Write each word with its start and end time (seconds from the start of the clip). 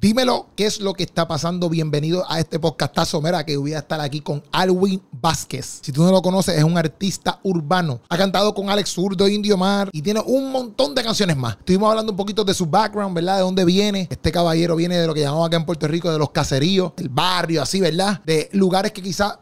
Dímelo, 0.00 0.46
¿qué 0.54 0.64
es 0.66 0.78
lo 0.78 0.94
que 0.94 1.02
está 1.02 1.26
pasando? 1.26 1.68
Bienvenido 1.68 2.24
a 2.30 2.38
este 2.38 2.60
podcastazo. 2.60 3.20
Mira, 3.20 3.44
que 3.44 3.56
voy 3.56 3.72
a 3.74 3.78
estar 3.78 4.00
aquí 4.00 4.20
con 4.20 4.44
Alwin 4.52 5.02
Vázquez. 5.10 5.80
Si 5.82 5.90
tú 5.90 6.04
no 6.04 6.12
lo 6.12 6.22
conoces, 6.22 6.56
es 6.56 6.62
un 6.62 6.78
artista 6.78 7.40
urbano. 7.42 7.98
Ha 8.08 8.16
cantado 8.16 8.54
con 8.54 8.70
Alex 8.70 8.90
Zurdo, 8.90 9.26
Indio 9.26 9.56
Mar 9.56 9.90
y 9.90 10.00
tiene 10.00 10.20
un 10.24 10.52
montón 10.52 10.94
de 10.94 11.02
canciones 11.02 11.36
más. 11.36 11.56
Estuvimos 11.56 11.90
hablando 11.90 12.12
un 12.12 12.16
poquito 12.16 12.44
de 12.44 12.54
su 12.54 12.66
background, 12.66 13.12
¿verdad? 13.12 13.38
De 13.38 13.42
dónde 13.42 13.64
viene. 13.64 14.06
Este 14.08 14.30
caballero 14.30 14.76
viene 14.76 14.96
de 14.96 15.04
lo 15.08 15.14
que 15.14 15.22
llamamos 15.22 15.48
acá 15.48 15.56
en 15.56 15.66
Puerto 15.66 15.88
Rico, 15.88 16.12
de 16.12 16.18
los 16.20 16.30
caseríos, 16.30 16.92
del 16.96 17.08
barrio, 17.08 17.60
así, 17.60 17.80
¿verdad? 17.80 18.22
De 18.24 18.50
lugares 18.52 18.92
que 18.92 19.02
quizá 19.02 19.40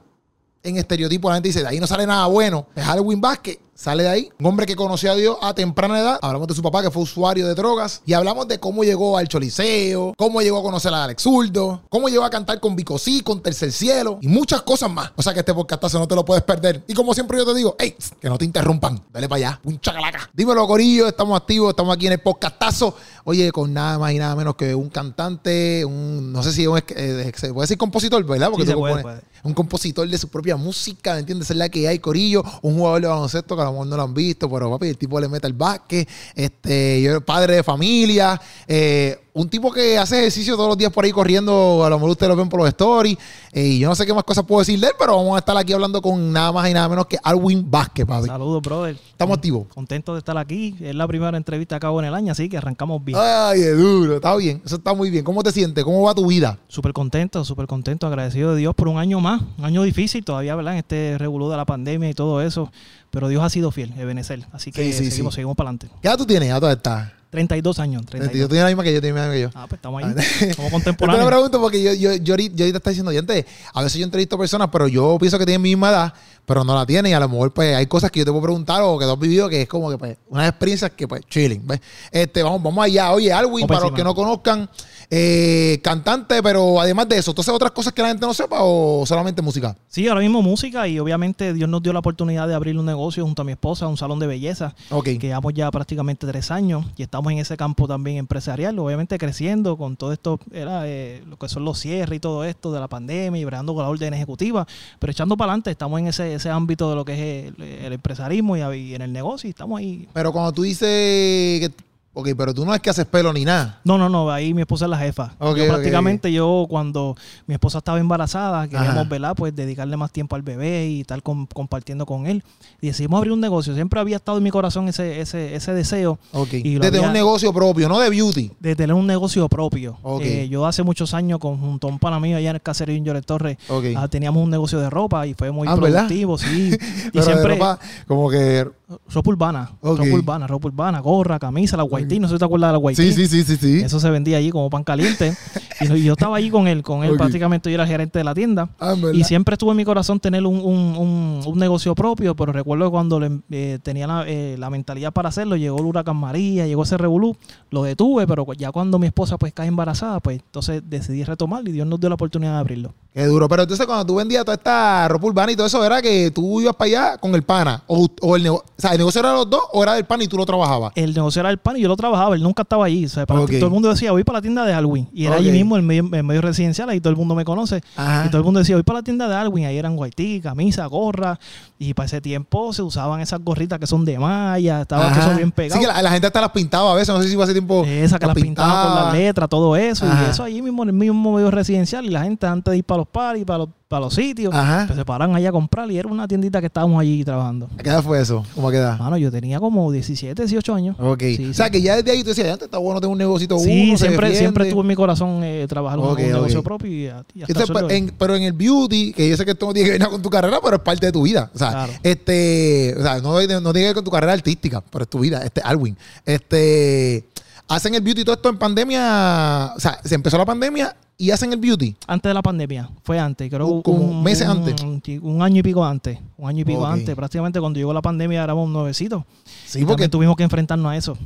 en 0.66 0.76
estereotipo 0.76 1.28
la 1.28 1.36
gente 1.36 1.48
dice, 1.48 1.60
de 1.62 1.68
ahí 1.68 1.80
no 1.80 1.86
sale 1.86 2.06
nada 2.06 2.26
bueno. 2.26 2.66
Es 2.74 2.86
Alwin 2.86 3.20
Vázquez 3.20 3.58
sale 3.74 4.04
de 4.04 4.08
ahí. 4.08 4.30
Un 4.40 4.46
hombre 4.46 4.64
que 4.64 4.74
conoció 4.74 5.12
a 5.12 5.14
Dios 5.14 5.36
a 5.42 5.52
temprana 5.52 6.00
edad. 6.00 6.18
Hablamos 6.22 6.48
de 6.48 6.54
su 6.54 6.62
papá 6.62 6.80
que 6.82 6.90
fue 6.90 7.02
usuario 7.02 7.46
de 7.46 7.54
drogas. 7.54 8.00
Y 8.06 8.14
hablamos 8.14 8.48
de 8.48 8.58
cómo 8.58 8.84
llegó 8.84 9.18
al 9.18 9.28
Choliseo, 9.28 10.14
cómo 10.16 10.40
llegó 10.40 10.58
a 10.60 10.62
conocer 10.62 10.94
a 10.94 11.04
Alex 11.04 11.22
Zurdo, 11.22 11.82
cómo 11.90 12.08
llegó 12.08 12.24
a 12.24 12.30
cantar 12.30 12.58
con 12.58 12.74
Vicosí, 12.74 13.20
con 13.20 13.42
Tercer 13.42 13.70
Cielo 13.72 14.18
y 14.22 14.28
muchas 14.28 14.62
cosas 14.62 14.90
más. 14.90 15.12
O 15.16 15.22
sea 15.22 15.34
que 15.34 15.40
este 15.40 15.52
podcastazo 15.52 15.98
no 15.98 16.08
te 16.08 16.14
lo 16.14 16.24
puedes 16.24 16.42
perder. 16.42 16.84
Y 16.88 16.94
como 16.94 17.12
siempre 17.12 17.36
yo 17.36 17.44
te 17.44 17.52
digo, 17.54 17.76
hey, 17.78 17.94
que 18.18 18.30
no 18.30 18.38
te 18.38 18.46
interrumpan. 18.46 18.98
Dale 19.12 19.28
para 19.28 19.36
allá. 19.36 19.60
Un 19.64 19.78
chacalaca. 19.78 20.30
Dímelo, 20.32 20.66
Corillo. 20.66 21.06
Estamos 21.06 21.36
activos. 21.38 21.68
Estamos 21.70 21.94
aquí 21.94 22.06
en 22.06 22.14
el 22.14 22.20
podcastazo. 22.20 22.94
Oye, 23.24 23.52
con 23.52 23.74
nada 23.74 23.98
más 23.98 24.10
y 24.12 24.18
nada 24.18 24.34
menos 24.36 24.56
que 24.56 24.74
un 24.74 24.88
cantante, 24.88 25.84
un, 25.84 26.32
no 26.32 26.42
sé 26.42 26.52
si 26.52 26.66
un, 26.66 26.78
eh, 26.78 27.30
se 27.36 27.52
puede 27.52 27.64
decir 27.64 27.76
compositor, 27.76 28.24
¿verdad? 28.24 28.48
Porque 28.50 28.64
Sí, 28.64 28.72
tú 28.72 28.76
se 28.76 28.78
puede, 28.78 28.94
compones- 28.94 29.02
puede. 29.02 29.20
Un 29.46 29.54
compositor 29.54 30.08
de 30.08 30.18
su 30.18 30.28
propia 30.28 30.56
música, 30.56 31.14
¿me 31.14 31.20
entiendes? 31.20 31.50
Es 31.50 31.56
la 31.56 31.68
que 31.68 31.86
hay, 31.86 31.98
Corillo. 31.98 32.42
Un 32.62 32.74
jugador 32.74 33.00
de 33.00 33.08
baloncesto 33.08 33.54
que 33.54 33.62
a 33.62 33.66
lo 33.66 33.72
mejor 33.72 33.86
no 33.86 33.96
lo 33.96 34.02
han 34.02 34.14
visto, 34.14 34.50
pero 34.50 34.70
papi, 34.70 34.88
el 34.88 34.98
tipo 34.98 35.20
le 35.20 35.28
mete 35.28 35.46
el 35.46 35.52
básquet. 35.52 36.08
Este, 36.34 37.00
yo 37.02 37.20
padre 37.20 37.56
de 37.56 37.62
familia. 37.62 38.40
eh, 38.66 39.20
un 39.38 39.50
tipo 39.50 39.70
que 39.70 39.98
hace 39.98 40.18
ejercicio 40.20 40.56
todos 40.56 40.70
los 40.70 40.78
días 40.78 40.90
por 40.90 41.04
ahí 41.04 41.12
corriendo. 41.12 41.84
A 41.84 41.90
lo 41.90 41.96
mejor 41.96 42.10
ustedes 42.10 42.30
lo 42.30 42.36
ven 42.36 42.48
por 42.48 42.60
los 42.60 42.68
stories. 42.68 43.18
eh, 43.52 43.66
y 43.66 43.78
yo 43.80 43.88
no 43.88 43.94
sé 43.94 44.06
qué 44.06 44.14
más 44.14 44.24
cosas 44.24 44.44
puedo 44.44 44.60
decir 44.60 44.80
de 44.80 44.86
él, 44.86 44.92
pero 44.98 45.14
vamos 45.16 45.36
a 45.36 45.40
estar 45.40 45.54
aquí 45.58 45.74
hablando 45.74 46.00
con 46.00 46.32
nada 46.32 46.52
más 46.52 46.70
y 46.70 46.72
nada 46.72 46.88
menos 46.88 47.04
que 47.06 47.18
Alwin 47.22 47.70
Vázquez, 47.70 48.06
papi. 48.06 48.26
Saludos, 48.28 48.62
brother. 48.62 48.96
Estamos 49.10 49.36
activos. 49.36 49.66
Contento 49.74 50.14
de 50.14 50.20
estar 50.20 50.38
aquí. 50.38 50.74
Es 50.80 50.94
la 50.94 51.06
primera 51.06 51.36
entrevista 51.36 51.78
que 51.78 51.86
hago 51.86 52.00
en 52.00 52.06
el 52.06 52.14
año, 52.14 52.32
así 52.32 52.48
que 52.48 52.56
arrancamos 52.56 53.04
bien. 53.04 53.18
Ay, 53.20 53.60
es 53.60 53.76
duro. 53.76 54.16
Está 54.16 54.34
bien. 54.36 54.62
Eso 54.64 54.76
está 54.76 54.94
muy 54.94 55.10
bien. 55.10 55.22
¿Cómo 55.24 55.42
te 55.42 55.52
sientes? 55.52 55.84
¿Cómo 55.84 56.02
va 56.02 56.14
tu 56.14 56.26
vida? 56.26 56.58
Súper 56.68 56.92
contento, 56.94 57.44
súper 57.44 57.66
contento, 57.66 58.06
agradecido 58.06 58.52
de 58.54 58.60
Dios 58.60 58.74
por 58.74 58.88
un 58.88 58.98
año 58.98 59.20
más. 59.20 59.42
Un 59.58 59.64
año 59.66 59.82
difícil 59.82 60.24
todavía, 60.24 60.54
¿verdad? 60.56 60.72
En 60.74 60.78
este 60.78 61.16
revolú 61.18 61.50
de 61.50 61.56
la 61.58 61.64
pandemia 61.66 62.08
y 62.08 62.14
todo 62.14 62.40
eso. 62.40 62.70
Pero 63.10 63.28
Dios 63.28 63.42
ha 63.42 63.50
sido 63.50 63.70
fiel, 63.70 63.92
Ebenezer. 63.98 64.46
Así 64.52 64.72
que 64.72 64.84
Sí, 64.84 64.92
sí, 64.92 65.10
seguimos, 65.10 65.34
sí. 65.34 65.36
seguimos 65.36 65.56
para 65.56 65.70
adelante. 65.70 65.88
¿Qué 66.02 66.08
edad 66.08 66.16
tú 66.18 66.26
tienes? 66.26 66.48
Ya 66.48 66.60
tú 66.60 66.66
estás. 66.66 67.12
32 67.36 67.78
años, 67.78 68.02
Yo 68.02 68.08
32. 68.08 68.48
tengo 68.48 68.62
la 68.62 68.68
misma 68.68 68.82
que 68.82 68.94
yo, 68.94 69.00
la 69.00 69.06
misma 69.06 69.30
que 69.32 69.40
yo. 69.42 69.50
Ah, 69.54 69.66
pues 69.68 69.78
estamos 69.78 70.02
ahí. 70.02 70.10
Ah, 70.10 70.14
Como 70.14 70.40
Yo 70.40 70.54
te 70.56 70.62
lo 70.64 70.70
contemporáneos. 70.70 71.26
pregunto 71.26 71.60
porque 71.60 71.82
yo, 71.82 71.92
yo, 71.92 72.14
yo, 72.14 72.32
ahorita, 72.32 72.56
yo 72.56 72.64
ahorita 72.64 72.78
está 72.78 72.90
diciendo, 72.90 73.12
gente, 73.12 73.44
a 73.74 73.82
veces 73.82 73.98
yo 73.98 74.04
entrevisto 74.04 74.38
personas, 74.38 74.68
pero 74.72 74.88
yo 74.88 75.16
pienso 75.20 75.38
que 75.38 75.44
tienen 75.44 75.60
mi 75.62 75.68
misma 75.70 75.90
edad, 75.90 76.14
pero 76.46 76.64
no 76.64 76.74
la 76.74 76.86
tienen 76.86 77.12
y 77.12 77.14
a 77.14 77.20
lo 77.20 77.28
mejor 77.28 77.52
pues 77.52 77.76
hay 77.76 77.86
cosas 77.86 78.10
que 78.10 78.20
yo 78.20 78.24
te 78.24 78.30
puedo 78.30 78.42
preguntar 78.44 78.80
o 78.82 78.98
que 78.98 79.04
tú 79.04 79.10
has 79.12 79.18
vivido 79.18 79.48
que 79.48 79.62
es 79.62 79.68
como 79.68 79.90
que 79.90 79.98
pues 79.98 80.16
unas 80.28 80.48
experiencias 80.48 80.92
que 80.92 81.06
pues 81.06 81.22
chilling, 81.28 81.66
¿ves? 81.66 81.80
Este, 82.10 82.42
vamos, 82.42 82.62
vamos 82.62 82.84
allá. 82.84 83.12
Oye, 83.12 83.32
Alwin, 83.32 83.66
para 83.66 83.80
los 83.80 83.92
que 83.92 84.04
no 84.04 84.14
conozcan, 84.14 84.68
eh, 85.10 85.80
cantante, 85.82 86.42
pero 86.42 86.80
además 86.80 87.08
de 87.08 87.18
eso, 87.18 87.34
¿tú 87.34 87.40
haces 87.40 87.54
otras 87.54 87.70
cosas 87.70 87.92
que 87.92 88.02
la 88.02 88.08
gente 88.08 88.26
no 88.26 88.34
sepa 88.34 88.58
o 88.60 89.04
solamente 89.06 89.42
música? 89.42 89.76
Sí, 89.88 90.08
ahora 90.08 90.20
mismo 90.20 90.42
música 90.42 90.86
y 90.88 90.98
obviamente 90.98 91.52
Dios 91.52 91.68
nos 91.68 91.82
dio 91.82 91.92
la 91.92 92.00
oportunidad 92.00 92.48
de 92.48 92.54
abrir 92.54 92.78
un 92.78 92.86
negocio 92.86 93.24
junto 93.24 93.42
a 93.42 93.44
mi 93.44 93.52
esposa, 93.52 93.86
un 93.86 93.96
salón 93.96 94.18
de 94.18 94.26
belleza. 94.26 94.74
Ok. 94.90 95.04
que 95.04 95.18
llevamos 95.18 95.54
ya 95.54 95.70
prácticamente 95.70 96.26
tres 96.26 96.50
años 96.50 96.84
y 96.96 97.02
estamos 97.02 97.32
en 97.32 97.38
ese 97.38 97.56
campo 97.56 97.86
también 97.86 98.16
empresarial, 98.16 98.78
obviamente 98.78 99.18
creciendo 99.18 99.76
con 99.76 99.96
todo 99.96 100.12
esto, 100.12 100.40
era, 100.52 100.86
eh, 100.86 101.22
lo 101.26 101.36
que 101.38 101.48
son 101.48 101.64
los 101.64 101.78
cierres 101.78 102.16
y 102.16 102.20
todo 102.20 102.44
esto 102.44 102.72
de 102.72 102.80
la 102.80 102.88
pandemia 102.88 103.40
y 103.40 103.44
bregando 103.44 103.74
con 103.74 103.82
la 103.82 103.88
orden 103.88 104.14
ejecutiva, 104.14 104.66
pero 104.98 105.10
echando 105.10 105.36
para 105.36 105.52
adelante, 105.52 105.70
estamos 105.70 106.00
en 106.00 106.08
ese, 106.08 106.34
ese 106.34 106.50
ámbito 106.50 106.90
de 106.90 106.96
lo 106.96 107.04
que 107.04 107.12
es 107.12 107.52
el, 107.58 107.62
el 107.62 107.92
empresarismo 107.92 108.56
y, 108.56 108.60
y 108.60 108.94
en 108.94 109.02
el 109.02 109.12
negocio 109.12 109.48
y 109.48 109.50
estamos 109.50 109.78
ahí. 109.78 110.08
Pero 110.12 110.32
cuando 110.32 110.52
tú 110.52 110.62
dices 110.62 110.80
que, 110.88 111.70
ok, 112.18 112.28
pero 112.36 112.54
tú 112.54 112.64
no 112.64 112.74
es 112.74 112.80
que 112.80 112.88
haces 112.88 113.04
pelo 113.04 113.30
ni 113.32 113.44
nada. 113.44 113.80
No, 113.84 113.98
no, 113.98 114.08
no, 114.08 114.30
ahí 114.30 114.54
mi 114.54 114.62
esposa 114.62 114.86
es 114.86 114.90
la 114.90 114.96
jefa. 114.98 115.34
Ok, 115.38 115.58
yo 115.58 115.68
prácticamente 115.68 116.32
yo 116.32 116.64
cuando 116.68 117.14
mi 117.46 117.54
esposa 117.54 117.78
estaba 117.78 117.98
embarazada, 118.00 118.66
queríamos, 118.68 118.90
Ajá. 119.00 119.04
¿verdad? 119.04 119.34
Pues 119.36 119.54
dedicarle 119.54 119.96
más 119.98 120.10
tiempo 120.10 120.34
al 120.34 120.40
bebé 120.42 120.86
y 120.88 121.00
estar 121.02 121.22
com- 121.22 121.46
compartiendo 121.52 122.06
con 122.06 122.26
él. 122.26 122.42
Y 122.80 122.86
decidimos 122.86 123.18
abrir 123.18 123.32
un 123.32 123.40
negocio. 123.40 123.74
Siempre 123.74 124.00
había 124.00 124.16
estado 124.16 124.38
en 124.38 124.44
mi 124.44 124.50
corazón 124.50 124.88
ese, 124.88 125.20
ese, 125.20 125.54
ese 125.54 125.74
deseo 125.74 126.18
Ok. 126.32 126.54
Y 126.54 126.78
De 126.78 126.86
había- 126.86 127.02
un 127.02 127.12
negocio 127.12 127.52
propio, 127.52 127.88
no 127.88 127.98
de 128.00 128.08
beauty. 128.10 128.50
de 128.60 128.74
tener 128.74 128.94
un 128.94 129.06
negocio 129.06 129.46
propio. 129.48 129.98
Ok. 130.02 130.22
Eh, 130.22 130.48
yo 130.48 130.64
hace 130.66 130.82
muchos 130.82 131.12
años 131.12 131.38
con 131.38 131.58
junto 131.58 131.86
a 131.86 131.90
un 131.90 131.98
pana 131.98 132.18
mío 132.18 132.36
allá 132.38 132.50
en 132.50 132.56
el 132.56 132.62
caserío 132.62 132.96
Lloret 133.04 133.26
Torres 133.26 133.58
ah, 133.96 134.08
teníamos 134.08 134.42
un 134.42 134.50
negocio 134.50 134.78
de 134.80 134.88
ropa 134.88 135.26
y 135.26 135.34
fue 135.34 135.50
muy 135.50 135.68
Ah, 135.68 135.74
¿verdad? 135.74 136.06
productivo, 136.06 136.38
sí. 136.38 136.70
y 137.06 137.10
Pero 137.10 137.12
de 137.12 137.22
siempre 137.22 137.54
ropa, 137.54 137.78
como 138.06 138.30
que 138.30 138.66
ropa 139.08 139.30
urbana, 139.30 139.70
ropa 139.82 140.02
urbana, 140.14 140.46
ropa 140.46 140.68
urbana, 140.68 141.00
gorra, 141.00 141.38
camisa, 141.38 141.76
la 141.76 141.82
no 142.18 142.28
sé 142.28 142.34
si 142.34 142.38
te 142.38 142.44
acuerdas 142.44 142.68
de 142.68 142.72
la 142.72 142.78
guaití. 142.78 143.02
Sí, 143.02 143.12
sí, 143.12 143.26
sí, 143.26 143.44
sí, 143.44 143.56
sí. 143.56 143.80
Eso 143.84 144.00
se 144.00 144.10
vendía 144.10 144.38
allí 144.38 144.50
como 144.50 144.70
pan 144.70 144.84
caliente. 144.84 145.36
y 145.80 146.02
yo 146.04 146.12
estaba 146.14 146.36
allí 146.36 146.50
con 146.50 146.66
él, 146.68 146.82
con 146.82 147.04
él 147.04 147.16
prácticamente 147.16 147.70
yo 147.70 147.74
era 147.74 147.82
el 147.84 147.88
gerente 147.88 148.18
de 148.18 148.24
la 148.24 148.34
tienda. 148.34 148.68
Ah. 148.80 148.94
Y 149.12 149.24
siempre 149.24 149.54
estuvo 149.54 149.70
en 149.72 149.76
mi 149.76 149.84
corazón 149.84 150.20
tener 150.20 150.44
un, 150.46 150.56
un- 150.56 150.96
un- 150.96 151.40
un 151.46 151.58
negocio 151.58 151.94
propio, 151.94 152.34
pero 152.34 152.52
recuerdo 152.52 152.90
cuando 152.90 153.20
le- 153.20 153.40
eh, 153.50 153.78
tenía 153.82 154.06
la, 154.06 154.24
eh, 154.26 154.56
la 154.58 154.70
mentalidad 154.70 155.12
para 155.12 155.28
hacerlo, 155.28 155.56
llegó 155.56 155.78
el 155.78 155.84
huracán 155.84 156.16
María, 156.16 156.66
llegó 156.66 156.82
ese 156.84 156.96
revolú, 156.96 157.36
lo 157.70 157.82
detuve, 157.82 158.26
pero 158.26 158.46
ya 158.54 158.72
cuando 158.72 158.98
mi 158.98 159.06
esposa 159.08 159.36
pues 159.36 159.52
cae 159.52 159.68
embarazada, 159.68 160.20
pues 160.20 160.40
entonces 160.44 160.82
decidí 160.88 161.24
retomarlo 161.24 161.68
y 161.68 161.72
Dios 161.72 161.86
nos 161.86 162.00
dio 162.00 162.08
la 162.08 162.14
oportunidad 162.14 162.52
de 162.54 162.58
abrirlo. 162.58 162.94
Qué 163.12 163.24
duro. 163.24 163.48
Pero 163.48 163.62
entonces 163.62 163.86
cuando 163.86 164.04
tú 164.04 164.16
vendías 164.16 164.44
toda 164.44 164.56
esta 164.56 165.08
ropa 165.08 165.26
urbana 165.26 165.50
y 165.52 165.56
todo 165.56 165.66
eso, 165.66 165.82
¿era 165.84 166.02
que 166.02 166.30
tú 166.30 166.60
ibas 166.60 166.76
para 166.76 166.86
allá 166.88 167.18
con 167.18 167.34
el 167.34 167.42
pana? 167.42 167.82
O, 167.86 168.06
o 168.20 168.36
el, 168.36 168.46
o 168.48 168.62
sea, 168.76 168.92
¿el 168.92 168.98
negocio 168.98 169.20
era 169.20 169.30
de 169.30 169.36
los 169.36 169.48
dos 169.50 169.62
o 169.72 169.82
era 169.82 169.94
del 169.94 170.04
pana 170.04 170.24
y 170.24 170.28
tú 170.28 170.36
lo 170.36 170.44
trabajabas? 170.44 170.92
El 170.94 171.14
negocio 171.14 171.40
era 171.40 171.50
el 171.50 171.56
pan 171.58 171.78
y 171.78 171.80
yo 171.80 171.88
lo 171.88 171.95
trabajaba, 171.96 172.34
él 172.34 172.42
nunca 172.42 172.62
estaba 172.62 172.84
allí. 172.86 173.06
O 173.06 173.08
sea, 173.08 173.26
para 173.26 173.40
Ok. 173.40 173.52
todo 173.52 173.66
el 173.66 173.72
mundo 173.72 173.88
decía, 173.88 174.12
voy 174.12 174.24
para 174.24 174.38
la 174.38 174.42
tienda 174.42 174.64
de 174.64 174.72
Halloween. 174.72 175.08
Y 175.12 175.26
era 175.26 175.36
allí 175.36 175.50
mismo, 175.50 175.76
en 175.76 175.86
medio, 175.86 176.08
en 176.12 176.26
medio 176.26 176.40
residencial, 176.40 176.88
ahí 176.90 177.00
todo 177.00 177.10
el 177.10 177.16
mundo 177.16 177.34
me 177.34 177.44
conoce. 177.44 177.80
Ajá. 177.96 178.24
Y 178.26 178.28
todo 178.28 178.38
el 178.38 178.44
mundo 178.44 178.60
decía, 178.60 178.76
voy 178.76 178.82
para 178.82 178.98
la 179.00 179.02
tienda 179.02 179.28
de 179.28 179.34
Halloween. 179.34 179.66
Ahí 179.66 179.76
eran 179.78 179.96
guaití, 179.96 180.40
camisa, 180.40 180.86
gorra. 180.86 181.38
Y 181.78 181.94
para 181.94 182.06
ese 182.06 182.20
tiempo 182.20 182.72
se 182.72 182.82
usaban 182.82 183.20
esas 183.20 183.40
gorritas 183.42 183.78
que 183.78 183.86
son 183.86 184.04
de 184.04 184.18
malla, 184.18 184.82
estaba 184.82 185.08
Ajá. 185.08 185.20
eso 185.28 185.36
bien 185.36 185.50
pegado. 185.50 185.80
Sí, 185.80 185.86
que 185.86 185.92
la, 185.92 186.00
la 186.02 186.10
gente 186.10 186.26
hasta 186.26 186.40
las 186.40 186.50
pintaba 186.50 186.92
a 186.92 186.94
veces. 186.94 187.14
No 187.14 187.22
sé 187.22 187.28
si 187.28 187.34
fue 187.34 187.44
hace 187.44 187.52
tiempo. 187.52 187.84
Esa 187.86 188.18
que 188.18 188.26
las 188.26 188.34
pintaba 188.34 188.86
con 188.86 189.04
las 189.04 189.14
letras, 189.14 189.48
todo 189.48 189.76
eso. 189.76 190.06
Ajá. 190.06 190.24
Y 190.26 190.30
eso 190.30 190.42
allí 190.42 190.62
mismo 190.62 190.82
en 190.82 190.90
el 190.90 190.94
mismo 190.94 191.32
medio 191.34 191.50
residencial. 191.50 192.04
Y 192.04 192.10
la 192.10 192.22
gente 192.22 192.46
antes 192.46 192.70
de 192.72 192.78
ir 192.78 192.84
para 192.84 192.98
los 192.98 193.08
paris, 193.08 193.44
para 193.44 193.58
los, 193.58 193.68
para 193.88 194.00
los 194.06 194.14
sitios, 194.14 194.52
Ajá. 194.52 194.84
pues 194.86 194.98
se 194.98 195.04
paran 195.04 195.34
allá 195.36 195.50
a 195.50 195.52
comprar. 195.52 195.90
Y 195.92 195.98
era 195.98 196.08
una 196.08 196.26
tiendita 196.26 196.58
que 196.60 196.66
estábamos 196.66 197.00
allí 197.00 197.22
trabajando. 197.24 197.68
¿A 197.78 197.82
qué 197.82 197.88
edad 197.90 198.02
fue 198.02 198.20
eso? 198.20 198.44
¿Cómo 198.54 198.68
a 198.68 198.72
qué 198.72 198.78
edad? 198.78 198.98
Mano, 198.98 199.16
yo 199.16 199.30
tenía 199.30 199.60
como 199.60 199.92
17, 199.92 200.42
18 200.42 200.74
años. 200.74 200.96
Ok. 200.98 201.22
Sí, 201.36 201.48
o 201.50 201.54
sea, 201.54 201.66
sí. 201.66 201.72
que 201.72 201.82
ya 201.82 201.94
desde 201.96 202.10
ahí 202.10 202.22
tú 202.22 202.30
decías, 202.30 202.48
antes 202.48 202.64
está 202.66 202.78
bueno 202.78 203.00
tener 203.00 203.12
un 203.12 203.18
negocito 203.18 203.58
Sí, 203.60 203.88
uno, 203.90 203.96
siempre, 203.98 204.26
defiende". 204.28 204.38
siempre 204.38 204.64
estuvo 204.64 204.80
en 204.80 204.86
mi 204.88 204.94
corazón 204.96 205.40
eh, 205.44 205.66
trabajar 205.68 205.98
un- 206.00 206.06
Ok, 206.08 206.18
un, 206.18 206.26
negocio 206.32 206.62
propio 206.64 206.90
y, 206.90 207.04
y 207.04 207.42
hasta 207.42 207.60
de 207.60 207.66
pero, 207.72 207.90
en, 207.90 208.12
pero 208.18 208.34
en 208.34 208.42
el 208.42 208.52
beauty, 208.54 209.12
que 209.12 209.28
yo 209.28 209.36
sé 209.36 209.44
que 209.44 209.52
esto 209.52 209.66
no 209.66 209.72
tiene 209.72 209.86
que 209.86 209.92
ver 209.92 210.00
nada 210.00 210.10
con 210.10 210.22
tu 210.22 210.30
carrera, 210.30 210.58
pero 210.62 210.76
es 210.76 210.82
parte 210.82 211.06
de 211.06 211.12
tu 211.12 211.22
vida. 211.22 211.50
O 211.54 211.58
sea, 211.58 211.70
Claro. 211.70 211.92
este, 212.02 212.94
o 212.98 213.02
sea, 213.02 213.20
no, 213.20 213.34
no 213.34 213.46
tiene 213.46 213.60
que 213.72 213.84
ver 213.86 213.94
con 213.94 214.04
tu 214.04 214.10
carrera 214.10 214.32
artística, 214.32 214.80
pero 214.90 215.04
es 215.04 215.08
tu 215.10 215.20
vida, 215.20 215.42
este 215.44 215.60
Alwin. 215.60 215.96
Este, 216.24 217.24
hacen 217.68 217.94
el 217.94 218.00
beauty 218.00 218.24
todo 218.24 218.34
esto 218.36 218.48
en 218.48 218.58
pandemia, 218.58 219.72
o 219.76 219.80
sea, 219.80 219.98
se 220.04 220.14
empezó 220.14 220.38
la 220.38 220.44
pandemia 220.44 220.94
y 221.18 221.30
hacen 221.30 221.52
el 221.52 221.58
beauty. 221.58 221.96
Antes 222.06 222.30
de 222.30 222.34
la 222.34 222.42
pandemia, 222.42 222.90
fue 223.02 223.18
antes, 223.18 223.48
creo 223.50 223.66
Uh, 223.66 223.82
como 223.82 224.22
meses 224.22 224.46
un- 224.48 224.58
antes. 224.58 224.80
Un, 224.82 225.02
un 225.22 225.42
año 225.42 225.60
y 225.60 225.62
pico 225.62 225.84
antes, 225.84 226.18
un 226.36 226.48
año 226.48 226.60
y 226.60 226.64
pico 226.64 226.86
antes. 226.86 227.14
Prácticamente 227.14 227.58
cuando 227.60 227.78
llegó 227.78 227.92
la 227.92 228.02
pandemia 228.02 228.42
éramos 228.44 228.68
nuevecitos. 228.68 229.24
Sí, 229.66 229.80
y 229.80 229.84
porque 229.84 230.08
tuvimos 230.08 230.36
que 230.36 230.42
enfrentarnos 230.42 230.90
a 230.92 230.96
eso. 230.96 231.16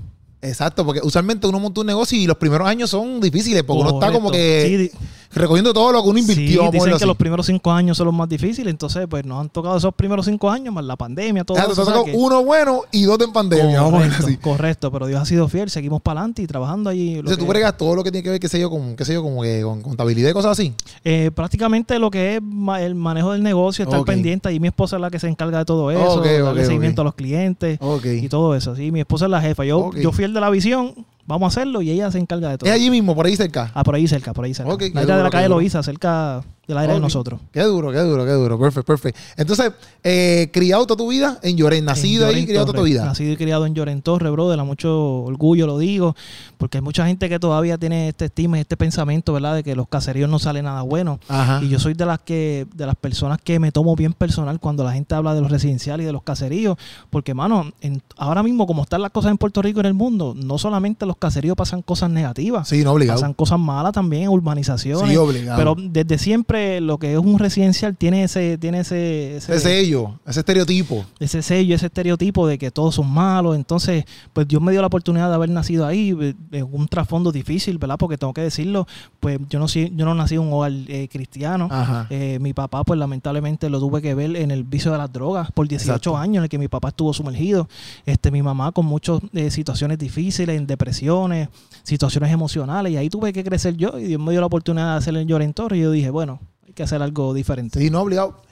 Exacto, 0.42 0.86
porque 0.86 1.00
usualmente 1.02 1.46
uno 1.46 1.60
monta 1.60 1.82
un 1.82 1.86
negocio 1.88 2.16
y 2.18 2.26
los 2.26 2.36
primeros 2.38 2.66
años 2.66 2.88
son 2.88 3.20
difíciles, 3.20 3.62
porque 3.62 3.82
uno 3.82 4.00
está 4.00 4.10
como 4.10 4.30
que 4.30 4.90
Sí, 4.90 4.98
recogiendo 5.32 5.72
todo 5.72 5.92
lo 5.92 6.03
que 6.03 6.09
uno 6.09 6.18
sí, 6.18 6.32
invirtió. 6.32 6.65
a 6.66 6.71
dicen 6.71 6.88
que 6.91 6.94
así. 6.97 7.06
los 7.06 7.16
primeros 7.16 7.47
cinco 7.47 7.71
años 7.71 7.97
son 7.97 8.06
los 8.06 8.15
más 8.15 8.28
difíciles, 8.28 8.71
entonces 8.71 9.06
pues 9.09 9.24
nos 9.24 9.41
han 9.41 9.48
tocado 9.48 9.77
esos 9.77 9.94
primeros 9.94 10.27
cinco 10.27 10.50
años, 10.50 10.74
más 10.74 10.84
la 10.84 10.97
pandemia, 10.97 11.44
todo 11.44 11.56
Exacto, 11.59 11.82
eso. 11.82 12.03
te 12.04 12.10
que- 12.12 12.16
uno 12.16 12.44
bueno 12.44 12.82
y 12.91 13.04
dos 13.04 13.21
en 13.21 13.32
pandemia, 13.32 13.80
vamos 13.82 14.00
a 14.03 14.04
correcto, 14.06 14.27
así. 14.27 14.36
correcto, 14.38 14.91
pero 14.92 15.06
Dios 15.06 15.21
ha 15.21 15.24
sido 15.24 15.48
fiel, 15.48 15.71
seguimos 15.71 16.03
para 16.03 16.21
adelante 16.21 16.42
y 16.42 16.47
trabajando 16.47 16.91
allí. 16.91 17.15
Entonces 17.15 17.38
tú 17.38 17.44
que- 17.44 17.50
bregas 17.50 17.77
todo 17.77 17.94
lo 17.94 18.03
que 18.03 18.10
tiene 18.10 18.24
que 18.24 18.30
ver, 18.30 18.41
qué 18.41 18.48
sé 18.48 18.59
yo, 18.60 18.71
con, 18.71 18.97
qué 18.97 19.04
sé 19.04 19.15
yo, 19.15 19.22
como 19.22 19.42
que 19.42 19.62
con 19.62 19.82
contabilidad 19.82 20.30
y 20.30 20.32
cosas 20.32 20.53
así. 20.53 20.72
Eh, 21.04 21.30
prácticamente 21.34 21.98
lo 21.98 22.10
que 22.10 22.36
es 22.36 22.42
ma- 22.42 22.80
el 22.82 22.94
manejo 22.94 23.32
del 23.32 23.42
negocio, 23.42 23.84
estar 23.84 24.00
Ok. 24.00 24.06
pendiente. 24.06 24.53
Y 24.53 24.59
mi 24.60 24.68
esposa 24.68 24.97
es 24.97 25.03
la 25.03 25.10
que 25.10 25.18
se 25.18 25.28
encarga 25.28 25.59
de 25.59 25.65
todo 25.65 25.91
eso, 25.91 26.15
Ok, 26.18 26.24
darle 26.24 26.60
ok, 26.62 26.66
seguimiento 26.66 27.03
a 27.03 27.04
los 27.04 27.15
clientes 27.15 27.78
y 28.04 28.28
todo 28.28 28.54
eso. 28.54 28.74
Sí, 28.74 28.91
mi 28.91 29.00
esposa 29.00 29.27
es 29.27 29.30
la 29.30 29.41
jefa. 29.41 29.65
Yo, 29.65 29.91
yo 29.94 30.12
fui 30.12 30.24
el 30.24 30.34
de 30.34 30.41
la 30.41 30.50
visión, 30.50 30.94
vamos 31.30 31.56
a 31.56 31.60
hacerlo 31.60 31.80
y 31.80 31.91
ella 31.91 32.10
se 32.10 32.18
encarga 32.18 32.50
de 32.50 32.59
todo. 32.59 32.68
Es 32.68 32.74
allí 32.74 32.91
mismo, 32.91 33.15
por 33.15 33.27
ahí 33.27 33.36
cerca. 33.36 33.71
Ah, 33.74 33.84
por 33.84 33.94
ahí 33.94 34.06
cerca, 34.09 34.32
por 34.32 34.44
ahí 34.44 34.53
cerca. 34.53 34.72
Ok, 34.72 34.80
qué 34.80 34.92
la 34.92 35.16
de 35.16 35.22
la 35.22 35.30
calle. 35.30 35.48
Loíza, 35.48 35.82
cerca 35.82 36.42
del 36.70 36.78
área 36.78 36.92
de 36.94 36.96
Ok. 37.00 37.02
nosotros. 37.02 37.40
Qué 37.52 37.62
duro, 37.62 37.90
qué 37.92 37.98
duro, 37.98 38.24
qué 38.24 38.32
duro. 38.32 38.58
Perfecto, 38.58 38.86
perfecto. 38.86 39.20
Entonces, 39.36 39.72
eh, 40.02 40.48
criado 40.52 40.86
toda 40.86 40.96
tu 40.98 41.08
vida 41.10 41.38
en 41.42 41.56
Llorén, 41.56 41.84
nacido 41.84 42.26
ahí, 42.26 42.32
Lloren 42.32 42.46
criado 42.46 42.66
toda 42.66 42.78
tu 42.78 42.84
vida. 42.84 43.04
Nacido 43.04 43.32
y 43.32 43.36
criado 43.36 43.66
en 43.66 43.74
Lloren 43.74 44.00
Torres, 44.02 44.32
brother. 44.32 44.58
A 44.58 44.64
mucho 44.64 45.22
orgullo 45.24 45.66
lo 45.66 45.78
digo, 45.78 46.14
porque 46.58 46.78
hay 46.78 46.82
mucha 46.82 47.06
gente 47.06 47.28
que 47.28 47.38
todavía 47.38 47.76
tiene 47.78 48.08
este 48.08 48.26
estima 48.26 48.56
y 48.58 48.62
este 48.62 48.76
pensamiento, 48.76 49.32
¿verdad? 49.32 49.54
De 49.56 49.62
que 49.62 49.74
los 49.76 49.88
caseríos 49.88 50.30
no 50.30 50.38
sale 50.38 50.62
nada 50.62 50.82
bueno. 50.82 51.18
Ajá. 51.28 51.60
Y 51.62 51.68
yo 51.68 51.78
soy 51.78 51.94
de 51.94 52.06
las 52.06 52.20
que, 52.20 52.66
de 52.74 52.86
las 52.86 52.96
personas 52.96 53.38
que 53.42 53.58
me 53.58 53.72
tomo 53.72 53.94
bien 53.96 54.12
personal 54.12 54.60
cuando 54.60 54.84
la 54.84 54.92
gente 54.92 55.14
habla 55.14 55.34
de 55.34 55.40
los 55.40 55.50
residenciales 55.50 56.04
y 56.04 56.06
de 56.06 56.12
los 56.12 56.22
caseríos, 56.22 56.76
porque 57.10 57.34
mano, 57.34 57.72
en- 57.80 58.02
ahora 58.16 58.42
mismo 58.42 58.66
como 58.66 58.82
están 58.82 59.02
las 59.02 59.10
cosas 59.10 59.30
en 59.32 59.38
Puerto 59.38 59.62
Rico 59.62 59.78
y 59.78 59.80
en 59.80 59.86
el 59.86 59.94
mundo, 59.94 60.34
no 60.36 60.58
solamente 60.58 61.06
los 61.06 61.16
caseríos 61.16 61.56
pasan 61.56 61.82
cosas 61.82 62.10
negativas, 62.10 62.68
Sí, 62.68 62.84
no 62.84 62.92
obligado. 62.92 63.18
pasan 63.20 63.34
cosas 63.34 63.58
malas 63.58 63.92
también, 63.92 64.28
urbanizaciones. 64.28 65.08
Sí, 65.10 65.16
obligado. 65.16 65.58
pero 65.58 65.74
desde 65.76 66.18
siempre 66.18 66.59
lo 66.80 66.98
que 66.98 67.12
es 67.12 67.18
un 67.18 67.39
residencial 67.39 67.97
tiene 67.97 68.24
ese, 68.24 68.59
tiene 68.59 68.80
ese, 68.80 69.36
ese, 69.36 69.54
ese 69.54 69.60
sello, 69.60 70.18
ese 70.27 70.41
estereotipo. 70.41 71.04
ese 71.18 71.42
sello, 71.42 71.74
ese 71.74 71.86
estereotipo 71.86 72.47
de 72.47 72.59
que 72.59 72.71
todos 72.71 72.95
son 72.95 73.10
malos. 73.10 73.57
Entonces, 73.57 74.04
pues 74.33 74.47
Dios 74.47 74.60
me 74.62 74.72
dio 74.72 74.80
la 74.80 74.86
oportunidad 74.89 75.28
de 75.28 75.34
haber 75.34 75.51
nacido 75.51 75.86
ahí, 75.86 76.16
eh, 76.21 76.34
en 76.53 76.68
un 76.71 76.89
trasfondo 76.89 77.33
difícil, 77.33 77.78
¿verdad? 77.78 77.97
Porque 77.98 78.18
tengo 78.18 78.33
que 78.33 78.42
decirlo, 78.42 78.86
pues 79.21 79.39
yo 79.48 79.59
no, 79.59 79.66
yo 79.66 80.04
no 80.04 80.15
nací 80.15 80.34
en 80.34 80.42
un 80.42 80.53
hogar 80.53 80.72
eh, 80.89 81.09
cristiano. 81.10 81.68
Eh, 82.10 82.39
mi 82.41 82.53
papá, 82.53 82.84
pues 82.84 82.98
lamentablemente 82.98 83.71
lo 83.71 83.80
tuve 83.80 84.03
que 84.03 84.15
ver 84.15 84.36
en 84.36 84.51
el 84.51 84.65
vicio 84.65 84.92
de 84.92 84.98
las 84.98 85.13
drogas 85.13 85.51
por 85.53 85.68
18 85.68 85.91
Exacto. 85.92 86.16
años 86.16 86.39
en 86.39 86.42
el 86.45 86.48
que 86.48 86.59
mi 86.59 86.68
papá 86.68 86.89
estuvo 86.89 87.13
sumergido. 87.13 87.68
Este, 88.06 88.30
mi 88.30 88.42
mamá 88.42 88.72
con 88.72 88.86
muchas 88.86 89.21
eh, 89.33 89.51
situaciones 89.51 89.98
difíciles, 89.98 90.56
en 90.56 90.66
depresiones, 90.66 91.48
situaciones 91.83 92.33
emocionales. 92.33 92.92
Y 92.92 92.97
ahí 92.97 93.09
tuve 93.09 93.33
que 93.33 93.45
crecer 93.45 93.77
yo 93.77 93.98
y 93.98 94.04
Dios 94.04 94.21
me 94.21 94.33
dio 94.33 94.41
la 94.41 94.47
oportunidad 94.47 94.92
de 94.92 94.98
hacer 94.98 95.16
el 95.16 95.27
Llorentor. 95.27 95.74
Y 95.74 95.80
yo 95.80 95.91
dije, 95.91 96.10
bueno, 96.10 96.41
que 96.80 96.84
hacer 96.84 97.03
algo 97.03 97.32
diferente. 97.34 97.78
Sí, 97.78 97.91
no 97.91 98.00
obligado. 98.03 98.42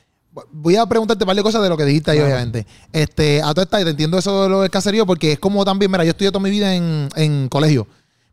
Voy 0.53 0.77
a 0.77 0.87
preguntarte 0.87 1.25
de 1.25 1.43
cosas 1.43 1.63
de 1.63 1.69
lo 1.69 1.77
que 1.77 1.85
dijiste 1.85 2.11
ahí, 2.13 2.19
Claro. 2.19 2.33
obviamente. 2.35 2.67
Este, 2.93 3.43
a 3.43 3.53
todo 3.55 3.63
esta, 3.63 3.81
y 3.81 3.85
te 3.85 3.91
entiendo 3.91 4.19
eso 4.19 4.45
de 4.45 4.49
lo 4.49 4.61
del 4.61 4.71
caserío, 4.71 5.05
porque 5.07 5.33
es 5.33 5.39
como 5.39 5.65
también, 5.65 5.91
mira, 5.91 6.05
yo 6.05 6.11
estudié 6.11 6.31
toda 6.31 6.43
mi 6.43 6.51
vida 6.51 6.75
en, 6.75 7.09
en 7.17 7.49
colegio. 7.49 7.87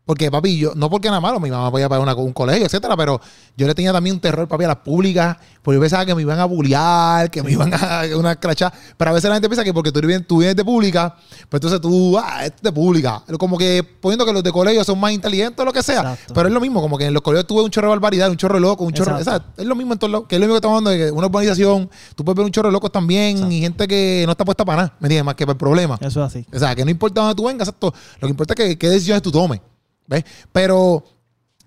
Porque, 0.06 0.30
papi, 0.30 0.56
yo, 0.56 0.72
no 0.76 0.88
porque 0.88 1.08
nada 1.08 1.20
malo, 1.20 1.40
mi 1.40 1.50
mamá 1.50 1.68
podía 1.68 1.88
pagar 1.88 2.00
una- 2.00 2.14
un 2.14 2.32
colegio, 2.32 2.64
etcétera, 2.64 2.96
pero 2.96 3.20
yo 3.56 3.66
le 3.66 3.74
tenía 3.74 3.92
también 3.92 4.14
un 4.14 4.20
terror, 4.20 4.46
papi, 4.46 4.62
a 4.62 4.68
las 4.68 4.76
públicas, 4.76 5.36
porque 5.62 5.74
yo 5.76 5.80
pensaba 5.80 6.06
que 6.06 6.14
me 6.14 6.22
iban 6.22 6.38
a 6.38 6.44
bullear, 6.44 7.28
que 7.28 7.42
me 7.42 7.50
iban 7.50 7.74
a 7.74 8.02
una 8.16 8.36
crachar. 8.36 8.72
Pero 8.96 9.10
a 9.10 9.14
veces 9.14 9.28
la 9.28 9.34
gente 9.34 9.48
piensa 9.48 9.64
que 9.64 9.74
porque 9.74 9.90
tú 9.90 10.00
vienes, 10.00 10.24
tú 10.24 10.38
vienes 10.38 10.54
de 10.54 10.64
pública, 10.64 11.16
pues 11.48 11.58
entonces 11.60 11.80
tú, 11.80 12.16
ah, 12.18 12.46
es 12.46 12.52
de 12.62 12.70
pública. 12.70 13.20
Como 13.36 13.58
que 13.58 13.82
poniendo 14.00 14.24
que 14.24 14.32
los 14.32 14.44
de 14.44 14.52
colegio 14.52 14.84
son 14.84 15.00
más 15.00 15.10
inteligentes 15.10 15.58
o 15.60 15.64
lo 15.64 15.72
que 15.72 15.82
sea. 15.82 16.02
Exacto. 16.02 16.34
Pero 16.34 16.46
es 16.48 16.54
lo 16.54 16.60
mismo, 16.60 16.80
como 16.80 16.96
que 16.96 17.06
en 17.06 17.12
los 17.12 17.22
colegios 17.22 17.48
tuve 17.48 17.62
un 17.62 17.70
chorro 17.70 17.88
de 17.88 17.94
barbaridad, 17.96 18.30
un 18.30 18.36
chorro 18.36 18.54
de 18.54 18.60
loco, 18.60 18.84
un 18.84 18.92
chorro. 18.92 19.18
Exacto. 19.18 19.50
o 19.50 19.54
sea, 19.56 19.62
es 19.64 19.66
lo 19.68 19.74
mismo 19.74 19.94
en 19.94 19.98
todos 19.98 20.12
lados. 20.12 20.26
Que 20.28 20.36
es 20.36 20.40
lo 20.40 20.46
mismo 20.46 20.54
que 20.54 20.58
estamos 20.58 20.78
hablando 20.78 20.90
de 20.90 20.98
que 20.98 21.10
una 21.10 21.26
urbanización, 21.26 21.90
tú 22.14 22.24
puedes 22.24 22.36
ver 22.36 22.46
un 22.46 22.52
chorro 22.52 22.68
de 22.68 22.72
locos 22.72 22.92
también 22.92 23.50
y 23.50 23.60
gente 23.60 23.88
que 23.88 24.22
no 24.24 24.30
está 24.30 24.44
puesta 24.44 24.64
para 24.64 24.82
nada, 24.82 24.96
¿me 25.00 25.06
entiendes? 25.06 25.24
Más 25.24 25.34
que 25.34 25.44
para 25.46 25.54
el 25.54 25.58
problema. 25.58 25.98
Eso 26.00 26.24
es 26.24 26.26
así. 26.32 26.46
O 26.54 26.58
sea, 26.60 26.76
que 26.76 26.84
no 26.84 26.92
importa 26.92 27.22
dónde 27.22 27.34
tú 27.34 27.46
vengas, 27.46 27.66
exacto. 27.66 27.92
Lo 28.20 28.28
que 28.28 28.30
importa 28.30 28.54
es 28.56 28.68
que, 28.68 28.78
qué 28.78 28.88
decisiones 28.88 29.20
tú 29.20 29.32
tomes. 29.32 29.60
¿Ves? 30.06 30.24
Pero 30.52 31.04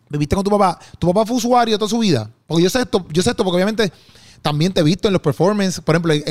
viviste 0.09 0.35
con 0.35 0.43
tu 0.43 0.51
papá. 0.51 0.79
Tu 0.97 1.07
papá 1.07 1.25
fue 1.25 1.37
usuario 1.37 1.77
toda 1.77 1.89
su 1.89 1.99
vida. 1.99 2.29
Porque 2.47 2.63
yo 2.63 2.69
sé 2.69 2.81
esto, 2.81 3.05
yo 3.11 3.21
sé 3.21 3.31
esto 3.31 3.43
porque 3.43 3.55
obviamente 3.55 3.91
también 4.41 4.73
te 4.73 4.81
he 4.81 4.83
visto 4.83 5.07
en 5.07 5.13
los 5.13 5.21
performances. 5.21 5.81
Por 5.81 5.95
ejemplo, 5.95 6.13
el, 6.13 6.23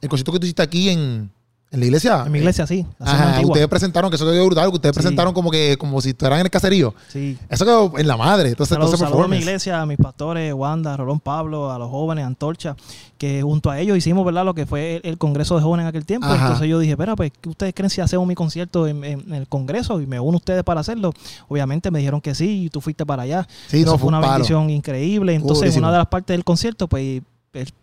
el 0.00 0.08
concierto 0.08 0.32
que 0.32 0.38
tú 0.40 0.46
hiciste 0.46 0.62
aquí 0.62 0.88
en, 0.88 1.30
en 1.74 1.80
la 1.80 1.86
iglesia. 1.86 2.22
En 2.24 2.32
mi 2.32 2.38
iglesia 2.38 2.66
sí. 2.66 2.86
la 2.98 3.06
zona 3.06 3.30
Ajá, 3.36 3.40
ustedes 3.46 3.68
presentaron, 3.68 4.10
que 4.10 4.16
eso 4.16 4.24
quedó 4.24 4.46
brutal, 4.46 4.70
que 4.70 4.76
ustedes 4.76 4.94
Sí. 4.94 5.00
presentaron 5.02 5.34
como 5.34 5.50
que 5.50 5.76
como 5.76 6.00
si 6.00 6.10
estuvieran 6.10 6.40
en 6.40 6.46
el 6.46 6.50
caserío. 6.50 6.94
Sí. 7.08 7.36
Eso 7.48 7.64
quedó 7.64 7.98
en 7.98 8.06
la 8.06 8.16
madre. 8.16 8.48
Entonces, 8.50 8.74
Saludos 8.74 8.94
entonces 9.00 9.24
a 9.24 9.28
mi 9.28 9.36
iglesia, 9.36 9.80
a 9.82 9.86
mis 9.86 9.98
pastores, 9.98 10.54
Wanda, 10.54 10.96
Rolón 10.96 11.20
Pablo, 11.20 11.70
a 11.70 11.78
los 11.78 11.90
jóvenes, 11.90 12.24
Antorcha, 12.24 12.76
que 13.18 13.42
junto 13.42 13.70
a 13.70 13.78
ellos 13.78 13.96
hicimos, 13.98 14.24
¿verdad? 14.24 14.44
Lo 14.44 14.54
que 14.54 14.66
fue 14.66 14.96
el, 14.96 15.02
el 15.04 15.18
Congreso 15.18 15.56
de 15.56 15.62
Jóvenes 15.62 15.84
en 15.84 15.88
aquel 15.88 16.06
tiempo. 16.06 16.26
Ajá. 16.26 16.42
Entonces 16.46 16.68
yo 16.68 16.78
dije, 16.78 16.92
espera, 16.92 17.14
pues, 17.16 17.32
¿qué 17.40 17.48
ustedes 17.48 17.74
creen 17.74 17.90
si 17.90 18.00
hacemos 18.00 18.26
mi 18.26 18.34
concierto 18.34 18.86
en, 18.88 19.04
en- 19.04 19.20
en 19.20 19.34
el 19.34 19.48
Congreso? 19.48 20.00
Y 20.00 20.06
me 20.06 20.18
uno 20.20 20.36
ustedes 20.38 20.62
para 20.64 20.80
hacerlo. 20.80 21.12
Obviamente 21.48 21.90
me 21.90 21.98
dijeron 21.98 22.20
que 22.20 22.34
sí, 22.34 22.64
y 22.64 22.70
tú 22.70 22.80
fuiste 22.80 23.04
para 23.04 23.22
allá. 23.22 23.46
Sí, 23.68 23.78
Eso 23.80 23.86
no, 23.86 23.92
fue 23.92 23.98
fue 23.98 24.08
un 24.08 24.14
una 24.14 24.20
palo. 24.20 24.32
bendición 24.34 24.70
increíble. 24.70 25.34
Entonces, 25.34 25.76
una 25.76 25.90
de 25.90 25.98
las 25.98 26.06
partes 26.06 26.34
del 26.34 26.44
concierto, 26.44 26.86
pues, 26.88 27.22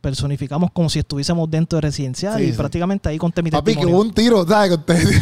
personificamos 0.01 0.71
como 0.71 0.89
si 0.89 0.99
estuviésemos 0.99 1.49
dentro 1.49 1.77
de 1.77 1.81
residencial 1.81 2.37
Sí, 2.37 2.43
y 2.45 2.51
sí. 2.51 2.57
prácticamente 2.57 3.09
ahí 3.09 3.17
conté 3.17 3.41
mi 3.41 3.51
Papi, 3.51 3.71
que 3.71 3.75
testimonio. 3.77 3.95
hubo 3.95 4.01
un 4.07 4.13
tiro, 4.13 4.45
¿sabes? 4.47 4.69
Que 4.69 4.75
usted, 4.75 5.21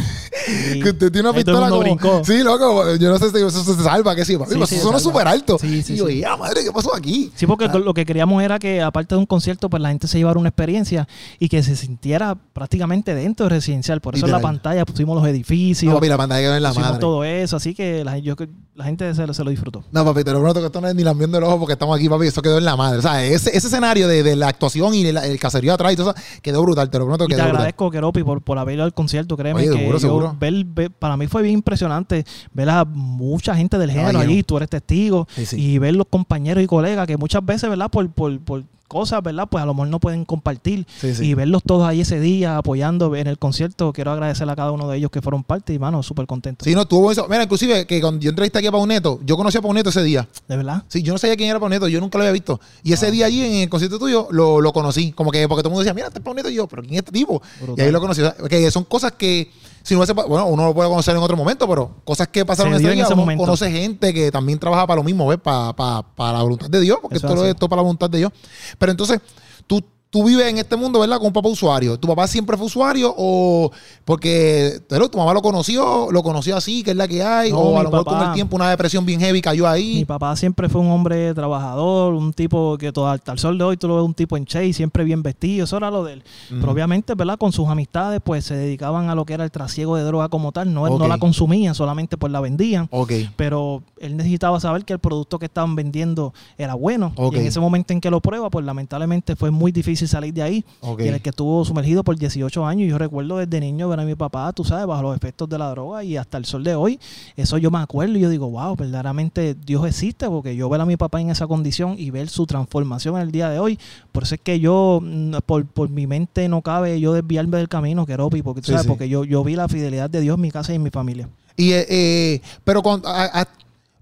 Sí. 0.72 0.80
que 0.80 0.90
usted 0.90 1.12
tiene 1.12 1.28
una 1.28 1.36
pistola 1.36 1.68
como... 1.68 1.80
brincó. 1.82 2.22
Sí, 2.24 2.42
loco, 2.42 2.96
yo 2.96 3.10
no 3.10 3.18
sé 3.18 3.30
si 3.30 3.36
eso 3.36 3.62
se 3.62 3.82
salva, 3.82 4.16
que 4.16 4.24
sí. 4.24 4.36
Papi, 4.36 4.54
eso 4.60 4.66
suena 4.82 4.98
súper 4.98 5.28
alto. 5.28 5.58
Sí, 5.58 5.82
sí, 5.82 5.94
y 5.94 5.96
yo, 5.96 6.08
ya, 6.08 6.36
madre, 6.36 6.64
¿qué 6.64 6.72
pasó 6.72 6.94
aquí? 6.94 7.30
Sí, 7.36 7.46
porque 7.46 7.66
Ah. 7.66 7.78
lo 7.78 7.94
que 7.94 8.04
queríamos 8.04 8.42
era 8.42 8.58
que, 8.58 8.80
aparte 8.82 9.14
de 9.14 9.18
un 9.18 9.26
concierto, 9.26 9.68
pues 9.70 9.80
la 9.82 9.90
gente 9.90 10.08
se 10.08 10.18
llevara 10.18 10.38
una 10.40 10.48
experiencia 10.48 11.06
y 11.38 11.48
que 11.48 11.62
se 11.62 11.76
sintiera 11.76 12.36
prácticamente 12.52 13.14
dentro 13.14 13.44
de 13.46 13.50
residencial. 13.50 14.00
Por 14.00 14.16
eso 14.16 14.26
en 14.26 14.32
la 14.32 14.40
pantalla 14.40 14.84
pusimos 14.84 15.14
los 15.16 15.26
edificios, 15.26 15.88
No, 15.92 15.96
papi, 15.98 16.08
la 16.08 16.16
pantalla 16.16 16.40
quedó 16.42 16.56
en 16.56 16.62
la 16.62 16.72
madre. 16.72 16.98
todo 16.98 17.22
eso. 17.24 17.56
Así 17.56 17.74
que 17.74 18.02
la, 18.04 18.18
yo- 18.18 18.34
la 18.74 18.84
gente 18.84 19.14
se, 19.14 19.26
lo- 19.26 19.34
se 19.34 19.44
lo 19.44 19.50
disfrutó. 19.50 19.84
No, 19.92 20.04
papi, 20.04 20.24
te 20.24 20.32
lo 20.32 20.38
prometo 20.40 20.60
que 20.60 20.66
esto 20.66 20.80
no 20.80 20.88
es 20.88 20.94
ni 20.94 21.04
lambiendo 21.04 21.38
el 21.38 21.44
ojo 21.44 21.58
porque 21.60 21.74
estamos 21.74 21.96
aquí, 21.96 22.08
papi. 22.08 22.26
Eso 22.26 22.42
quedó 22.42 22.58
en 22.58 22.64
la 22.64 22.76
madre. 22.76 22.98
O 22.98 23.02
sea, 23.02 23.22
ese, 23.24 23.50
ese 23.56 23.66
escenario 23.68 24.08
de, 24.08 24.22
de 24.22 24.36
la 24.40 24.48
actuación 24.48 24.94
y 24.94 25.06
el, 25.06 25.16
el 25.16 25.38
caserío 25.38 25.72
atrás 25.74 25.92
y 25.92 25.96
todo 25.96 26.10
eso 26.10 26.20
quedó 26.42 26.62
brutal. 26.62 26.90
Te 26.90 26.98
lo 26.98 27.04
prometo 27.04 27.24
Y 27.24 27.28
te 27.28 27.34
brutal. 27.34 27.50
agradezco, 27.52 27.90
Keropi, 27.90 28.22
por, 28.24 28.42
por 28.42 28.58
haber 28.58 28.74
ido 28.74 28.84
al 28.84 28.92
concierto. 28.94 29.36
Créeme 29.36 29.60
Oye, 29.60 29.70
que 29.70 29.76
seguro, 29.78 29.92
yo 29.96 30.00
seguro. 30.00 30.36
ver- 30.38 30.64
ver- 30.64 30.90
para 30.90 31.16
mí 31.16 31.26
fue 31.28 31.42
bien 31.42 31.54
impresionante 31.54 32.24
ver 32.52 32.68
a 32.70 32.84
mucha 32.84 33.54
gente 33.54 33.78
del 33.78 33.90
género 33.90 34.12
Caballero. 34.12 34.32
allí. 34.32 34.42
Tú 34.42 34.56
eres 34.56 34.68
testigo. 34.68 35.28
Sí, 35.36 35.46
sí. 35.46 35.60
Y 35.60 35.78
ver 35.78 35.94
los 35.94 36.06
compañeros 36.08 36.64
y 36.64 36.66
colegas 36.66 37.06
que 37.06 37.16
muchas 37.16 37.44
veces, 37.44 37.70
¿verdad? 37.70 37.90
Por, 37.90 38.10
por, 38.10 38.40
por 38.40 38.64
cosas, 38.90 39.22
¿verdad? 39.22 39.46
Pues 39.48 39.62
a 39.62 39.66
lo 39.66 39.72
mejor 39.72 39.88
no 39.88 40.00
pueden 40.00 40.24
compartir. 40.24 40.84
Sí, 41.00 41.14
sí. 41.14 41.26
Y 41.28 41.34
verlos 41.34 41.62
todos 41.64 41.86
ahí 41.88 42.00
ese 42.00 42.18
día 42.18 42.58
apoyando 42.58 43.14
en 43.14 43.28
el 43.28 43.38
concierto. 43.38 43.92
Quiero 43.92 44.10
agradecerle 44.10 44.52
a 44.52 44.56
cada 44.56 44.72
uno 44.72 44.88
de 44.88 44.98
ellos 44.98 45.10
que 45.12 45.22
fueron 45.22 45.44
parte 45.44 45.72
y, 45.72 45.78
mano, 45.78 46.02
súper 46.02 46.26
contento. 46.26 46.64
Sí, 46.64 46.74
no, 46.74 46.84
tuvo 46.86 47.12
eso. 47.12 47.26
Mira, 47.30 47.44
inclusive 47.44 47.86
que 47.86 48.00
cuando 48.00 48.20
yo 48.20 48.30
entrevisté 48.30 48.58
aquí 48.58 48.66
a 48.66 48.72
Pauneto, 48.72 49.20
yo 49.24 49.36
conocí 49.36 49.56
a 49.56 49.62
Pauneto 49.62 49.90
ese 49.90 50.02
día. 50.02 50.28
¿De 50.48 50.56
verdad? 50.56 50.82
Sí, 50.88 51.02
yo 51.02 51.12
no 51.12 51.18
sabía 51.18 51.36
quién 51.36 51.48
era 51.50 51.60
Pauneto, 51.60 51.86
yo 51.86 52.00
nunca 52.00 52.18
lo 52.18 52.22
había 52.24 52.32
visto. 52.32 52.60
Y 52.82 52.92
ese 52.92 53.06
Ah. 53.06 53.10
día 53.12 53.26
allí 53.26 53.44
en 53.44 53.52
el 53.62 53.68
concierto 53.68 53.98
tuyo 54.00 54.26
lo, 54.32 54.60
lo 54.60 54.72
conocí. 54.72 55.12
Como 55.12 55.30
que 55.30 55.46
porque 55.46 55.62
todo 55.62 55.68
el 55.68 55.72
mundo 55.72 55.80
decía, 55.82 55.94
mira, 55.94 56.08
este 56.08 56.18
es 56.18 56.24
Pauneto 56.24 56.50
y 56.50 56.54
yo, 56.54 56.66
pero 56.66 56.82
¿quién 56.82 56.94
es 56.94 56.98
este 56.98 57.12
tipo? 57.12 57.40
Brutal. 57.60 57.78
Y 57.78 57.86
ahí 57.86 57.92
lo 57.92 58.00
conocí. 58.00 58.20
O 58.20 58.24
sea, 58.24 58.48
Que 58.48 58.70
son 58.72 58.82
cosas 58.84 59.12
que, 59.12 59.50
si 59.82 59.94
no 59.94 60.04
bueno, 60.28 60.46
uno 60.46 60.66
lo 60.66 60.74
puede 60.74 60.88
conocer 60.88 61.16
en 61.16 61.22
otro 61.22 61.36
momento, 61.36 61.68
pero 61.68 61.96
cosas 62.04 62.28
que 62.28 62.44
pasaron 62.44 62.72
Se 62.72 62.76
ese 62.76 62.82
dio 62.82 62.90
en 62.90 62.96
día, 62.96 63.04
ese 63.04 63.12
uno 63.14 63.22
momento. 63.22 63.44
conoce 63.44 63.70
gente 63.70 64.12
que 64.12 64.30
también 64.30 64.58
trabaja 64.58 64.86
para 64.86 64.96
lo 64.98 65.04
mismo, 65.04 65.26
¿ves? 65.26 65.38
Para, 65.38 65.74
para, 65.74 66.02
para 66.02 66.38
la 66.38 66.42
voluntad 66.42 66.68
de 66.68 66.80
Dios, 66.80 66.98
porque 67.00 67.16
esto 67.16 67.44
es 67.44 67.56
todo 67.56 67.68
para 67.68 67.78
la 67.80 67.84
voluntad 67.84 68.10
de 68.10 68.18
Dios. 68.18 68.32
Pero 68.78 68.92
entonces, 68.92 69.20
tú, 69.66 69.82
tú 70.10 70.24
vives 70.24 70.46
en 70.48 70.58
este 70.58 70.74
mundo, 70.76 70.98
¿verdad? 70.98 71.18
Con 71.18 71.28
un 71.28 71.32
papá 71.32 71.48
usuario. 71.48 71.96
¿Tu 71.98 72.08
papá 72.08 72.26
siempre 72.26 72.56
fue 72.56 72.66
usuario 72.66 73.14
o 73.16 73.70
porque 74.04 74.80
pero, 74.88 75.08
tu 75.08 75.18
mamá 75.18 75.32
lo 75.32 75.40
conoció, 75.40 76.08
lo 76.10 76.22
conoció 76.22 76.56
así, 76.56 76.82
que 76.82 76.90
es 76.90 76.96
la 76.96 77.06
que 77.06 77.22
hay? 77.22 77.52
No, 77.52 77.58
o 77.58 77.78
a 77.78 77.84
lo 77.84 77.90
mejor 77.90 78.06
con 78.06 78.20
el 78.20 78.32
tiempo 78.32 78.56
una 78.56 78.68
depresión 78.70 79.06
bien 79.06 79.20
heavy 79.20 79.40
cayó 79.40 79.68
ahí. 79.68 79.94
Mi 79.96 80.04
papá 80.04 80.34
siempre 80.36 80.68
fue 80.68 80.80
un 80.80 80.90
hombre 80.90 81.32
trabajador, 81.34 82.14
un 82.14 82.32
tipo 82.32 82.76
que 82.76 82.90
todo, 82.92 83.06
hasta 83.08 83.32
el 83.32 83.38
sol 83.38 83.56
de 83.56 83.64
hoy 83.64 83.76
tú 83.76 83.86
lo 83.86 83.96
ves 83.96 84.04
un 84.04 84.14
tipo 84.14 84.36
en 84.36 84.46
Chase, 84.46 84.72
siempre 84.72 85.04
bien 85.04 85.22
vestido, 85.22 85.64
eso 85.64 85.76
era 85.76 85.90
lo 85.90 86.02
de 86.02 86.14
él. 86.14 86.22
Pero 86.48 86.62
Ujú. 86.62 86.70
obviamente, 86.72 87.14
¿verdad? 87.14 87.38
Con 87.38 87.52
sus 87.52 87.68
amistades, 87.68 88.20
pues 88.24 88.44
se 88.44 88.56
dedicaban 88.56 89.10
a 89.10 89.14
lo 89.14 89.24
que 89.24 89.34
era 89.34 89.44
el 89.44 89.50
trasiego 89.52 89.96
de 89.96 90.02
droga 90.02 90.28
como 90.28 90.50
tal. 90.50 90.74
No, 90.74 90.86
él 90.88 90.94
Ok. 90.94 90.98
no 91.00 91.08
la 91.08 91.18
consumían, 91.18 91.74
solamente 91.76 92.16
pues 92.16 92.32
la 92.32 92.40
vendían. 92.40 92.88
Ok. 92.90 93.12
Pero 93.36 93.82
él 94.00 94.16
necesitaba 94.16 94.58
saber 94.58 94.84
que 94.84 94.92
el 94.92 94.98
producto 94.98 95.38
que 95.38 95.46
estaban 95.46 95.76
vendiendo 95.76 96.34
era 96.58 96.74
bueno. 96.74 97.12
Ok. 97.16 97.36
Y 97.36 97.38
en 97.38 97.46
ese 97.46 97.60
momento 97.60 97.92
en 97.92 98.00
que 98.00 98.10
lo 98.10 98.20
prueba, 98.20 98.50
pues 98.50 98.66
lamentablemente 98.66 99.36
fue 99.36 99.52
muy 99.52 99.70
difícil 99.70 99.99
salir 100.08 100.32
de 100.34 100.42
ahí. 100.42 100.64
Y 100.98 101.08
en 101.08 101.14
el 101.14 101.20
que 101.22 101.30
estuvo 101.30 101.64
sumergido 101.64 102.02
por 102.04 102.16
18 102.16 102.66
años. 102.66 102.88
Yo 102.88 102.98
recuerdo 102.98 103.38
desde 103.38 103.60
niño 103.60 103.88
ver 103.88 104.00
a 104.00 104.04
mi 104.04 104.14
papá, 104.14 104.52
tú 104.52 104.64
sabes, 104.64 104.86
bajo 104.86 105.02
los 105.02 105.16
efectos 105.16 105.48
de 105.48 105.58
la 105.58 105.70
droga 105.70 106.02
y 106.04 106.16
hasta 106.16 106.38
el 106.38 106.44
sol 106.44 106.64
de 106.64 106.74
hoy. 106.74 106.98
Eso 107.36 107.58
yo 107.58 107.70
me 107.70 107.78
acuerdo 107.78 108.16
y 108.16 108.20
yo 108.20 108.28
digo, 108.30 108.50
wow, 108.50 108.76
verdaderamente 108.76 109.54
Dios 109.54 109.86
existe 109.86 110.26
porque 110.28 110.54
yo 110.56 110.68
ver 110.68 110.80
a 110.80 110.86
mi 110.86 110.96
papá 110.96 111.20
en 111.20 111.30
esa 111.30 111.46
condición 111.46 111.94
y 111.98 112.10
ver 112.10 112.28
su 112.28 112.46
transformación 112.46 113.16
en 113.16 113.22
el 113.22 113.32
día 113.32 113.48
de 113.50 113.58
hoy. 113.58 113.78
Por 114.12 114.22
eso 114.24 114.34
es 114.34 114.40
que 114.40 114.60
yo, 114.60 115.00
mm, 115.02 115.36
por, 115.46 115.64
por 115.66 115.88
mi 115.88 116.06
mente 116.06 116.48
no 116.48 116.62
cabe 116.62 117.00
yo 117.00 117.12
desviarme 117.12 117.58
del 117.58 117.68
camino, 117.68 118.06
Keropi, 118.06 118.42
porque 118.42 118.60
tú 118.60 118.66
Sí, 118.66 118.72
sabes, 118.72 118.82
sí. 118.84 118.88
porque 118.88 119.08
yo, 119.08 119.24
yo 119.24 119.42
vi 119.44 119.56
la 119.56 119.68
fidelidad 119.68 120.10
de 120.10 120.20
Dios 120.20 120.34
en 120.36 120.40
mi 120.40 120.50
casa 120.50 120.72
y 120.72 120.76
en 120.76 120.82
mi 120.82 120.90
familia. 120.90 121.28
Y, 121.56 121.72
eh, 121.72 121.86
eh, 121.88 122.40
pero 122.64 122.82
con, 122.82 123.02
a- 123.04 123.40
a- 123.42 123.48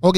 ok, 0.01 0.17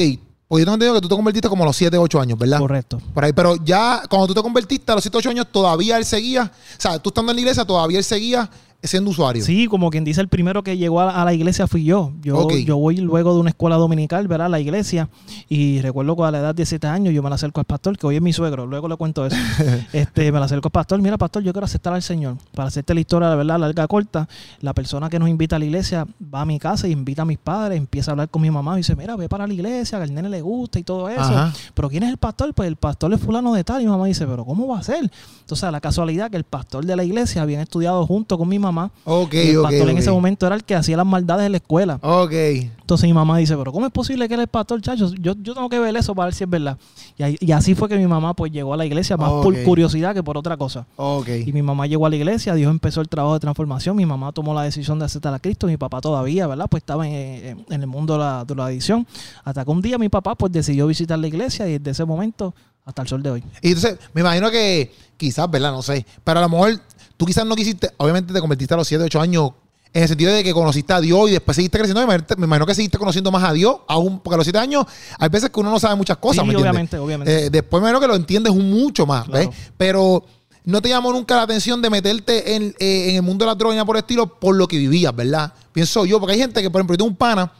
porque 0.51 0.63
yo 0.63 0.65
tengo 0.65 0.73
entendido 0.73 0.95
que 0.95 1.01
tú 1.01 1.07
te 1.07 1.15
convertiste 1.15 1.47
como 1.47 1.63
a 1.63 1.67
los 1.67 1.77
7, 1.77 1.97
8 1.97 2.19
años, 2.19 2.37
¿verdad? 2.37 2.59
Correcto. 2.59 3.01
Por 3.13 3.23
ahí, 3.23 3.31
pero 3.31 3.55
ya 3.63 4.01
cuando 4.09 4.27
tú 4.27 4.33
te 4.33 4.41
convertiste 4.41 4.91
a 4.91 4.95
los 4.95 5.01
7, 5.01 5.17
8 5.19 5.29
años, 5.29 5.47
todavía 5.49 5.95
él 5.95 6.03
seguía, 6.03 6.51
o 6.77 6.81
sea, 6.81 6.99
tú 6.99 7.09
estando 7.09 7.31
en 7.31 7.37
la 7.37 7.39
iglesia, 7.39 7.63
todavía 7.63 7.97
él 7.97 8.03
seguía 8.03 8.49
siendo 8.83 9.11
usuario. 9.11 9.43
Sí, 9.43 9.67
como 9.67 9.89
quien 9.89 10.03
dice, 10.03 10.21
el 10.21 10.27
primero 10.27 10.63
que 10.63 10.77
llegó 10.77 11.01
a, 11.01 11.21
a 11.21 11.25
la 11.25 11.33
iglesia 11.33 11.67
fui 11.67 11.83
yo. 11.83 12.11
Yo, 12.21 12.49
yo 12.49 12.77
voy 12.77 12.97
luego 12.97 13.33
de 13.33 13.39
una 13.39 13.49
escuela 13.49 13.75
dominical, 13.75 14.27
¿verdad? 14.27 14.47
A 14.47 14.49
la 14.49 14.59
iglesia. 14.59 15.09
Y 15.49 15.81
recuerdo 15.81 16.15
que 16.15 16.23
a 16.23 16.31
la 16.31 16.39
edad 16.39 16.55
de 16.55 16.61
17 16.61 16.87
años 16.87 17.13
yo 17.13 17.21
me 17.21 17.29
la 17.29 17.35
acerco 17.35 17.59
al 17.59 17.65
pastor, 17.65 17.97
que 17.97 18.07
hoy 18.07 18.15
es 18.15 18.21
mi 18.21 18.33
suegro, 18.33 18.65
luego 18.65 18.87
le 18.87 18.95
cuento 18.95 19.25
eso. 19.25 19.35
este, 19.93 20.31
me 20.31 20.39
la 20.39 20.45
acerco 20.45 20.69
al 20.69 20.71
pastor, 20.71 21.01
mira 21.01 21.17
pastor, 21.17 21.43
yo 21.43 21.53
quiero 21.53 21.65
aceptar 21.65 21.93
al 21.93 22.01
Señor. 22.01 22.37
Para 22.55 22.69
hacerte 22.69 22.93
la 22.93 23.01
historia, 23.01 23.29
la 23.29 23.35
verdad, 23.35 23.59
larga, 23.59 23.87
corta, 23.87 24.27
la 24.61 24.73
persona 24.73 25.09
que 25.09 25.19
nos 25.19 25.29
invita 25.29 25.57
a 25.57 25.59
la 25.59 25.65
iglesia 25.65 26.07
va 26.33 26.41
a 26.41 26.45
mi 26.45 26.57
casa 26.57 26.87
y 26.87 26.91
invita 26.91 27.21
a 27.21 27.25
mis 27.25 27.37
padres, 27.37 27.77
empieza 27.77 28.11
a 28.11 28.13
hablar 28.13 28.29
con 28.29 28.41
mi 28.41 28.49
mamá 28.49 28.73
y 28.73 28.77
dice, 28.77 28.95
mira, 28.95 29.15
ve 29.15 29.29
para 29.29 29.45
la 29.45 29.53
iglesia, 29.53 29.99
que 29.99 30.03
al 30.05 30.13
nene 30.13 30.29
le 30.29 30.41
gusta 30.41 30.79
y 30.79 30.83
todo 30.83 31.07
eso. 31.09 31.21
Ajá. 31.21 31.53
Pero 31.73 31.89
¿quién 31.89 32.03
es 32.03 32.09
el 32.09 32.17
pastor? 32.17 32.53
Pues 32.53 32.67
el 32.67 32.75
pastor 32.75 33.13
es 33.13 33.19
fulano 33.19 33.53
de 33.53 33.63
tal. 33.63 33.81
Y 33.81 33.85
mi 33.85 33.91
mamá 33.91 34.05
dice, 34.05 34.25
pero 34.25 34.43
¿cómo 34.45 34.67
va 34.67 34.79
a 34.79 34.83
ser? 34.83 35.11
Entonces, 35.41 35.71
la 35.71 35.81
casualidad 35.81 36.31
que 36.31 36.37
el 36.37 36.43
pastor 36.43 36.85
de 36.85 36.95
la 36.95 37.03
iglesia 37.03 37.41
habían 37.41 37.61
estudiado 37.61 38.05
junto 38.07 38.37
con 38.37 38.47
mi 38.47 38.57
mamá. 38.57 38.70
Ok, 39.05 39.33
y 39.33 39.37
el 39.49 39.61
pastor 39.61 39.89
en 39.89 39.97
ese 39.97 40.11
momento 40.11 40.45
era 40.47 40.55
el 40.55 40.63
que 40.63 40.75
hacía 40.75 40.97
las 40.97 41.05
maldades 41.05 41.45
en 41.45 41.51
la 41.53 41.57
escuela. 41.57 41.99
Ok. 42.01 42.31
Entonces 42.33 43.07
mi 43.07 43.13
mamá 43.13 43.37
dice, 43.37 43.55
pero 43.55 43.71
¿cómo 43.71 43.85
es 43.85 43.91
posible 43.91 44.27
que 44.27 44.33
él 44.33 44.41
es 44.41 44.47
pastor, 44.49 44.81
chacho? 44.81 45.13
Yo, 45.15 45.33
yo 45.41 45.53
tengo 45.53 45.69
que 45.69 45.79
ver 45.79 45.95
eso 45.95 46.13
para 46.13 46.25
ver 46.25 46.33
si 46.33 46.43
es 46.43 46.49
verdad. 46.49 46.77
Y, 47.17 47.23
ahí- 47.23 47.37
y 47.39 47.51
así 47.53 47.73
fue 47.73 47.87
que 47.87 47.97
mi 47.97 48.05
mamá 48.05 48.33
pues 48.33 48.51
llegó 48.51 48.73
a 48.73 48.77
la 48.77 48.85
iglesia, 48.85 49.15
más 49.15 49.29
por 49.43 49.53
curiosidad 49.63 50.13
que 50.13 50.21
por 50.23 50.37
otra 50.37 50.57
cosa. 50.57 50.85
Ok. 50.97 51.29
Y 51.45 51.53
mi 51.53 51.61
mamá 51.61 51.87
llegó 51.87 52.05
a 52.05 52.09
la 52.09 52.15
iglesia, 52.17 52.53
Dios 52.53 52.69
empezó 52.69 52.99
el 53.01 53.07
trabajo 53.07 53.35
de 53.35 53.39
transformación, 53.39 53.95
mi 53.95 54.05
mamá 54.05 54.31
tomó 54.33 54.53
la 54.53 54.63
decisión 54.63 54.99
de 54.99 55.05
aceptar 55.05 55.33
a 55.33 55.39
Cristo, 55.39 55.67
mi 55.67 55.77
papá 55.77 56.01
todavía, 56.01 56.47
¿verdad? 56.47 56.67
Pues 56.69 56.81
estaba 56.81 57.07
en, 57.07 57.13
en- 57.13 57.65
en 57.69 57.81
el 57.81 57.87
mundo 57.87 58.13
de 58.13 58.19
la, 58.19 58.43
de 58.45 58.55
la 58.55 58.65
adicción. 58.65 59.07
Hasta 59.45 59.63
que 59.63 59.71
un 59.71 59.81
día 59.81 59.97
mi 59.97 60.09
papá 60.09 60.35
pues 60.35 60.51
decidió 60.51 60.85
visitar 60.87 61.17
la 61.17 61.27
iglesia 61.27 61.67
y 61.69 61.77
desde 61.77 61.91
ese 61.91 62.05
momento 62.05 62.53
hasta 62.83 63.03
el 63.03 63.07
sol 63.07 63.23
de 63.23 63.29
hoy. 63.31 63.43
Y 63.61 63.67
entonces, 63.69 63.99
me 64.13 64.21
imagino 64.21 64.49
que 64.51 64.91
quizás, 65.15 65.49
¿verdad? 65.49 65.71
No 65.71 65.81
sé. 65.81 66.05
Pero 66.25 66.39
a 66.39 66.41
lo 66.41 66.49
mejor 66.49 66.79
tú 67.21 67.25
quizás 67.27 67.45
no 67.45 67.55
quisiste, 67.55 67.87
obviamente 67.97 68.33
te 68.33 68.39
convertiste 68.39 68.73
a 68.73 68.77
los 68.77 68.87
7, 68.87 69.03
8 69.03 69.21
años 69.21 69.51
en 69.93 70.01
el 70.01 70.09
sentido 70.09 70.33
de 70.33 70.43
que 70.43 70.53
conociste 70.53 70.91
a 70.91 70.99
Dios 70.99 71.29
y 71.29 71.33
después 71.33 71.53
seguiste 71.55 71.77
creciendo. 71.77 72.01
Me 72.35 72.45
imagino- 72.45 72.65
que 72.65 72.73
seguiste 72.73 72.97
conociendo 72.97 73.31
más 73.31 73.43
a 73.43 73.53
Dios, 73.53 73.75
aún 73.87 74.19
porque 74.21 74.33
a 74.33 74.37
los 74.37 74.45
7 74.45 74.57
años 74.57 74.85
hay 75.19 75.29
veces 75.29 75.51
que 75.51 75.59
uno 75.59 75.69
no 75.69 75.79
sabe 75.79 75.93
muchas 75.95 76.17
cosas. 76.17 76.41
Sí, 76.41 76.47
¿me 76.47 76.53
entiendes? 76.53 76.71
obviamente, 76.71 76.97
obviamente. 76.97 77.45
Eh, 77.45 77.49
después 77.51 77.79
me 77.79 77.89
imagino 77.89 77.99
que 78.01 78.07
lo 78.07 78.15
entiendes 78.15 78.55
mucho 78.55 79.05
más, 79.05 79.27
¿ves? 79.27 79.49
Pero 79.77 80.25
no 80.63 80.81
te 80.81 80.89
llamó 80.89 81.11
nunca 81.11 81.35
la 81.35 81.43
atención 81.43 81.79
de 81.79 81.91
meterte 81.91 82.55
en, 82.55 82.73
eh, 82.79 83.09
en 83.11 83.15
el 83.17 83.21
mundo 83.21 83.45
de 83.45 83.51
la 83.51 83.55
droga 83.55 83.85
por 83.85 83.97
el 83.97 83.99
estilo 84.01 84.39
por 84.39 84.55
lo 84.55 84.67
que 84.67 84.77
vivías, 84.79 85.15
¿verdad? 85.15 85.53
Pienso 85.73 86.05
yo, 86.05 86.19
porque 86.19 86.33
hay 86.33 86.39
gente 86.39 86.59
que, 86.63 86.71
por 86.71 86.79
ejemplo, 86.81 86.95
yo 86.95 86.97
tengo 86.97 87.09
un 87.11 87.17
pana 87.17 87.51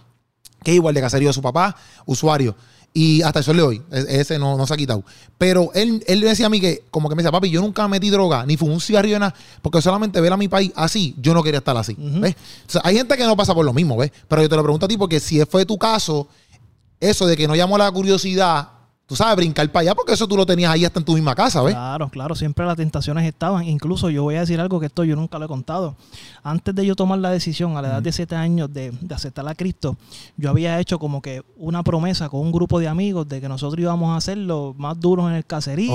que 0.63 0.71
es 0.71 0.75
igual 0.77 0.95
de 0.95 1.01
caserío 1.01 1.29
de 1.29 1.33
su 1.33 1.41
papá, 1.43 1.75
usuario. 2.07 2.55
Y 2.93 3.21
hasta 3.21 3.39
el 3.39 3.45
sol 3.45 3.55
de 3.55 3.63
hoy, 3.63 3.81
e- 3.91 4.19
ese 4.19 4.37
no, 4.37 4.57
no 4.57 4.67
se 4.67 4.73
ha 4.73 4.77
quitado. 4.77 5.03
Pero 5.37 5.71
él, 5.73 6.03
él 6.07 6.19
decía 6.19 6.47
a 6.47 6.49
mí 6.49 6.59
que, 6.59 6.83
como 6.91 7.07
que 7.07 7.15
me 7.15 7.23
decía, 7.23 7.31
papi, 7.31 7.49
yo 7.49 7.61
nunca 7.61 7.87
metí 7.87 8.09
droga, 8.09 8.45
ni 8.45 8.57
fumé 8.57 8.73
un 8.73 8.81
cigarrillo, 8.81 9.17
nada, 9.17 9.33
porque 9.61 9.81
solamente 9.81 10.19
ver 10.19 10.33
a 10.33 10.37
mi 10.37 10.49
país 10.49 10.73
así, 10.75 11.15
yo 11.17 11.33
no 11.33 11.41
quería 11.41 11.59
estar 11.59 11.77
así. 11.77 11.95
¿Ves? 11.97 12.35
O 12.67 12.71
sea, 12.71 12.81
hay 12.83 12.97
gente 12.97 13.15
que 13.15 13.23
no 13.23 13.37
pasa 13.37 13.53
por 13.55 13.65
lo 13.65 13.71
mismo, 13.71 13.95
¿ves? 13.95 14.11
Pero 14.27 14.41
yo 14.41 14.49
te 14.49 14.55
lo 14.57 14.63
pregunto 14.63 14.85
a 14.85 14.89
ti, 14.89 14.97
porque 14.97 15.21
si 15.21 15.43
fue 15.45 15.65
tu 15.65 15.77
caso, 15.77 16.27
eso 16.99 17.25
de 17.27 17.37
que 17.37 17.47
no 17.47 17.55
llamó 17.55 17.77
la 17.77 17.89
curiosidad, 17.91 18.67
tú 19.11 19.17
sabes, 19.17 19.35
brincar 19.35 19.69
para 19.73 19.81
allá, 19.81 19.93
porque 19.93 20.13
eso 20.13 20.25
tú 20.25 20.37
lo 20.37 20.45
tenías 20.45 20.71
ahí 20.71 20.85
hasta 20.85 20.97
en 20.99 21.03
tu 21.05 21.13
misma 21.15 21.35
casa, 21.35 21.61
¿ves? 21.61 21.73
Claro, 21.73 22.07
claro, 22.07 22.33
siempre 22.33 22.65
las 22.65 22.77
tentaciones 22.77 23.25
estaban. 23.27 23.65
Incluso 23.67 24.09
yo 24.09 24.23
voy 24.23 24.35
a 24.35 24.39
decir 24.39 24.57
algo 24.61 24.79
que 24.79 24.85
esto 24.85 25.03
yo 25.03 25.17
nunca 25.17 25.37
lo 25.37 25.43
he 25.43 25.47
contado. 25.49 25.97
Antes 26.43 26.73
de 26.73 26.85
yo 26.85 26.95
tomar 26.95 27.19
la 27.19 27.29
decisión 27.29 27.75
a 27.75 27.81
la 27.81 27.89
edad 27.89 28.01
de 28.01 28.09
7 28.13 28.37
años 28.37 28.73
de, 28.73 28.91
de 29.01 29.13
aceptar 29.13 29.45
a 29.49 29.53
Cristo, 29.53 29.97
yo 30.37 30.49
había 30.49 30.79
hecho 30.79 30.97
como 30.97 31.21
que 31.21 31.43
una 31.57 31.83
promesa 31.83 32.29
con 32.29 32.39
un 32.39 32.53
grupo 32.53 32.79
de 32.79 32.87
amigos 32.87 33.27
de 33.27 33.41
que 33.41 33.49
nosotros 33.49 33.81
íbamos 33.81 34.11
a 34.11 34.15
hacer 34.15 34.37
los 34.37 34.77
más 34.77 34.97
duros 34.97 35.29
en 35.29 35.35
el 35.35 35.45
caserío, 35.45 35.91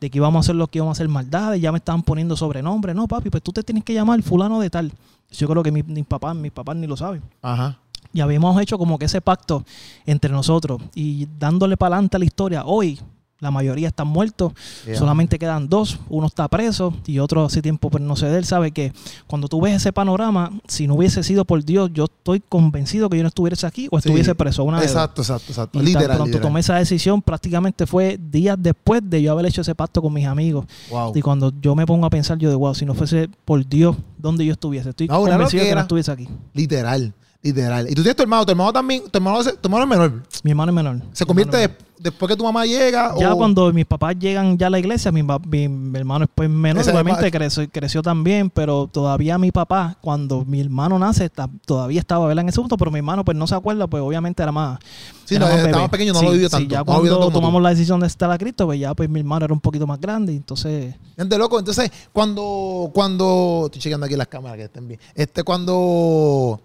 de 0.00 0.08
que 0.10 0.18
íbamos 0.18 0.38
a 0.38 0.40
hacer 0.46 0.54
lo 0.54 0.68
que 0.68 0.78
íbamos 0.78 0.92
a 0.92 0.96
hacer 0.98 1.08
maldades, 1.08 1.60
ya 1.60 1.72
me 1.72 1.78
estaban 1.78 2.04
poniendo 2.04 2.36
sobrenombres. 2.36 2.94
No, 2.94 3.08
papi, 3.08 3.30
pues 3.30 3.42
tú 3.42 3.50
te 3.50 3.64
tienes 3.64 3.82
que 3.82 3.94
llamar 3.94 4.22
fulano 4.22 4.60
de 4.60 4.70
tal. 4.70 4.92
Yo 5.32 5.48
creo 5.48 5.64
que 5.64 5.72
mi- 5.72 5.82
mis 5.82 6.04
papás, 6.06 6.36
mis 6.36 6.52
papás 6.52 6.76
ni 6.76 6.86
lo 6.86 6.96
saben. 6.96 7.20
Ajá. 7.42 7.78
Y 8.14 8.20
habíamos 8.22 8.58
hecho 8.62 8.78
como 8.78 8.98
que 8.98 9.04
ese 9.06 9.20
pacto 9.20 9.64
entre 10.06 10.30
nosotros 10.30 10.80
y 10.94 11.26
dándole 11.38 11.76
para 11.76 11.96
adelante 11.96 12.16
a 12.16 12.20
la 12.20 12.24
historia. 12.24 12.64
Hoy 12.64 12.98
la 13.40 13.50
mayoría 13.50 13.88
están 13.88 14.06
muertos, 14.06 14.52
Yeah. 14.86 14.96
solamente 14.96 15.38
quedan 15.38 15.68
dos, 15.68 15.98
uno 16.08 16.28
está 16.28 16.48
preso 16.48 16.94
y 17.04 17.18
otro 17.18 17.44
hace 17.44 17.60
tiempo 17.60 17.90
pero 17.90 18.02
no 18.02 18.16
sé 18.16 18.26
de 18.26 18.38
él, 18.38 18.44
sabe 18.46 18.70
que 18.70 18.92
cuando 19.26 19.48
tú 19.48 19.60
ves 19.60 19.74
ese 19.74 19.92
panorama, 19.92 20.50
si 20.66 20.86
no 20.86 20.94
hubiese 20.94 21.22
sido 21.22 21.44
por 21.44 21.62
Dios, 21.62 21.90
yo 21.92 22.04
estoy 22.04 22.40
convencido 22.48 23.10
que 23.10 23.18
yo 23.18 23.22
no 23.22 23.28
estuviese 23.28 23.66
aquí 23.66 23.86
o 23.90 24.00
Sí. 24.00 24.08
estuviese 24.08 24.34
preso. 24.34 24.64
Una 24.64 24.78
dos. 24.78 24.86
Exacto, 24.86 25.20
exacto, 25.20 25.46
exacto. 25.52 25.78
Y 25.78 25.82
tan 25.82 25.86
Literal, 25.86 26.06
pronto 26.16 26.24
literal. 26.26 26.42
tomé 26.48 26.60
esa 26.60 26.76
decisión, 26.76 27.20
prácticamente 27.20 27.86
fue 27.86 28.18
días 28.30 28.56
después 28.58 29.02
de 29.04 29.20
yo 29.20 29.32
haber 29.32 29.46
hecho 29.46 29.60
ese 29.60 29.74
pacto 29.74 30.00
con 30.00 30.12
mis 30.14 30.26
amigos. 30.26 30.64
Wow. 30.88 31.12
Y 31.14 31.20
cuando 31.20 31.52
yo 31.60 31.74
me 31.74 31.84
pongo 31.84 32.06
a 32.06 32.10
pensar, 32.10 32.38
yo 32.38 32.48
de 32.48 32.54
wow, 32.56 32.74
si 32.74 32.86
no 32.86 32.94
fuese 32.94 33.28
por 33.44 33.66
Dios, 33.68 33.94
¿dónde 34.16 34.46
yo 34.46 34.52
estuviese? 34.52 34.90
Estoy 34.90 35.08
No, 35.08 35.20
convencido 35.20 35.64
que 35.64 35.74
no 35.74 35.80
estuviese 35.82 36.12
aquí. 36.12 36.28
Literal, 36.54 37.12
literal. 37.44 37.86
Y 37.88 37.94
tú 37.94 38.02
tienes 38.02 38.16
tu 38.16 38.22
hermano, 38.22 38.44
tu 38.44 38.50
hermano 38.52 38.72
también, 38.72 39.02
tu 39.08 39.16
hermano, 39.18 39.38
tu 39.44 39.50
hermano 39.68 39.84
es 39.84 39.88
menor. 39.88 40.22
Mi 40.42 40.50
hermano 40.50 40.72
es 40.72 40.74
menor. 40.74 41.00
¿Se 41.12 41.24
convierte 41.26 41.56
menor. 41.58 41.76
después 41.98 42.28
que 42.30 42.36
tu 42.36 42.42
mamá 42.44 42.64
llega? 42.66 43.14
Ya 43.18 43.32
o- 43.32 43.36
cuando 43.36 43.72
mis 43.72 43.84
papás 43.86 44.16
llegan 44.18 44.58
ya 44.58 44.66
a 44.66 44.70
la 44.70 44.78
iglesia, 44.78 45.12
mi, 45.12 45.22
mi- 45.22 45.68
mi 45.68 45.98
hermano 45.98 46.24
es 46.24 46.30
pues 46.34 46.48
menor, 46.50 46.80
Ese 46.82 46.90
obviamente 46.90 47.30
creció, 47.30 47.68
creció 47.70 48.02
también, 48.02 48.50
pero 48.50 48.88
todavía 48.90 49.38
mi 49.38 49.52
papá, 49.52 49.96
cuando 50.00 50.44
mi 50.44 50.60
hermano 50.60 50.98
nace, 50.98 51.26
está- 51.26 51.48
todavía 51.66 52.00
estaba 52.00 52.26
¿verdad? 52.26 52.42
en 52.42 52.48
ese 52.48 52.60
punto, 52.60 52.76
pero 52.76 52.90
mi 52.90 52.98
hermano 52.98 53.24
pues 53.24 53.36
no 53.36 53.46
se 53.46 53.54
acuerda, 53.54 53.86
pues 53.86 54.02
obviamente 54.02 54.42
era 54.42 54.50
más. 54.52 54.78
Sí, 55.24 55.36
era 55.36 55.46
no, 55.46 55.52
más 55.52 55.60
estaba 55.64 55.76
bebé. 55.78 55.88
pequeño, 55.90 56.12
no 56.14 56.18
Sí, 56.20 56.24
lo 56.26 56.32
vivió 56.32 56.48
sí, 56.48 56.52
tanto. 56.52 56.68
ya 56.70 56.78
no 56.78 56.84
cuando 56.84 57.02
tanto 57.04 57.16
como 57.20 57.28
tú. 57.30 57.34
tomamos 57.34 57.62
la 57.62 57.70
decisión 57.70 58.00
de 58.00 58.06
estar 58.06 58.30
a 58.30 58.36
Cristo, 58.38 58.66
pues 58.66 58.80
ya 58.80 58.92
pues 58.94 59.08
mi 59.08 59.20
hermano 59.20 59.44
era 59.44 59.54
un 59.54 59.60
poquito 59.60 59.86
más 59.86 60.00
grande, 60.00 60.32
entonces 60.34 60.94
Gente 61.16 61.38
loco, 61.38 61.58
entonces 61.58 61.90
cuando, 62.12 62.90
cuando, 62.92 63.62
estoy 63.66 63.80
chequeando 63.80 64.06
aquí 64.06 64.16
las 64.16 64.26
cámaras 64.28 64.56
que 64.58 64.64
estén 64.64 64.88
bien. 64.88 64.98
Este, 65.14 65.42
cuando, 65.44 66.60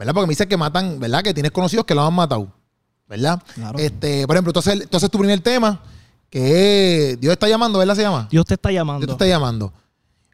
¿verdad? 0.00 0.14
Porque 0.14 0.28
me 0.28 0.30
dice 0.30 0.48
que 0.48 0.56
matan, 0.56 0.98
¿verdad? 0.98 1.22
Que 1.22 1.34
tienes 1.34 1.52
conocidos 1.52 1.84
que 1.84 1.94
lo 1.94 2.02
han 2.02 2.14
matado, 2.14 2.48
¿verdad? 3.06 3.42
Claro. 3.54 3.78
Este, 3.78 4.26
por 4.26 4.34
ejemplo, 4.34 4.48
entonces, 4.48 4.80
entonces 4.80 5.10
tu 5.10 5.18
primer 5.18 5.40
tema, 5.40 5.78
que 6.30 7.10
es 7.10 7.20
Dios 7.20 7.32
está 7.32 7.46
llamando, 7.46 7.78
¿verdad? 7.78 7.94
Se 7.94 8.00
llama. 8.00 8.26
Dios 8.30 8.46
te 8.46 8.54
está 8.54 8.72
llamando. 8.72 9.04
Dios 9.04 9.18
te 9.18 9.24
está 9.24 9.26
llamando. 9.26 9.70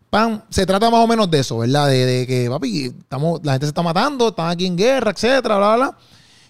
Pam, 0.09 0.41
se 0.51 0.65
trata 0.65 0.89
más 0.89 1.01
o 1.01 1.07
menos 1.09 1.29
de 1.29 1.41
eso, 1.41 1.59
¿verdad? 1.59 1.89
De, 1.89 2.07
de 2.07 2.27
que, 2.29 2.49
papi, 2.49 2.85
estamos, 2.85 3.41
la 3.43 3.55
gente 3.55 3.67
se 3.67 3.71
está 3.71 3.83
matando, 3.83 4.29
están 4.29 4.51
aquí 4.51 4.67
en 4.67 4.77
guerra, 4.77 5.11
etcétera, 5.11 5.57
bla, 5.57 5.75
bla, 5.75 5.77
bla. 5.77 5.99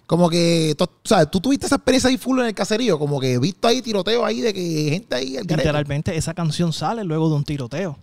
Como 0.07 0.29
que, 0.29 0.75
tú, 0.77 0.87
¿sabes? 1.03 1.31
Tú 1.31 1.41
tuviste 1.41 1.65
esa 1.65 1.77
experiencia 1.77 2.11
ahí 2.11 2.19
full 2.19 2.39
en 2.41 2.47
el 2.49 2.55
caserío, 2.55 2.99
como 2.99 3.19
que 3.19 3.39
visto 3.39 3.67
ahí 3.67 3.81
tiroteo 3.81 4.27
ahí 4.27 4.43
de 4.43 4.53
que 4.53 4.91
gente 4.91 5.17
ahí. 5.17 5.39
Literalmente 5.39 6.15
esa 6.15 6.35
canción 6.35 6.75
sale 6.75 7.03
luego 7.03 7.31
de 7.31 7.37
un 7.37 7.45
tiroteo. 7.45 7.99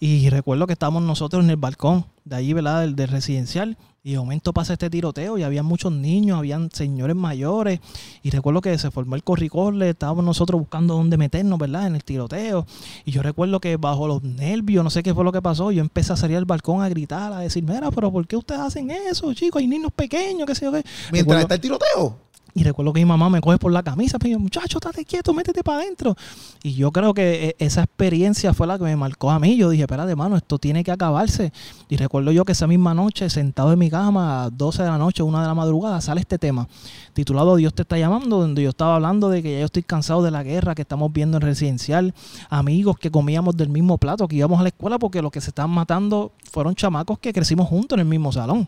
Y 0.00 0.30
recuerdo 0.30 0.66
que 0.66 0.72
estábamos 0.72 1.02
nosotros 1.02 1.44
en 1.44 1.50
el 1.50 1.56
balcón 1.56 2.06
de 2.24 2.36
allí, 2.36 2.54
¿verdad? 2.54 2.80
Del, 2.80 2.96
del 2.96 3.08
residencial. 3.08 3.76
Y 4.06 4.12
de 4.12 4.18
momento 4.20 4.52
pasa 4.52 4.74
este 4.74 4.88
tiroteo 4.88 5.36
y 5.36 5.42
había 5.42 5.64
muchos 5.64 5.90
niños, 5.90 6.38
habían 6.38 6.70
señores 6.70 7.16
mayores. 7.16 7.80
Y 8.22 8.30
recuerdo 8.30 8.60
que 8.60 8.78
se 8.78 8.92
formó 8.92 9.16
el 9.16 9.24
corricorle, 9.24 9.90
estábamos 9.90 10.24
nosotros 10.24 10.60
buscando 10.60 10.94
dónde 10.94 11.16
meternos, 11.16 11.58
¿verdad? 11.58 11.88
En 11.88 11.96
el 11.96 12.04
tiroteo. 12.04 12.66
Y 13.04 13.10
yo 13.10 13.20
recuerdo 13.24 13.58
que 13.58 13.76
bajo 13.76 14.06
los 14.06 14.22
nervios, 14.22 14.84
no 14.84 14.90
sé 14.90 15.02
qué 15.02 15.12
fue 15.12 15.24
lo 15.24 15.32
que 15.32 15.42
pasó, 15.42 15.72
yo 15.72 15.80
empecé 15.80 16.12
a 16.12 16.16
salir 16.16 16.36
al 16.36 16.44
balcón 16.44 16.82
a 16.82 16.88
gritar, 16.88 17.32
a 17.32 17.40
decir, 17.40 17.64
mira, 17.64 17.90
pero 17.90 18.12
¿por 18.12 18.24
qué 18.28 18.36
ustedes 18.36 18.60
hacen 18.60 18.92
eso, 18.92 19.34
chicos? 19.34 19.58
Hay 19.60 19.66
niños 19.66 19.90
pequeños, 19.90 20.46
qué 20.46 20.54
sé 20.54 20.66
yo 20.66 20.70
qué. 20.70 20.84
Mientras 21.10 21.22
Recuerdo- 21.22 21.40
está 21.40 21.54
el 21.56 21.60
tiroteo. 21.60 22.18
Y 22.56 22.64
recuerdo 22.64 22.94
que 22.94 23.00
mi 23.00 23.04
mamá 23.04 23.28
me 23.28 23.42
coge 23.42 23.58
por 23.58 23.70
la 23.70 23.82
camisa, 23.82 24.16
me 24.18 24.30
dice, 24.30 24.38
muchacho, 24.38 24.78
estate 24.78 25.04
quieto, 25.04 25.34
métete 25.34 25.62
para 25.62 25.82
adentro. 25.82 26.16
Y 26.62 26.72
yo 26.72 26.90
creo 26.90 27.12
que 27.12 27.48
eh, 27.48 27.56
esa 27.58 27.82
experiencia 27.82 28.54
fue 28.54 28.66
la 28.66 28.78
que 28.78 28.84
me 28.84 28.96
marcó 28.96 29.30
a 29.30 29.38
mí. 29.38 29.58
Yo 29.58 29.68
dije, 29.68 29.82
espérate, 29.82 30.16
mano, 30.16 30.38
esto 30.38 30.58
tiene 30.58 30.82
que 30.82 30.90
acabarse. 30.90 31.52
Y 31.90 31.98
recuerdo 31.98 32.32
yo 32.32 32.46
que 32.46 32.52
esa 32.52 32.66
misma 32.66 32.94
noche, 32.94 33.28
sentado 33.28 33.74
en 33.74 33.78
mi 33.78 33.90
cama, 33.90 34.44
a 34.44 34.50
12 34.50 34.84
de 34.84 34.88
la 34.88 34.96
noche, 34.96 35.22
1 35.22 35.38
de 35.38 35.46
la 35.46 35.54
madrugada, 35.54 36.00
sale 36.00 36.22
este 36.22 36.38
tema, 36.38 36.66
titulado 37.12 37.56
Dios 37.56 37.74
te 37.74 37.82
está 37.82 37.98
llamando, 37.98 38.38
donde 38.38 38.62
yo 38.62 38.70
estaba 38.70 38.94
hablando 38.94 39.28
de 39.28 39.42
que 39.42 39.52
ya 39.52 39.58
yo 39.58 39.66
estoy 39.66 39.82
cansado 39.82 40.22
de 40.22 40.30
la 40.30 40.42
guerra 40.42 40.74
que 40.74 40.80
estamos 40.80 41.12
viendo 41.12 41.36
en 41.36 41.42
residencial, 41.42 42.14
amigos 42.48 42.96
que 42.98 43.10
comíamos 43.10 43.54
del 43.58 43.68
mismo 43.68 43.98
plato, 43.98 44.26
que 44.28 44.36
íbamos 44.36 44.60
a 44.60 44.62
la 44.62 44.70
escuela, 44.70 44.98
porque 44.98 45.20
los 45.20 45.30
que 45.30 45.42
se 45.42 45.50
estaban 45.50 45.72
matando 45.72 46.32
fueron 46.50 46.74
chamacos 46.74 47.18
que 47.18 47.34
crecimos 47.34 47.68
juntos 47.68 47.96
en 47.96 48.00
el 48.00 48.06
mismo 48.06 48.32
salón. 48.32 48.66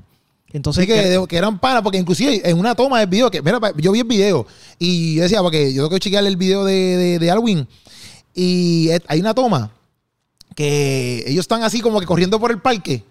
Entonces, 0.52 0.86
que, 0.86 0.94
de- 0.94 1.26
que 1.26 1.36
eran 1.36 1.58
panas, 1.58 1.82
porque 1.82 1.98
inclusive 1.98 2.40
en 2.48 2.58
una 2.58 2.74
toma 2.74 3.00
del 3.00 3.08
video, 3.08 3.30
que 3.30 3.42
mira, 3.42 3.58
yo 3.76 3.92
vi 3.92 4.00
el 4.00 4.06
video 4.06 4.46
y 4.78 5.16
yo 5.16 5.22
decía, 5.22 5.42
porque 5.42 5.72
yo 5.74 5.82
tengo 5.82 5.90
que 5.90 6.00
chequear 6.00 6.24
el 6.26 6.36
video 6.36 6.64
de, 6.64 6.72
de, 6.96 7.18
de 7.18 7.30
Alwin 7.30 7.68
y 8.34 8.88
hay 9.06 9.20
una 9.20 9.34
toma 9.34 9.70
que 10.54 11.24
ellos 11.26 11.40
están 11.44 11.62
así 11.62 11.80
como 11.80 12.00
que 12.00 12.06
corriendo 12.06 12.40
por 12.40 12.50
el 12.50 12.60
parque 12.60 13.04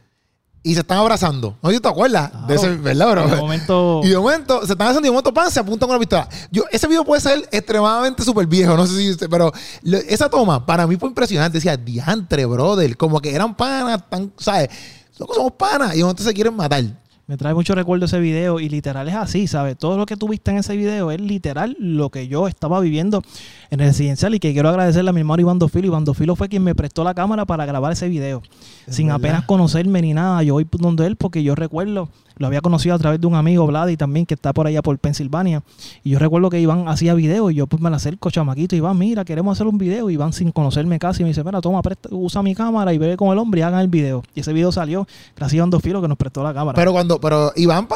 y 0.64 0.74
se 0.74 0.82
están 0.82 0.98
abrazando. 0.98 1.56
¿No 1.62 1.70
sé 1.70 1.76
si 1.76 1.82
te 1.82 1.88
acuerdas? 1.88 2.30
Claro. 2.32 2.48
De 2.48 2.56
ese, 2.56 2.70
¿verdad, 2.76 3.12
bro? 3.12 3.24
un 3.26 3.38
momento... 3.38 4.02
Y 4.04 4.10
de 4.10 4.18
momento 4.18 4.66
se 4.66 4.74
están 4.74 4.88
haciendo 4.88 5.02
y 5.08 5.10
de 5.10 5.12
momento 5.12 5.34
pan, 5.34 5.50
se 5.52 5.60
apuntan 5.60 5.88
con 5.88 5.96
una 5.96 6.00
pistola. 6.00 6.28
Yo, 6.52 6.64
ese 6.72 6.88
video 6.88 7.06
puede 7.06 7.22
ser 7.22 7.48
extremadamente 7.52 8.24
súper 8.24 8.48
viejo, 8.48 8.76
no 8.76 8.86
sé 8.86 8.98
si 8.98 9.12
usted, 9.12 9.30
pero 9.30 9.52
lo- 9.84 9.98
esa 10.00 10.30
toma 10.30 10.66
para 10.66 10.86
mí 10.88 10.98
fue 10.98 11.08
impresionante. 11.08 11.60
Decía, 11.60 11.78
diantre, 11.78 12.46
brother, 12.46 12.98
como 12.98 13.22
que 13.22 13.34
eran 13.34 13.56
panas, 13.56 14.02
tan, 14.10 14.34
¿sabes? 14.38 14.70
Somos 15.18 15.54
panas 15.54 15.94
y 15.94 15.98
de 16.00 16.04
momento 16.04 16.24
se 16.24 16.34
quieren 16.34 16.56
matar. 16.56 16.84
Me 17.28 17.36
trae 17.36 17.54
mucho 17.54 17.76
recuerdo 17.76 18.06
ese 18.06 18.22
video 18.22 18.62
y 18.62 18.70
literal 18.70 19.06
es 19.10 19.16
así, 19.16 19.48
¿sabes? 19.48 19.78
Todo 19.78 19.98
lo 19.98 20.06
que 20.06 20.16
tú 20.16 20.30
viste 20.30 20.52
en 20.52 20.60
ese 20.60 20.78
video 20.78 21.12
es 21.12 21.20
literal 21.20 21.76
lo 21.78 22.10
que 22.10 22.30
yo 22.30 22.48
estaba 22.48 22.80
viviendo 22.80 23.22
en 23.70 23.82
el 23.82 23.88
residencial 23.88 24.34
y 24.34 24.40
que 24.40 24.54
quiero 24.54 24.70
agradecerle 24.70 25.10
a 25.10 25.14
mi 25.14 25.20
hermano 25.20 25.42
Iván 25.42 25.60
Dofilo. 25.60 25.88
Iván 25.88 26.06
Dofilo 26.06 26.38
fue 26.38 26.48
quien 26.48 26.64
me 26.64 26.74
prestó 26.74 27.04
la 27.04 27.14
cámara 27.14 27.46
para 27.46 27.66
grabar 27.66 27.92
ese 27.92 28.08
video. 28.08 28.42
Es 28.88 28.96
sin 28.96 29.08
verdad. 29.08 29.18
apenas 29.18 29.44
conocerme 29.44 30.02
ni 30.04 30.14
nada. 30.14 30.42
Yo 30.44 30.54
voy 30.54 30.66
donde 30.72 31.06
él 31.06 31.18
porque 31.18 31.44
yo 31.44 31.54
recuerdo, 31.54 32.08
lo 32.38 32.48
había 32.48 32.62
conocido 32.62 32.96
a 32.96 33.00
través 33.00 33.20
de 33.22 33.28
un 33.28 33.36
amigo, 33.36 33.66
Vladi, 33.68 33.98
también, 33.98 34.26
que 34.26 34.34
está 34.34 34.54
por 34.54 34.68
allá 34.68 34.82
por 34.82 34.98
Pensilvania. 35.00 35.64
Y 36.04 36.12
yo 36.12 36.20
recuerdo 36.20 36.50
que 36.50 36.60
Iván 36.60 36.88
hacía 36.88 37.14
videos 37.14 37.52
y 37.52 37.56
yo 37.56 37.68
pues 37.68 37.82
me 37.82 37.90
le 37.90 37.96
acerco, 37.96 38.30
chamaquito, 38.30 38.76
Iván, 38.76 38.98
mira, 38.98 39.26
queremos 39.26 39.58
hacer 39.58 39.68
un 39.68 39.78
video. 39.78 40.10
Iván 40.10 40.34
sin 40.34 40.52
conocerme 40.52 41.00
casi 41.00 41.24
me 41.24 41.30
dice, 41.30 41.44
mira, 41.44 41.62
toma, 41.62 41.82
presta, 41.82 42.10
usa 42.12 42.42
mi 42.44 42.56
cámara 42.56 42.94
y 42.94 42.98
ve 42.98 43.18
con 43.18 43.30
el 43.30 43.38
hombre 43.38 43.62
y 43.62 43.64
hagan 43.64 43.82
el 43.82 43.88
video. 43.88 44.24
Y 44.36 44.42
ese 44.42 44.54
video 44.54 44.72
salió 44.72 45.08
gracias 45.36 45.54
a 45.54 45.58
Iván 45.58 45.70
Dofilo 45.70 46.02
que 46.02 46.08
nos 46.08 46.18
prestó 46.18 46.44
la 46.44 46.54
cámara. 46.54 46.76
Pero 46.76 46.92
cuando, 46.92 47.20
pero 47.20 47.52
Iván, 47.56 47.88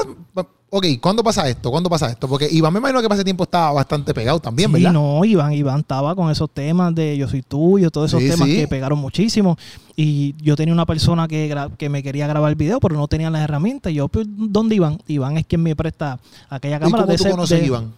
ok, 0.73 0.85
¿cuándo 1.01 1.21
pasa 1.21 1.47
esto? 1.49 1.69
¿Cuándo 1.69 1.89
pasa 1.89 2.09
esto? 2.09 2.27
Porque 2.29 2.47
Iván 2.49 2.71
me 2.71 2.79
imagino 2.79 3.01
que 3.01 3.07
para 3.09 3.15
ese 3.15 3.25
tiempo 3.25 3.43
estaba 3.43 3.73
bastante 3.73 4.13
pegado 4.13 4.39
también, 4.39 4.69
Sí, 4.69 4.73
¿verdad? 4.75 4.93
no, 4.93 5.23
Iván, 5.25 5.51
Iván 5.51 5.81
estaba 5.81 6.15
con 6.15 6.31
esos 6.31 6.49
temas 6.49 6.95
de 6.95 7.17
yo 7.17 7.27
soy 7.27 7.41
tuyo, 7.41 7.91
todos 7.91 8.09
esos 8.09 8.21
Sí, 8.23 8.29
temas 8.29 8.47
sí. 8.47 8.55
que 8.55 8.67
pegaron 8.69 8.97
muchísimo. 8.97 9.57
Y 9.97 10.33
yo 10.41 10.55
tenía 10.55 10.73
una 10.73 10.85
persona 10.85 11.27
que, 11.27 11.53
que 11.77 11.89
me 11.89 12.01
quería 12.01 12.25
grabar 12.25 12.49
el 12.49 12.55
video, 12.55 12.79
pero 12.79 12.95
no 12.95 13.07
tenía 13.09 13.29
las 13.29 13.41
herramientas. 13.43 13.91
Y 13.91 13.95
yo, 13.95 14.07
pues, 14.07 14.25
¿dónde 14.29 14.75
Iván? 14.75 14.99
Iván 15.07 15.37
es 15.37 15.45
quien 15.45 15.61
me 15.61 15.75
presta 15.75 16.17
aquella 16.49 16.77
¿Y 16.77 16.79
cámara 16.79 17.03
cómo 17.03 17.11
de 17.11 17.17
tú 17.17 17.23
ese- 17.23 17.31
conoces 17.31 17.59
de- 17.59 17.65
Iván? 17.67 17.93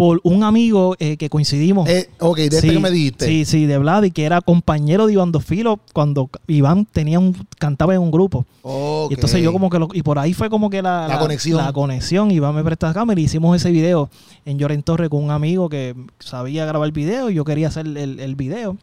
Por 0.00 0.18
un 0.22 0.44
amigo 0.44 0.96
eh, 0.98 1.18
que 1.18 1.28
coincidimos. 1.28 1.86
Eh, 1.86 2.08
ok, 2.20 2.38
de 2.38 2.44
este 2.46 2.60
Sí, 2.62 2.70
que 2.70 2.78
me 2.78 2.90
dijiste. 2.90 3.26
Sí, 3.26 3.44
sí, 3.44 3.66
de 3.66 3.76
Vladi, 3.76 4.10
que 4.12 4.24
era 4.24 4.40
compañero 4.40 5.06
de 5.06 5.12
Iván 5.12 5.30
Dofilo 5.30 5.78
cuando 5.92 6.30
Iván 6.46 6.86
tenía 6.86 7.18
un, 7.18 7.36
cantaba 7.58 7.94
en 7.94 8.00
un 8.00 8.10
grupo. 8.10 8.46
Ok. 8.62 9.10
Y 9.10 9.14
entonces 9.16 9.42
yo 9.42 9.52
como 9.52 9.68
que 9.68 9.78
lo, 9.78 9.88
y 9.92 10.00
por 10.00 10.18
ahí 10.18 10.32
fue 10.32 10.48
como 10.48 10.70
que 10.70 10.80
la, 10.80 11.06
La 11.06 11.18
conexión. 11.18 11.58
La 11.58 11.74
conexión. 11.74 12.30
Iván 12.30 12.54
me 12.54 12.64
presta 12.64 12.86
la 12.86 12.94
cámara 12.94 13.20
y 13.20 13.24
hicimos 13.24 13.54
ese 13.54 13.70
video 13.70 14.08
en 14.46 14.58
Lloren 14.58 14.82
Torre 14.82 15.10
con 15.10 15.22
un 15.22 15.32
amigo 15.32 15.68
que 15.68 15.94
sabía 16.18 16.64
grabar 16.64 16.86
el 16.86 16.92
video 16.92 17.28
y 17.28 17.34
yo 17.34 17.44
quería 17.44 17.68
hacer 17.68 17.86
el, 17.86 18.20
el 18.20 18.36
video. 18.36 18.78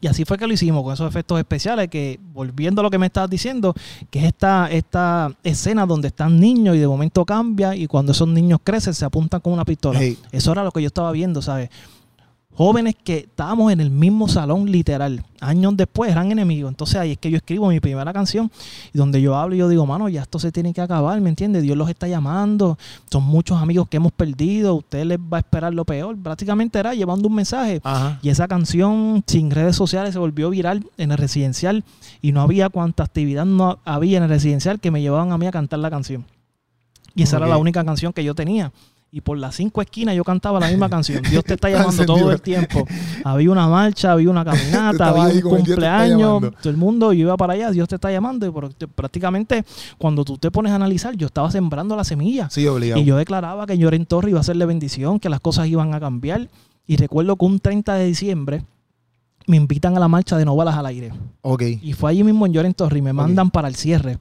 Y 0.00 0.06
así 0.06 0.24
fue 0.24 0.38
que 0.38 0.46
lo 0.46 0.52
hicimos, 0.54 0.82
con 0.82 0.94
esos 0.94 1.08
efectos 1.08 1.38
especiales, 1.38 1.88
que 1.88 2.18
volviendo 2.32 2.80
a 2.80 2.84
lo 2.84 2.90
que 2.90 2.98
me 2.98 3.06
estabas 3.06 3.28
diciendo, 3.28 3.74
que 4.10 4.20
es 4.20 4.24
esta, 4.26 4.70
esta 4.70 5.30
escena 5.42 5.84
donde 5.84 6.08
están 6.08 6.40
niños 6.40 6.76
y 6.76 6.78
de 6.78 6.88
momento 6.88 7.24
cambia 7.26 7.76
y 7.76 7.86
cuando 7.86 8.12
esos 8.12 8.28
niños 8.28 8.60
crecen 8.64 8.94
se 8.94 9.04
apuntan 9.04 9.40
con 9.40 9.52
una 9.52 9.64
pistola. 9.64 9.98
Hey. 10.00 10.16
Eso 10.32 10.52
era 10.52 10.64
lo 10.64 10.70
que 10.70 10.80
yo 10.80 10.86
estaba 10.86 11.12
viendo, 11.12 11.42
¿sabes? 11.42 11.68
Jóvenes 12.56 12.94
que 13.02 13.18
estábamos 13.18 13.72
en 13.72 13.80
el 13.80 13.90
mismo 13.90 14.28
salón 14.28 14.70
literal, 14.70 15.24
años 15.40 15.76
después 15.76 16.10
eran 16.10 16.30
enemigos. 16.30 16.70
Entonces 16.70 16.96
ahí 16.96 17.12
es 17.12 17.18
que 17.18 17.30
yo 17.30 17.36
escribo 17.36 17.68
mi 17.68 17.80
primera 17.80 18.12
canción 18.12 18.50
y 18.92 18.98
donde 18.98 19.22
yo 19.22 19.36
hablo 19.36 19.54
y 19.54 19.58
yo 19.58 19.68
digo, 19.68 19.86
mano, 19.86 20.08
ya 20.08 20.22
esto 20.22 20.38
se 20.38 20.52
tiene 20.52 20.74
que 20.74 20.80
acabar, 20.80 21.20
¿me 21.20 21.30
entiendes? 21.30 21.62
Dios 21.62 21.76
los 21.76 21.88
está 21.88 22.08
llamando, 22.08 22.76
son 23.10 23.22
muchos 23.22 23.56
amigos 23.62 23.88
que 23.88 23.96
hemos 23.96 24.12
perdido, 24.12 24.74
usted 24.74 25.04
les 25.04 25.18
va 25.18 25.38
a 25.38 25.40
esperar 25.40 25.72
lo 25.72 25.84
peor. 25.84 26.18
Prácticamente 26.18 26.78
era 26.78 26.92
llevando 26.92 27.28
un 27.28 27.34
mensaje. 27.34 27.80
Ajá. 27.84 28.18
Y 28.20 28.28
esa 28.28 28.46
canción 28.48 29.22
sin 29.26 29.50
redes 29.50 29.76
sociales 29.76 30.12
se 30.12 30.18
volvió 30.18 30.50
viral 30.50 30.84
en 30.98 31.12
el 31.12 31.18
residencial 31.18 31.84
y 32.20 32.32
no 32.32 32.42
había 32.42 32.68
cuánta 32.68 33.04
actividad 33.04 33.46
no 33.46 33.78
había 33.84 34.18
en 34.18 34.24
el 34.24 34.28
residencial 34.28 34.80
que 34.80 34.90
me 34.90 35.00
llevaban 35.00 35.32
a 35.32 35.38
mí 35.38 35.46
a 35.46 35.52
cantar 35.52 35.78
la 35.78 35.90
canción. 35.90 36.26
Y 37.14 37.22
esa 37.22 37.38
era 37.38 37.46
la 37.46 37.56
única 37.56 37.84
canción 37.84 38.12
que 38.12 38.22
yo 38.22 38.34
tenía. 38.34 38.72
Y 39.12 39.22
por 39.22 39.36
las 39.38 39.56
cinco 39.56 39.82
esquinas 39.82 40.14
yo 40.14 40.22
cantaba 40.22 40.60
la 40.60 40.68
misma 40.68 40.88
canción. 40.88 41.20
Dios 41.28 41.42
te 41.42 41.54
está 41.54 41.68
llamando 41.70 42.04
todo 42.06 42.30
el 42.30 42.40
tiempo. 42.40 42.86
Había 43.24 43.50
una 43.50 43.66
marcha, 43.66 44.12
había 44.12 44.30
una 44.30 44.44
caminata, 44.44 45.08
había 45.08 45.24
un 45.24 45.30
el 45.30 45.42
cumpleaños. 45.42 46.20
llamando. 46.20 46.52
Todo 46.52 46.70
el 46.70 46.76
mundo, 46.76 47.12
yo 47.12 47.22
iba 47.22 47.36
para 47.36 47.54
allá, 47.54 47.70
Dios 47.72 47.88
te 47.88 47.96
está 47.96 48.12
llamando. 48.12 48.46
Y 48.46 48.50
por- 48.50 48.72
prácticamente 48.94 49.64
cuando 49.98 50.24
tú 50.24 50.38
te 50.38 50.50
pones 50.52 50.70
a 50.70 50.76
analizar, 50.76 51.16
yo 51.16 51.26
estaba 51.26 51.50
sembrando 51.50 51.96
la 51.96 52.04
semilla. 52.04 52.48
Sí, 52.50 52.66
obligado. 52.68 53.00
Y 53.00 53.04
yo 53.04 53.16
declaraba 53.16 53.66
que 53.66 53.76
Lloren 53.76 54.06
Torre 54.06 54.30
iba 54.30 54.40
a 54.40 54.44
de 54.44 54.66
bendición, 54.66 55.18
que 55.18 55.28
las 55.28 55.40
cosas 55.40 55.66
iban 55.68 55.92
a 55.94 56.00
cambiar. 56.00 56.48
Y 56.86 56.96
recuerdo 56.96 57.36
que 57.36 57.44
un 57.44 57.58
30 57.60 57.94
de 57.94 58.06
diciembre 58.06 58.64
me 59.46 59.56
invitan 59.56 59.96
a 59.96 60.00
la 60.00 60.06
marcha 60.08 60.36
de 60.36 60.44
No 60.44 60.54
Balas 60.54 60.76
al 60.76 60.86
Aire. 60.86 61.12
Ok. 61.42 61.62
Y 61.82 61.92
fue 61.94 62.10
allí 62.10 62.22
mismo 62.22 62.46
en 62.46 62.52
Lloren 62.52 62.74
Torre 62.74 62.98
y 62.98 63.02
me 63.02 63.12
mandan 63.12 63.50
para 63.50 63.66
el 63.68 63.74
cierre. 63.74 64.18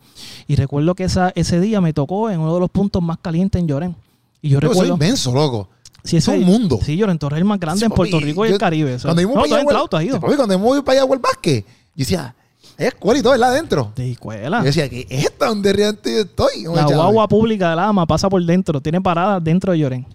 Y 0.47 0.55
recuerdo 0.55 0.95
que 0.95 1.03
esa, 1.03 1.31
ese 1.35 1.59
día 1.59 1.81
me 1.81 1.93
tocó 1.93 2.29
en 2.31 2.39
uno 2.39 2.53
de 2.55 2.59
los 2.59 2.69
puntos 2.69 3.03
más 3.03 3.17
calientes 3.19 3.59
en 3.61 3.67
Lloren. 3.67 3.95
Y 4.41 4.49
yo 4.49 4.59
Yo 4.59 4.67
soy 4.67 4.69
recuerdo... 4.69 4.93
inmenso, 4.95 5.33
loco. 5.33 5.69
Sí, 6.03 6.17
es 6.17 6.27
un 6.27 6.41
mundo. 6.43 6.79
Sí, 6.83 6.95
Lloren 6.95 7.19
Torre 7.19 7.35
es 7.37 7.39
el 7.41 7.45
más 7.45 7.59
grande 7.59 7.79
Sí, 7.79 7.85
en 7.85 7.91
Puerto 7.91 8.19
Rico 8.19 8.45
y 8.45 8.49
yo- 8.49 8.55
el 8.55 8.59
Caribe. 8.59 8.97
Cuando 9.01 9.21
no, 9.21 9.33
para 9.33 9.61
entrado, 9.61 9.89
has 9.91 10.03
ido. 10.03 10.19
cuando 10.21 10.43
íbamos 10.53 10.81
para 10.83 11.01
allá 11.01 11.13
a 11.13 11.17
básquet, 11.17 11.65
yo 11.65 11.71
decía, 11.95 12.35
es 12.77 12.87
escuela 12.87 13.19
y 13.19 13.21
todo, 13.21 13.33
¿verdad? 13.33 13.49
Adentro. 13.51 13.91
De 13.95 14.11
escuela. 14.11 14.59
Yo 14.59 14.65
decía, 14.65 14.89
¿qué 14.89 15.05
es 15.09 15.25
esta 15.25 15.47
donde 15.47 15.73
realmente 15.73 16.11
yo 16.13 16.19
estoy? 16.21 16.63
La 16.73 16.85
guagua 16.85 17.27
pública 17.27 17.69
de 17.71 17.75
la 17.75 17.87
AMA 17.89 18.05
pasa 18.05 18.29
por 18.29 18.41
dentro, 18.43 18.79
tiene 18.81 19.01
paradas 19.01 19.43
dentro 19.43 19.73
de 19.73 19.79
Lloren. 19.79 20.07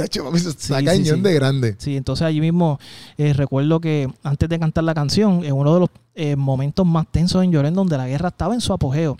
De 0.00 0.06
hecho, 0.06 0.24
papi, 0.24 0.36
eso 0.38 0.50
está 0.50 0.78
Sí, 0.78 0.80
sí, 0.80 0.84
cañón 0.84 1.16
sí. 1.16 1.22
de 1.22 1.34
grande. 1.34 1.74
Sí, 1.78 1.96
entonces 1.96 2.26
allí 2.26 2.40
mismo 2.40 2.78
eh, 3.18 3.32
recuerdo 3.32 3.80
que 3.80 4.08
antes 4.22 4.48
de 4.48 4.58
cantar 4.58 4.84
la 4.84 4.94
canción, 4.94 5.44
en 5.44 5.52
uno 5.52 5.74
de 5.74 5.80
los 5.80 5.88
eh, 6.14 6.36
momentos 6.36 6.86
más 6.86 7.06
tensos 7.10 7.42
en 7.44 7.52
Llorén, 7.52 7.74
donde 7.74 7.96
la 7.96 8.06
guerra 8.08 8.28
estaba 8.28 8.54
en 8.54 8.60
su 8.60 8.72
apogeo, 8.72 9.16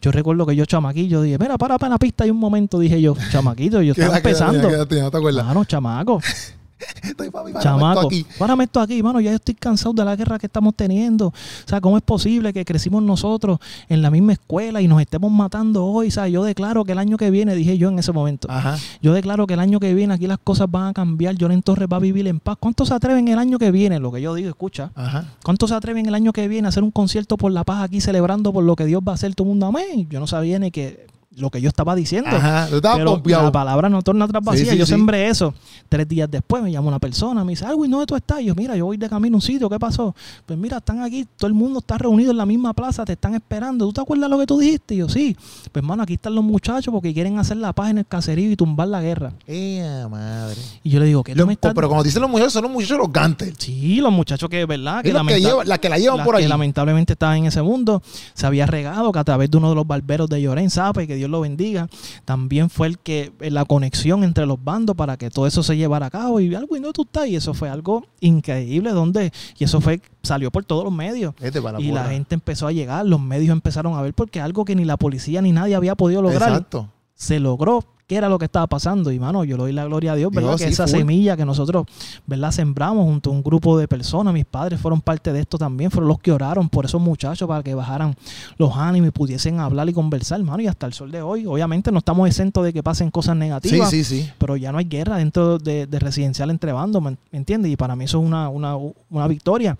yo 0.00 0.12
recuerdo 0.12 0.46
que 0.46 0.54
yo 0.56 0.64
chamaquillo 0.64 1.20
dije, 1.22 1.38
mira, 1.38 1.58
para, 1.58 1.76
para 1.78 1.90
la 1.94 1.98
pista 1.98 2.26
y 2.26 2.30
un 2.30 2.38
momento, 2.38 2.78
dije 2.78 3.00
yo, 3.02 3.16
chamaquito, 3.30 3.82
yo 3.82 3.92
estaba 3.96 4.16
empezando. 4.18 4.68
queda- 4.68 5.54
¿No 5.54 5.64
chamaco, 5.64 6.20
Estoy, 7.02 7.30
papi, 7.30 7.52
chamaco, 7.60 8.00
esto 8.02 8.06
aquí. 8.08 8.26
párame 8.38 8.64
esto 8.64 8.80
aquí, 8.80 9.02
mano, 9.02 9.20
ya 9.20 9.30
yo 9.30 9.36
estoy 9.36 9.54
cansado 9.54 9.92
de 9.94 10.04
la 10.04 10.14
guerra 10.16 10.38
que 10.38 10.46
estamos 10.46 10.74
teniendo. 10.74 11.28
O 11.28 11.32
sea, 11.66 11.80
¿cómo 11.80 11.96
es 11.96 12.02
posible 12.02 12.52
que 12.52 12.64
crecimos 12.64 13.02
nosotros 13.02 13.58
en 13.88 14.02
la 14.02 14.10
misma 14.10 14.32
escuela 14.34 14.80
y 14.80 14.88
nos 14.88 15.00
estemos 15.00 15.30
matando 15.30 15.84
hoy? 15.84 16.08
O 16.08 16.10
sea, 16.10 16.28
yo 16.28 16.44
declaro 16.44 16.84
que 16.84 16.92
el 16.92 16.98
año 16.98 17.16
que 17.16 17.30
viene, 17.30 17.54
dije 17.54 17.78
yo 17.78 17.88
en 17.88 17.98
ese 17.98 18.12
momento, 18.12 18.48
Ajá. 18.50 18.76
yo 19.02 19.12
declaro 19.12 19.46
que 19.46 19.54
el 19.54 19.60
año 19.60 19.80
que 19.80 19.92
viene 19.94 20.14
aquí 20.14 20.26
las 20.26 20.38
cosas 20.38 20.70
van 20.70 20.88
a 20.88 20.92
cambiar. 20.92 21.34
Lloren 21.36 21.62
Torres 21.62 21.88
va 21.92 21.96
a 21.96 22.00
vivir 22.00 22.26
en 22.28 22.40
paz. 22.40 22.56
¿Cuántos 22.60 22.88
se 22.88 22.94
atreven 22.94 23.28
el 23.28 23.38
año 23.38 23.58
que 23.58 23.70
viene? 23.70 23.98
Lo 23.98 24.12
que 24.12 24.20
yo 24.20 24.34
digo, 24.34 24.48
escucha. 24.48 24.90
Ajá. 24.94 25.26
¿Cuántos 25.44 25.70
se 25.70 25.76
atreven 25.76 26.06
el 26.06 26.14
año 26.14 26.32
que 26.32 26.46
viene 26.48 26.66
a 26.66 26.70
hacer 26.70 26.82
un 26.82 26.90
concierto 26.90 27.36
por 27.36 27.52
la 27.52 27.64
paz 27.64 27.82
aquí 27.82 28.00
celebrando 28.00 28.52
por 28.52 28.64
lo 28.64 28.76
que 28.76 28.84
Dios 28.86 29.02
va 29.06 29.12
a 29.12 29.14
hacer 29.14 29.34
todo 29.34 29.44
el 29.46 29.48
mundo? 29.50 29.66
Amén. 29.66 30.06
Yo 30.10 30.20
no 30.20 30.26
sabía 30.26 30.58
ni 30.58 30.70
que 30.70 31.06
lo 31.38 31.50
que 31.50 31.60
yo 31.60 31.68
estaba 31.68 31.94
diciendo. 31.94 32.30
Ajá. 32.30 32.68
Pero 32.70 33.20
la 33.24 33.52
palabra 33.52 33.88
no 33.88 34.02
torna 34.02 34.24
atrás 34.26 34.42
vacía. 34.44 34.64
Sí, 34.64 34.70
sí, 34.72 34.76
yo 34.78 34.86
sí. 34.86 34.90
sembré 34.92 35.28
eso. 35.28 35.54
Tres 35.88 36.06
días 36.08 36.30
después 36.30 36.62
me 36.62 36.70
llama 36.70 36.88
una 36.88 36.98
persona, 36.98 37.44
me 37.44 37.52
dice, 37.52 37.64
Alwin, 37.64 37.90
¿dónde 37.90 38.06
tú 38.06 38.16
estás? 38.16 38.40
Y 38.40 38.46
yo, 38.46 38.54
mira, 38.54 38.76
yo 38.76 38.84
voy 38.86 38.96
de 38.96 39.08
camino 39.08 39.36
a 39.36 39.38
un 39.38 39.42
sitio, 39.42 39.68
¿qué 39.70 39.78
pasó? 39.78 40.14
Pues 40.44 40.58
mira, 40.58 40.78
están 40.78 41.02
aquí, 41.02 41.26
todo 41.36 41.46
el 41.48 41.54
mundo 41.54 41.78
está 41.78 41.96
reunido 41.98 42.30
en 42.30 42.36
la 42.36 42.46
misma 42.46 42.72
plaza, 42.74 43.04
te 43.04 43.12
están 43.14 43.34
esperando. 43.34 43.86
¿Tú 43.86 43.92
te 43.94 44.00
acuerdas 44.00 44.28
lo 44.28 44.38
que 44.38 44.46
tú 44.46 44.58
dijiste? 44.58 44.94
Y 44.94 44.98
yo, 44.98 45.08
sí. 45.08 45.36
Pues 45.72 45.82
hermano, 45.82 46.02
aquí 46.02 46.14
están 46.14 46.34
los 46.34 46.44
muchachos 46.44 46.92
porque 46.92 47.14
quieren 47.14 47.38
hacer 47.38 47.56
la 47.56 47.72
paz 47.72 47.90
en 47.90 47.98
el 47.98 48.06
caserío 48.06 48.50
y 48.50 48.56
tumbar 48.56 48.88
la 48.88 49.00
guerra. 49.00 49.32
¡Eh, 49.46 50.06
madre! 50.10 50.60
Y 50.82 50.90
yo 50.90 51.00
le 51.00 51.06
digo, 51.06 51.22
¿qué 51.24 51.34
Lo- 51.34 51.46
me 51.46 51.54
estás 51.54 51.72
pero 51.74 51.88
como 51.88 52.02
dicen 52.02 52.20
los 52.22 52.30
muchachos, 52.30 52.52
son 52.52 52.62
los 52.62 52.72
muchachos 52.72 52.98
los 52.98 53.12
gantes. 53.12 53.54
Sí, 53.58 53.96
los 54.00 54.12
muchachos 54.12 54.48
que, 54.50 54.64
¿verdad? 54.66 55.02
Que 55.02 55.12
lamenta- 55.12 55.38
llevan- 55.38 55.66
las 55.66 55.78
que 55.78 55.88
la 55.88 55.98
llevan 55.98 56.18
las 56.18 56.26
por 56.26 56.36
que 56.36 56.42
ahí. 56.42 56.48
lamentablemente 56.48 57.12
estaban 57.14 57.38
en 57.38 57.46
ese 57.46 57.62
mundo. 57.62 58.02
Se 58.34 58.46
había 58.46 58.66
regado 58.66 59.10
que 59.12 59.18
a 59.18 59.24
través 59.24 59.50
de 59.50 59.56
uno 59.56 59.68
de 59.70 59.74
los 59.74 59.86
barberos 59.86 60.28
de 60.28 60.40
Llorén 60.42 60.70
Sape, 60.70 61.06
que 61.06 61.14
Dios 61.14 61.27
lo 61.28 61.40
bendiga, 61.40 61.88
también 62.24 62.70
fue 62.70 62.86
el 62.88 62.98
que 62.98 63.32
eh, 63.40 63.50
la 63.50 63.64
conexión 63.64 64.24
entre 64.24 64.46
los 64.46 64.62
bandos 64.62 64.96
para 64.96 65.16
que 65.16 65.30
todo 65.30 65.46
eso 65.46 65.62
se 65.62 65.76
llevara 65.76 66.06
a 66.06 66.10
cabo. 66.10 66.40
Y 66.40 66.54
algo, 66.54 66.76
¿y 66.76 66.80
no 66.80 66.92
tú 66.92 67.02
estás? 67.02 67.28
Y 67.28 67.36
eso 67.36 67.54
fue 67.54 67.68
algo 67.68 68.04
increíble, 68.20 68.90
donde, 68.90 69.32
y 69.58 69.64
eso 69.64 69.80
fue, 69.80 70.00
salió 70.22 70.50
por 70.50 70.64
todos 70.64 70.84
los 70.84 70.92
medios. 70.92 71.34
La 71.40 71.80
y 71.80 71.92
la 71.92 72.04
gente 72.06 72.34
empezó 72.34 72.66
a 72.66 72.72
llegar, 72.72 73.06
los 73.06 73.20
medios 73.20 73.52
empezaron 73.52 73.94
a 73.94 74.02
ver, 74.02 74.14
porque 74.14 74.40
algo 74.40 74.64
que 74.64 74.74
ni 74.74 74.84
la 74.84 74.96
policía 74.96 75.42
ni 75.42 75.52
nadie 75.52 75.74
había 75.74 75.94
podido 75.94 76.22
lograr, 76.22 76.50
Exacto. 76.50 76.88
Se 77.18 77.40
logró 77.40 77.84
qué 78.06 78.16
era 78.16 78.28
lo 78.28 78.38
que 78.38 78.46
estaba 78.46 78.66
pasando. 78.66 79.12
Y 79.12 79.18
mano, 79.18 79.44
yo 79.44 79.56
le 79.56 79.64
doy 79.64 79.72
la 79.72 79.84
gloria 79.84 80.12
a 80.12 80.14
Dios, 80.14 80.32
¿verdad? 80.32 80.50
Dios, 80.50 80.60
que 80.60 80.66
sí, 80.68 80.72
esa 80.72 80.86
full. 80.86 80.98
semilla 80.98 81.36
que 81.36 81.44
nosotros, 81.44 81.84
¿verdad? 82.26 82.52
Sembramos 82.52 83.04
junto 83.04 83.28
a 83.28 83.32
un 83.34 83.42
grupo 83.42 83.76
de 83.76 83.86
personas. 83.86 84.32
Mis 84.32 84.46
padres 84.46 84.80
fueron 84.80 85.00
parte 85.02 85.32
de 85.32 85.40
esto 85.40 85.58
también, 85.58 85.90
fueron 85.90 86.08
los 86.08 86.18
que 86.20 86.32
oraron 86.32 86.68
por 86.70 86.86
esos 86.86 87.02
muchachos 87.02 87.46
para 87.46 87.62
que 87.62 87.74
bajaran 87.74 88.16
los 88.56 88.74
ánimos 88.76 89.08
y 89.08 89.10
pudiesen 89.10 89.60
hablar 89.60 89.88
y 89.88 89.92
conversar, 89.92 90.40
hermano. 90.40 90.62
Y 90.62 90.68
hasta 90.68 90.86
el 90.86 90.94
sol 90.94 91.10
de 91.10 91.20
hoy, 91.20 91.44
obviamente 91.44 91.92
no 91.92 91.98
estamos 91.98 92.26
exentos 92.28 92.64
de 92.64 92.72
que 92.72 92.82
pasen 92.82 93.10
cosas 93.10 93.36
negativas. 93.36 93.90
sí, 93.90 94.04
sí. 94.04 94.30
Pero 94.38 94.56
ya 94.56 94.72
no 94.72 94.78
hay 94.78 94.86
guerra 94.86 95.16
dentro 95.18 95.58
de, 95.58 95.86
de 95.86 95.98
residencial 95.98 96.50
entre 96.50 96.72
bandos, 96.72 97.02
¿me 97.02 97.10
me 97.10 97.38
entiendes? 97.38 97.70
Y 97.72 97.76
para 97.76 97.94
mí 97.94 98.04
eso 98.04 98.20
es 98.20 98.24
una, 98.26 98.48
una, 98.48 98.76
una 99.10 99.26
victoria. 99.28 99.76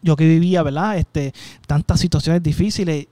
Yo 0.00 0.16
que 0.16 0.26
vivía, 0.26 0.62
¿verdad? 0.62 0.96
Este, 0.96 1.32
tantas 1.66 2.00
situaciones 2.00 2.42
difíciles, 2.42 3.06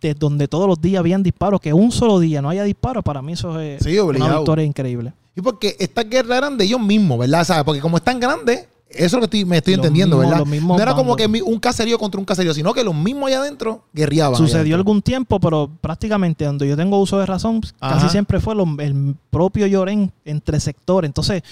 de 0.00 0.14
donde 0.14 0.48
todos 0.48 0.66
los 0.68 0.80
días 0.80 1.00
habían 1.00 1.22
disparos, 1.22 1.60
que 1.60 1.72
un 1.72 1.90
solo 1.92 2.18
día 2.20 2.40
no 2.42 2.48
haya 2.50 2.64
disparos, 2.64 3.02
para 3.04 3.20
mí 3.22 3.32
eso 3.32 3.58
es 3.60 3.82
Sí, 3.82 3.98
una 3.98 4.36
victoria 4.36 4.64
increíble. 4.64 5.12
Y 5.36 5.40
porque 5.40 5.76
estas 5.78 6.08
guerras 6.08 6.38
eran 6.38 6.56
de 6.58 6.64
ellos 6.64 6.80
mismos, 6.80 7.18
¿verdad? 7.18 7.44
¿Sabes? 7.44 7.64
Porque 7.64 7.80
como 7.80 7.96
están 7.96 8.18
grandes, 8.18 8.66
eso 8.90 9.04
es 9.04 9.12
lo 9.12 9.18
que 9.20 9.24
estoy- 9.26 9.44
me 9.44 9.58
estoy 9.58 9.74
Los 9.76 9.84
entendiendo, 9.84 10.16
mismos- 10.18 10.30
¿verdad? 10.40 10.76
No 10.76 10.82
era 10.82 10.94
como 10.94 11.14
que 11.14 11.26
un 11.26 11.58
caserío 11.60 11.98
contra 11.98 12.18
un 12.18 12.24
caserío, 12.24 12.54
sino 12.54 12.72
que 12.72 12.82
los 12.82 12.94
mismos 12.94 13.28
allá 13.28 13.40
adentro 13.40 13.82
guerriaban. 13.92 14.34
allá 14.34 14.46
Sucedió 14.46 14.74
algún 14.76 15.02
tiempo, 15.02 15.38
pero 15.38 15.70
prácticamente 15.80 16.44
donde 16.44 16.66
yo 16.66 16.76
tengo 16.76 16.98
uso 16.98 17.18
de 17.18 17.26
razón, 17.26 17.60
Ajá. 17.80 17.96
casi 17.96 18.08
siempre 18.08 18.40
fue 18.40 18.54
lo- 18.54 18.66
el 18.80 19.14
propio 19.30 19.66
Llorén 19.66 20.10
entre 20.24 20.58
sectores. 20.58 21.08
Entonces, 21.08 21.42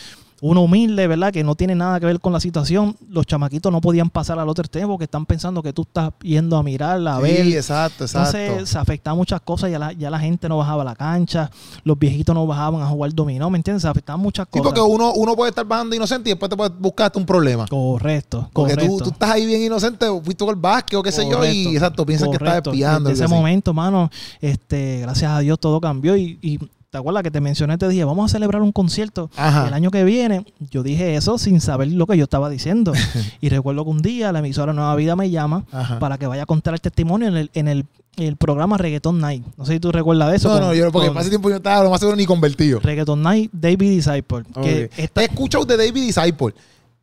uno 0.43 0.63
humilde, 0.63 1.07
¿verdad? 1.07 1.33
Que 1.33 1.43
no 1.43 1.55
tiene 1.55 1.75
nada 1.75 1.99
que 1.99 2.07
ver 2.07 2.21
con 2.21 2.33
la 2.33 2.41
situación. 2.41 2.97
Los 3.09 3.27
chamaquitos 3.27 3.73
no 3.73 3.81
podían 3.81 4.11
pasar 4.11 4.39
al 4.39 4.49
otro 4.49 4.63
extremo 4.63 4.93
porque 4.95 5.05
están 5.05 5.25
pensando 5.27 5.63
que 5.63 5.73
tú 5.73 5.83
estás 5.83 6.11
yendo 6.23 6.57
a 6.57 6.63
mirar, 6.63 7.07
a 7.09 7.19
ver. 7.21 7.45
Sí, 7.45 7.57
exacto, 7.57 8.05
exacto. 8.05 8.37
Entonces 8.37 8.69
se 8.69 8.79
afectaban 8.79 9.17
muchas 9.17 9.41
cosas, 9.41 9.71
ya 9.71 9.79
la, 9.79 9.93
ya 9.93 10.11
la 10.11 10.19
gente 10.19 10.49
no 10.49 10.59
bajaba 10.59 10.83
a 10.83 10.85
la 10.85 10.95
cancha, 10.95 11.51
los 11.85 11.99
viejitos 11.99 12.35
no 12.35 12.47
bajaban 12.47 12.83
a 12.83 12.87
jugar 12.87 13.15
dominó, 13.15 13.49
¿me 13.49 13.57
entiendes? 13.59 13.83
Se 13.83 13.89
afectaban 13.89 14.21
muchas 14.21 14.47
Sí, 14.53 14.59
cosas. 14.59 14.73
porque 14.75 14.81
uno, 14.81 15.13
uno 15.15 15.35
puede 15.35 15.51
estar 15.51 15.65
bajando 15.65 15.97
inocente 15.97 16.29
y 16.29 16.33
después 16.33 16.51
te 16.51 16.57
puedes 16.57 16.79
buscar 16.79 17.07
hasta 17.07 17.19
un 17.19 17.27
problema. 17.27 17.67
Correcto, 17.69 18.49
Porque 18.53 18.75
correcto. 18.75 18.97
tú, 18.99 19.05
tú 19.05 19.11
estás 19.11 19.31
ahí 19.31 19.47
bien 19.47 19.63
inocente, 19.63 20.07
fuiste 20.23 20.45
con 20.45 20.55
el 20.55 20.61
básquet 20.61 20.99
o 20.99 21.03
qué 21.03 21.13
sé 21.13 21.23
yo, 21.23 21.29
y 21.29 21.33
Correcto, 21.65 21.71
exacto, 21.71 22.07
piensas 22.07 22.29
que 22.29 22.35
estás 22.35 22.49
correcto. 22.49 22.71
espiando. 22.73 23.09
Algo 23.09 23.25
ese 23.25 23.29
momento, 23.29 23.73
mano, 23.73 24.11
este, 24.41 25.01
gracias 25.01 25.31
a 25.33 25.39
Dios 25.41 25.59
todo 25.59 25.81
cambió 25.81 26.17
y, 26.17 26.39
y 26.43 26.59
¿te 26.97 27.01
acuerdas 27.01 27.23
que 27.23 27.31
te 27.31 27.43
mencioné? 27.43 27.77
Te 27.77 27.87
dije, 27.89 28.05
vamos 28.05 28.31
a 28.31 28.33
celebrar 28.33 28.63
un 28.63 28.73
concierto 28.73 29.31
Ajá. 29.37 29.69
el 29.69 29.75
año 29.75 29.91
que 29.91 30.03
viene. 30.03 30.47
Yo 30.71 30.83
dije 30.83 31.15
eso 31.15 31.37
sin 31.37 31.61
saber 31.61 31.89
lo 31.93 32.07
que 32.07 32.17
yo 32.17 32.25
estaba 32.25 32.49
diciendo. 32.49 32.95
y 33.43 33.51
recuerdo 33.51 33.85
que 33.85 33.91
un 33.91 34.01
día 34.01 34.33
la 34.33 34.39
emisora 34.39 34.73
Nueva 34.73 34.97
Vida 34.97 35.15
me 35.15 35.29
llama 35.29 35.65
Ajá. 35.73 35.99
para 35.99 36.17
que 36.17 36.27
vaya 36.27 36.45
a 36.45 36.47
contar 36.47 36.73
el 36.73 36.81
testimonio 36.81 37.29
en 37.29 37.37
el, 37.37 37.51
en 37.53 37.69
el, 37.69 37.85
el 38.17 38.37
programa 38.37 38.79
Reggaeton 38.79 39.21
Night. 39.21 39.45
No 39.59 39.67
sé 39.67 39.75
si 39.75 39.81
tú 39.81 39.93
recuerdas 39.93 40.31
de 40.31 40.37
eso. 40.37 40.49
No, 40.49 40.55
con- 40.55 40.63
no, 40.69 40.75
yo 40.75 40.91
porque 40.91 41.11
ese 41.21 41.29
tiempo 41.29 41.51
yo 41.51 41.57
estaba 41.57 41.85
lo 41.85 41.91
más 41.91 42.01
seguro 42.01 42.17
ni 42.17 42.25
convertido. 42.25 42.81
Reggaeton 42.81 43.23
Night, 43.23 43.51
David 43.53 43.91
Disciple. 43.91 44.45
Que 44.63 44.85
Ok. 44.87 44.93
esta- 44.97 45.21
He 45.21 45.25
escuchado 45.27 45.67
de 45.67 45.77
David 45.77 46.03
Disciple. 46.03 46.55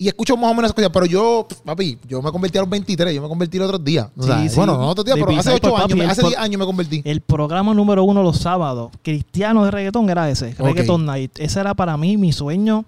Y 0.03 0.07
escucho 0.09 0.35
más 0.35 0.51
o 0.51 0.53
menos 0.53 0.65
esas 0.65 0.75
cosas, 0.75 0.89
pero 0.91 1.05
yo, 1.05 1.47
papi, 1.63 1.97
yo 2.07 2.21
me 2.21 2.29
convertí 2.31 2.57
a 2.57 2.61
los 2.61 2.69
23, 2.69 3.15
yo 3.15 3.21
me 3.21 3.27
convertí 3.29 3.57
los 3.57 3.67
otros 3.69 3.83
días. 3.85 4.07
O 4.17 4.23
sea, 4.23 4.41
Sí, 4.41 4.49
sí. 4.49 4.55
Bueno, 4.57 4.77
no 4.77 4.89
otros 4.89 5.05
días, 5.05 5.17
pero 5.17 5.31
hace 5.39 5.49
Disciple, 5.51 5.69
8 5.71 5.77
años, 5.77 5.89
papi, 5.97 6.01
hace 6.01 6.21
él 6.21 6.27
10 6.27 6.35
por- 6.35 6.43
años 6.43 6.59
me 6.59 6.65
convertí. 6.65 7.01
El 7.05 7.21
programa 7.21 7.73
número 7.73 8.03
uno 8.03 8.21
los 8.21 8.37
sábados, 8.37 8.91
cristiano 9.01 9.63
de 9.63 9.71
reggaetón, 9.71 10.09
era 10.09 10.29
ese. 10.29 10.53
Reggaeton 10.59 11.05
Night. 11.05 11.31
Ese 11.39 11.59
era 11.61 11.73
para 11.73 11.95
mí 11.95 12.17
mi 12.17 12.33
sueño, 12.33 12.83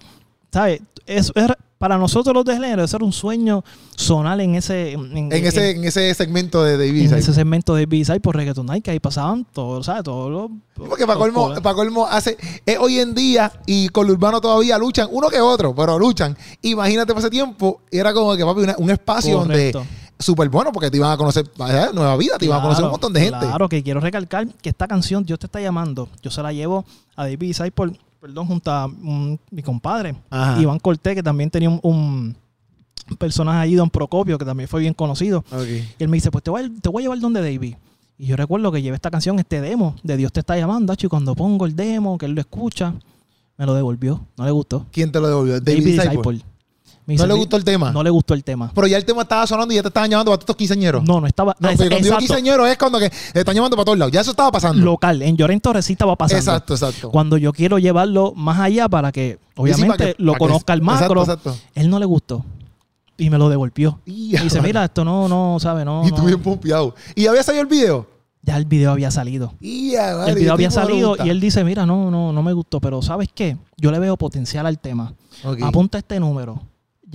¿sabes? 0.51 0.81
Eso 1.05 1.31
era, 1.35 1.57
para 1.85 1.99
nosotros 1.99 2.33
los 2.33 2.43
de 2.45 2.53
género, 2.53 2.83
eso 2.83 2.97
era 2.97 3.05
un 3.05 3.13
sueño 3.13 3.63
sonar 3.95 4.41
en 4.41 4.55
ese... 4.55 4.93
En, 4.93 5.15
En 5.31 5.45
ese, 5.45 5.69
en 5.69 5.83
ese 5.83 6.11
segmento 6.15 6.63
de 6.63 6.77
David 6.77 6.87
en 6.89 6.95
Disciple. 6.95 7.19
ese 7.19 7.33
segmento 7.35 7.75
de 7.75 7.85
B-Side 7.85 8.21
por 8.21 8.35
Reggaeton 8.35 8.65
Night, 8.65 8.83
que 8.83 8.89
ahí 8.89 8.99
pasaban 8.99 9.45
todos, 9.53 9.85
¿sabes? 9.85 10.01
Todos 10.01 10.31
los... 10.31 10.49
Porque 10.89 11.05
para 11.05 11.19
colmo, 11.19 11.53
para 11.61 11.75
colmo 11.75 12.07
hace, 12.07 12.37
es 12.65 12.77
hoy 12.79 12.97
en 12.99 13.13
día 13.13 13.51
y 13.67 13.89
con 13.89 14.07
lo 14.07 14.13
urbano 14.13 14.41
todavía 14.41 14.79
luchan, 14.79 15.07
uno 15.11 15.29
que 15.29 15.39
otro, 15.39 15.75
pero 15.75 15.99
luchan. 15.99 16.35
Imagínate 16.63 17.13
para 17.13 17.19
ese 17.19 17.29
tiempo, 17.29 17.81
era 17.91 18.11
como 18.15 18.35
que 18.35 18.43
papi, 18.43 18.61
una- 18.61 18.75
un 18.79 18.89
espacio 18.89 19.37
Correcto. 19.37 19.77
donde 19.79 19.93
súper 20.17 20.49
bueno 20.49 20.71
porque 20.71 20.89
te 20.89 20.97
iban 20.97 21.11
a 21.11 21.17
conocer 21.17 21.45
¿eh? 21.69 21.87
nueva 21.93 22.17
vida, 22.17 22.37
te 22.39 22.45
iban 22.45 22.59
a 22.59 22.63
conocer 22.63 22.83
un 22.85 22.91
montón 22.91 23.13
de 23.13 23.19
gente. 23.19 23.37
Claro, 23.45 23.69
que 23.69 23.83
quiero 23.83 23.99
recalcar 23.99 24.47
que 24.47 24.69
esta 24.69 24.87
canción, 24.87 25.23
Dios 25.23 25.37
te 25.37 25.45
está 25.45 25.61
llamando, 25.61 26.09
yo 26.23 26.31
se 26.31 26.41
la 26.41 26.51
llevo 26.51 26.83
a 27.15 27.23
David 27.25 27.37
Disciple, 27.39 27.71
por, 27.71 27.91
perdón, 28.25 28.47
junto 28.47 28.71
a 28.71 28.87
mi 28.87 29.61
compadre, 29.61 30.15
Ajá. 30.31 30.59
Iván 30.59 30.79
Cortés, 30.79 31.13
que 31.13 31.21
también 31.21 31.51
tenía 31.51 31.69
un, 31.69 31.79
un 31.83 32.35
personaje 33.19 33.59
ahí, 33.59 33.75
Don 33.75 33.87
Procopio, 33.87 34.39
que 34.39 34.45
también 34.45 34.67
fue 34.67 34.79
bien 34.81 34.95
conocido. 34.95 35.45
Y 35.99 36.03
él 36.03 36.09
me 36.09 36.17
dice, 36.17 36.31
pues 36.31 36.43
te 36.43 36.49
voy, 36.49 36.63
a- 36.63 36.81
te 36.81 36.89
voy 36.89 37.01
a 37.01 37.03
llevar 37.03 37.19
donde 37.19 37.39
David. 37.39 37.75
Y 38.17 38.25
yo 38.25 38.35
recuerdo 38.35 38.71
que 38.71 38.81
llevé 38.81 38.95
esta 38.95 39.11
canción, 39.11 39.37
este 39.37 39.61
demo, 39.61 39.95
de 40.01 40.17
Dios 40.17 40.31
te 40.33 40.39
está 40.39 40.57
llamando, 40.57 40.91
y 40.99 41.07
cuando 41.07 41.35
pongo 41.35 41.67
el 41.67 41.75
demo, 41.75 42.17
que 42.17 42.25
él 42.25 42.31
lo 42.31 42.41
escucha, 42.41 42.95
me 43.59 43.65
lo 43.67 43.75
devolvió. 43.75 44.25
No 44.37 44.45
le 44.45 44.49
gustó. 44.51 44.87
¿Quién 44.91 45.11
te 45.11 45.19
lo 45.19 45.27
devolvió? 45.27 45.61
David, 45.61 45.65
David 45.81 45.85
Disciple. 45.85 46.09
Disciple. 46.09 46.41
Me 47.07 47.15
¿No 47.15 47.27
le 47.27 47.33
gustó 47.35 47.55
el 47.55 47.63
tema? 47.63 47.91
No 47.91 48.01
le 48.01 48.09
gustó 48.09 48.33
el 48.33 48.43
tema. 48.43 48.71
Pero 48.73 48.87
ya 48.87 48.97
el 48.97 49.05
tema 49.05 49.21
estaba 49.21 49.45
sonando 49.45 49.71
y 49.71 49.75
ya 49.75 49.83
te 49.83 49.89
estaban 49.89 50.09
llamando 50.09 50.31
para 50.31 50.37
todos 50.37 50.43
estos 50.43 50.55
quinceañeros. 50.55 51.03
No, 51.03 51.21
no 51.21 51.27
estaba. 51.27 51.55
No, 51.59 51.69
pero 51.77 51.89
cuando 51.91 52.17
digo 52.19 52.65
es 52.65 52.77
cuando 52.77 52.97
que 52.99 53.09
te 53.09 53.39
están 53.39 53.53
llamando 53.55 53.75
para 53.77 53.85
todos 53.85 53.97
lados. 53.99 54.11
Ya 54.11 54.21
eso 54.21 54.31
estaba 54.31 54.51
pasando. 54.51 54.83
Local, 54.83 55.21
en 55.21 55.37
Llorén 55.37 55.59
Torres 55.61 55.85
sí 55.85 55.93
estaba 55.93 56.15
pasando. 56.15 56.39
Exacto, 56.39 56.73
exacto. 56.73 57.11
Cuando 57.11 57.37
yo 57.37 57.53
quiero 57.53 57.77
llevarlo 57.77 58.33
más 58.35 58.59
allá 58.59 58.89
para 58.89 59.11
que, 59.11 59.37
obviamente, 59.55 59.87
para 59.97 60.05
que- 60.13 60.15
lo 60.17 60.31
para 60.33 60.39
que- 60.39 60.45
conozca 60.47 60.73
el 60.73 60.81
macro, 60.81 61.21
Exacto, 61.21 61.49
exacto. 61.51 61.69
él 61.75 61.89
no 61.91 61.99
le 61.99 62.05
gustó. 62.05 62.43
Y 63.17 63.29
me 63.29 63.37
lo 63.37 63.49
devolvió. 63.49 63.99
Y, 64.05 64.35
Y 64.35 64.39
dice, 64.39 64.59
mira, 64.61 64.83
esto 64.85 65.05
no, 65.05 65.27
no, 65.29 65.57
¿sabe? 65.59 65.85
No, 65.85 66.05
y 66.05 66.09
no. 66.09 66.15
tú 66.15 66.23
bien 66.25 66.41
pompeado. 66.41 66.95
¿Y 67.13 67.27
había 67.27 67.43
salido 67.43 67.61
el 67.61 67.69
video? 67.69 68.07
Ya 68.41 68.57
el 68.57 68.65
video 68.65 68.91
había 68.91 69.09
salido. 69.11 69.53
Vale, 69.59 70.31
el 70.31 70.35
video 70.35 70.53
había 70.53 70.67
no 70.69 70.73
salido 70.73 71.17
y 71.23 71.29
él 71.29 71.39
dice, 71.39 71.63
mira, 71.63 71.85
no, 71.85 72.09
no, 72.11 72.31
no 72.33 72.43
me 72.43 72.51
gustó, 72.53 72.79
pero 72.81 73.01
¿sabes 73.01 73.29
qué? 73.33 73.57
Yo 73.77 73.91
le 73.91 73.99
veo 73.99 74.17
potencial 74.17 74.65
al 74.65 74.79
tema. 74.79 75.13
Apunta 75.61 75.97
este 75.99 76.19
número. 76.19 76.61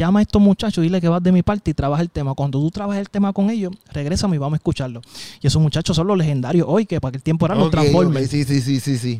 Llama 0.00 0.20
a 0.20 0.22
estos 0.22 0.40
muchachos, 0.40 0.80
dile 0.80 0.98
que 0.98 1.08
vas 1.10 1.22
de 1.22 1.30
mi 1.30 1.42
parte 1.42 1.72
y 1.72 1.74
trabaja 1.74 2.00
el 2.00 2.08
tema. 2.08 2.32
Cuando 2.32 2.58
tú 2.58 2.70
trabajes 2.70 3.02
el 3.02 3.10
tema 3.10 3.34
con 3.34 3.50
ellos, 3.50 3.70
regrésame 3.92 4.36
y 4.36 4.38
vamos 4.38 4.54
a 4.54 4.56
escucharlo. 4.56 5.02
Y 5.42 5.46
esos 5.46 5.60
muchachos 5.60 5.94
son 5.94 6.06
los 6.06 6.16
legendarios 6.16 6.66
hoy, 6.66 6.86
que 6.86 6.98
para 7.02 7.10
aquel 7.10 7.22
tiempo 7.22 7.44
eran 7.44 7.58
los 7.58 7.66
Ok, 7.66 7.72
Transformers. 7.72 8.24
ok, 8.24 8.30
Sí, 8.32 8.44
sí, 8.44 8.60
sí, 8.62 8.80
sí, 8.80 8.96
sí. 8.96 9.18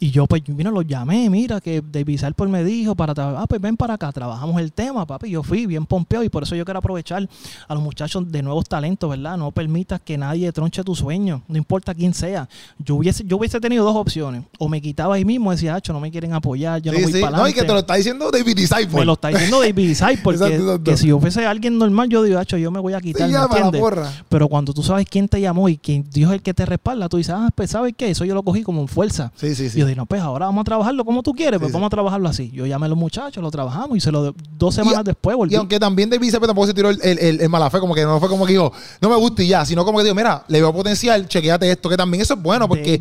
Y 0.00 0.12
yo, 0.12 0.26
pues, 0.28 0.42
mira, 0.48 0.70
los 0.70 0.86
llamé, 0.86 1.28
mira, 1.28 1.60
que 1.60 1.82
David 1.90 2.20
Salper 2.20 2.48
me 2.48 2.62
dijo 2.62 2.94
para 2.94 3.14
trabajar, 3.14 3.42
ah, 3.42 3.46
pues 3.48 3.60
ven 3.60 3.76
para 3.76 3.94
acá, 3.94 4.12
trabajamos 4.12 4.60
el 4.60 4.72
tema, 4.72 5.04
papi. 5.04 5.28
Yo 5.30 5.42
fui 5.42 5.66
bien 5.66 5.86
pompeado 5.86 6.24
y 6.24 6.28
por 6.28 6.44
eso 6.44 6.54
yo 6.54 6.64
quiero 6.64 6.78
aprovechar 6.78 7.28
a 7.66 7.74
los 7.74 7.82
muchachos 7.82 8.30
de 8.30 8.42
nuevos 8.42 8.68
talentos, 8.68 9.10
¿verdad? 9.10 9.36
No 9.36 9.50
permitas 9.50 10.00
que 10.00 10.16
nadie 10.16 10.52
tronche 10.52 10.84
tu 10.84 10.94
sueño, 10.94 11.42
no 11.48 11.56
importa 11.56 11.94
quién 11.94 12.14
sea. 12.14 12.48
Yo 12.78 12.94
hubiese, 12.94 13.24
yo 13.26 13.38
hubiese 13.38 13.58
tenido 13.60 13.84
dos 13.84 13.96
opciones. 13.96 14.44
O 14.58 14.68
me 14.68 14.80
quitaba 14.80 15.16
ahí 15.16 15.24
mismo, 15.24 15.50
decía, 15.50 15.74
hacho, 15.74 15.92
no 15.92 15.98
me 15.98 16.12
quieren 16.12 16.32
apoyar, 16.32 16.80
yo 16.80 16.92
sí, 16.92 16.98
no 16.98 17.02
voy 17.04 17.12
sí. 17.14 17.20
para 17.20 17.36
No, 17.36 17.48
y 17.48 17.52
que 17.52 17.62
te 17.62 17.72
lo 17.72 17.78
está 17.80 17.94
diciendo 17.96 18.30
David 18.30 18.54
Disciple. 18.56 18.98
Me 19.00 19.04
lo 19.04 19.14
está 19.14 19.28
diciendo 19.28 19.60
David 19.60 19.94
Salper, 19.94 20.22
porque 20.22 20.36
Exacto, 20.38 20.62
exacto. 20.62 20.84
que 20.84 20.96
si 20.96 21.08
yo 21.08 21.18
fuese 21.18 21.44
alguien 21.44 21.76
normal, 21.76 22.08
yo 22.08 22.22
digo, 22.22 22.38
hacho, 22.38 22.56
yo 22.56 22.70
me 22.70 22.78
voy 22.78 22.92
a 22.92 22.98
Sí, 23.00 23.06
quitar, 23.06 23.28
¿me 23.28 23.34
para 23.34 23.48
la 23.48 23.54
entiendes? 23.56 23.80
porra. 23.80 24.12
Pero 24.28 24.46
cuando 24.48 24.72
tú 24.72 24.84
sabes 24.84 25.06
quién 25.10 25.26
te 25.26 25.40
llamó 25.40 25.68
y 25.68 25.76
quién 25.76 26.06
Dios 26.08 26.30
es 26.30 26.36
el 26.36 26.42
que 26.42 26.54
te 26.54 26.64
respalda, 26.64 27.08
tú 27.08 27.16
dices, 27.16 27.34
ah, 27.36 27.50
pues, 27.52 27.70
¿sabes 27.72 27.94
qué? 27.96 28.10
Eso 28.10 28.24
yo 28.24 28.34
lo 28.36 28.44
cogí 28.44 28.62
como 28.62 28.80
en 28.80 28.86
fuerza. 28.86 29.32
Sí, 29.34 29.56
sí, 29.56 29.68
sí. 29.70 29.80
yo 29.80 29.87
dije, 29.88 29.96
no, 29.96 30.06
pues 30.06 30.20
ahora 30.22 30.46
vamos 30.46 30.62
a 30.62 30.64
trabajarlo 30.64 31.04
como 31.04 31.22
tú 31.22 31.32
quieres, 31.32 31.58
pues 31.58 31.70
Sí, 31.70 31.74
vamos 31.74 31.86
a 31.88 31.90
trabajarlo 31.90 32.28
así. 32.28 32.50
Yo 32.52 32.66
llamé 32.66 32.86
a 32.86 32.88
los 32.90 32.98
muchachos, 32.98 33.42
lo 33.42 33.50
trabajamos 33.50 33.96
y 33.96 34.00
se 34.00 34.10
lo 34.12 34.34
dos 34.56 34.74
semanas 34.74 35.04
después 35.04 35.36
volví. 35.36 35.52
Y 35.54 35.56
aunque 35.56 35.78
también 35.80 36.08
David 36.10 36.26
Disciple 36.26 36.46
tampoco 36.46 36.66
se 36.68 36.74
tiró 36.74 36.90
el, 36.90 36.98
el, 37.02 37.18
el- 37.18 37.40
el 37.40 37.48
mala 37.48 37.68
fe, 37.70 37.80
como 37.80 37.94
que 37.94 38.02
no 38.04 38.18
fue 38.20 38.28
como 38.28 38.46
que 38.46 38.52
dijo, 38.52 38.72
no 39.00 39.08
me 39.08 39.16
gusta 39.16 39.42
y 39.42 39.48
ya, 39.48 39.64
sino 39.64 39.84
como 39.84 39.98
que 39.98 40.04
dijo, 40.04 40.14
mira, 40.14 40.44
le 40.48 40.60
veo 40.60 40.72
potencial, 40.72 41.26
chequeate 41.28 41.70
esto, 41.70 41.88
que 41.88 41.96
también 41.96 42.22
eso 42.22 42.34
es 42.34 42.42
bueno, 42.42 42.68
porque 42.68 42.94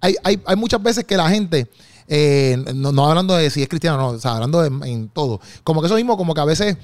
hay, 0.00 0.16
hay, 0.24 0.40
hay 0.44 0.56
muchas 0.56 0.82
veces 0.82 1.04
que 1.04 1.16
la 1.16 1.28
gente, 1.30 1.68
eh, 2.08 2.56
no, 2.74 2.92
no 2.92 3.08
hablando 3.08 3.34
de 3.34 3.50
si 3.50 3.62
es 3.62 3.68
cristiano, 3.68 3.96
no, 3.98 4.08
o 4.08 4.18
sea, 4.18 4.34
hablando 4.34 4.60
de- 4.62 4.90
en 4.90 5.08
todo, 5.08 5.40
como 5.64 5.80
que 5.80 5.86
eso 5.86 5.96
mismo, 5.96 6.16
como 6.16 6.34
que 6.34 6.40
a 6.40 6.44
veces, 6.44 6.76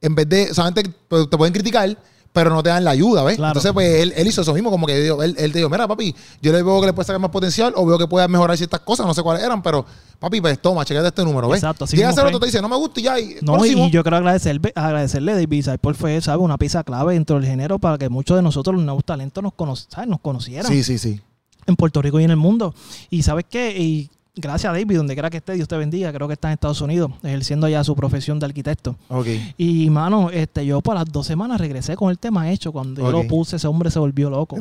en 0.00 0.14
vez 0.14 0.28
de, 0.28 0.54
solamente 0.54 0.88
pues, 1.08 1.28
te 1.28 1.36
pueden 1.36 1.52
criticar, 1.52 1.96
pero 2.38 2.50
no 2.54 2.62
te 2.62 2.68
dan 2.70 2.84
la 2.84 2.90
ayuda, 2.90 3.22
¿ves? 3.24 3.36
Claro. 3.36 3.50
Entonces, 3.52 3.72
pues 3.72 4.00
él, 4.02 4.12
él 4.16 4.26
hizo 4.26 4.42
eso 4.42 4.54
mismo, 4.54 4.70
como 4.70 4.86
que 4.86 5.08
él, 5.08 5.34
él 5.36 5.52
te 5.52 5.58
dijo, 5.58 5.68
mira, 5.68 5.88
papi, 5.88 6.14
yo 6.40 6.52
le 6.52 6.62
veo 6.62 6.80
que 6.80 6.86
le 6.86 6.92
puede 6.92 7.06
sacar 7.06 7.20
más 7.20 7.30
potencial 7.30 7.72
o 7.76 7.84
veo 7.86 7.98
que 7.98 8.06
pueda 8.06 8.28
mejorar 8.28 8.56
ciertas 8.56 8.80
cosas, 8.80 9.06
no 9.06 9.14
sé 9.14 9.22
cuáles 9.22 9.42
eran, 9.42 9.62
pero, 9.62 9.84
papi, 10.18 10.40
pues 10.40 10.58
toma, 10.60 10.84
chequete 10.84 11.08
este 11.08 11.24
número, 11.24 11.48
¿ves? 11.48 11.58
Exacto, 11.62 11.84
así 11.84 11.96
Llega 11.96 12.10
a 12.10 12.12
fue. 12.12 12.22
otro, 12.24 12.40
te 12.40 12.46
dice, 12.46 12.62
no 12.62 12.68
me 12.68 12.76
gusta 12.76 13.00
y 13.00 13.02
ya, 13.02 13.18
y 13.20 13.36
no, 13.42 13.54
próximo. 13.54 13.86
y 13.86 13.90
yo 13.90 14.02
quiero 14.02 14.16
agradecerle, 14.18 14.72
agradecerle 14.74 15.32
a 15.32 15.34
David 15.36 15.64
Saipol 15.64 15.94
fue, 15.94 16.20
¿sabes? 16.20 16.40
Una 16.42 16.58
pieza 16.58 16.84
clave 16.84 17.14
dentro 17.14 17.36
del 17.40 17.46
género 17.46 17.78
para 17.78 17.98
que 17.98 18.08
muchos 18.08 18.36
de 18.36 18.42
nosotros, 18.42 18.76
los 18.76 18.84
nuevos 18.84 19.04
talentos, 19.04 19.42
nos, 19.42 19.52
cono- 19.54 19.76
¿sabes? 19.76 20.08
nos 20.08 20.20
conocieran 20.20 20.70
Sí, 20.70 20.82
sí, 20.84 20.98
sí. 20.98 21.20
en 21.66 21.76
Puerto 21.76 22.00
Rico 22.02 22.20
y 22.20 22.24
en 22.24 22.30
el 22.30 22.36
mundo. 22.36 22.74
Y 23.10 23.22
¿sabes 23.22 23.44
qué? 23.48 23.76
Y 23.78 24.10
gracias 24.38 24.70
a 24.70 24.72
David, 24.76 24.96
donde 24.96 25.14
quiera 25.14 25.30
que 25.30 25.36
esté, 25.38 25.52
Dios 25.54 25.68
te 25.68 25.76
bendiga. 25.76 26.12
Creo 26.12 26.26
que 26.28 26.34
está 26.34 26.48
en 26.48 26.54
Estados 26.54 26.80
Unidos, 26.80 27.10
ejerciendo 27.22 27.68
ya 27.68 27.82
su 27.84 27.94
profesión 27.94 28.38
de 28.38 28.46
arquitecto. 28.46 28.96
Ok. 29.08 29.26
Y, 29.56 29.90
mano, 29.90 30.30
este, 30.30 30.64
yo 30.64 30.80
por 30.80 30.94
las 30.94 31.04
dos 31.06 31.26
semanas 31.26 31.60
regresé 31.60 31.96
con 31.96 32.10
el 32.10 32.18
tema 32.18 32.50
hecho. 32.50 32.72
Cuando 32.72 33.00
yo 33.02 33.10
lo 33.12 33.28
puse, 33.28 33.56
ese 33.56 33.66
hombre 33.66 33.90
se 33.90 33.98
volvió 33.98 34.30
loco. 34.30 34.56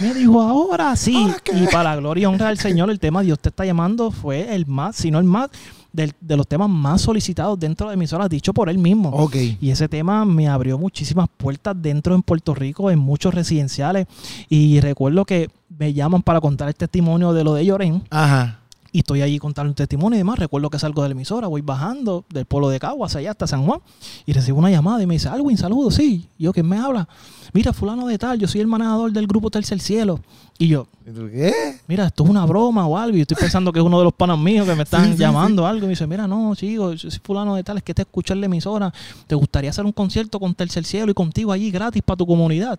Me 0.00 0.14
dijo, 0.14 0.40
ahora 0.42 0.94
sí. 0.96 1.26
Y 1.54 1.66
para 1.66 1.84
la 1.90 1.96
gloria 1.96 2.22
y 2.22 2.26
honra 2.26 2.48
del 2.48 2.58
Señor, 2.58 2.90
el 2.90 2.98
tema 3.00 3.22
Dios 3.22 3.38
te 3.38 3.48
está 3.48 3.64
llamando 3.64 4.10
fue 4.10 4.54
el 4.54 4.66
más, 4.66 4.96
si 4.96 5.10
no 5.10 5.18
el 5.18 5.24
más, 5.24 5.48
del- 5.92 6.12
de 6.20 6.36
los 6.36 6.48
temas 6.48 6.68
más 6.68 7.02
solicitados 7.02 7.58
dentro 7.58 7.86
de 7.88 7.94
emisoras, 7.94 8.28
dicho 8.28 8.52
por 8.52 8.68
él 8.68 8.78
mismo. 8.78 9.10
ok. 9.10 9.36
Y 9.60 9.70
ese 9.70 9.88
tema 9.88 10.24
me 10.24 10.48
abrió 10.48 10.76
muchísimas 10.78 11.28
puertas 11.36 11.76
dentro 11.80 12.14
en 12.16 12.22
Puerto 12.22 12.54
Rico, 12.54 12.90
en 12.90 12.98
muchos 12.98 13.32
residenciales. 13.32 14.06
Y 14.48 14.80
recuerdo 14.80 15.24
que 15.24 15.48
me 15.78 15.92
llaman 15.92 16.22
para 16.22 16.40
contar 16.40 16.68
el 16.68 16.74
testimonio 16.74 17.32
de 17.32 17.44
lo 17.44 17.54
de 17.54 17.64
Llorén. 17.64 18.02
Ajá. 18.10 18.60
Y 18.94 18.98
estoy 18.98 19.22
allí 19.22 19.40
contando 19.40 19.70
un 19.70 19.74
testimonio 19.74 20.14
y 20.16 20.18
demás. 20.18 20.38
Recuerdo 20.38 20.70
que 20.70 20.78
salgo 20.78 21.02
de 21.02 21.08
la 21.08 21.14
emisora, 21.14 21.48
voy 21.48 21.62
bajando 21.62 22.24
del 22.32 22.46
pueblo 22.46 22.68
de 22.68 22.78
Caguas 22.78 23.16
allá 23.16 23.32
hasta 23.32 23.48
San 23.48 23.66
Juan. 23.66 23.80
Y 24.24 24.32
recibo 24.32 24.60
una 24.60 24.70
llamada 24.70 25.02
y 25.02 25.06
me 25.08 25.14
dice, 25.14 25.28
Alwin, 25.28 25.58
saludos, 25.58 25.96
sí. 25.96 26.28
Y 26.38 26.44
yo, 26.44 26.52
¿quién 26.52 26.68
me 26.68 26.78
habla? 26.78 27.08
Mira, 27.52 27.72
fulano 27.72 28.06
de 28.06 28.16
tal, 28.18 28.38
yo 28.38 28.46
soy 28.46 28.60
el 28.60 28.68
manejador 28.68 29.10
del 29.10 29.26
grupo 29.26 29.50
Tercer 29.50 29.80
Cielo. 29.80 30.20
Y 30.60 30.68
yo, 30.68 30.86
¿Y 31.04 31.10
tú 31.10 31.28
qué? 31.28 31.52
mira, 31.88 32.06
esto 32.06 32.22
es 32.22 32.30
una 32.30 32.46
broma 32.46 32.86
o 32.86 32.96
algo. 32.96 33.16
Y 33.16 33.18
yo 33.18 33.22
estoy 33.22 33.36
pensando 33.36 33.72
que 33.72 33.80
es 33.80 33.84
uno 33.84 33.98
de 33.98 34.04
los 34.04 34.12
panas 34.12 34.38
míos 34.38 34.64
que 34.64 34.76
me 34.76 34.84
están 34.84 35.04
Sí, 35.06 35.12
sí, 35.14 35.18
llamando 35.18 35.64
o 35.64 35.66
algo. 35.66 35.80
Y 35.80 35.86
me 35.86 35.90
dice, 35.90 36.06
mira, 36.06 36.28
no, 36.28 36.54
chico, 36.54 36.92
yo 36.92 37.10
soy 37.10 37.20
fulano 37.20 37.56
de 37.56 37.64
tal, 37.64 37.78
es 37.78 37.82
que 37.82 37.94
te 37.94 38.02
escuché 38.02 38.32
en 38.34 38.42
la 38.42 38.46
emisora. 38.46 38.94
¿Te 39.26 39.34
gustaría 39.34 39.70
hacer 39.70 39.84
un 39.84 39.90
concierto 39.92 40.38
con 40.38 40.54
Tercer 40.54 40.84
Cielo 40.84 41.10
y 41.10 41.14
contigo 41.14 41.50
allí 41.50 41.72
gratis 41.72 42.00
para 42.00 42.16
tu 42.16 42.28
comunidad? 42.28 42.78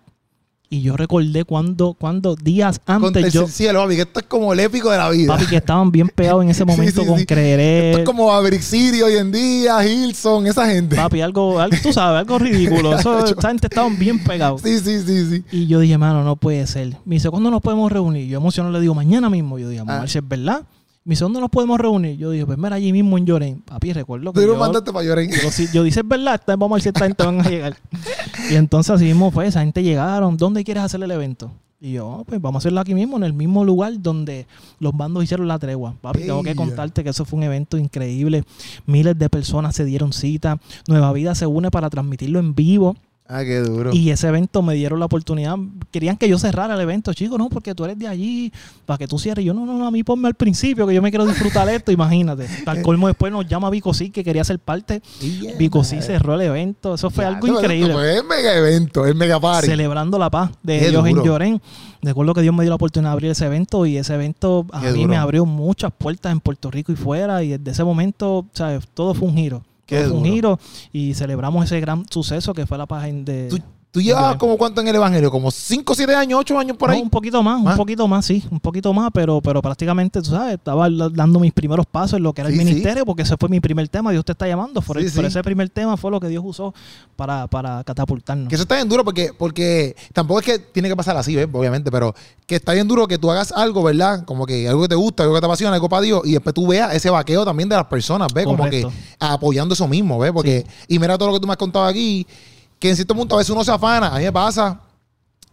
Y 0.69 0.81
yo 0.81 0.97
recordé 0.97 1.43
cuando, 1.45 1.93
cuando 1.93 2.35
días 2.35 2.81
antes 2.85 3.33
yo, 3.33 3.47
cielo, 3.47 3.83
papi, 3.83 3.95
que 3.95 4.01
esto 4.01 4.19
es 4.19 4.25
como 4.25 4.51
el 4.53 4.59
épico 4.59 4.89
de 4.89 4.97
la 4.97 5.09
vida. 5.09 5.33
papi, 5.33 5.45
que 5.47 5.57
estaban 5.57 5.91
bien 5.91 6.09
pegados 6.09 6.43
en 6.43 6.49
ese 6.49 6.65
momento 6.65 7.01
sí, 7.01 7.07
con 7.07 7.19
sí. 7.19 7.25
Creeré. 7.25 7.89
Esto 7.91 7.99
es 7.99 8.05
como 8.05 8.27
Maverick 8.27 8.61
City 8.61 9.01
hoy 9.01 9.15
en 9.17 9.31
día, 9.31 9.85
Hilson, 9.87 10.47
esa 10.47 10.65
gente. 10.67 10.95
Papi, 10.95 11.21
algo, 11.21 11.59
algo, 11.59 11.77
tú 11.83 11.93
sabes, 11.93 12.19
algo 12.21 12.39
ridículo. 12.39 12.95
Eso, 12.99 13.25
esa 13.25 13.47
gente 13.49 13.67
estaban 13.67 13.97
bien 13.99 14.23
pegados. 14.23 14.61
Sí, 14.61 14.79
sí, 14.79 14.99
sí, 15.05 15.25
sí. 15.29 15.43
Y 15.51 15.67
yo 15.67 15.79
dije, 15.79 15.97
mano, 15.97 16.23
no 16.23 16.35
puede 16.35 16.65
ser. 16.67 16.97
Me 17.05 17.15
dice, 17.15 17.29
¿cuándo 17.29 17.51
nos 17.51 17.61
podemos 17.61 17.91
reunir? 17.91 18.27
Yo 18.27 18.37
emocionado 18.37 18.73
le 18.73 18.81
digo, 18.81 18.95
mañana 18.95 19.29
mismo. 19.29 19.59
Yo 19.59 19.69
dije, 19.69 19.83
Ah. 19.87 20.03
es 20.05 20.27
verdad. 20.27 20.63
Me 21.05 21.11
dice, 21.11 21.23
¿dónde 21.23 21.39
nos 21.39 21.51
podemos 21.51 21.79
reunir? 21.79 22.17
Yo 22.17 22.31
dije, 22.31 22.47
pues 22.47 22.57
mira, 22.57 22.75
allí 22.75 22.91
mismo 22.91 23.15
en 23.19 23.27
Lloren. 23.27 23.61
Papi, 23.61 23.93
recuerdo 23.93 24.33
que 24.33 24.41
Tú 24.41 24.47
yo, 24.47 24.57
mandaste 24.57 24.91
para 24.91 25.05
llorar. 25.05 25.25
yo, 25.27 25.51
sí- 25.51 25.67
yo 25.71 25.83
dije, 25.83 25.99
es 25.99 26.07
verdad, 26.07 26.41
vamos 26.47 26.71
a 26.71 26.73
ver 26.75 26.81
si 26.81 26.89
esta 26.89 27.05
gente 27.05 27.23
van 27.23 27.41
a 27.41 27.49
llegar. 27.49 27.77
y 28.49 28.55
entonces 28.55 28.89
así 28.95 29.05
mismo 29.05 29.29
fue, 29.29 29.45
esa 29.45 29.61
gente 29.61 29.83
llegaron, 29.83 30.35
¿dónde 30.35 30.63
quieres 30.63 30.81
hacer 30.83 31.01
el 31.03 31.11
evento? 31.11 31.51
Y 31.79 31.91
yo, 31.93 32.07
"Oh, 32.07 32.23
pues 32.23 32.41
vamos 32.41 32.59
a 32.59 32.61
hacerlo 32.63 32.79
aquí 32.79 32.95
mismo, 32.95 33.17
en 33.17 33.23
el 33.23 33.33
mismo 33.33 33.63
lugar 33.63 33.93
donde 34.01 34.47
los 34.79 34.93
bandos 34.97 35.23
hicieron 35.23 35.47
la 35.47 35.59
tregua. 35.59 35.93
Papi, 36.01 36.21
tengo 36.21 36.41
que 36.41 36.55
contarte 36.55 37.03
que 37.03 37.11
eso 37.11 37.23
fue 37.25 37.37
un 37.37 37.43
evento 37.43 37.77
increíble. 37.77 38.43
Miles 38.87 39.19
de 39.19 39.29
personas 39.29 39.75
se 39.75 39.85
dieron 39.85 40.11
cita. 40.11 40.59
Nueva 40.87 41.13
Vida 41.13 41.35
se 41.35 41.45
une 41.45 41.69
para 41.69 41.91
transmitirlo 41.91 42.39
en 42.39 42.55
vivo. 42.55 42.95
Ah, 43.27 43.43
qué 43.43 43.57
duro. 43.59 43.91
Y 43.91 44.11
ese 44.11 44.27
evento 44.27 44.61
me 44.61 44.75
dieron 44.75 44.99
la 44.99 45.07
oportunidad. 45.07 45.55
Querían 45.89 46.15
que 46.15 46.29
yo 46.29 46.37
cerrara 46.37 46.75
el 46.75 46.79
evento, 46.81 47.11
chicos, 47.11 47.39
no, 47.39 47.49
porque 47.49 47.73
tú 47.73 47.83
eres 47.83 47.97
de 47.97 48.07
allí, 48.07 48.53
para 48.85 48.99
que 48.99 49.07
tú 49.07 49.17
cierres. 49.17 49.43
Y 49.43 49.47
yo, 49.47 49.53
no, 49.55 49.65
no, 49.65 49.79
no, 49.79 49.87
a 49.87 49.91
mí 49.91 50.03
ponme 50.03 50.27
al 50.27 50.35
principio, 50.35 50.85
que 50.85 50.93
yo 50.93 51.01
me 51.01 51.09
quiero 51.09 51.25
disfrutar 51.25 51.67
esto, 51.69 51.91
imagínate. 51.91 52.47
Al 52.67 52.83
colmo 52.83 53.07
después 53.07 53.31
nos 53.31 53.47
llama 53.47 53.71
Vico 53.71 53.95
sí, 53.95 54.11
que 54.11 54.23
quería 54.23 54.43
ser 54.43 54.59
parte. 54.59 55.01
Yeah, 55.21 55.57
Vico 55.57 55.83
sí 55.83 55.95
madre. 55.95 56.07
cerró 56.07 56.35
el 56.35 56.41
evento. 56.41 56.93
Eso 56.93 57.09
fue 57.09 57.25
algo 57.25 57.47
increíble. 57.47 58.17
el 58.17 58.23
mega 58.25 58.55
evento, 58.55 59.07
el 59.07 59.15
mega 59.15 59.39
party. 59.39 59.67
Celebrando 59.69 60.19
la 60.19 60.29
paz 60.29 60.51
de 60.61 60.79
Qué 60.79 60.89
Dios 60.91 61.07
en 61.07 61.13
duro. 61.15 61.25
Llorén. 61.25 61.61
Recuerdo 62.03 62.35
que 62.35 62.41
Dios 62.43 62.53
me 62.53 62.63
dio 62.63 62.69
la 62.69 62.75
oportunidad 62.75 63.09
de 63.09 63.13
abrir 63.13 63.31
ese 63.31 63.47
evento 63.47 63.87
y 63.87 63.97
ese 63.97 64.13
evento 64.13 64.67
a 64.71 64.81
Qué 64.81 64.91
mí 64.91 64.97
duro. 64.99 65.09
me 65.09 65.17
abrió 65.17 65.47
muchas 65.47 65.91
puertas 65.97 66.31
en 66.31 66.41
Puerto 66.41 66.69
Rico 66.69 66.91
y 66.91 66.95
fuera. 66.95 67.41
Y 67.41 67.57
desde 67.57 67.71
ese 67.71 67.83
momento, 67.83 68.45
¿sabes? 68.53 68.85
Todo 68.93 69.15
fue 69.15 69.27
un 69.27 69.35
giro. 69.35 69.63
Un 70.11 70.23
duro. 70.23 70.23
giro 70.23 70.59
y 70.91 71.13
celebramos 71.13 71.65
ese 71.65 71.79
gran 71.79 72.05
suceso 72.09 72.53
que 72.53 72.65
fue 72.65 72.77
la 72.77 72.85
en- 73.07 73.25
de, 73.25 73.47
¿Tú, 73.49 73.59
tú 73.95 74.01
llevabas 74.01 74.27
Llorén. 74.31 74.39
como 74.39 74.57
cuánto 74.57 74.81
en 74.81 74.89
el 74.89 74.95
evangelio? 74.95 75.31
¿Como 75.31 75.49
5, 75.49 75.95
7 75.95 76.13
años, 76.15 76.37
8 76.41 76.59
años 76.59 76.75
por 76.75 76.89
No, 76.89 76.95
ahí? 76.95 77.01
un 77.01 77.09
poquito 77.09 77.41
más, 77.41 77.61
¿Más? 77.61 77.73
un 77.75 77.77
poquito 77.77 78.07
más, 78.09 78.25
sí, 78.25 78.43
un 78.51 78.59
poquito 78.59 78.93
más, 78.93 79.09
pero, 79.13 79.39
pero 79.41 79.61
prácticamente, 79.61 80.21
tú 80.21 80.31
sabes, 80.31 80.55
estaba 80.55 80.89
dando 80.89 81.39
mis 81.39 81.53
primeros 81.53 81.85
pasos 81.85 82.17
en 82.17 82.23
lo 82.23 82.33
que 82.33 82.41
era 82.41 82.49
Sí, 82.49 82.55
el 82.57 82.59
sí. 82.59 82.65
ministerio, 82.65 83.05
porque 83.05 83.21
ese 83.23 83.37
fue 83.37 83.47
mi 83.47 83.61
primer 83.61 83.87
tema, 83.87 84.11
Dios 84.11 84.25
te 84.25 84.33
está 84.33 84.47
llamando, 84.47 84.81
por, 84.81 84.97
Sí, 84.99 85.05
el- 85.05 85.11
por 85.13 85.23
sí. 85.23 85.27
ese 85.27 85.41
primer 85.43 85.69
tema 85.69 85.95
fue 85.95 86.11
lo 86.11 86.19
que 86.19 86.27
Dios 86.27 86.43
usó 86.45 86.73
para, 87.15 87.47
para 87.47 87.83
catapultarnos. 87.85 88.49
Que 88.49 88.55
eso 88.55 88.63
está 88.63 88.75
bien 88.75 88.89
duro 88.89 89.05
porque, 89.05 89.31
porque 89.37 89.95
tampoco 90.11 90.41
es 90.41 90.45
que 90.45 90.59
tiene 90.59 90.89
que 90.89 90.95
pasar 90.97 91.15
así, 91.15 91.33
¿ves? 91.33 91.47
Obviamente, 91.53 91.89
pero 91.89 92.13
que 92.45 92.55
está 92.57 92.73
bien 92.73 92.87
duro 92.89 93.07
que 93.07 93.17
tú 93.17 93.31
hagas 93.31 93.53
algo, 93.53 93.81
¿verdad? 93.81 94.25
Como 94.25 94.45
que 94.45 94.67
algo 94.67 94.81
que 94.81 94.89
te 94.89 94.95
gusta, 94.95 95.23
algo 95.23 95.35
que 95.35 95.39
te 95.41 95.45
apasiona, 95.47 95.73
algo 95.73 95.87
para 95.87 96.01
Dios, 96.01 96.21
y 96.25 96.33
después 96.33 96.53
tú 96.53 96.67
veas 96.67 96.93
ese 96.93 97.09
vaqueo 97.09 97.45
también 97.45 97.69
de 97.69 97.75
las 97.77 97.85
personas, 97.85 98.27
¿ves? 98.33 98.45
Como 98.45 98.69
que 98.69 98.85
apoyando 99.19 99.73
eso 99.73 99.87
mismo, 99.87 100.19
¿ves? 100.19 100.33
Porque, 100.33 100.65
y 100.89 100.99
mira 100.99 101.17
todo 101.17 101.29
lo 101.29 101.35
que 101.35 101.39
tú 101.39 101.47
me 101.47 101.53
has 101.53 101.57
contado 101.57 101.85
aquí, 101.85 102.27
que 102.79 102.89
en 102.89 102.95
cierto 102.95 103.15
punto 103.15 103.35
a 103.35 103.37
veces 103.39 103.51
uno 103.51 103.63
se 103.63 103.71
afana, 103.71 104.09
a 104.09 104.17
mí 104.17 104.23
me 104.23 104.31
pasa, 104.31 104.81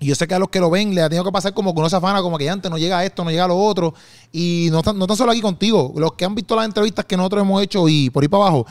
y 0.02 0.06
yo 0.06 0.16
sé 0.16 0.26
que 0.26 0.34
a 0.34 0.38
los 0.40 0.48
que 0.48 0.58
lo 0.58 0.68
ven 0.68 0.94
le 0.94 1.00
ha 1.00 1.08
tenido 1.08 1.24
que 1.24 1.30
pasar 1.30 1.54
como 1.54 1.72
que 1.72 1.78
uno 1.78 1.88
se 1.88 1.94
afana, 1.94 2.20
como 2.22 2.36
que 2.36 2.50
antes 2.50 2.68
no 2.68 2.76
llega 2.76 3.04
esto, 3.04 3.22
no 3.22 3.30
llega 3.30 3.46
lo 3.46 3.56
otro. 3.56 3.94
Y 4.32 4.68
no 4.72 4.82
tan, 4.82 4.98
no 4.98 5.06
tan 5.06 5.16
solo 5.16 5.30
aquí 5.30 5.40
contigo, 5.40 5.92
los 5.96 6.14
que 6.14 6.24
han 6.24 6.34
visto 6.34 6.56
las 6.56 6.64
entrevistas 6.64 7.04
que 7.04 7.16
nosotros 7.16 7.42
hemos 7.42 7.62
hecho 7.62 7.88
y 7.88 8.10
por 8.10 8.24
ahí 8.24 8.28
para 8.28 8.42
abajo. 8.42 8.66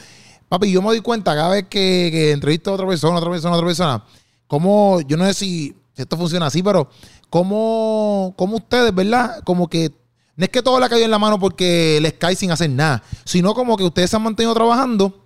Papi, 0.49 0.69
yo 0.69 0.81
me 0.81 0.89
doy 0.89 0.99
cuenta 0.99 1.33
cada 1.33 1.49
vez 1.49 1.67
que, 1.69 2.09
que 2.11 2.31
entrevisto 2.31 2.71
a 2.71 2.73
otra 2.73 2.85
persona, 2.85 3.17
otra 3.17 3.31
persona, 3.31 3.55
otra 3.55 3.65
persona, 3.65 4.03
como, 4.45 4.99
yo 5.07 5.15
no 5.15 5.25
sé 5.27 5.33
si 5.33 5.75
esto 5.95 6.17
funciona 6.17 6.47
así, 6.47 6.61
pero 6.61 6.89
como, 7.29 8.33
como 8.35 8.57
ustedes, 8.57 8.93
¿verdad? 8.93 9.41
Como 9.45 9.69
que 9.69 9.89
no 10.35 10.43
es 10.43 10.49
que 10.49 10.61
todo 10.61 10.79
le 10.79 10.85
ha 10.85 10.89
caído 10.89 11.05
en 11.05 11.11
la 11.11 11.19
mano 11.19 11.39
porque 11.39 11.99
les 12.01 12.13
cae 12.13 12.35
sin 12.35 12.51
hacer 12.51 12.69
nada, 12.69 13.01
sino 13.23 13.53
como 13.53 13.77
que 13.77 13.85
ustedes 13.85 14.09
se 14.09 14.17
han 14.17 14.23
mantenido 14.23 14.53
trabajando 14.53 15.20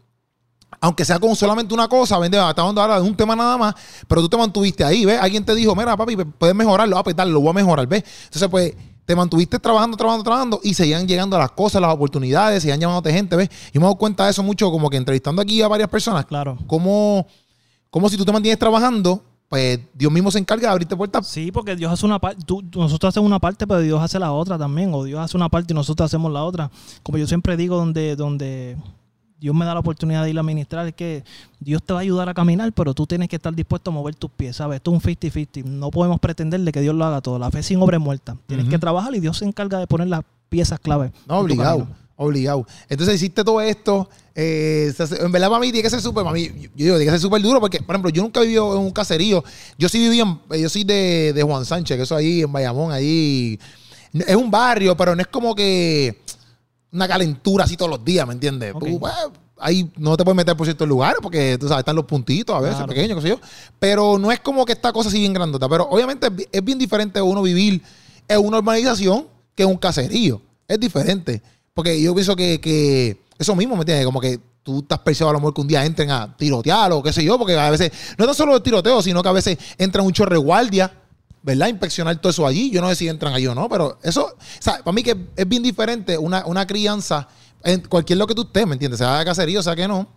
aunque 0.85 1.03
sea 1.03 1.17
con 1.19 1.35
solamente 1.35 1.73
una 1.73 1.87
cosa, 1.87 2.19
vende, 2.19 2.37
estamos 2.37 2.57
hablando 2.59 2.81
ahora 2.81 2.95
de 3.01 3.07
un 3.09 3.15
tema 3.15 3.35
nada 3.35 3.57
más, 3.57 3.73
pero 4.07 4.21
tú 4.21 4.29
te 4.29 4.37
mantuviste 4.37 4.83
ahí, 4.83 5.03
¿ves? 5.03 5.19
Alguien 5.19 5.43
te 5.43 5.55
dijo, 5.55 5.75
mira, 5.75 5.97
papi, 5.97 6.15
puedes 6.15 6.55
mejorarlo, 6.55 6.95
ah, 6.95 7.03
pues 7.03 7.15
dale, 7.15 7.31
lo 7.31 7.41
voy 7.41 7.49
a 7.49 7.53
mejorar, 7.53 7.87
¿ves? 7.87 8.03
Entonces, 8.25 8.47
pues, 8.49 8.73
te 9.03 9.15
mantuviste 9.15 9.57
trabajando, 9.57 9.97
trabajando, 9.97 10.23
trabajando 10.23 10.59
y 10.63 10.75
seguían 10.75 11.07
llegando 11.07 11.39
las 11.39 11.51
cosas, 11.51 11.81
las 11.81 11.91
oportunidades, 11.91 12.61
seguían 12.61 12.79
llamándote 12.79 13.11
gente, 13.11 13.35
¿ves? 13.35 13.49
Y 13.73 13.79
me 13.79 13.83
he 13.83 13.87
dado 13.87 13.95
cuenta 13.95 14.25
de 14.25 14.31
eso 14.31 14.43
mucho, 14.43 14.69
como 14.69 14.89
que 14.91 14.97
entrevistando 14.97 15.41
aquí 15.41 15.59
a 15.63 15.67
varias 15.67 15.89
personas, 15.89 16.25
Claro. 16.25 16.55
como, 16.67 17.25
como 17.89 18.07
si 18.07 18.15
tú 18.15 18.23
te 18.23 18.31
mantienes 18.31 18.59
trabajando, 18.59 19.23
pues 19.49 19.79
Dios 19.95 20.11
mismo 20.11 20.29
se 20.29 20.37
encarga 20.37 20.67
de 20.67 20.71
abrirte 20.71 20.95
puertas. 20.95 21.25
Sí, 21.27 21.51
porque 21.51 21.75
Dios 21.75 21.91
hace 21.91 22.05
una 22.05 22.19
parte, 22.19 22.43
nosotros 22.75 23.09
hacemos 23.09 23.25
una 23.27 23.39
parte, 23.39 23.65
pero 23.65 23.79
Dios 23.79 24.01
hace 24.01 24.19
la 24.19 24.31
otra 24.31 24.57
también, 24.59 24.91
o 24.93 25.03
Dios 25.03 25.19
hace 25.19 25.35
una 25.35 25.49
parte 25.49 25.73
y 25.73 25.75
nosotros 25.75 26.05
hacemos 26.05 26.31
la 26.31 26.43
otra. 26.43 26.69
Como 27.01 27.17
yo 27.17 27.25
siempre 27.27 27.57
digo, 27.57 27.75
donde, 27.77 28.15
donde 28.15 28.77
Dios 29.39 29.53
me 29.53 29.65
da 29.65 29.73
la 29.73 29.79
oportunidad 29.81 30.23
de 30.23 30.29
ir 30.29 30.39
a 30.39 30.43
ministrar, 30.43 30.87
es 30.87 30.93
que 30.95 31.23
Dios 31.59 31.83
te 31.83 31.93
va 31.93 31.99
a 31.99 32.01
ayudar 32.01 32.29
a 32.29 32.33
caminar, 32.33 32.71
pero 32.73 32.93
tú 32.93 33.05
tienes 33.05 33.27
que 33.27 33.35
estar 33.35 33.53
dispuesto 33.53 33.91
a 33.91 33.93
mover 33.93 34.15
tus 34.15 34.31
pies, 34.31 34.55
¿sabes? 34.55 34.77
Esto 34.77 34.95
es 34.95 35.05
un 35.05 35.13
50-50. 35.15 35.63
No 35.65 35.91
podemos 35.91 36.19
pretender 36.19 36.59
de 36.61 36.71
que 36.71 36.81
Dios 36.81 36.95
lo 36.95 37.05
haga 37.05 37.21
todo. 37.21 37.37
La 37.37 37.51
fe 37.51 37.61
sin 37.61 37.81
obra 37.81 37.97
es 37.97 38.03
muerta. 38.03 38.37
Tienes 38.47 38.67
que 38.67 38.79
trabajar 38.79 39.13
y 39.13 39.19
Dios 39.19 39.37
se 39.37 39.45
encarga 39.45 39.79
de 39.79 39.87
poner 39.87 40.07
las 40.07 40.21
piezas 40.49 40.79
clave. 40.79 41.11
No, 41.27 41.39
obligado. 41.39 41.87
Obligado. 42.17 42.65
Entonces 42.87 43.15
hiciste 43.15 43.43
todo 43.43 43.59
esto. 43.59 44.09
eh, 44.35 44.93
en 45.19 45.31
verdad, 45.33 45.49
para 45.49 45.59
mí 45.59 45.67
tiene 45.71 45.83
que 45.83 45.89
ser 45.89 46.01
súper. 46.01 46.23
Mí, 46.31 46.47
yo 46.73 46.85
digo, 46.85 46.95
tiene 46.95 47.05
que 47.05 47.11
ser 47.11 47.19
súper 47.19 47.41
duro 47.41 47.59
porque, 47.59 47.81
por 47.81 47.93
ejemplo, 47.93 48.09
yo 48.09 48.21
nunca 48.23 48.39
he 48.39 48.43
vivido 48.43 48.73
en 48.73 48.83
un 48.83 48.91
caserío. 48.91 49.43
Yo 49.77 49.89
sí 49.89 49.99
viví 49.99 50.21
en. 50.21 50.39
Yo 50.61 50.69
soy 50.69 50.85
de, 50.85 51.33
de 51.33 51.43
Juan 51.43 51.65
Sánchez, 51.65 51.97
que 51.97 52.03
eso 52.03 52.15
ahí 52.15 52.41
en 52.43 52.51
Bayamón, 52.53 52.93
ahí. 52.93 53.59
Es 54.13 54.35
un 54.37 54.49
barrio, 54.49 54.95
pero 54.95 55.13
no 55.13 55.21
es 55.21 55.27
como 55.27 55.53
que 55.53 56.21
una 56.95 57.07
calentura 57.07 57.65
así 57.65 57.75
todos 57.77 57.91
los 57.91 58.03
días, 58.03 58.25
¿me 58.25 58.33
entiendes? 58.33 58.73
Tú, 58.79 58.99
pues, 58.99 59.13
ahí 59.57 59.89
no 59.97 60.15
te 60.17 60.23
puedes 60.23 60.35
meter 60.35 60.55
por 60.55 60.65
ciertos 60.65 60.87
lugares 60.87 61.19
porque 61.21 61.57
tú 61.59 61.67
sabes, 61.67 61.79
están 61.81 61.95
los 61.95 62.05
puntitos 62.05 62.55
a 62.55 62.59
veces, 62.59 62.77
Claro. 62.77 62.89
pequeños, 62.89 63.15
qué 63.17 63.21
sé 63.21 63.29
yo. 63.29 63.39
Pero 63.79 64.17
no 64.17 64.31
es 64.31 64.39
como 64.39 64.65
que 64.65 64.73
esta 64.73 64.91
cosa 64.93 65.09
así 65.09 65.19
bien 65.19 65.33
grandota. 65.33 65.67
Pero 65.69 65.87
obviamente 65.89 66.27
es 66.27 66.35
bi- 66.35 66.47
es 66.51 66.63
bien 66.63 66.77
diferente 66.79 67.21
uno 67.21 67.41
vivir 67.41 67.81
en 68.27 68.39
una 68.45 68.57
urbanización 68.59 69.27
que 69.55 69.63
en 69.63 69.69
un 69.69 69.77
caserío. 69.77 70.41
Es 70.67 70.79
diferente. 70.79 71.41
Porque 71.73 72.01
yo 72.01 72.13
pienso 72.13 72.35
que, 72.35 72.59
que 72.61 73.21
eso 73.37 73.55
mismo, 73.55 73.75
¿me 73.75 73.81
entiendes? 73.81 74.05
Como 74.05 74.19
que 74.21 74.39
tú 74.63 74.79
estás 74.79 74.99
percibido 74.99 75.29
a 75.29 75.33
lo 75.33 75.39
mejor 75.39 75.53
que 75.53 75.61
un 75.61 75.67
día 75.67 75.85
entren 75.85 76.09
a 76.09 76.35
tirotear 76.35 76.91
o 76.93 77.03
qué 77.03 77.13
sé 77.13 77.23
yo, 77.23 77.37
porque 77.37 77.55
a 77.55 77.69
veces, 77.69 77.91
no 78.17 78.25
tan 78.25 78.33
solo 78.33 78.55
el 78.55 78.63
tiroteo, 78.63 79.01
sino 79.01 79.21
que 79.21 79.29
a 79.29 79.33
veces 79.33 79.57
entran 79.77 80.05
un 80.05 80.11
chorre 80.11 80.37
guardia, 80.37 80.91
¿verdad? 81.45 81.67
Inspeccionar 81.67 82.19
todo 82.19 82.31
eso 82.31 82.47
allí. 82.47 82.71
Yo 82.71 82.81
no 82.81 82.89
sé 82.89 82.95
si 82.95 83.07
entran 83.07 83.33
allí 83.33 83.45
o 83.45 83.53
no, 83.53 83.69
pero 83.69 83.99
eso, 84.01 84.25
o 84.25 84.37
sea, 84.59 84.79
para 84.79 84.91
mí 84.91 85.03
que 85.03 85.15
es 85.35 85.47
bien 85.47 85.61
diferente 85.61 86.17
una, 86.17 86.43
una 86.47 86.65
crianza 86.65 87.27
en 87.63 87.81
cualquier 87.81 88.17
lo 88.17 88.25
que 88.25 88.33
tú 88.33 88.41
estés, 88.41 88.65
¿me 88.65 88.73
entiendes? 88.73 88.97
Sea 88.97 89.19
de 89.19 89.25
caserío, 89.25 89.61
sea 89.61 89.75
que 89.75 89.87
no, 89.87 90.07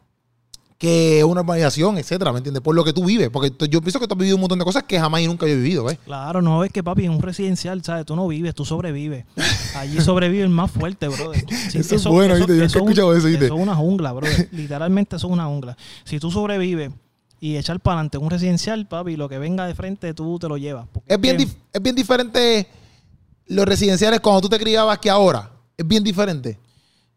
que 0.79 1.23
una 1.25 1.43
urbanización, 1.43 1.99
etcétera, 1.99 2.33
¿me 2.33 2.39
entiendes? 2.39 2.63
Por 2.63 2.75
lo 2.75 2.83
que 2.83 2.95
tú 2.95 3.05
vives. 3.05 3.29
Porque 3.29 3.53
yo 3.69 3.83
pienso 3.83 4.01
que 4.01 4.07
tú 4.07 4.15
has 4.15 4.19
vivido 4.19 4.37
un 4.37 4.41
montón 4.41 4.59
de 4.59 4.65
cosas 4.65 4.85
que 4.85 4.99
jamás 4.99 5.21
y 5.21 5.27
nunca 5.27 5.45
he 5.45 5.55
vivido, 5.55 5.85
¿ves? 5.85 5.99
Claro, 6.05 6.41
no 6.41 6.65
es 6.65 6.73
que 6.73 6.83
papi, 6.83 7.05
en 7.05 7.11
un 7.11 7.21
residencial, 7.21 7.85
¿sabes? 7.85 8.07
Tú 8.07 8.17
no 8.17 8.27
vives, 8.27 8.55
tú 8.55 8.65
sobrevives. 8.65 9.27
Allí 9.75 10.01
sobrevive 10.01 10.45
el 10.45 10.49
más 10.49 10.71
fuerte, 10.71 11.09
brother. 11.09 11.45
Eso 11.75 11.95
es 11.97 12.05
bueno, 12.05 12.37
¿viste? 12.37 12.57
Yo 12.57 12.63
he 12.63 12.67
escuchado 12.67 13.15
eso, 13.15 13.27
¿viste? 13.27 13.47
Eso 13.47 13.55
es 13.55 13.61
una 13.61 13.75
jungla, 13.75 14.13
brother. 14.13 14.49
Literalmente 14.53 15.17
eso 15.17 15.27
es 15.27 15.33
una 15.33 15.45
jungla. 15.45 15.77
Si 16.05 16.19
tú 16.21 16.31
sobrevives 16.31 16.91
y 17.41 17.57
echar 17.57 17.81
para 17.81 17.95
adelante 17.95 18.19
un 18.19 18.31
residencial, 18.31 18.87
papi, 18.87 19.17
lo 19.17 19.29
que 19.29 19.39
venga 19.39 19.67
de 19.67 19.75
frente 19.75 20.15
tú 20.15 20.39
te 20.39 20.49
lo 20.49 20.57
llevas. 20.57 20.87
Es 21.07 21.21
bien, 21.21 21.37
es 21.41 21.83
bien 21.83 21.95
diferente 21.95 22.69
los 23.47 23.67
residenciales 23.67 24.21
cuando 24.21 24.43
tú 24.43 24.49
te 24.49 24.59
criabas 24.59 24.99
que 24.99 25.11
ahora. 25.11 25.51
Es 25.77 25.87
bien 25.87 26.03
diferente. 26.03 26.59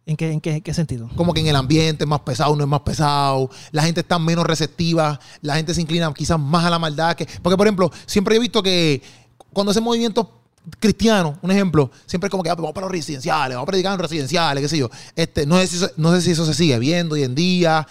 ¿En 0.05 0.17
qué, 0.17 0.31
en 0.31 0.41
qué, 0.41 0.55
en 0.55 0.61
qué 0.61 0.73
sentido? 0.73 1.09
Como 1.15 1.33
que 1.33 1.41
en 1.41 1.47
el 1.47 1.55
ambiente 1.55 2.03
es 2.03 2.07
más 2.07 2.21
pesado, 2.21 2.55
no 2.55 2.63
es 2.63 2.69
más 2.69 2.81
pesado. 2.81 3.49
La 3.71 3.83
gente 3.83 4.01
está 4.01 4.17
menos 4.19 4.45
receptiva. 4.45 5.19
La 5.41 5.55
gente 5.55 5.73
se 5.73 5.81
inclina 5.81 6.11
quizás 6.13 6.39
más 6.39 6.65
a 6.65 6.69
la 6.69 6.79
maldad. 6.79 7.15
Que, 7.15 7.27
porque, 7.41 7.57
por 7.57 7.67
ejemplo, 7.67 7.91
siempre 8.05 8.35
he 8.35 8.39
visto 8.39 8.63
que 8.63 9.01
cuando 9.53 9.71
hacen 9.71 9.83
movimientos 9.83 10.27
cristianos, 10.79 11.37
un 11.41 11.51
ejemplo, 11.51 11.91
siempre 12.05 12.27
es 12.27 12.31
como 12.31 12.43
que 12.43 12.49
ah, 12.49 12.55
pues 12.55 12.63
vamos 12.63 12.75
para 12.75 12.85
los 12.85 12.91
residenciales, 12.91 13.55
vamos 13.55 13.67
a 13.67 13.71
predicar 13.71 13.93
en 13.93 13.99
residenciales, 13.99 14.61
qué 14.61 14.69
sé 14.69 14.77
yo. 14.77 14.89
Este, 15.15 15.45
no, 15.45 15.57
sé 15.57 15.67
si 15.67 15.75
eso, 15.77 15.91
no 15.97 16.11
sé 16.13 16.21
si 16.21 16.31
eso 16.31 16.45
se 16.45 16.53
sigue 16.53 16.77
viendo 16.79 17.15
hoy 17.15 17.23
en 17.23 17.35
día. 17.35 17.87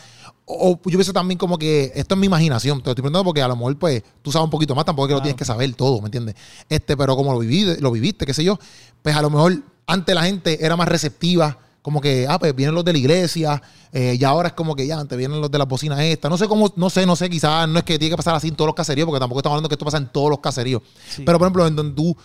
O, 0.53 0.81
yo 0.85 0.99
pienso 0.99 1.13
también 1.13 1.39
como 1.39 1.59
que 1.59 1.93
esto 1.95 2.15
es 2.15 2.21
mi 2.21 2.27
imaginación. 2.27 2.79
Te 2.79 2.87
lo 2.87 2.91
estoy 2.91 3.03
preguntando 3.03 3.25
porque 3.25 3.43
a 3.43 3.49
lo 3.49 3.57
mejor 3.57 3.79
pues 3.79 4.03
tú 4.23 4.33
sabes 4.33 4.45
un 4.45 4.51
poquito 4.51 4.75
más, 4.75 4.85
tampoco 4.85 5.07
es 5.07 5.11
que 5.11 5.15
lo 5.15 5.23
tienes 5.23 5.39
que 5.39 5.45
saber 5.45 5.73
todo, 5.75 6.01
¿me 6.01 6.07
entiendes? 6.07 6.35
Este, 6.69 6.97
pero 6.97 7.15
como 7.17 7.33
lo, 7.33 7.39
viví, 7.39 7.77
lo 7.79 7.93
viviste, 7.93 8.27
qué 8.27 8.35
sé 8.35 8.43
yo, 8.43 8.59
pues 9.03 9.15
a 9.15 9.23
lo 9.23 9.31
mejor 9.31 9.63
antes 9.87 10.15
la 10.15 10.23
gente 10.23 10.65
era 10.65 10.77
más 10.77 10.89
receptiva, 10.89 11.59
como 11.83 12.01
que, 12.01 12.27
ah, 12.29 12.39
pues 12.39 12.55
vienen 12.55 12.75
los 12.75 12.85
de 12.85 12.93
la 12.93 12.99
iglesia, 12.99 13.63
eh, 13.93 14.17
y 14.19 14.25
ahora 14.25 14.49
es 14.49 14.55
como 14.55 14.77
que 14.77 14.87
ya, 14.87 15.01
antes 15.01 15.17
vienen 15.17 15.41
los 15.41 15.51
de 15.51 15.59
las 15.59 15.67
bocinas 15.67 15.99
estas. 16.01 16.31
No 16.31 16.37
sé 16.37 16.47
cómo, 16.47 16.73
no 16.77 16.91
sé, 16.91 17.07
no 17.07 17.17
sé, 17.17 17.31
quizás 17.31 17.69
no 17.69 17.79
es 17.79 17.85
que 17.85 17.99
tiene 17.99 18.11
que 18.13 18.17
pasar 18.17 18.35
así 18.35 18.49
en 18.49 18.55
todos 18.55 18.69
los 18.69 18.75
caseríos, 18.75 19.07
porque 19.07 19.19
tampoco 19.19 19.41
estamos 19.41 19.55
hablando 19.55 19.69
que 19.69 19.75
esto 19.75 19.85
pasa 19.85 19.97
en 19.97 20.09
todos 20.09 20.31
los 20.31 20.41
caseríos. 20.41 20.83
Sí. 21.09 21.23
Pero, 21.25 21.39
por 21.39 21.47
ejemplo, 21.47 21.67
en 21.67 21.77
donde 21.77 21.95
tú, 21.95 22.17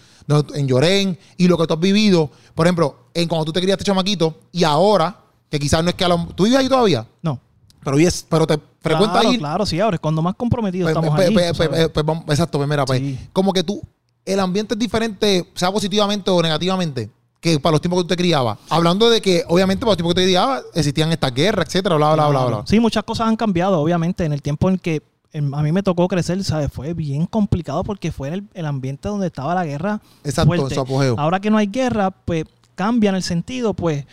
en 0.53 0.67
Llorén, 0.67 1.17
y 1.37 1.47
lo 1.47 1.57
que 1.57 1.67
tú 1.67 1.73
has 1.73 1.79
vivido, 1.79 2.29
por 2.53 2.67
ejemplo, 2.67 3.07
en 3.13 3.27
cuando 3.27 3.45
tú 3.45 3.53
te 3.53 3.61
criaste 3.61 3.83
chamaquito, 3.83 4.41
y 4.51 4.63
ahora, 4.63 5.21
que 5.49 5.57
quizás 5.57 5.83
no 5.83 5.89
es 5.89 5.95
que 5.95 6.03
a 6.03 6.09
lo, 6.09 6.27
¿Tú 6.35 6.43
vives 6.43 6.59
ahí 6.59 6.67
todavía? 6.67 7.07
No. 7.21 7.39
Pero, 7.85 7.95
vives- 7.97 8.25
pero 8.27 8.45
te 8.45 8.59
frecuentas 8.81 9.19
claro, 9.21 9.29
ahí. 9.29 9.37
Claro, 9.37 9.65
sí, 9.65 9.79
ahora 9.79 9.95
es 9.95 10.01
cuando 10.01 10.21
más 10.21 10.35
comprometidos 10.35 10.91
Pues, 10.91 10.95
estamos 10.97 11.15
pues, 11.15 11.27
allí. 11.27 11.33
pues, 11.55 11.69
pues, 11.69 11.89
pues, 11.93 12.05
vamos- 12.05 12.25
exacto, 12.27 12.57
pues 12.57 12.67
mira, 12.67 12.83
pues, 12.83 12.99
Sí. 12.99 13.17
como 13.31 13.53
que 13.53 13.63
tú, 13.63 13.81
el 14.25 14.39
ambiente 14.41 14.73
es 14.73 14.79
diferente, 14.79 15.47
sea 15.55 15.71
positivamente 15.71 16.29
o 16.31 16.41
negativamente, 16.41 17.09
que 17.39 17.59
para 17.59 17.73
los 17.73 17.81
tiempos 17.81 17.99
que 17.99 18.03
tú 18.03 18.07
te 18.09 18.17
criabas. 18.17 18.57
Hablando 18.69 19.09
de 19.09 19.21
que, 19.21 19.43
obviamente, 19.47 19.81
para 19.81 19.91
los 19.91 19.97
tiempos 19.97 20.15
que 20.15 20.21
te 20.21 20.25
criabas, 20.25 20.63
existían 20.73 21.11
estas 21.11 21.31
guerras, 21.33 21.67
etcétera, 21.67 21.95
bla, 21.95 22.15
bla, 22.15 22.27
bla, 22.27 22.45
bla. 22.45 22.63
Sí, 22.65 22.79
muchas 22.79 23.03
cosas 23.03 23.27
han 23.27 23.35
cambiado, 23.37 23.79
obviamente, 23.79 24.25
en 24.25 24.33
el 24.33 24.41
tiempo 24.41 24.67
en 24.69 24.77
que 24.79 25.01
a 25.33 25.61
mí 25.61 25.71
me 25.71 25.83
tocó 25.83 26.07
crecer, 26.07 26.41
¿sabes? 26.43 26.71
Fue 26.71 26.93
bien 26.93 27.25
complicado 27.25 27.83
porque 27.83 28.11
fue 28.11 28.29
el, 28.29 28.43
el 28.53 28.65
ambiente 28.65 29.09
donde 29.09 29.27
estaba 29.27 29.53
la 29.53 29.65
guerra 29.65 30.01
Exacto, 30.23 30.53
en 30.55 30.69
su 30.69 30.79
apogeo. 30.79 31.15
Ahora 31.19 31.39
que 31.41 31.51
no 31.51 31.57
hay 31.57 31.67
guerra, 31.67 32.09
pues 32.09 32.45
cambia 32.73 33.09
en 33.09 33.15
el 33.17 33.21
sentido, 33.23 33.73
pues, 33.73 34.05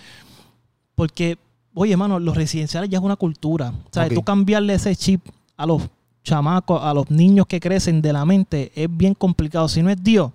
porque, 0.94 1.38
oye, 1.74 1.92
hermano, 1.92 2.18
los 2.18 2.36
residenciales 2.36 2.90
ya 2.90 2.98
es 2.98 3.04
una 3.04 3.16
cultura. 3.16 3.70
O 3.70 3.88
sea, 3.92 4.08
tú 4.08 4.22
cambiarle 4.22 4.74
ese 4.74 4.94
chip 4.96 5.22
a 5.56 5.66
los 5.66 5.82
chamacos, 6.24 6.80
a 6.82 6.94
los 6.94 7.10
niños 7.10 7.46
que 7.46 7.60
crecen 7.60 8.02
de 8.02 8.12
la 8.12 8.24
mente, 8.24 8.72
es 8.74 8.88
bien 8.90 9.14
complicado. 9.14 9.68
Si 9.68 9.82
no 9.82 9.90
es 9.90 10.02
Dios, 10.02 10.30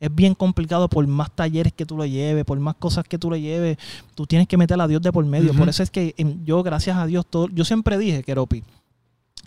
es 0.00 0.14
bien 0.14 0.34
complicado 0.34 0.88
por 0.88 1.06
más 1.06 1.30
talleres 1.30 1.72
que 1.72 1.84
tú 1.84 1.98
le 1.98 2.08
lleves, 2.10 2.44
por 2.44 2.58
más 2.60 2.74
cosas 2.76 3.04
que 3.04 3.18
tú 3.18 3.30
le 3.30 3.40
lleves, 3.40 3.78
tú 4.14 4.26
tienes 4.26 4.46
que 4.46 4.56
meter 4.56 4.80
a 4.80 4.86
Dios 4.86 5.02
de 5.02 5.12
por 5.12 5.24
medio. 5.24 5.52
Por 5.54 5.68
eso 5.68 5.82
es 5.82 5.90
que 5.90 6.14
yo, 6.44 6.62
gracias 6.62 6.96
a 6.96 7.06
Dios, 7.06 7.26
todo, 7.28 7.48
yo 7.48 7.64
siempre 7.64 7.98
dije, 7.98 8.22
Keropi, 8.22 8.62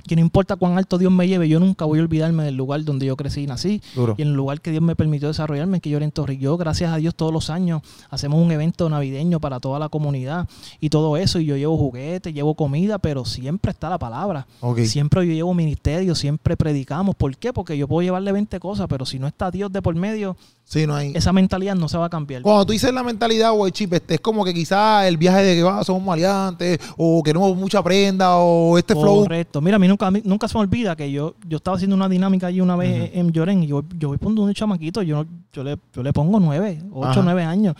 que 0.07 0.15
no 0.15 0.21
importa 0.21 0.55
cuán 0.55 0.77
alto 0.77 0.97
Dios 0.97 1.11
me 1.11 1.27
lleve, 1.27 1.47
yo 1.47 1.59
nunca 1.59 1.85
voy 1.85 1.99
a 1.99 2.01
olvidarme 2.01 2.43
del 2.43 2.55
lugar 2.55 2.83
donde 2.83 3.05
yo 3.05 3.15
crecí 3.15 3.41
y 3.43 3.47
nací 3.47 3.81
Duro. 3.95 4.15
y 4.17 4.21
en 4.23 4.29
el 4.29 4.33
lugar 4.33 4.61
que 4.61 4.71
Dios 4.71 4.81
me 4.83 4.95
permitió 4.95 5.27
desarrollarme, 5.27 5.79
que 5.79 5.89
yo 5.89 5.97
era 5.97 6.05
en 6.05 6.11
Torrijó. 6.11 6.57
Gracias 6.57 6.91
a 6.91 6.97
Dios 6.97 7.15
todos 7.15 7.31
los 7.31 7.49
años 7.49 7.81
hacemos 8.09 8.41
un 8.43 8.51
evento 8.51 8.89
navideño 8.89 9.39
para 9.39 9.59
toda 9.59 9.79
la 9.79 9.89
comunidad 9.89 10.47
y 10.79 10.89
todo 10.89 11.17
eso. 11.17 11.39
Y 11.39 11.45
yo 11.45 11.55
llevo 11.55 11.77
juguetes, 11.77 12.33
llevo 12.33 12.55
comida, 12.55 12.97
pero 12.97 13.25
siempre 13.25 13.71
está 13.71 13.89
la 13.89 13.99
palabra. 13.99 14.47
Siempre 14.85 15.25
yo 15.27 15.33
llevo 15.33 15.53
ministerio, 15.53 16.15
siempre 16.15 16.57
predicamos. 16.57 17.15
¿Por 17.15 17.37
qué? 17.37 17.53
Porque 17.53 17.77
yo 17.77 17.87
puedo 17.87 18.01
llevarle 18.01 18.31
20 18.31 18.59
cosas, 18.59 18.87
pero 18.89 19.05
si 19.05 19.19
no 19.19 19.27
está 19.27 19.51
Dios 19.51 19.71
de 19.71 19.81
por 19.81 19.95
medio, 19.95 20.35
Sí, 20.71 20.87
no 20.87 20.95
hay. 20.95 21.11
esa 21.15 21.33
mentalidad 21.33 21.75
no 21.75 21.89
se 21.89 21.97
va 21.97 22.05
a 22.05 22.09
cambiar. 22.09 22.43
Cuando 22.43 22.65
tú 22.65 22.71
dices 22.71 22.93
la 22.93 23.03
mentalidad 23.03 23.51
el 23.65 23.73
chip, 23.73 23.91
este, 23.93 24.15
es 24.15 24.21
como 24.21 24.45
que 24.45 24.53
quizás 24.53 25.05
el 25.05 25.17
viaje 25.17 25.43
de 25.43 25.55
que 25.55 25.63
va, 25.63 25.83
somos 25.83 26.01
maleantes, 26.01 26.79
o 26.95 27.21
queremos 27.21 27.55
mucha 27.57 27.83
prenda, 27.83 28.37
o 28.37 28.77
este 28.77 28.93
flow. 28.93 29.23
Correcto. 29.23 29.59
Mira, 29.59 29.77
mí 29.81 29.87
nunca, 29.87 30.07
a 30.07 30.11
mí 30.11 30.21
nunca 30.23 30.47
se 30.47 30.57
me 30.57 30.61
olvida 30.61 30.95
que 30.95 31.11
yo, 31.11 31.35
yo 31.47 31.57
estaba 31.57 31.75
haciendo 31.75 31.95
una 31.95 32.07
dinámica 32.07 32.47
allí 32.47 32.61
una 32.61 32.75
vez 32.75 33.11
en 33.13 33.31
Llorén 33.31 33.63
y 33.63 33.67
yo, 33.67 33.83
yo 33.97 34.09
voy 34.09 34.17
poniendo 34.17 34.43
un 34.43 34.53
chamaquito, 34.53 35.01
yo, 35.01 35.25
yo, 35.51 35.63
le, 35.63 35.77
yo 35.93 36.03
le 36.03 36.13
pongo 36.13 36.39
nueve, 36.39 36.81
ocho, 36.93 37.21
nueve 37.23 37.43
años. 37.43 37.75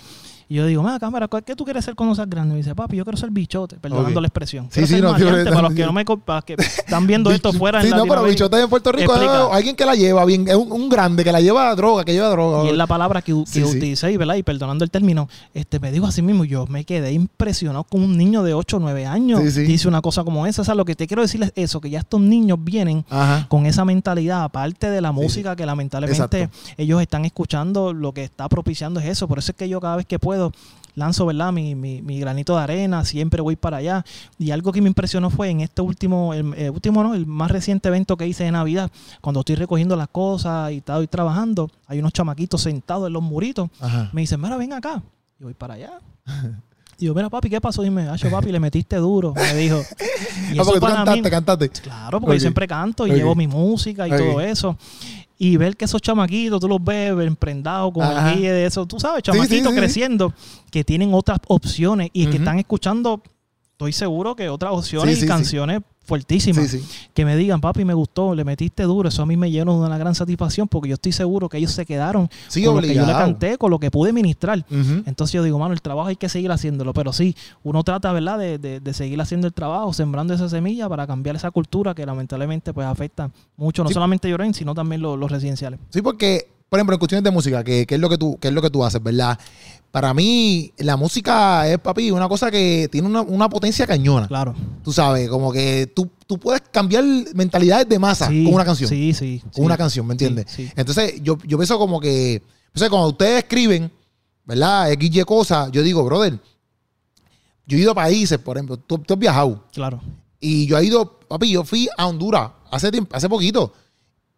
Y 0.51 0.55
yo 0.55 0.65
digo, 0.65 0.83
mira, 0.83 0.99
cámara, 0.99 1.29
¿qué 1.45 1.55
tú 1.55 1.63
quieres 1.63 1.85
ser 1.85 1.95
cuando 1.95 2.13
seas 2.13 2.29
grande? 2.29 2.49
Y 2.49 2.55
me 2.55 2.57
dice, 2.57 2.75
papi, 2.75 2.97
yo 2.97 3.05
quiero 3.05 3.15
ser 3.17 3.29
bichote, 3.31 3.77
perdonando 3.77 4.19
la 4.19 4.27
expresión. 4.27 4.67
Sí, 4.69 4.81
sí, 4.81 4.95
ser 4.95 5.01
no, 5.01 5.13
maleante, 5.13 5.33
porque- 5.45 5.49
para 5.49 5.61
los 5.61 5.73
que 5.73 5.85
no 5.85 5.93
me 5.93 6.03
para 6.03 6.41
que 6.41 6.55
están 6.55 7.07
viendo 7.07 7.31
esto 7.31 7.53
fuera 7.53 7.81
Sí, 7.81 7.87
en 7.87 7.95
no, 7.95 8.03
pero 8.05 8.23
bichote 8.23 8.59
en 8.59 8.69
Puerto 8.69 8.91
Rico 8.91 9.15
es 9.15 9.21
alguien 9.55 9.77
que 9.77 9.85
la 9.85 9.95
lleva 9.95 10.25
bien, 10.25 10.45
es 10.49 10.55
un, 10.55 10.69
un 10.69 10.89
grande 10.89 11.23
que 11.23 11.31
la 11.31 11.39
lleva 11.39 11.69
a 11.69 11.75
droga, 11.75 12.03
que 12.03 12.11
lleva 12.11 12.27
droga. 12.27 12.65
Y 12.65 12.71
es 12.71 12.75
la 12.75 12.85
palabra 12.85 13.21
que, 13.21 13.31
que 13.33 13.43
Sí, 13.45 13.63
utilicé, 13.63 14.17
¿verdad? 14.17 14.35
Y 14.35 14.43
perdonando 14.43 14.83
el 14.83 14.91
término, 14.91 15.29
este, 15.53 15.79
me 15.79 15.89
digo 15.89 16.05
así 16.05 16.21
mismo, 16.21 16.43
yo 16.43 16.67
me 16.67 16.83
quedé 16.83 17.13
impresionado 17.13 17.85
con 17.85 18.03
un 18.03 18.17
niño 18.17 18.43
de 18.43 18.53
8 18.53 18.75
o 18.75 18.79
9 18.81 19.05
años. 19.05 19.41
Dice 19.55 19.87
una 19.87 20.01
cosa 20.01 20.25
como 20.25 20.45
esa. 20.47 20.63
O 20.63 20.65
sea, 20.65 20.75
lo 20.75 20.83
que 20.83 20.95
te 20.97 21.07
quiero 21.07 21.21
decir 21.21 21.41
es 21.43 21.53
eso, 21.55 21.79
que 21.79 21.89
ya 21.89 21.99
estos 21.99 22.19
niños 22.19 22.57
vienen 22.61 23.05
Ajá. 23.09 23.45
con 23.47 23.65
esa 23.67 23.85
mentalidad, 23.85 24.43
aparte 24.43 24.89
de 24.89 24.99
la 24.99 25.13
música 25.13 25.55
que 25.55 25.65
lamentablemente 25.65 26.41
Exacto. 26.41 26.73
ellos 26.75 27.01
están 27.01 27.23
escuchando, 27.23 27.93
lo 27.93 28.11
que 28.11 28.25
está 28.25 28.49
propiciando 28.49 28.99
es 28.99 29.05
eso. 29.05 29.29
Por 29.29 29.39
eso 29.39 29.53
es 29.53 29.57
que 29.57 29.69
yo 29.69 29.79
cada 29.79 29.95
vez 29.95 30.05
que 30.05 30.19
puedo 30.19 30.40
lanzo, 30.95 31.25
¿verdad? 31.25 31.51
Mi, 31.51 31.75
mi, 31.75 32.01
mi 32.01 32.19
granito 32.19 32.55
de 32.55 32.63
arena, 32.63 33.05
siempre 33.05 33.41
voy 33.41 33.55
para 33.55 33.77
allá. 33.77 34.05
Y 34.37 34.51
algo 34.51 34.71
que 34.71 34.81
me 34.81 34.87
impresionó 34.87 35.29
fue 35.29 35.49
en 35.49 35.61
este 35.61 35.81
último, 35.81 36.33
el, 36.33 36.53
el 36.55 36.71
último, 36.71 37.03
¿no? 37.03 37.13
El 37.13 37.25
más 37.25 37.51
reciente 37.51 37.89
evento 37.89 38.17
que 38.17 38.27
hice 38.27 38.43
de 38.43 38.51
Navidad, 38.51 38.91
cuando 39.21 39.41
estoy 39.41 39.55
recogiendo 39.55 39.95
las 39.95 40.07
cosas 40.09 40.71
y 40.71 40.77
estoy 40.77 41.07
trabajando, 41.07 41.69
hay 41.87 41.99
unos 41.99 42.13
chamaquitos 42.13 42.61
sentados 42.61 43.07
en 43.07 43.13
los 43.13 43.23
muritos. 43.23 43.69
Ajá. 43.79 44.09
Me 44.13 44.21
dicen, 44.21 44.41
mira, 44.41 44.57
ven 44.57 44.73
acá. 44.73 45.01
Y 45.39 45.43
voy 45.43 45.53
para 45.53 45.75
allá. 45.75 45.99
Y 47.01 47.05
yo, 47.05 47.15
mira, 47.15 47.29
papi, 47.31 47.49
¿qué 47.49 47.59
pasó? 47.59 47.81
Dime, 47.81 48.07
Acho, 48.07 48.29
papi, 48.29 48.51
le 48.51 48.59
metiste 48.59 48.95
duro. 48.97 49.33
Me 49.35 49.55
dijo. 49.55 49.81
Y 50.51 50.59
Ah, 50.59 50.61
eso 50.61 50.65
porque 50.65 50.79
tú 50.79 50.85
para 50.85 50.99
mí- 50.99 51.21
cantaste, 51.21 51.29
cantaste. 51.31 51.69
Claro, 51.81 52.19
porque 52.21 52.35
yo 52.35 52.41
siempre 52.41 52.67
canto 52.67 53.07
y 53.07 53.11
llevo 53.11 53.33
mi 53.35 53.47
música 53.47 54.07
y 54.07 54.11
todo 54.11 54.39
eso. 54.41 54.77
Y 55.39 55.57
ver 55.57 55.75
que 55.75 55.85
esos 55.85 56.01
chamaquitos, 56.01 56.59
tú 56.59 56.67
los 56.67 56.83
ves 56.83 57.11
emprendados 57.25 57.91
con 57.93 58.03
el 58.05 58.35
guía 58.37 58.53
de 58.53 58.65
eso, 58.65 58.85
tú 58.85 58.99
sabes, 58.99 59.23
sí, 59.25 59.31
chamaquitos 59.31 59.71
sí. 59.73 59.77
creciendo, 59.79 60.33
que 60.69 60.83
tienen 60.83 61.13
otras 61.13 61.39
opciones 61.47 62.09
y 62.13 62.27
que 62.27 62.37
están 62.37 62.59
escuchando, 62.59 63.23
estoy 63.71 63.93
seguro 63.93 64.35
que 64.35 64.49
otras 64.49 64.71
opciones 64.73 65.23
y 65.23 65.25
canciones 65.25 65.81
Sí, 66.29 66.41
sí. 66.67 66.83
Que 67.13 67.23
me 67.23 67.37
digan, 67.37 67.61
papi, 67.61 67.85
me 67.85 67.93
gustó, 67.93 68.35
le 68.35 68.43
metiste 68.43 68.83
duro, 68.83 69.07
eso 69.07 69.21
a 69.21 69.25
mí 69.25 69.37
me 69.37 69.49
llenó 69.49 69.79
de 69.79 69.85
una 69.87 69.97
gran 69.97 70.13
satisfacción 70.13 70.67
porque 70.67 70.89
yo 70.89 70.95
estoy 70.95 71.11
seguro 71.13 71.47
que 71.47 71.57
ellos 71.57 71.71
se 71.71 71.85
quedaron 71.85 72.29
Sí, 72.49 72.63
con 72.65 72.75
lo 72.75 72.81
que 72.81 72.87
yo 72.87 72.93
le 72.95 73.01
obligado. 73.03 73.23
canté, 73.23 73.57
con 73.57 73.71
lo 73.71 73.79
que 73.79 73.91
pude 73.91 74.11
ministrar. 74.11 74.65
Entonces 74.69 75.31
yo 75.33 75.43
digo, 75.43 75.57
mano, 75.57 75.73
el 75.73 75.81
trabajo 75.81 76.09
hay 76.09 76.15
que 76.17 76.27
seguir 76.27 76.51
haciéndolo, 76.51 76.91
pero 76.93 77.13
sí, 77.13 77.35
uno 77.63 77.83
trata, 77.83 78.11
¿verdad?, 78.11 78.37
de, 78.39 78.57
de- 78.57 78.79
de 78.81 78.93
seguir 78.93 79.21
haciendo 79.21 79.47
el 79.47 79.53
trabajo, 79.53 79.93
sembrando 79.93 80.33
esa 80.33 80.49
semilla 80.49 80.89
para 80.89 81.07
cambiar 81.07 81.35
esa 81.37 81.49
cultura 81.51 81.93
que 81.95 82.05
lamentablemente 82.05 82.73
pues 82.73 82.87
afecta 82.87 83.29
mucho, 83.55 83.83
no 83.83 83.89
solamente 83.89 84.29
Llorén, 84.29 84.53
sino 84.53 84.73
también 84.75 85.01
lo- 85.01 85.15
los 85.15 85.31
residenciales. 85.31 85.79
Sí, 85.91 86.01
porque, 86.01 86.47
por 86.71 86.79
ejemplo, 86.79 86.95
en 86.95 86.99
cuestiones 86.99 87.23
de 87.25 87.31
música, 87.31 87.65
que, 87.65 87.85
que 87.85 87.95
es 87.95 87.99
lo 87.99 88.07
que 88.07 88.17
tú, 88.17 88.37
que 88.39 88.47
es 88.47 88.53
lo 88.53 88.61
que 88.61 88.69
tú 88.69 88.81
haces, 88.81 89.03
¿verdad? 89.03 89.37
Para 89.91 90.13
mí, 90.13 90.71
la 90.77 90.95
música 90.95 91.67
es, 91.67 91.77
papi, 91.79 92.11
una 92.11 92.29
cosa 92.29 92.49
que 92.49 92.87
tiene 92.89 93.09
una, 93.09 93.19
una 93.23 93.49
potencia 93.49 93.85
cañona. 93.85 94.25
Claro. 94.29 94.55
Tú 94.81 94.93
sabes, 94.93 95.27
como 95.27 95.51
que 95.51 95.91
tú, 95.93 96.09
tú 96.25 96.39
puedes 96.39 96.61
cambiar 96.71 97.03
mentalidades 97.35 97.89
de 97.89 97.99
masa 97.99 98.29
Sí, 98.29 98.45
con 98.45 98.53
una 98.53 98.63
canción. 98.63 98.89
Sí, 98.89 99.13
sí. 99.13 99.41
Con 99.43 99.53
sí. 99.53 99.61
una 99.63 99.75
canción, 99.75 100.07
¿me 100.07 100.13
entiendes? 100.13 100.45
Sí. 100.47 100.71
Entonces, 100.77 101.15
yo, 101.21 101.37
yo 101.45 101.57
pienso 101.57 101.77
como 101.77 101.99
que, 101.99 102.41
o 102.73 102.79
sea, 102.79 102.89
cuando 102.89 103.09
ustedes 103.09 103.39
escriben, 103.39 103.91
¿verdad? 104.45 104.93
X, 104.93 105.09
Y 105.13 105.21
cosas, 105.23 105.69
yo 105.73 105.83
digo, 105.83 106.05
brother, 106.05 106.39
yo 107.67 107.77
he 107.77 107.81
ido 107.81 107.91
a 107.91 107.95
países, 107.95 108.37
por 108.37 108.55
ejemplo, 108.55 108.77
tú, 108.77 108.97
tú 108.99 109.13
has 109.15 109.19
viajado, 109.19 109.61
Claro. 109.73 109.99
y 110.39 110.67
yo 110.67 110.77
he 110.77 110.85
ido, 110.85 111.19
papi, 111.27 111.51
yo 111.51 111.65
fui 111.65 111.89
a 111.97 112.07
Honduras 112.07 112.49
hace 112.71 112.89
tiempo, 112.91 113.13
hace 113.13 113.27
poquito. 113.27 113.73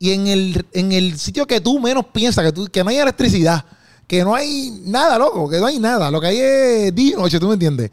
Y 0.04 0.12
en 0.12 0.28
el, 0.28 0.66
en 0.74 0.92
el 0.92 1.18
sitio 1.18 1.48
que 1.48 1.62
tú 1.62 1.80
menos 1.80 2.04
piensas, 2.08 2.44
que, 2.44 2.52
tú, 2.52 2.68
que 2.68 2.84
no 2.84 2.89
hay 2.89 2.98
electricidad, 2.98 3.63
que 4.06 4.22
no 4.22 4.36
hay 4.36 4.70
nada, 4.84 5.18
loco, 5.18 5.48
que 5.50 5.60
no 5.60 5.66
hay 5.66 5.80
nada. 5.80 6.12
Lo 6.12 6.20
que 6.20 6.28
hay 6.28 6.38
es 6.39 6.94
día 6.94 7.13
y 7.13 7.16
noche, 7.16 7.39
¿tú 7.39 7.48
me 7.48 7.54
entiendes? 7.54 7.89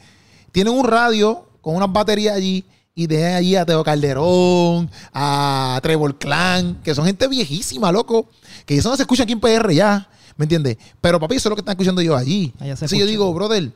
Tienen 0.51 0.75
un 0.75 0.85
radio 0.85 1.47
con 1.61 1.77
unas 1.77 1.93
baterías 1.93 2.35
allí 2.35 2.65
y 2.97 3.07
tienen 3.07 3.37
allí 3.37 3.55
a 3.55 3.65
Teo 3.65 3.85
Calderón, 3.85 4.91
a 5.13 5.79
Trevor 5.85 6.19
Clan, 6.19 6.81
que 6.83 6.97
son 6.97 7.05
gente 7.07 7.29
viejísima, 7.29 7.93
loco, 7.93 8.29
que 8.67 8.77
eso 8.77 8.91
no 8.91 8.97
se 8.97 9.03
escucha 9.05 9.23
aquí 9.23 9.33
en 9.35 9.39
PR 9.41 9.73
ya, 9.73 10.09
¿me 10.37 10.47
entiendes? 10.47 10.79
Pero 11.01 11.21
papi, 11.21 11.37
eso 11.37 11.49
es 11.49 11.51
lo 11.51 11.55
que 11.55 11.61
están 11.61 11.75
escuchando 11.75 12.03
yo 12.03 12.17
allí. 12.17 12.53
Entonces 12.59 12.99
yo 12.99 13.07
digo, 13.07 13.33
brother, 13.33 13.71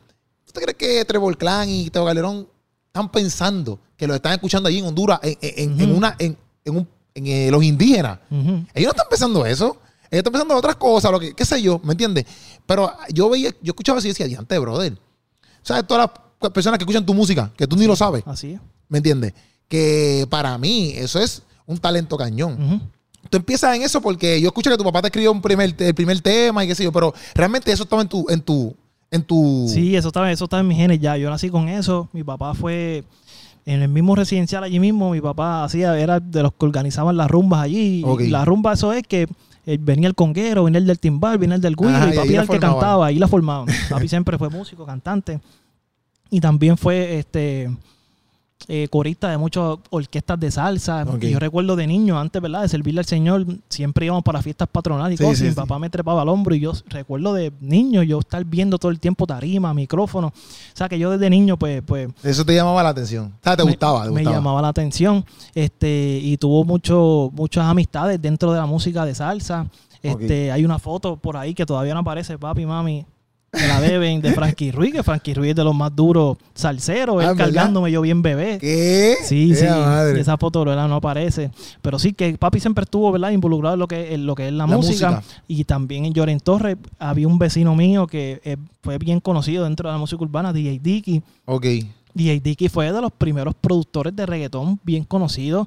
¿tú 0.44 0.52
te 0.52 0.60
crees 0.60 0.76
que 0.76 1.04
Trevor 1.04 1.38
Clan 1.38 1.68
y 1.70 1.88
Teo 1.88 2.04
Calderón 2.04 2.48
están 2.88 3.12
pensando 3.12 3.78
que 3.96 4.08
lo 4.08 4.14
están 4.16 4.32
escuchando 4.32 4.68
allí 4.68 4.80
en 4.80 4.86
Honduras, 4.86 5.20
en, 5.22 5.36
en- 5.40 5.80
en 5.80 5.88
Ujú. 5.90 5.98
una, 5.98 6.16
en, 6.18 6.36
en 6.64 6.76
un- 6.78 6.88
en, 7.14 7.26
eh, 7.26 7.50
los 7.50 7.62
indígenas? 7.62 8.18
Ellos 8.30 8.64
no 8.74 8.90
están 8.90 9.06
pensando 9.08 9.46
eso. 9.46 9.76
Ellos 10.10 10.20
están 10.20 10.32
pensando 10.32 10.54
en 10.54 10.58
otras 10.58 10.76
cosas, 10.76 11.10
lo 11.10 11.18
que, 11.18 11.34
qué 11.34 11.44
sé 11.44 11.60
yo, 11.60 11.80
¿me 11.82 11.92
entiendes? 11.92 12.24
Pero 12.66 12.92
yo 13.12 13.28
veía, 13.30 13.50
yo 13.62 13.70
escuchaba 13.70 13.98
así 13.98 14.08
y 14.08 14.10
decía, 14.10 14.26
diante, 14.26 14.58
brother. 14.58 14.96
¿Sabes? 15.62 15.86
Todas 15.86 16.10
las 16.40 16.52
personas 16.52 16.78
que 16.78 16.84
escuchan 16.84 17.04
tu 17.04 17.14
música, 17.14 17.50
que 17.56 17.66
tú 17.66 17.76
ni 17.76 17.86
lo 17.86 17.96
sabes, 17.96 18.22
Así 18.26 18.52
es. 18.52 18.60
¿me 18.88 18.98
entiendes? 18.98 19.32
Que 19.66 20.26
para 20.30 20.56
mí 20.58 20.92
eso 20.94 21.18
es 21.18 21.42
un 21.66 21.78
talento 21.78 22.16
cañón. 22.16 22.82
Tú 23.30 23.38
empiezas 23.38 23.74
en 23.74 23.82
eso 23.82 24.00
porque 24.00 24.40
yo 24.40 24.48
escucho 24.48 24.70
que 24.70 24.76
tu 24.76 24.84
papá 24.84 25.00
te 25.00 25.08
escribió 25.08 25.32
un 25.32 25.40
primer, 25.40 25.74
el 25.78 25.94
primer 25.94 26.20
tema 26.20 26.64
y 26.64 26.68
qué 26.68 26.74
sé 26.74 26.84
yo, 26.84 26.92
pero 26.92 27.14
realmente 27.34 27.72
eso 27.72 27.84
estaba 27.84 28.02
en 28.02 28.08
tu, 28.08 28.26
en 28.28 28.40
tu, 28.42 28.76
en 29.10 29.22
tu. 29.22 29.66
Sí, 29.68 29.96
eso 29.96 30.08
estaba, 30.08 30.30
eso 30.30 30.44
estaba 30.44 30.60
en 30.60 30.68
mis 30.68 30.76
genes 30.76 31.00
ya. 31.00 31.16
Yo 31.16 31.30
nací 31.30 31.48
con 31.48 31.68
eso. 31.68 32.08
Mi 32.12 32.22
papá 32.22 32.54
fue 32.54 33.04
en 33.66 33.82
el 33.82 33.88
mismo 33.88 34.14
residencial 34.14 34.64
allí 34.64 34.80
mismo. 34.80 35.10
Mi 35.10 35.20
papá 35.20 35.64
hacía, 35.64 35.98
era 35.98 36.20
de 36.20 36.42
los 36.42 36.52
que 36.52 36.66
organizaban 36.66 37.16
las 37.16 37.30
rumbas 37.30 37.62
allí. 37.62 38.04
Y 38.20 38.28
la 38.28 38.44
rumba, 38.44 38.74
eso 38.74 38.92
es 38.92 39.02
que 39.04 39.26
eh, 39.66 39.78
venía 39.80 40.08
el 40.08 40.14
conguero, 40.14 40.64
venía 40.64 40.78
el 40.78 40.86
del 40.86 40.98
timbal, 40.98 41.38
venía 41.38 41.56
el 41.56 41.62
del 41.62 41.76
guiro. 41.76 41.90
Ajá, 41.90 42.12
y 42.12 42.16
papi 42.16 42.32
era 42.34 42.42
el 42.42 42.48
que 42.48 42.54
formaban. 42.54 42.80
cantaba, 42.80 43.06
ahí 43.06 43.18
la 43.18 43.28
formaban. 43.28 43.66
papi 43.90 44.08
siempre 44.08 44.38
fue 44.38 44.50
músico, 44.50 44.84
cantante. 44.84 45.40
Y 46.30 46.40
también 46.40 46.76
fue 46.76 47.18
este 47.18 47.70
eh, 48.66 48.88
corista 48.88 49.28
de 49.30 49.36
muchas 49.36 49.76
orquestas 49.90 50.40
de 50.40 50.50
salsa. 50.50 51.04
Ok. 51.06 51.24
Y 51.24 51.30
yo 51.32 51.38
recuerdo 51.38 51.76
de 51.76 51.86
niño, 51.86 52.18
antes, 52.18 52.40
¿verdad? 52.40 52.62
De 52.62 52.68
servirle 52.68 53.00
al 53.00 53.04
Señor, 53.04 53.44
siempre 53.68 54.06
íbamos 54.06 54.22
para 54.24 54.40
fiestas 54.40 54.68
patronales 54.68 55.14
y 55.14 55.18
Sí, 55.18 55.24
cosas. 55.24 55.38
sí, 55.38 55.44
y 55.44 55.48
mi 55.48 55.54
sí. 55.54 55.60
papá 55.60 55.78
me 55.78 55.90
trepaba 55.90 56.22
al 56.22 56.28
hombro 56.30 56.54
y 56.54 56.60
yo 56.60 56.72
recuerdo 56.88 57.34
de 57.34 57.52
niño 57.60 58.02
yo 58.02 58.20
estar 58.20 58.42
viendo 58.44 58.78
todo 58.78 58.90
el 58.90 59.00
tiempo 59.00 59.26
tarima, 59.26 59.74
micrófono. 59.74 60.28
O 60.28 60.32
sea, 60.72 60.88
que 60.88 60.98
yo 60.98 61.10
desde 61.10 61.28
niño, 61.28 61.58
pues, 61.58 61.82
pues 61.84 62.08
Eso 62.22 62.44
te 62.44 62.54
llamaba 62.54 62.82
la 62.82 62.88
atención. 62.88 63.34
O 63.38 63.44
sea, 63.44 63.54
te 63.56 63.64
me- 63.64 63.72
gustaba, 63.72 64.04
te 64.04 64.10
me 64.10 64.20
gustaba. 64.20 64.36
llamaba 64.36 64.62
la 64.62 64.68
atención. 64.68 65.24
Este, 65.54 66.18
y 66.22 66.36
tuvo 66.38 66.64
mucho, 66.64 67.30
muchas 67.34 67.64
amistades 67.66 68.20
dentro 68.22 68.50
de 68.52 68.58
la 68.60 68.66
música 68.66 69.04
de 69.04 69.14
salsa. 69.14 69.66
Este, 70.02 70.52
hay 70.52 70.64
una 70.64 70.78
foto 70.78 71.16
por 71.16 71.36
ahí 71.36 71.54
que 71.54 71.64
todavía 71.66 71.94
no 71.94 72.00
aparece, 72.00 72.38
papi, 72.38 72.64
mami. 72.66 73.06
Me 73.54 73.68
la 73.68 73.80
deben 73.80 74.20
de 74.20 74.32
Frankie 74.32 74.72
Ruiz, 74.72 74.92
que 74.92 75.02
Frankie 75.02 75.34
Ruiz 75.34 75.50
es 75.50 75.56
de 75.56 75.64
los 75.64 75.74
más 75.74 75.94
duros 75.94 76.36
salseros, 76.54 77.22
Ah, 77.24 77.34
cargándome 77.36 77.90
yo 77.90 78.00
bien 78.00 78.20
bebé. 78.22 78.58
¿Qué? 78.58 79.16
Sí, 79.24 79.50
¡Ea 79.52 79.56
sí, 79.56 79.64
madre! 79.66 80.20
esa 80.20 80.36
foto 80.36 80.64
¿verdad? 80.64 80.88
no 80.88 80.96
aparece. 80.96 81.50
Pero 81.82 81.98
sí 81.98 82.12
que 82.12 82.36
papi 82.36 82.60
siempre 82.60 82.84
estuvo 82.84 83.10
¿verdad? 83.12 83.30
involucrado 83.30 83.74
en 83.74 83.80
lo 83.80 83.88
que, 83.88 84.14
en 84.14 84.26
lo 84.26 84.34
que 84.34 84.46
es 84.48 84.52
la, 84.52 84.66
La 84.66 84.76
música. 84.76 85.10
música. 85.10 85.22
Y 85.48 85.64
también 85.64 86.04
en 86.04 86.12
Lloren 86.14 86.40
Torres 86.40 86.76
había 86.98 87.28
un 87.28 87.38
vecino 87.38 87.74
mío 87.74 88.06
que 88.06 88.40
eh, 88.44 88.56
fue 88.82 88.98
bien 88.98 89.20
conocido 89.20 89.64
dentro 89.64 89.88
de 89.88 89.92
la 89.94 89.98
música 89.98 90.22
urbana, 90.22 90.52
DJ 90.52 90.80
Dicky. 90.82 91.22
Ok. 91.46 91.66
Y 92.16 92.38
Dicky 92.38 92.68
fue 92.68 92.92
de 92.92 93.00
los 93.00 93.10
primeros 93.10 93.54
productores 93.60 94.14
de 94.14 94.24
reggaetón 94.24 94.78
bien 94.84 95.02
conocidos. 95.02 95.66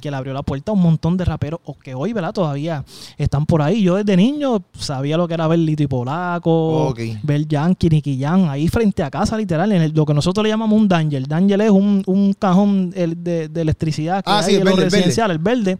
Que 0.00 0.10
le 0.10 0.16
abrió 0.16 0.32
la 0.32 0.42
puerta 0.44 0.70
a 0.70 0.74
un 0.74 0.80
montón 0.80 1.16
de 1.16 1.24
raperos 1.24 1.58
o 1.64 1.76
que 1.76 1.92
hoy, 1.94 2.12
¿verdad? 2.12 2.32
Todavía 2.32 2.84
están 3.16 3.46
por 3.46 3.62
ahí. 3.62 3.82
Yo 3.82 3.96
desde 3.96 4.16
niño 4.16 4.62
sabía 4.78 5.16
lo 5.16 5.26
que 5.26 5.34
era 5.34 5.48
ver 5.48 5.58
Lito 5.58 5.82
y 5.82 5.88
Polaco, 5.88 6.88
Ok. 6.90 7.00
ver 7.24 7.48
Yankee, 7.48 7.88
Nicky 7.88 8.16
Jam, 8.20 8.48
ahí 8.48 8.68
frente 8.68 9.02
a 9.02 9.10
casa, 9.10 9.36
literal, 9.36 9.72
en 9.72 9.82
el- 9.82 9.92
lo 9.92 10.06
que 10.06 10.14
nosotros 10.14 10.44
le 10.44 10.50
llamamos 10.50 10.78
un 10.80 10.86
Dangel. 10.86 11.26
Dangel 11.26 11.60
es 11.62 11.70
un, 11.70 12.02
un 12.06 12.32
cajón 12.32 12.92
el 12.94 13.22
de, 13.24 13.48
de 13.48 13.60
electricidad 13.60 14.22
que 14.24 14.30
Ah, 14.30 14.38
hay 14.38 14.44
sí, 14.44 14.50
el 14.54 14.58
en 14.60 14.64
los 14.66 14.74
verde, 14.76 14.84
el 14.84 14.90
verde. 14.90 14.96
residenciales, 14.98 15.36
el 15.36 15.42
verde. 15.42 15.78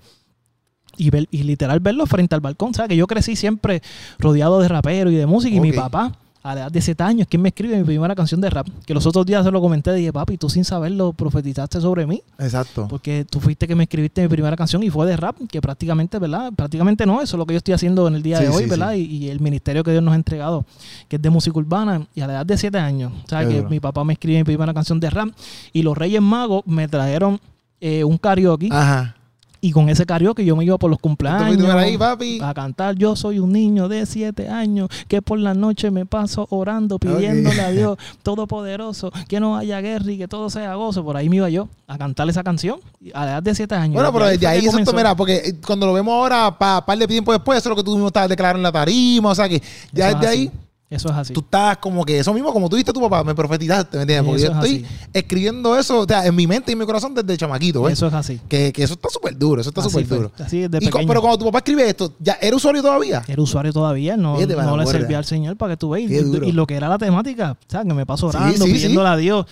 Y, 0.96 1.10
ver- 1.10 1.28
y 1.30 1.44
literal 1.44 1.78
verlo 1.78 2.06
frente 2.06 2.34
al 2.34 2.40
balcón. 2.40 2.70
O 2.70 2.74
sea, 2.74 2.88
que 2.88 2.96
yo 2.96 3.06
crecí 3.06 3.36
siempre 3.36 3.82
rodeado 4.18 4.58
de 4.58 4.66
raperos 4.66 5.12
y 5.12 5.16
de 5.16 5.26
música. 5.26 5.54
Y 5.54 5.60
mi 5.60 5.70
papá, 5.70 6.12
a 6.50 6.54
la 6.54 6.60
edad 6.62 6.72
de 6.72 6.80
7 6.80 7.02
años, 7.02 7.26
¿quién 7.28 7.42
me 7.42 7.48
escribe 7.50 7.76
mi 7.76 7.84
primera 7.84 8.14
canción 8.14 8.40
de 8.40 8.48
rap? 8.50 8.66
Que 8.86 8.94
los 8.94 9.04
otros 9.06 9.26
días 9.26 9.44
se 9.44 9.50
lo 9.50 9.60
comenté. 9.60 9.92
Dije, 9.92 10.12
papi, 10.12 10.38
tú 10.38 10.48
sin 10.48 10.64
saberlo 10.64 11.12
profetizaste 11.12 11.80
sobre 11.80 12.06
mí. 12.06 12.22
Exacto. 12.38 12.86
Porque 12.88 13.24
tú 13.28 13.40
fuiste 13.40 13.66
que 13.66 13.74
me 13.74 13.84
escribiste 13.84 14.22
mi 14.22 14.28
primera 14.28 14.56
canción 14.56 14.82
y 14.82 14.90
fue 14.90 15.06
de 15.06 15.16
rap, 15.16 15.36
que 15.50 15.60
prácticamente, 15.60 16.18
¿verdad? 16.18 16.52
Prácticamente 16.54 17.04
no, 17.06 17.20
eso 17.20 17.36
es 17.36 17.38
lo 17.38 17.46
que 17.46 17.54
yo 17.54 17.58
estoy 17.58 17.74
haciendo 17.74 18.08
en 18.08 18.14
el 18.14 18.22
día 18.22 18.38
Sí, 18.38 18.44
de 18.44 18.48
hoy, 18.50 18.64
sí, 18.64 18.70
¿verdad? 18.70 18.94
Y, 18.94 19.02
y 19.02 19.28
el 19.28 19.40
ministerio 19.40 19.84
que 19.84 19.90
Dios 19.90 20.02
nos 20.02 20.12
ha 20.12 20.16
entregado, 20.16 20.64
que 21.08 21.16
es 21.16 21.22
de 21.22 21.30
música 21.30 21.58
urbana, 21.58 22.06
y 22.14 22.20
a 22.22 22.26
la 22.26 22.32
edad 22.34 22.46
de 22.46 22.56
7 22.56 22.78
años, 22.78 23.12
o 23.24 23.28
sea, 23.28 23.40
Qué 23.42 23.48
que 23.48 23.56
duro. 23.58 23.68
mi 23.70 23.80
papá 23.80 24.02
me 24.04 24.14
escribe 24.14 24.38
mi 24.38 24.44
primera 24.44 24.72
canción 24.72 24.98
de 25.00 25.10
rap, 25.10 25.28
y 25.72 25.82
los 25.82 25.96
Reyes 25.98 26.22
Magos 26.22 26.62
me 26.66 26.88
trajeron 26.88 27.38
eh, 27.80 28.02
un 28.04 28.16
karaoke, 28.18 28.68
Ajá. 28.72 29.14
Y 29.60 29.72
con 29.72 29.88
ese 29.88 30.06
karaoke 30.06 30.44
yo 30.44 30.56
me 30.56 30.64
iba 30.64 30.78
por 30.78 30.90
los 30.90 30.98
cumpleaños. 30.98 31.68
ahí, 31.74 31.98
papi. 31.98 32.40
A 32.42 32.54
cantar, 32.54 32.94
yo 32.96 33.16
soy 33.16 33.38
un 33.38 33.52
niño 33.52 33.88
de 33.88 34.06
7 34.06 34.48
años 34.48 34.88
que 35.08 35.22
por 35.22 35.38
la 35.38 35.54
noche 35.54 35.90
me 35.90 36.06
paso 36.06 36.46
orando, 36.50 36.98
pidiéndole 36.98 37.60
a 37.60 37.70
Dios 37.70 37.98
Todopoderoso 38.22 39.10
que 39.26 39.40
no 39.40 39.56
haya 39.56 39.80
guerra 39.80 40.10
y 40.12 40.18
que 40.18 40.28
todo 40.28 40.50
sea 40.50 40.74
gozo. 40.74 41.04
Por 41.04 41.16
ahí 41.16 41.28
me 41.28 41.36
iba 41.36 41.48
yo 41.48 41.68
a 41.86 41.98
cantar 41.98 42.28
esa 42.28 42.44
canción 42.44 42.80
a 43.14 43.24
la 43.24 43.30
edad 43.32 43.42
de 43.42 43.54
7 43.54 43.74
años. 43.74 43.94
Bueno, 43.94 44.12
pero 44.12 44.26
desde 44.26 44.46
ahí, 44.46 44.66
eso 44.66 44.92
mira, 44.92 45.16
porque 45.16 45.36
eh, 45.36 45.54
cuando 45.64 45.86
lo 45.86 45.92
vemos 45.92 46.12
ahora, 46.12 46.56
pa 46.56 46.84
par 46.84 46.98
de 46.98 47.06
tiempo 47.06 47.32
después, 47.32 47.58
eso 47.58 47.68
es 47.68 47.70
lo 47.70 47.76
que 47.76 47.84
tú 47.84 47.92
mismo 47.92 48.08
estabas 48.08 48.28
declarando 48.28 48.58
en 48.58 48.62
la 48.62 48.72
tarima, 48.72 49.30
o 49.30 49.34
sea 49.34 49.48
que 49.48 49.62
ya 49.92 50.14
desde 50.14 50.26
ahí 50.26 50.50
Eso 50.90 51.10
es 51.10 51.14
así. 51.14 51.34
tú 51.34 51.40
estás 51.40 51.76
como 51.76 52.02
que 52.02 52.18
eso 52.18 52.32
mismo, 52.32 52.50
como 52.50 52.68
tú 52.68 52.76
viste 52.76 52.94
tu 52.94 53.00
papá, 53.00 53.22
me 53.22 53.34
profetizaste, 53.34 53.98
¿me 53.98 54.02
entiendes? 54.04 54.26
Porque 54.26 54.42
yo 54.42 54.48
es 54.48 54.54
estoy 54.54 54.86
escribiendo 55.12 55.78
eso, 55.78 56.00
o 56.00 56.06
sea, 56.06 56.24
en 56.24 56.34
mi 56.34 56.46
mente 56.46 56.70
y 56.70 56.72
en 56.72 56.78
mi 56.78 56.86
corazón 56.86 57.14
desde 57.14 57.36
chamaquito, 57.36 57.82
¿ves? 57.82 57.92
Eso 57.92 58.06
es 58.06 58.14
así. 58.14 58.40
Que, 58.48 58.72
que 58.72 58.84
eso 58.84 58.94
está 58.94 59.10
súper 59.10 59.36
duro, 59.36 59.60
eso 59.60 59.68
está 59.68 59.82
súper 59.82 60.06
duro. 60.08 60.32
Así 60.38 60.62
Y 60.62 60.68
pequeño. 60.68 61.06
pero 61.06 61.20
cuando 61.20 61.38
tu 61.38 61.44
papá 61.44 61.58
escribe 61.58 61.86
esto, 61.86 62.14
¿ya 62.18 62.38
era 62.40 62.56
usuario 62.56 62.80
todavía? 62.80 63.22
Era 63.28 63.42
usuario 63.42 63.70
todavía, 63.70 64.16
no, 64.16 64.36
Fíjate, 64.36 64.56
no 64.56 64.76
le 64.78 64.86
servía 64.86 65.18
al 65.18 65.26
Señor 65.26 65.56
para 65.56 65.74
que 65.74 65.76
tú 65.76 65.90
veas. 65.90 66.10
Y, 66.10 66.52
lo 66.52 66.66
que 66.66 66.74
era 66.74 66.88
la 66.88 66.96
temática, 66.96 67.52
o 67.60 67.70
sea, 67.70 67.84
que 67.84 67.92
me 67.92 68.06
paso 68.06 68.28
orando, 68.28 68.64
sí, 68.64 68.72
sí. 68.72 68.72
pidiéndole 68.72 69.08
a 69.08 69.16
Dios. 69.16 69.46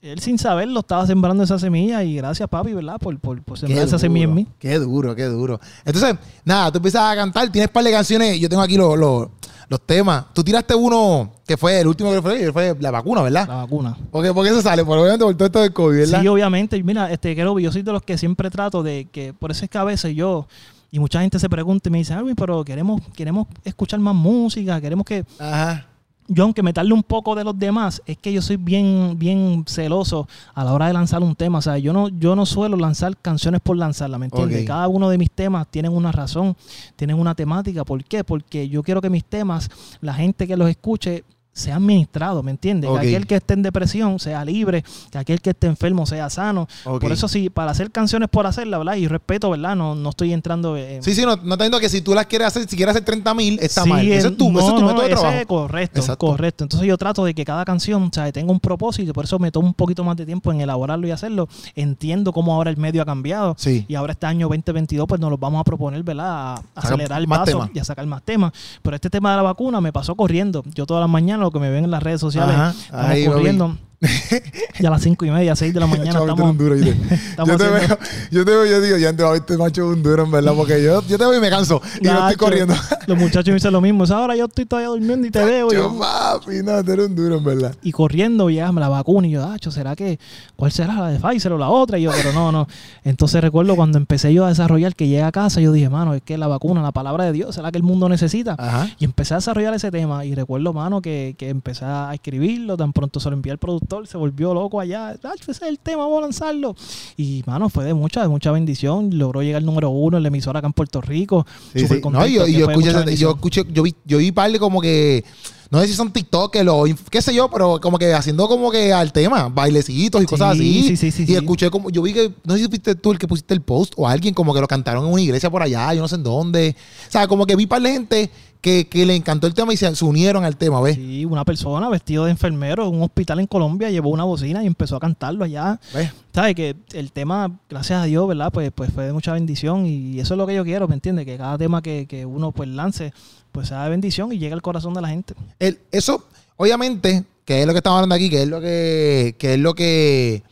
Él 0.00 0.18
sin 0.18 0.38
saberlo 0.38 0.80
estaba 0.80 1.06
sembrando 1.06 1.44
esa 1.44 1.58
semilla 1.58 2.04
y 2.04 2.16
gracias, 2.16 2.46
papi, 2.48 2.74
¿verdad? 2.74 2.98
Por, 2.98 3.18
por, 3.18 3.42
por 3.42 3.54
Qué 3.54 3.66
sembrar 3.66 3.86
esa 3.86 3.98
semilla 3.98 4.24
en 4.24 4.34
mí. 4.34 4.46
Qué 4.58 4.78
duro, 4.78 5.14
qué 5.14 5.24
duro. 5.24 5.58
Entonces, 5.82 6.16
nada, 6.44 6.70
tú 6.70 6.76
empiezas 6.76 7.02
a 7.02 7.16
cantar, 7.16 7.50
tienes 7.50 7.68
un 7.68 7.72
par 7.72 7.84
de 7.84 7.90
canciones, 7.90 8.38
yo 8.38 8.48
tengo 8.50 8.60
aquí 8.60 8.76
los, 8.76 8.98
los, 8.98 9.28
los 9.68 9.80
temas. 9.82 10.26
Tú 10.32 10.42
tiraste 10.42 10.74
uno 10.74 11.32
que 11.46 11.56
fue 11.56 11.80
el 11.80 11.86
último 11.86 12.12
que 12.12 12.22
fue, 12.22 12.38
que 12.38 12.52
fue 12.52 12.76
la 12.80 12.90
vacuna, 12.90 13.22
¿verdad? 13.22 13.46
La 13.48 13.56
vacuna. 13.56 13.96
Porque, 14.10 14.32
porque 14.32 14.50
eso 14.50 14.62
sale, 14.62 14.84
por 14.84 14.98
obviamente 14.98 15.24
por 15.24 15.34
todo 15.34 15.46
esto 15.46 15.60
del 15.60 15.72
COVID, 15.72 15.98
¿verdad? 15.98 16.20
Sí, 16.20 16.28
obviamente. 16.28 16.82
Mira, 16.82 17.10
este 17.10 17.34
Kerobi, 17.34 17.62
yo 17.62 17.72
soy 17.72 17.82
de 17.82 17.92
los 17.92 18.02
que 18.02 18.18
siempre 18.18 18.50
trato 18.50 18.82
de 18.82 19.06
que, 19.10 19.32
por 19.32 19.50
eso 19.50 19.64
es 19.64 19.70
que 19.70 19.78
a 19.78 19.84
veces 19.84 20.14
yo, 20.14 20.46
y 20.90 20.98
mucha 20.98 21.20
gente 21.20 21.38
se 21.38 21.48
pregunta 21.48 21.88
y 21.88 21.92
me 21.92 21.98
dice, 21.98 22.14
Alvin, 22.14 22.34
pero 22.34 22.64
queremos, 22.64 23.00
queremos 23.14 23.46
escuchar 23.64 24.00
más 24.00 24.14
música, 24.14 24.80
queremos 24.80 25.04
que. 25.06 25.24
Ajá. 25.38 25.86
Yo, 26.26 26.44
aunque 26.44 26.62
me 26.62 26.72
tarde 26.72 26.92
un 26.92 27.02
poco 27.02 27.34
de 27.34 27.44
los 27.44 27.58
demás, 27.58 28.00
es 28.06 28.16
que 28.16 28.32
yo 28.32 28.40
soy 28.40 28.56
bien, 28.56 29.16
bien 29.18 29.64
celoso 29.66 30.26
a 30.54 30.64
la 30.64 30.72
hora 30.72 30.86
de 30.86 30.94
lanzar 30.94 31.22
un 31.22 31.34
tema. 31.34 31.58
O 31.58 31.62
sea, 31.62 31.76
yo 31.78 31.92
no, 31.92 32.08
yo 32.08 32.34
no 32.34 32.46
suelo 32.46 32.76
lanzar 32.76 33.16
canciones 33.16 33.60
por 33.60 33.76
lanzarla, 33.76 34.18
¿me 34.18 34.26
entiendes? 34.26 34.64
Cada 34.66 34.88
uno 34.88 35.10
de 35.10 35.18
mis 35.18 35.30
temas 35.30 35.66
tienen 35.68 35.92
una 35.92 36.12
razón, 36.12 36.56
tienen 36.96 37.18
una 37.18 37.34
temática. 37.34 37.84
¿Por 37.84 38.02
qué? 38.04 38.24
Porque 38.24 38.68
yo 38.68 38.82
quiero 38.82 39.02
que 39.02 39.10
mis 39.10 39.24
temas, 39.24 39.70
la 40.00 40.14
gente 40.14 40.46
que 40.46 40.56
los 40.56 40.68
escuche, 40.68 41.24
sea 41.54 41.76
administrado, 41.76 42.42
¿me 42.42 42.50
entiendes? 42.50 42.90
Que 42.90 42.98
aquel 42.98 43.26
que 43.26 43.36
esté 43.36 43.54
en 43.54 43.62
depresión 43.62 44.18
sea 44.18 44.44
libre, 44.44 44.84
que 45.10 45.18
aquel 45.18 45.40
que 45.40 45.50
esté 45.50 45.68
enfermo 45.68 46.04
sea 46.04 46.28
sano. 46.28 46.68
Por 46.84 47.12
eso 47.12 47.28
sí, 47.28 47.48
para 47.48 47.70
hacer 47.70 47.90
canciones 47.90 48.28
por 48.28 48.46
hacerla, 48.46 48.76
¿verdad? 48.78 48.96
Y 48.96 49.06
respeto, 49.08 49.50
¿verdad? 49.50 49.76
No, 49.76 49.94
no 49.94 50.10
estoy 50.10 50.32
entrando 50.32 50.76
en... 50.76 51.02
Sí, 51.02 51.14
sí, 51.14 51.22
no, 51.22 51.36
no 51.36 51.56
te 51.56 51.64
entiendo 51.64 51.80
que 51.80 51.88
si 51.88 52.00
tú 52.02 52.12
las 52.12 52.26
quieres 52.26 52.48
hacer, 52.48 52.68
si 52.68 52.76
quieres 52.76 52.90
hacer 52.96 53.04
30 53.04 53.34
mil, 53.34 53.58
está 53.60 53.84
Sí, 53.84 53.88
mal. 53.88 54.06
Ese 54.06 54.28
es 54.28 54.36
tu, 54.36 54.50
no, 54.50 54.58
ese 54.58 54.68
es 54.68 54.74
tu 54.74 54.80
no, 54.80 54.86
método 54.88 55.02
de 55.04 55.08
trabajo. 55.10 55.36
es 55.38 55.46
correcto, 55.46 56.00
Exacto. 56.00 56.26
correcto. 56.26 56.64
Entonces 56.64 56.88
yo 56.88 56.98
trato 56.98 57.24
de 57.24 57.34
que 57.34 57.44
cada 57.44 57.64
canción 57.64 58.02
o 58.02 58.10
sea, 58.12 58.30
tenga 58.32 58.50
un 58.50 58.60
propósito 58.60 59.10
y 59.10 59.12
por 59.14 59.24
eso 59.24 59.38
me 59.38 59.50
tomo 59.52 59.68
un 59.68 59.74
poquito 59.74 60.02
más 60.04 60.16
de 60.16 60.26
tiempo 60.26 60.50
en 60.52 60.60
elaborarlo 60.60 61.06
y 61.06 61.12
hacerlo. 61.12 61.48
Entiendo 61.76 62.32
cómo 62.32 62.52
ahora 62.54 62.70
el 62.70 62.76
medio 62.76 63.02
ha 63.02 63.04
cambiado 63.06 63.54
Sí. 63.58 63.84
y 63.88 63.94
ahora 63.94 64.12
este 64.12 64.26
año 64.26 64.48
2022 64.48 65.06
pues 65.06 65.20
nos 65.20 65.30
lo 65.30 65.38
vamos 65.38 65.60
a 65.60 65.64
proponer, 65.64 66.02
¿verdad? 66.02 66.56
A, 66.56 66.62
acelerar 66.74 67.20
el 67.20 67.28
paso 67.28 67.70
y 67.72 67.78
a 67.78 67.84
sacar 67.84 68.06
más 68.06 68.22
temas. 68.22 68.52
Pero 68.82 68.96
este 68.96 69.08
tema 69.10 69.30
de 69.30 69.36
la 69.36 69.42
vacuna 69.42 69.80
me 69.80 69.92
pasó 69.92 70.14
corriendo. 70.16 70.64
Yo 70.74 70.86
todas 70.86 71.00
las 71.00 71.10
mañanas 71.10 71.43
lo 71.44 71.50
que 71.52 71.60
me 71.60 71.70
ven 71.70 71.84
en 71.84 71.90
las 71.90 72.02
redes 72.02 72.20
sociales, 72.20 72.54
Ajá. 72.54 72.70
estamos 72.70 73.06
Ahí, 73.06 73.24
papi. 73.24 73.36
corriendo. 73.36 73.78
y 74.80 74.86
a 74.86 74.90
las 74.90 75.02
cinco 75.02 75.24
y 75.24 75.30
media, 75.30 75.56
seis 75.56 75.72
de 75.74 75.80
la 75.80 75.86
mañana 75.88 76.18
estamos... 76.20 76.56
duro, 76.56 76.74
¿oíste? 76.74 76.90
estamos 77.30 77.50
yo 77.52 77.58
te 77.58 77.68
veo, 77.68 77.98
yo 78.30 78.44
te 78.44 78.50
veo, 78.50 78.66
yo 78.66 78.80
digo, 78.80 78.96
ya 78.98 79.12
te 79.12 79.24
este 79.36 79.56
macho 79.56 79.88
un 79.88 80.02
duro, 80.02 80.24
en 80.24 80.30
verdad, 80.30 80.52
porque 80.54 80.82
yo, 80.82 81.02
yo 81.06 81.18
te 81.18 81.24
veo 81.24 81.36
y 81.36 81.40
me 81.40 81.50
canso. 81.50 81.80
Y 82.00 82.04
yo 82.06 82.12
estoy 82.12 82.36
corriendo. 82.36 82.74
Los 83.06 83.18
muchachos 83.18 83.48
me 83.48 83.54
dicen 83.54 83.72
lo 83.72 83.80
mismo. 83.80 84.04
Esa 84.04 84.20
hora 84.20 84.36
yo 84.36 84.44
estoy 84.46 84.66
todavía 84.66 84.88
durmiendo 84.88 85.26
y 85.26 85.30
te 85.30 85.44
veo. 85.44 85.70
yo- 85.70 85.92
Yo, 85.92 85.98
papi, 85.98 86.62
no, 86.62 86.82
tú 86.84 86.92
eres 86.92 87.06
un 87.06 87.14
duro, 87.14 87.38
en 87.38 87.44
verdad. 87.44 87.74
y 87.82 87.92
corriendo 87.92 88.50
ya 88.50 88.70
la 88.72 88.88
vacuna 88.88 89.26
y 89.26 89.30
yo, 89.30 89.40
Dacho, 89.40 89.70
¿será 89.70 89.94
que 89.96 90.18
cuál 90.56 90.72
será 90.72 90.94
la 90.94 91.08
de 91.08 91.20
Pfizer 91.20 91.52
o 91.52 91.58
la 91.58 91.68
otra? 91.68 91.98
Y 91.98 92.02
yo, 92.02 92.10
pero 92.10 92.32
no, 92.32 92.50
no. 92.50 92.66
Entonces 93.04 93.40
recuerdo 93.40 93.76
cuando 93.76 93.98
empecé 93.98 94.32
yo 94.34 94.44
a 94.44 94.48
desarrollar 94.48 94.94
que 94.94 95.06
llegué 95.06 95.22
a 95.22 95.32
casa, 95.32 95.60
yo 95.60 95.72
dije, 95.72 95.88
mano, 95.88 96.14
es 96.14 96.22
que 96.22 96.36
la 96.38 96.46
vacuna, 96.46 96.82
la 96.82 96.92
palabra 96.92 97.24
de 97.24 97.32
Dios, 97.32 97.54
será 97.54 97.70
que 97.70 97.78
el 97.78 97.84
mundo 97.84 98.08
necesita. 98.08 98.56
Ajá. 98.58 98.88
Y 98.98 99.04
empecé 99.04 99.34
a 99.34 99.36
desarrollar 99.38 99.74
ese 99.74 99.90
tema 99.90 100.24
y 100.24 100.34
recuerdo, 100.34 100.72
mano, 100.72 101.00
que, 101.00 101.34
que 101.38 101.48
empecé 101.50 101.84
a 101.84 102.10
escribirlo, 102.14 102.76
tan 102.76 102.92
pronto 102.92 103.20
se 103.20 103.30
lo 103.30 103.36
envié 103.36 103.52
al 103.52 103.58
productor, 103.58 103.93
se 104.06 104.16
volvió 104.16 104.54
loco 104.54 104.80
allá, 104.80 105.12
ese 105.12 105.50
es 105.52 105.62
el 105.62 105.78
tema, 105.78 106.02
vamos 106.02 106.18
a 106.18 106.22
lanzarlo. 106.22 106.76
Y, 107.16 107.42
mano, 107.46 107.68
fue 107.68 107.84
de 107.84 107.94
mucha, 107.94 108.22
de 108.22 108.28
mucha 108.28 108.50
bendición, 108.52 109.18
logró 109.18 109.42
llegar 109.42 109.60
al 109.60 109.66
número 109.66 109.90
uno 109.90 110.16
en 110.16 110.22
la 110.22 110.28
emisora 110.28 110.58
acá 110.58 110.66
en 110.66 110.72
Puerto 110.72 111.00
Rico. 111.00 111.46
Sí, 111.74 111.86
sí. 111.86 112.00
No, 112.10 112.26
yo, 112.26 112.46
yo 112.46 112.70
escuché, 112.70 113.16
yo 113.16 113.30
escuché, 113.30 113.64
yo 113.72 113.82
vi, 113.82 113.94
yo 114.04 114.18
vi 114.18 114.32
par 114.32 114.56
como 114.58 114.80
que, 114.80 115.24
no 115.70 115.80
sé 115.80 115.88
si 115.88 115.94
son 115.94 116.12
TikTokers 116.12 116.68
o 116.70 116.84
qué 117.10 117.20
sé 117.22 117.34
yo, 117.34 117.50
pero 117.50 117.80
como 117.80 117.98
que 117.98 118.12
haciendo 118.14 118.46
como 118.46 118.70
que 118.70 118.92
al 118.92 119.12
tema, 119.12 119.48
bailecitos 119.48 120.22
y 120.22 120.26
cosas 120.26 120.56
Sí, 120.56 120.60
así. 120.60 120.96
sí, 120.96 121.10
sí, 121.10 121.26
sí, 121.26 121.32
y 121.32 121.34
escuché 121.34 121.70
como, 121.70 121.90
yo 121.90 122.02
vi 122.02 122.12
que, 122.12 122.32
no 122.44 122.54
sé 122.54 122.62
si 122.62 122.68
fuiste 122.68 122.94
tú 122.94 123.12
el 123.12 123.18
que 123.18 123.26
pusiste 123.26 123.54
el 123.54 123.60
post 123.60 123.94
o 123.96 124.06
alguien 124.06 124.34
como 124.34 124.54
que 124.54 124.60
lo 124.60 124.68
cantaron 124.68 125.04
en 125.06 125.12
una 125.12 125.22
iglesia 125.22 125.50
por 125.50 125.62
allá, 125.62 125.92
yo 125.94 126.00
no 126.00 126.08
sé 126.08 126.14
en 126.16 126.22
dónde. 126.22 126.76
O 127.08 127.10
sea, 127.10 127.26
como 127.26 127.46
que 127.46 127.56
vi 127.56 127.66
par 127.66 127.82
de 127.82 127.92
gente 127.92 128.30
que, 128.64 128.86
que 128.86 129.04
le 129.04 129.14
encantó 129.14 129.46
el 129.46 129.52
tema 129.52 129.74
y 129.74 129.76
se, 129.76 129.94
se 129.94 130.04
unieron 130.06 130.42
al 130.42 130.56
tema, 130.56 130.80
¿ves? 130.80 130.96
Sí, 130.96 131.26
una 131.26 131.44
persona 131.44 131.86
vestido 131.90 132.24
de 132.24 132.30
enfermero 132.30 132.88
en 132.88 132.94
un 132.94 133.02
hospital 133.02 133.38
en 133.40 133.46
Colombia 133.46 133.90
llevó 133.90 134.08
una 134.08 134.24
bocina 134.24 134.64
y 134.64 134.66
empezó 134.66 134.96
a 134.96 135.00
cantarlo 135.00 135.44
allá. 135.44 135.78
¿Ves? 135.92 136.10
¿Sabes? 136.32 136.54
Que 136.54 136.74
el 136.94 137.12
tema, 137.12 137.50
gracias 137.68 138.00
a 138.00 138.04
Dios, 138.04 138.26
¿verdad? 138.26 138.50
Pues, 138.50 138.72
pues 138.74 138.90
fue 138.90 139.04
de 139.04 139.12
mucha 139.12 139.34
bendición 139.34 139.84
y 139.84 140.18
eso 140.18 140.32
es 140.32 140.38
lo 140.38 140.46
que 140.46 140.54
yo 140.54 140.64
quiero, 140.64 140.88
¿me 140.88 140.94
entiendes? 140.94 141.26
Que 141.26 141.36
cada 141.36 141.58
tema 141.58 141.82
que, 141.82 142.06
que 142.06 142.24
uno 142.24 142.52
pues 142.52 142.70
lance, 142.70 143.12
pues 143.52 143.68
sea 143.68 143.84
de 143.84 143.90
bendición 143.90 144.32
y 144.32 144.38
llegue 144.38 144.54
al 144.54 144.62
corazón 144.62 144.94
de 144.94 145.02
la 145.02 145.08
gente. 145.08 145.34
El- 145.58 145.78
eso, 145.92 146.24
obviamente, 146.56 147.22
que 147.44 147.60
es 147.60 147.66
lo 147.66 147.72
que 147.74 147.78
estamos 147.80 147.98
hablando 147.98 148.14
aquí, 148.14 148.30
que 148.30 148.42
es 148.44 148.48
lo 148.48 148.62
que, 148.62 149.36
que 149.38 149.52
es 149.54 149.60
lo 149.60 149.74
que. 149.74 150.42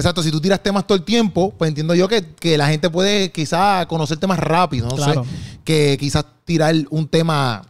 Exacto, 0.00 0.22
si 0.22 0.30
tú 0.30 0.40
tiras 0.40 0.62
temas 0.62 0.86
todo 0.86 0.96
el 0.96 1.04
tiempo, 1.04 1.54
pues 1.56 1.68
entiendo 1.68 1.94
yo 1.94 2.08
que, 2.08 2.24
que 2.34 2.56
la 2.58 2.68
gente 2.68 2.90
puede 2.90 3.30
quizás 3.30 3.86
conocerte 3.86 4.26
más 4.26 4.38
rápido, 4.38 4.88
no 4.88 4.96
Claro. 4.96 5.24
sé. 5.24 5.30
Que 5.64 5.96
quizás 5.98 6.24
tirar 6.44 6.74
un 6.90 7.06
tema 7.08 7.62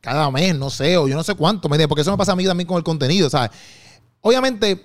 cada 0.00 0.30
mes, 0.30 0.56
no 0.56 0.70
sé, 0.70 0.96
o 0.96 1.08
yo 1.08 1.14
no 1.16 1.22
sé 1.22 1.34
cuánto. 1.34 1.68
Porque 1.68 2.00
eso 2.02 2.10
me 2.10 2.16
pasa 2.16 2.32
a 2.32 2.36
mí 2.36 2.44
también 2.44 2.66
con 2.66 2.76
el 2.78 2.84
contenido, 2.84 3.28
¿sabes? 3.28 3.50
Obviamente, 4.20 4.82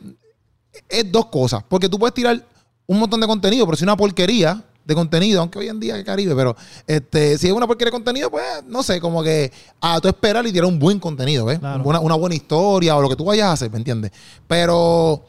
es 0.89 1.11
dos 1.11 1.27
cosas, 1.27 1.63
porque 1.67 1.87
tú 1.89 1.97
puedes 1.99 2.13
tirar 2.13 2.43
un 2.85 2.99
montón 2.99 3.19
de 3.21 3.27
contenido, 3.27 3.65
pero 3.65 3.77
si 3.77 3.81
es 3.81 3.83
una 3.83 3.95
porquería 3.95 4.61
de 4.83 4.95
contenido, 4.95 5.39
aunque 5.39 5.59
hoy 5.59 5.69
en 5.69 5.79
día 5.79 5.97
es 5.97 6.03
Caribe, 6.03 6.35
pero 6.35 6.55
este, 6.85 7.37
si 7.37 7.47
es 7.47 7.53
una 7.53 7.65
porquería 7.67 7.87
de 7.91 7.95
contenido, 7.95 8.29
pues 8.29 8.43
no 8.67 8.83
sé, 8.83 8.99
como 8.99 9.23
que 9.23 9.49
a 9.79 10.01
tú 10.01 10.09
esperar 10.09 10.45
y 10.45 10.51
tirar 10.51 10.65
un 10.67 10.77
buen 10.77 10.99
contenido, 10.99 11.45
¿ves? 11.45 11.59
Claro. 11.59 11.83
Una, 11.85 11.99
una 12.01 12.15
buena 12.15 12.35
historia 12.35 12.95
o 12.97 13.01
lo 13.01 13.07
que 13.07 13.15
tú 13.15 13.23
vayas 13.23 13.47
a 13.47 13.51
hacer, 13.53 13.71
¿me 13.71 13.77
entiendes? 13.77 14.11
Pero 14.47 15.23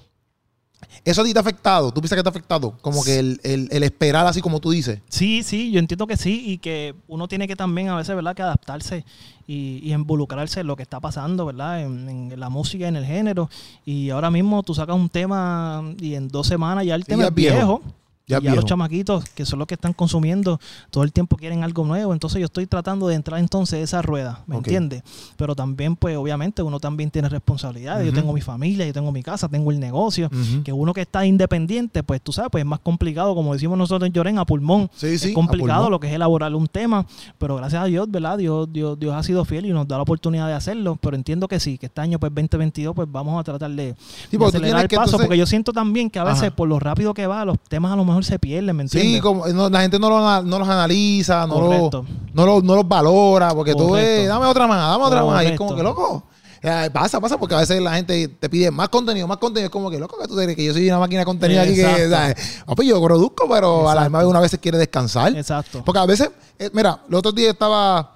eso 1.05 1.21
a 1.21 1.25
ti 1.25 1.33
te 1.33 1.39
ha 1.39 1.43
afectado, 1.43 1.93
tú 1.93 2.01
piensas 2.01 2.17
que 2.17 2.23
te 2.23 2.29
ha 2.29 2.31
afectado, 2.31 2.75
como 2.81 3.05
que 3.05 3.19
el, 3.19 3.41
el- 3.43 3.69
el 3.71 3.83
esperar 3.83 4.27
así 4.27 4.41
como 4.41 4.61
tú 4.61 4.71
dices. 4.71 5.01
Sí, 5.09 5.43
sí, 5.43 5.71
yo 5.71 5.79
entiendo 5.79 6.07
que 6.07 6.17
sí 6.17 6.43
y 6.47 6.59
que 6.59 6.95
uno 7.09 7.29
tiene 7.29 7.47
que 7.47 7.57
también 7.57 7.89
a 7.89 7.97
veces, 7.97 8.15
¿verdad? 8.17 8.35
Que 8.35 8.43
adaptarse 8.43 9.05
y, 9.47 9.81
y 9.83 9.93
involucrarse 9.93 10.61
en 10.61 10.67
lo 10.67 10.77
que 10.77 10.83
está 10.83 11.01
pasando, 11.01 11.45
¿verdad? 11.47 11.83
En, 11.83 12.09
en 12.33 12.41
la 12.41 12.49
música, 12.49 12.89
en 12.89 12.97
el 12.97 13.05
género. 13.05 13.51
Y 13.85 14.11
ahora 14.11 14.31
mismo 14.31 14.63
tú 14.63 14.75
sacas 14.75 14.97
un 14.97 15.09
tema 15.11 15.83
y 16.01 16.15
en 16.15 16.29
dos 16.29 16.47
semanas 16.47 16.87
ya 16.87 16.95
el 16.95 17.03
Sí, 17.03 17.09
tema 17.11 17.25
ya 17.25 17.29
es 17.29 17.35
viejo. 17.35 17.83
Ya 18.27 18.39
y 18.39 18.45
ya 18.45 18.55
los 18.55 18.65
chamaquitos, 18.65 19.23
que 19.35 19.45
son 19.45 19.59
los 19.59 19.69
que 19.69 19.75
están 19.75 19.93
consumiendo, 19.93 20.59
todo 20.91 21.05
el 21.05 21.13
tiempo 21.13 21.37
quieren 21.37 21.63
algo 21.63 21.85
nuevo. 21.85 22.15
Entonces 22.15 22.41
yo 22.41 22.47
estoy 22.47 22.67
tratando 22.67 23.07
de 23.07 23.17
entrar 23.17 23.39
entonces 23.39 23.81
a 23.81 23.83
esa 23.83 24.03
rueda, 24.03 24.43
¿me 24.47 24.57
Ok. 24.57 24.67
entiendes? 24.67 25.03
Pero 25.37 25.55
también, 25.55 25.95
pues 25.95 26.17
obviamente 26.17 26.63
uno 26.63 26.81
también 26.81 27.11
tiene 27.11 27.29
responsabilidades. 27.29 28.07
Yo 28.07 28.15
tengo 28.15 28.33
mi 28.33 28.41
familia, 28.41 28.87
yo 28.87 28.95
tengo 28.95 29.13
mi 29.13 29.23
casa, 29.23 29.47
tengo 29.49 29.71
el 29.71 29.79
negocio. 29.79 30.31
Que 30.65 30.73
uno 30.73 30.95
que 30.95 31.03
está 31.03 31.27
independiente, 31.27 32.03
pues 32.03 32.23
tú 32.23 32.33
sabes, 32.33 32.51
pues 32.51 32.63
es 32.63 32.67
más 32.67 32.81
complicado, 32.81 33.35
como 33.35 33.53
decimos 33.53 33.77
nosotros 33.77 34.07
en 34.07 34.15
Lloren, 34.15 34.39
a 34.39 34.47
pulmón. 34.47 34.89
Sí, 34.95 35.19
sí, 35.19 35.29
es 35.29 35.35
complicado 35.35 35.91
lo 35.91 36.01
que 36.01 36.07
es 36.09 36.15
elaborar 36.15 36.55
un 36.55 36.67
tema, 36.67 37.05
pero 37.37 37.57
gracias 37.57 37.83
a 37.83 37.85
Dios, 37.85 38.11
¿verdad? 38.11 38.39
Dios, 38.39 38.73
Dios, 38.73 38.99
Dios 38.99 39.15
ha 39.15 39.23
sido 39.23 39.45
fiel 39.45 39.67
y 39.67 39.71
nos 39.73 39.87
da 39.87 39.97
la 39.97 40.03
oportunidad 40.03 40.47
de 40.47 40.55
hacerlo. 40.55 40.97
Pero 40.99 41.15
entiendo 41.15 41.47
que 41.47 41.61
sí, 41.61 41.77
que 41.77 41.87
este 41.87 42.01
año, 42.01 42.19
pues 42.19 42.33
2022, 42.35 42.95
pues 42.95 43.07
vamos 43.13 43.39
a 43.39 43.45
tratar 43.45 43.71
de, 43.71 43.95
Sí, 44.31 44.39
acelerar 44.43 44.81
el 44.83 44.89
paso, 44.89 45.03
entonces- 45.03 45.21
porque 45.27 45.37
yo 45.37 45.45
siento 45.47 45.75
también 45.75 46.09
que 46.09 46.19
a 46.19 46.25
veces 46.25 46.45
Ajá. 46.45 46.57
por 46.57 46.69
lo 46.71 46.79
rápido 46.81 47.13
que 47.13 47.27
va, 47.27 47.45
los 47.45 47.59
temas 47.69 47.93
a 47.93 47.97
lo 47.97 48.05
mejor 48.05 48.14
se 48.23 48.39
pierden, 48.39 48.77
¿me 48.77 48.83
entiendes? 48.85 49.13
Sí, 49.15 49.21
como 49.21 49.47
no, 49.49 49.69
la 49.69 49.81
gente 49.81 49.99
no, 49.99 50.09
lo, 50.09 50.43
no 50.43 50.59
los 50.59 50.69
analiza, 50.69 51.47
no, 51.47 51.61
lo, 51.61 51.91
no, 52.33 52.47
lo- 52.47 52.63
no 52.63 52.77
los 52.77 52.87
valora, 52.89 53.55
porque 53.55 53.75
tú 53.75 53.93
ves, 53.93 54.29
dame 54.29 54.47
otra 54.47 54.67
más, 54.67 54.79
dame 54.79 55.05
otra 55.05 55.25
más. 55.25 55.43
Y 55.45 55.47
es 55.49 55.59
como 55.59 55.75
que, 55.75 55.83
loco, 55.83 56.25
eh, 56.63 56.89
pasa, 56.93 57.21
pasa, 57.21 57.37
porque 57.39 57.55
a 57.55 57.59
veces 57.59 57.81
la 57.83 57.95
gente 57.95 58.27
te 58.29 58.49
pide 58.49 58.71
más 58.71 58.89
contenido, 58.89 59.27
más 59.27 59.37
contenido. 59.37 59.67
Es 59.67 59.71
como 59.73 59.91
que, 59.91 59.99
loco, 59.99 60.17
que 60.19 60.27
tú 60.27 60.35
crees 60.35 60.57
que 60.57 60.65
yo 60.65 60.73
soy 60.73 60.89
una 60.89 60.99
máquina 60.99 61.21
de 61.21 61.25
contenido 61.27 61.61
aquí 61.61 61.75
que. 61.75 62.09
¿sabes? 62.09 62.63
Ah, 62.67 62.75
pues 62.75 62.89
yo 62.89 63.03
produzco, 63.03 63.47
pero 63.51 63.89
a 63.91 63.95
la 63.95 64.03
misma 64.03 64.21
vez 64.21 64.29
una 64.29 64.41
vez 64.41 64.59
quiere 64.61 64.79
descansar. 64.79 65.37
Exacto. 65.37 65.83
Porque 65.85 65.99
a 65.99 66.07
veces, 66.07 66.31
eh, 66.59 66.71
mira, 66.73 67.01
los 67.09 67.19
otros 67.19 67.35
días 67.35 67.51
estaba 67.53 68.13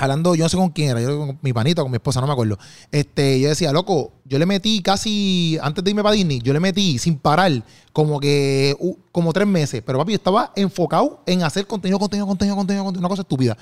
hablando, 0.00 0.34
yo 0.34 0.44
no 0.44 0.48
sé 0.48 0.56
con 0.56 0.70
quién 0.70 0.90
era, 0.90 1.00
yo 1.00 1.18
con 1.18 1.38
mi 1.42 1.52
panito, 1.52 1.82
con 1.82 1.90
mi 1.90 1.96
esposa, 1.96 2.20
no 2.20 2.26
me 2.26 2.32
acuerdo. 2.32 2.58
Este, 2.90 3.38
yo 3.38 3.50
decía, 3.50 3.70
loco, 3.70 4.12
yo 4.24 4.38
le 4.38 4.46
metí 4.46 4.80
casi, 4.80 5.58
antes 5.60 5.84
de 5.84 5.90
irme 5.90 6.02
para 6.02 6.14
Disney, 6.14 6.40
yo 6.40 6.52
le 6.54 6.60
metí 6.60 6.98
sin 6.98 7.18
parar 7.18 7.62
como 7.92 8.18
que 8.18 8.74
uh, 8.78 8.96
como 9.12 9.32
tres 9.32 9.46
meses. 9.46 9.82
Pero 9.84 9.98
papi, 9.98 10.12
yo 10.12 10.16
estaba 10.16 10.52
enfocado 10.56 11.22
en 11.26 11.42
hacer 11.42 11.66
contenido, 11.66 11.98
contenido, 11.98 12.26
contenido, 12.26 12.56
contenido, 12.56 12.84
contenido, 12.84 13.00
una 13.00 13.08
cosa 13.10 13.22
estúpida. 13.22 13.56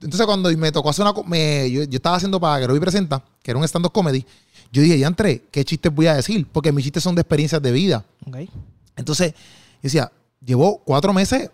Entonces 0.00 0.26
cuando 0.26 0.50
me 0.56 0.70
tocó 0.70 0.90
hacer 0.90 1.04
una, 1.04 1.14
me, 1.26 1.70
yo, 1.70 1.82
yo 1.84 1.96
estaba 1.96 2.16
haciendo 2.16 2.38
para 2.38 2.60
Groby 2.60 2.78
Presenta, 2.78 3.24
que 3.42 3.50
era 3.50 3.58
un 3.58 3.64
stand-up 3.64 3.92
comedy, 3.92 4.24
yo 4.70 4.80
dije, 4.80 4.98
ya 4.98 5.08
entré, 5.08 5.42
¿qué 5.50 5.64
chistes 5.64 5.92
voy 5.92 6.06
a 6.06 6.14
decir? 6.14 6.46
Porque 6.50 6.70
mis 6.70 6.84
chistes 6.84 7.02
son 7.02 7.14
de 7.14 7.20
experiencias 7.20 7.60
de 7.60 7.72
vida. 7.72 8.04
Entonces, 8.96 9.32
yo 9.32 9.80
decía, 9.82 10.12
llevo 10.44 10.78
cuatro 10.84 11.12
meses 11.12 11.50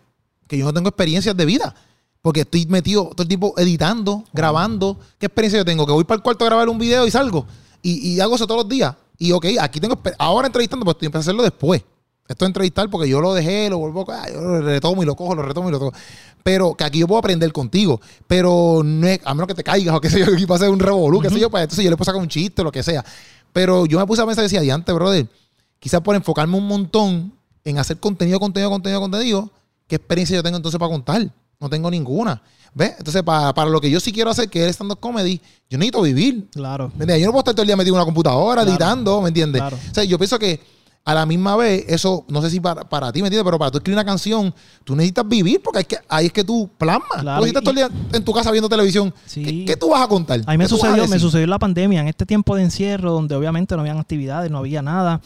que 0.47 0.59
yo 0.59 0.65
no 0.65 0.73
tengo 0.73 0.89
experiencias 0.89 1.37
de 1.37 1.45
vida. 1.45 1.75
Porque 2.23 2.41
estoy 2.41 2.67
metido 2.67 3.11
todo 3.11 3.23
el 3.23 3.29
tiempo 3.29 3.55
editando, 3.57 4.25
grabando. 4.33 4.99
¿Qué 5.19 5.27
experiencia 5.27 5.59
yo 5.59 5.65
tengo? 5.65 5.87
Que 5.87 5.93
voy 5.93 6.05
para 6.05 6.17
el 6.17 6.23
cuarto 6.23 6.45
a 6.45 6.49
grabar 6.49 6.69
un 6.69 6.79
video 6.79 7.07
y 7.07 7.11
salgo. 7.11 7.47
Y, 7.83 8.15
y 8.15 8.21
hago 8.21 8.35
eso 8.35 8.47
todos 8.47 8.63
los 8.63 8.69
días. 8.69 8.95
Y 9.19 9.33
ok, 9.33 9.47
aquí 9.61 9.81
tengo... 9.81 9.99
Ahora 10.19 10.47
entrevistando, 10.47 10.85
pues 10.85 10.97
estoy 10.97 11.11
a 11.13 11.19
hacerlo 11.19 11.43
después. 11.43 11.83
Esto 12.29 12.45
es 12.45 12.49
entrevistar 12.49 12.91
porque 12.91 13.09
yo 13.09 13.21
lo 13.21 13.35
dejé, 13.35 13.71
lo 13.71 13.79
vuelvo... 13.79 14.05
ah, 14.11 14.27
yo 14.31 14.41
lo 14.41 14.61
retomo 14.61 15.03
y 15.03 15.07
lo 15.07 15.17
cojo, 15.17 15.35
lo 15.35 15.43
retomo 15.43 15.69
y 15.69 15.73
lo 15.73 15.79
toco. 15.79 15.97
Pero 16.43 16.75
que 16.75 16.85
aquí 16.85 16.99
yo 16.99 17.07
puedo 17.07 17.19
aprender 17.19 17.53
contigo. 17.53 18.01
Pero 18.27 18.83
no 18.85 19.07
es... 19.07 19.21
A 19.25 19.35
menos 19.35 19.49
que 19.49 19.55
te 19.55 19.65
caigas 19.65 19.95
o 19.95 20.01
que 20.01 20.11
sé 20.11 20.21
yo, 20.21 20.27
aquí 20.35 20.47
pase 20.47 20.69
un 20.69 20.79
revolú, 20.79 21.21
qué 21.21 21.31
sé 21.31 21.41
yo. 21.41 21.51
Pues 21.51 21.63
entonces 21.63 21.85
yo 21.85 21.91
le 21.91 21.97
puedo 21.97 22.07
sacar 22.07 22.21
un 22.21 22.29
chiste, 22.29 22.63
lo 22.63 22.71
que 22.71 22.83
sea. 22.83 23.05
Pero 23.53 23.87
yo 23.87 23.99
me 23.99 24.07
puse 24.07 24.23
a 24.23 24.27
pensar 24.27 24.43
y 24.43 24.47
decía, 24.47 24.61
diante, 24.61 24.93
brother, 24.93 25.27
quizás 25.81 26.01
por 26.01 26.15
enfocarme 26.15 26.57
un 26.57 26.67
montón 26.67 27.33
en 27.65 27.79
hacer 27.79 27.99
contenido, 27.99 28.39
contenido, 28.39 28.71
contenido, 28.71 29.01
contenido, 29.01 29.51
¿qué 29.87 29.97
experiencia 29.97 30.37
yo 30.37 30.43
tengo 30.43 30.57
entonces 30.57 30.79
para 30.79 30.91
contar? 30.91 31.33
No 31.61 31.69
tengo 31.69 31.91
ninguna. 31.91 32.41
¿Ves? 32.75 32.95
Entonces, 32.99 33.23
para, 33.23 33.53
para 33.55 33.71
lo 33.71 33.81
que 33.81 33.91
yo 33.91 33.99
sí 33.99 34.13
quiero 34.13 34.31
hacer, 34.31 34.49
que 34.49 34.65
es 34.69 34.75
stand-up 34.77 35.01
comedy, 35.01 35.41
yo 35.69 35.79
necesito 35.79 36.03
vivir. 36.03 36.49
Claro. 36.53 36.89
¿Me 36.97 37.05
entiendes? 37.05 37.21
Yo 37.21 37.27
no 37.27 37.33
puedo 37.33 37.41
estar 37.41 37.55
todo 37.55 37.63
el 37.63 37.67
día 37.69 37.77
metido 37.77 37.95
en 37.95 37.99
una 37.99 38.05
computadora 38.05 38.63
Claro. 38.63 38.71
editando, 38.71 39.21
¿me 39.23 39.29
entiendes? 39.29 39.61
Claro. 39.61 39.77
O 39.91 39.95
sea, 39.95 40.05
yo 40.05 40.19
pienso 40.19 40.39
que 40.39 40.61
a 41.05 41.15
la 41.15 41.25
misma 41.25 41.57
vez, 41.57 41.87
eso, 41.89 42.27
no 42.29 42.43
sé 42.43 42.51
si 42.51 42.61
para, 42.61 42.87
para 42.87 43.11
ti, 43.11 43.23
¿me 43.23 43.29
entiendes? 43.29 43.45
Pero 43.45 43.59
para 43.59 43.71
tú 43.71 43.79
escribir 43.79 43.97
una 43.97 44.05
canción, 44.05 44.55
tú 44.85 44.95
necesitas 44.95 45.27
vivir 45.27 45.61
porque 45.65 45.79
hay 45.79 45.85
que, 45.87 45.97
ahí 46.07 46.27
es 46.27 46.33
que 46.33 46.45
tú 46.45 46.69
plasmas. 46.77 47.23
Claro, 47.23 47.41
Tú 47.41 47.47
estás 47.47 47.63
todo 47.63 47.71
el 47.71 47.77
día 47.77 47.91
en 48.13 48.23
tu 48.25 48.33
casa 48.35 48.51
viendo 48.51 48.69
televisión. 48.69 49.13
Sí. 49.25 49.43
¿Qué, 49.43 49.65
qué 49.65 49.77
tú 49.77 49.89
vas 49.89 50.03
a 50.03 50.09
contar? 50.09 50.41
A 50.47 50.53
mí 50.53 50.59
me 50.59 50.65
¿Qué 50.65 50.69
tú 50.69 50.77
vas 50.77 50.85
a 50.85 50.89
sucedió, 50.91 51.09
me 51.09 51.19
sucedió 51.19 51.47
la 51.47 51.59
pandemia, 51.59 52.03
en 52.03 52.09
este 52.09 52.27
tiempo 52.27 52.55
de 52.55 52.63
encierro, 52.65 53.11
donde 53.13 53.35
obviamente 53.35 53.75
no 53.75 53.81
habían 53.81 53.99
actividades, 53.99 54.51
no 54.51 54.59
había 54.59 54.83
nada. 54.83 55.23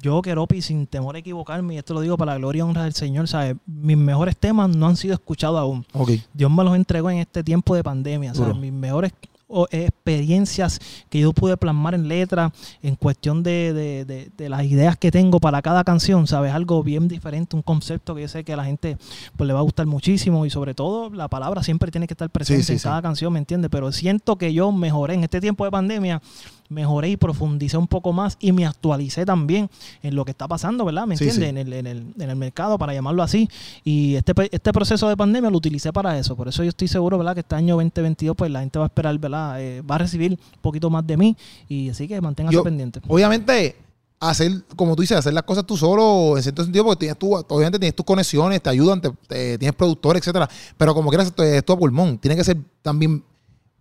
Yo, 0.00 0.22
Keropi, 0.22 0.62
sin 0.62 0.86
temor 0.86 1.16
a 1.16 1.18
equivocarme, 1.18 1.74
y 1.74 1.78
esto 1.78 1.94
lo 1.94 2.00
digo 2.00 2.16
para 2.16 2.32
la 2.32 2.38
gloria 2.38 2.60
y 2.60 2.62
honra 2.62 2.84
del 2.84 2.94
Señor, 2.94 3.28
¿sabes? 3.28 3.56
Mis 3.66 3.96
mejores 3.96 4.36
temas 4.36 4.68
no 4.74 4.86
han 4.86 4.96
sido 4.96 5.14
escuchados 5.14 5.58
aún. 5.58 5.84
Ok. 5.92 6.12
Dios 6.32 6.50
me 6.50 6.64
los 6.64 6.74
entregó 6.76 7.10
en 7.10 7.18
este 7.18 7.42
tiempo 7.44 7.74
de 7.74 7.82
pandemia, 7.84 8.34
¿sabes? 8.34 8.48
Duro. 8.48 8.60
Mis 8.60 8.72
mejores 8.72 9.12
o, 9.52 9.66
experiencias 9.70 10.80
que 11.08 11.20
yo 11.20 11.32
pude 11.32 11.56
plasmar 11.56 11.94
en 11.94 12.08
letra, 12.08 12.52
en 12.82 12.94
cuestión 12.96 13.42
de, 13.42 13.72
de- 13.72 14.04
de- 14.04 14.30
de 14.36 14.48
las 14.48 14.64
ideas 14.64 14.96
que 14.96 15.10
tengo 15.10 15.40
para 15.40 15.60
cada 15.60 15.84
canción, 15.84 16.26
¿sabes? 16.26 16.52
Algo 16.52 16.82
bien 16.82 17.08
diferente, 17.08 17.56
un 17.56 17.62
concepto 17.62 18.14
que 18.14 18.22
yo 18.22 18.28
sé 18.28 18.44
que 18.44 18.52
a 18.52 18.56
la 18.56 18.64
gente 18.64 18.96
pues, 19.36 19.46
le 19.48 19.52
va 19.52 19.58
a 19.60 19.62
gustar 19.62 19.86
muchísimo 19.86 20.46
y 20.46 20.50
sobre 20.50 20.74
todo 20.74 21.10
la 21.10 21.28
palabra 21.28 21.62
siempre 21.62 21.90
tiene 21.90 22.06
que 22.06 22.14
estar 22.14 22.30
presente 22.30 22.62
sí, 22.64 22.72
en 22.72 22.78
sí. 22.78 22.82
cada 22.84 23.02
canción, 23.02 23.32
¿me 23.32 23.38
entiendes? 23.38 23.70
Pero 23.72 23.90
siento 23.92 24.36
que 24.36 24.52
yo 24.54 24.70
mejoré 24.72 25.14
en 25.14 25.24
este 25.24 25.40
tiempo 25.40 25.64
de 25.64 25.70
pandemia, 25.72 26.22
mejoré 26.70 27.10
y 27.10 27.16
profundicé 27.18 27.76
un 27.76 27.86
poco 27.86 28.12
más 28.14 28.36
y 28.40 28.52
me 28.52 28.64
actualicé 28.64 29.26
también 29.26 29.68
en 30.02 30.14
lo 30.14 30.24
que 30.24 30.30
está 30.30 30.48
pasando, 30.48 30.84
¿verdad? 30.86 31.06
¿Me 31.06 31.14
entiendes? 31.16 31.36
sí. 31.36 31.44
En, 31.44 31.58
el, 31.58 31.72
en, 31.74 31.86
el, 31.86 32.04
en 32.18 32.30
el 32.30 32.36
mercado, 32.36 32.78
para 32.78 32.94
llamarlo 32.94 33.22
así. 33.22 33.48
Y 33.84 34.14
este, 34.14 34.32
este 34.50 34.72
proceso 34.72 35.08
de 35.08 35.16
pandemia 35.16 35.50
lo 35.50 35.58
utilicé 35.58 35.92
para 35.92 36.16
eso. 36.18 36.34
Por 36.36 36.48
eso 36.48 36.62
yo 36.62 36.70
estoy 36.70 36.88
seguro, 36.88 37.18
¿verdad? 37.18 37.34
Que 37.34 37.40
este 37.40 37.54
año 37.56 37.74
2022, 37.74 38.34
pues 38.36 38.50
la 38.50 38.60
gente 38.60 38.78
va 38.78 38.86
a 38.86 38.88
esperar, 38.88 39.18
¿verdad? 39.18 39.60
Eh, 39.60 39.82
va 39.82 39.96
a 39.96 39.98
recibir 39.98 40.30
un 40.32 40.38
poquito 40.62 40.88
más 40.88 41.06
de 41.06 41.16
mí. 41.16 41.36
Y 41.68 41.90
así 41.90 42.08
que 42.08 42.20
manténgase 42.20 42.54
Yo- 42.54 42.62
pendiente. 42.64 43.00
Obviamente, 43.08 43.76
hacer, 44.20 44.52
como 44.76 44.94
tú 44.94 45.02
dices, 45.02 45.16
hacer 45.16 45.32
las 45.32 45.42
cosas 45.44 45.64
tú 45.66 45.76
solo, 45.76 46.36
en 46.36 46.42
cierto 46.42 46.62
sentido, 46.62 46.84
porque 46.84 47.00
tienes 47.00 47.18
tú, 47.18 47.34
obviamente 47.34 47.78
tienes 47.78 47.96
tus 47.96 48.04
conexiones, 48.06 48.62
te 48.62 48.70
ayudan, 48.70 49.00
te- 49.00 49.10
te- 49.26 49.58
tienes 49.58 49.74
productores, 49.74 50.20
etcétera. 50.22 50.48
Pero 50.76 50.94
como 50.94 51.08
quieras, 51.10 51.26
esto 51.28 51.42
es 51.42 51.64
tu 51.64 51.76
pulmón. 51.78 52.18
Tiene 52.18 52.36
que 52.36 52.44
ser 52.44 52.58
también 52.82 53.24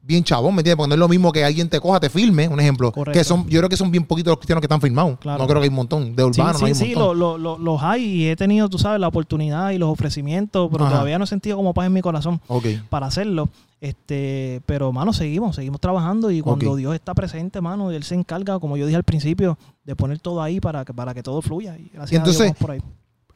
bien 0.02 0.24
chabón, 0.24 0.56
¿me 0.56 0.62
entiendes? 0.62 0.78
Porque 0.78 0.88
no 0.90 0.96
es 0.96 1.00
lo 1.00 1.08
mismo 1.08 1.32
que 1.32 1.44
alguien 1.46 1.70
te 1.70 1.80
coja, 1.80 2.00
te 2.00 2.10
filme, 2.10 2.48
un 2.48 2.60
ejemplo. 2.60 2.92
Correcto. 2.92 3.18
Que 3.20 3.24
son, 3.24 3.48
yo 3.48 3.60
creo 3.60 3.70
que 3.70 3.78
son 3.78 3.92
bien 3.92 4.06
poquitos 4.06 4.32
los 4.32 4.38
cristianos 4.40 4.62
que 4.62 4.66
están 4.66 4.82
filmados. 4.82 5.20
Claro. 5.20 5.38
No 5.44 5.48
creo 5.48 5.60
que 5.62 5.64
hay 5.66 5.70
un 5.70 5.76
montón. 5.76 6.16
De 6.16 6.24
Sí, 6.34 6.42
urbanos 6.42 6.54
no 6.54 6.60
sí, 6.60 6.66
hay 6.66 6.72
un 6.72 6.78
sí, 6.78 6.86
montón. 6.96 7.20
lo- 7.20 7.38
lo- 7.38 7.58
lo- 7.58 7.64
los 7.64 7.84
hay 7.84 8.04
y 8.04 8.28
he 8.30 8.36
tenido, 8.36 8.68
tú 8.70 8.78
sabes, 8.80 9.00
la 9.00 9.08
oportunidad 9.08 9.72
y 9.72 9.78
los 9.78 9.90
ofrecimientos, 9.90 10.70
pero 10.72 10.86
Ajá. 10.86 10.94
todavía 10.94 11.18
no 11.20 11.26
he 11.26 11.28
sentido 11.28 11.58
como 11.58 11.74
paz 11.74 11.86
en 11.88 11.94
mi 11.94 12.02
corazón 12.02 12.42
para 12.90 13.06
hacerlo. 13.08 13.50
Este, 13.82 14.62
pero 14.66 14.92
mano, 14.92 15.14
seguimos, 15.14 15.56
seguimos 15.56 15.80
trabajando 15.80 16.32
y 16.32 16.42
cuando. 16.42 16.76
Dios 16.76 16.94
está 16.96 17.14
presente, 17.14 17.62
mano, 17.62 17.92
él 17.92 18.04
se 18.04 18.14
encarga, 18.16 18.60
como 18.60 18.76
yo 18.78 18.86
dije 18.86 18.98
al 18.98 19.04
principio, 19.04 19.58
de 19.86 19.96
poner 19.96 20.20
todo 20.20 20.42
ahí 20.42 20.60
para 20.60 20.84
que 20.86 20.94
para 20.94 21.14
que 21.14 21.24
todo 21.24 21.42
fluya. 21.42 21.78
Y 21.78 21.90
gracias 21.94 22.12
Y 22.12 22.16
entonces- 22.18 22.42
a 22.42 22.44
Dios 22.46 22.54
vamos 22.56 22.58
por 22.60 22.72
ahí. 22.72 22.82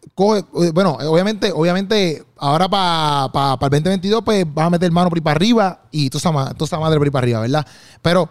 Eh, 0.06 0.72
bueno, 0.74 0.98
eh, 1.02 1.06
obviamente, 1.06 1.52
obviamente, 1.52 2.24
ahora 2.38 2.70
para 2.70 3.54
el 3.54 3.70
2022, 3.70 4.24
pues 4.24 4.46
vas 4.54 4.68
a 4.68 4.70
meter 4.70 4.92
mano 4.92 5.10
por 5.10 5.18
ahí 5.18 5.22
para 5.22 5.36
arriba 5.36 5.82
y 5.92 6.10
tú 6.10 6.18
esa, 6.18 6.32
madre 6.32 6.56
por 6.98 7.08
ahí 7.08 7.12
para 7.12 7.24
arriba, 7.24 7.40
¿verdad? 7.42 7.66
Pero 8.02 8.30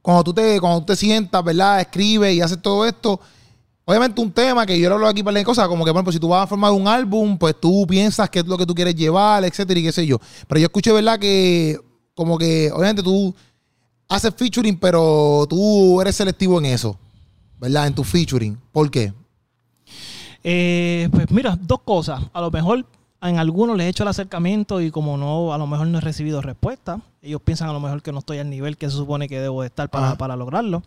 cuando 0.00 0.24
tú 0.24 0.32
te, 0.32 0.60
cuando 0.60 0.80
tú 0.80 0.86
te 0.86 0.96
sientas, 0.96 1.42
¿verdad? 1.44 1.80
Escribes 1.80 2.34
y 2.34 2.40
haces 2.40 2.62
todo 2.62 2.86
esto, 2.86 3.20
obviamente 3.84 4.20
un 4.20 4.32
tema 4.32 4.64
que 4.64 4.78
yo 4.78 4.88
lo 4.88 4.94
hablo 4.96 5.08
aquí 5.08 5.22
para 5.22 5.38
de 5.38 5.44
cosas, 5.44 5.68
como 5.68 5.84
que, 5.84 5.90
por 5.90 5.98
ejemplo, 5.98 6.12
si 6.12 6.20
tú 6.20 6.28
vas 6.28 6.44
a 6.44 6.46
formar 6.46 6.72
un 6.72 6.86
álbum, 6.86 7.36
pues 7.36 7.54
tú 7.60 7.86
piensas 7.86 8.30
qué 8.30 8.40
es 8.40 8.46
lo 8.46 8.56
que 8.56 8.66
tú 8.66 8.74
quieres 8.74 8.94
llevar, 8.94 9.44
etcétera, 9.44 9.80
y 9.80 9.82
qué 9.82 9.92
sé 9.92 10.06
yo. 10.06 10.18
Pero 10.46 10.60
yo 10.60 10.66
escuché, 10.66 10.92
¿verdad? 10.92 11.18
Que 11.18 11.78
como 12.14 12.38
que, 12.38 12.70
obviamente, 12.72 13.02
tú 13.02 13.34
haces 14.08 14.32
featuring, 14.34 14.78
pero 14.78 15.46
tú 15.48 16.00
eres 16.00 16.16
selectivo 16.16 16.58
en 16.58 16.66
eso, 16.66 16.98
¿verdad? 17.58 17.88
En 17.88 17.94
tu 17.94 18.04
featuring. 18.04 18.58
¿Por 18.72 18.90
qué? 18.90 19.12
Eh, 20.44 21.08
pues 21.12 21.30
mira, 21.30 21.58
dos 21.60 21.80
cosas. 21.82 22.22
A 22.32 22.40
lo 22.40 22.50
mejor 22.50 22.84
en 23.20 23.38
algunos 23.38 23.76
les 23.76 23.86
he 23.86 23.90
hecho 23.90 24.04
el 24.04 24.08
acercamiento 24.08 24.80
y 24.80 24.90
como 24.90 25.16
no, 25.16 25.52
a 25.52 25.58
lo 25.58 25.66
mejor 25.66 25.86
no 25.88 25.98
he 25.98 26.00
recibido 26.00 26.40
respuesta. 26.40 27.00
Ellos 27.22 27.40
piensan 27.42 27.68
a 27.68 27.72
lo 27.72 27.80
mejor 27.80 28.02
que 28.02 28.12
no 28.12 28.20
estoy 28.20 28.38
al 28.38 28.48
nivel 28.48 28.76
que 28.76 28.88
se 28.88 28.96
supone 28.96 29.28
que 29.28 29.40
debo 29.40 29.62
de 29.62 29.66
estar 29.68 29.88
para, 29.90 30.10
para 30.16 30.36
lograrlo. 30.36 30.82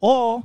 O 0.00 0.42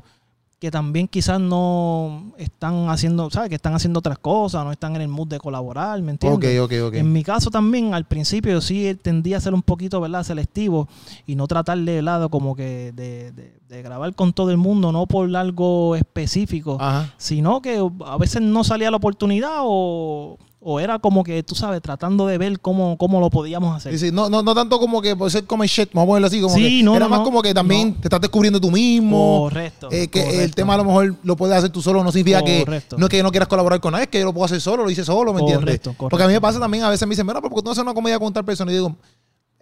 que 0.59 0.71
también 0.71 1.09
quizás 1.09 1.41
no 1.41 2.31
están 2.37 2.87
haciendo, 2.89 3.29
¿sabes? 3.29 3.49
Que 3.49 3.55
están 3.55 3.73
haciendo 3.73 3.99
otras 3.99 4.17
cosas, 4.17 4.63
no 4.63 4.71
están 4.71 4.95
en 4.95 5.01
el 5.01 5.07
mood 5.09 5.27
de 5.27 5.37
colaborar, 5.37 6.01
¿me 6.01 6.11
entiendes? 6.11 6.61
Ok, 6.61 6.71
ok, 6.71 6.87
ok. 6.87 6.93
En 6.93 7.11
mi 7.11 7.21
caso 7.21 7.49
también, 7.51 7.93
al 7.93 8.05
principio 8.05 8.53
yo 8.53 8.61
sí 8.61 8.97
tendía 9.01 9.35
a 9.37 9.41
ser 9.41 9.53
un 9.53 9.61
poquito, 9.61 9.99
¿verdad? 9.99 10.23
Selectivo 10.23 10.87
y 11.27 11.35
no 11.35 11.47
tratar 11.47 11.79
de 11.79 12.01
lado 12.01 12.29
como 12.29 12.55
que 12.55 12.93
de, 12.95 13.33
de- 13.33 13.53
de 13.73 13.81
grabar 13.81 14.13
con 14.13 14.33
todo 14.33 14.51
el 14.51 14.57
mundo, 14.57 14.91
no 14.91 15.07
por 15.07 15.35
algo 15.35 15.95
específico, 15.95 16.77
Ajá. 16.79 17.11
sino 17.17 17.61
que 17.61 17.83
a 18.05 18.17
veces 18.17 18.41
no 18.41 18.63
salía 18.63 18.91
la 18.91 18.97
oportunidad 18.97 19.61
o, 19.63 20.37
o 20.65 20.79
era 20.79 20.99
como 20.99 21.23
que, 21.23 21.41
tú 21.41 21.55
sabes, 21.55 21.81
tratando 21.81 22.27
de 22.27 22.37
ver 22.37 22.59
cómo, 22.59 22.97
cómo 22.99 23.19
lo 23.19 23.31
podíamos 23.31 23.75
hacer. 23.75 23.93
Sí, 23.93 23.97
sí, 24.07 24.11
no, 24.13 24.29
no, 24.29 24.43
no 24.43 24.53
tanto 24.53 24.79
como 24.79 25.01
que 25.01 25.15
por 25.15 25.29
ser 25.31 25.45
como 25.45 25.65
shit, 25.65 25.89
vamos 25.91 26.03
a 26.03 26.07
ponerlo 26.07 26.27
así, 26.27 26.39
como 26.39 26.53
Sí, 26.55 26.79
que 26.79 26.83
no, 26.83 26.95
era 26.95 27.05
no, 27.05 27.09
más 27.09 27.19
como 27.21 27.41
que 27.41 27.51
también 27.53 27.95
te 27.95 28.07
estás 28.07 28.21
descubriendo 28.21 28.61
tú 28.61 28.69
mismo. 28.71 29.39
Correcto. 29.49 29.89
eh, 29.91 30.07
que 30.07 30.43
el 30.43 30.53
tema 30.53 30.75
a 30.75 30.77
lo 30.77 30.85
mejor 30.85 31.15
lo 31.23 31.35
puedes 31.35 31.57
hacer 31.57 31.71
tú 31.71 31.81
solo, 31.81 32.03
no 32.03 32.11
significa 32.11 32.43
que 32.43 32.63
Correcto. 32.63 32.97
no 32.99 33.07
es 33.07 33.09
que 33.09 33.23
no 33.23 33.31
quieras 33.31 33.49
colaborar 33.49 33.79
con 33.81 33.91
nadie, 33.93 34.03
es 34.03 34.09
que 34.09 34.19
yo 34.19 34.25
lo 34.25 34.33
puedo 34.33 34.45
hacer 34.45 34.61
solo, 34.61 34.83
lo 34.83 34.89
hice 34.91 35.03
solo, 35.03 35.33
¿me 35.33 35.39
entiendes? 35.39 35.65
Correcto, 35.65 35.89
correcto. 35.97 36.09
Porque 36.09 36.23
a 36.23 36.27
mí 36.27 36.33
me 36.33 36.41
pasa 36.41 36.59
también, 36.59 36.83
a 36.83 36.89
veces 36.91 37.07
me 37.07 37.13
dicen, 37.13 37.25
mira, 37.25 37.41
pero 37.41 37.49
¿por 37.49 37.57
qué 37.59 37.63
tú 37.63 37.65
no 37.65 37.71
haces 37.71 37.81
una 37.83 37.93
comedia 37.95 38.19
con 38.19 38.31
tal 38.31 38.45
persona? 38.45 38.71
Y 38.71 38.75
digo, 38.75 38.95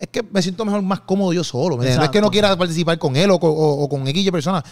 es 0.02 0.08
que 0.10 0.24
me 0.24 0.42
siento 0.42 0.66
mejor, 0.66 0.82
más 0.82 1.02
cómodo 1.02 1.32
yo 1.32 1.44
solo. 1.44 1.78
No 1.78 2.04
es 2.06 2.10
que 2.10 2.20
no 2.22 2.32
quiera 2.32 2.56
participar 2.58 2.98
con 2.98 3.16
él 3.16 3.30
o 3.32 3.40
con, 3.40 3.52
o- 3.52 3.54
o 3.84 3.88
con 3.90 4.08
X 4.08 4.32
persona, 4.32 4.64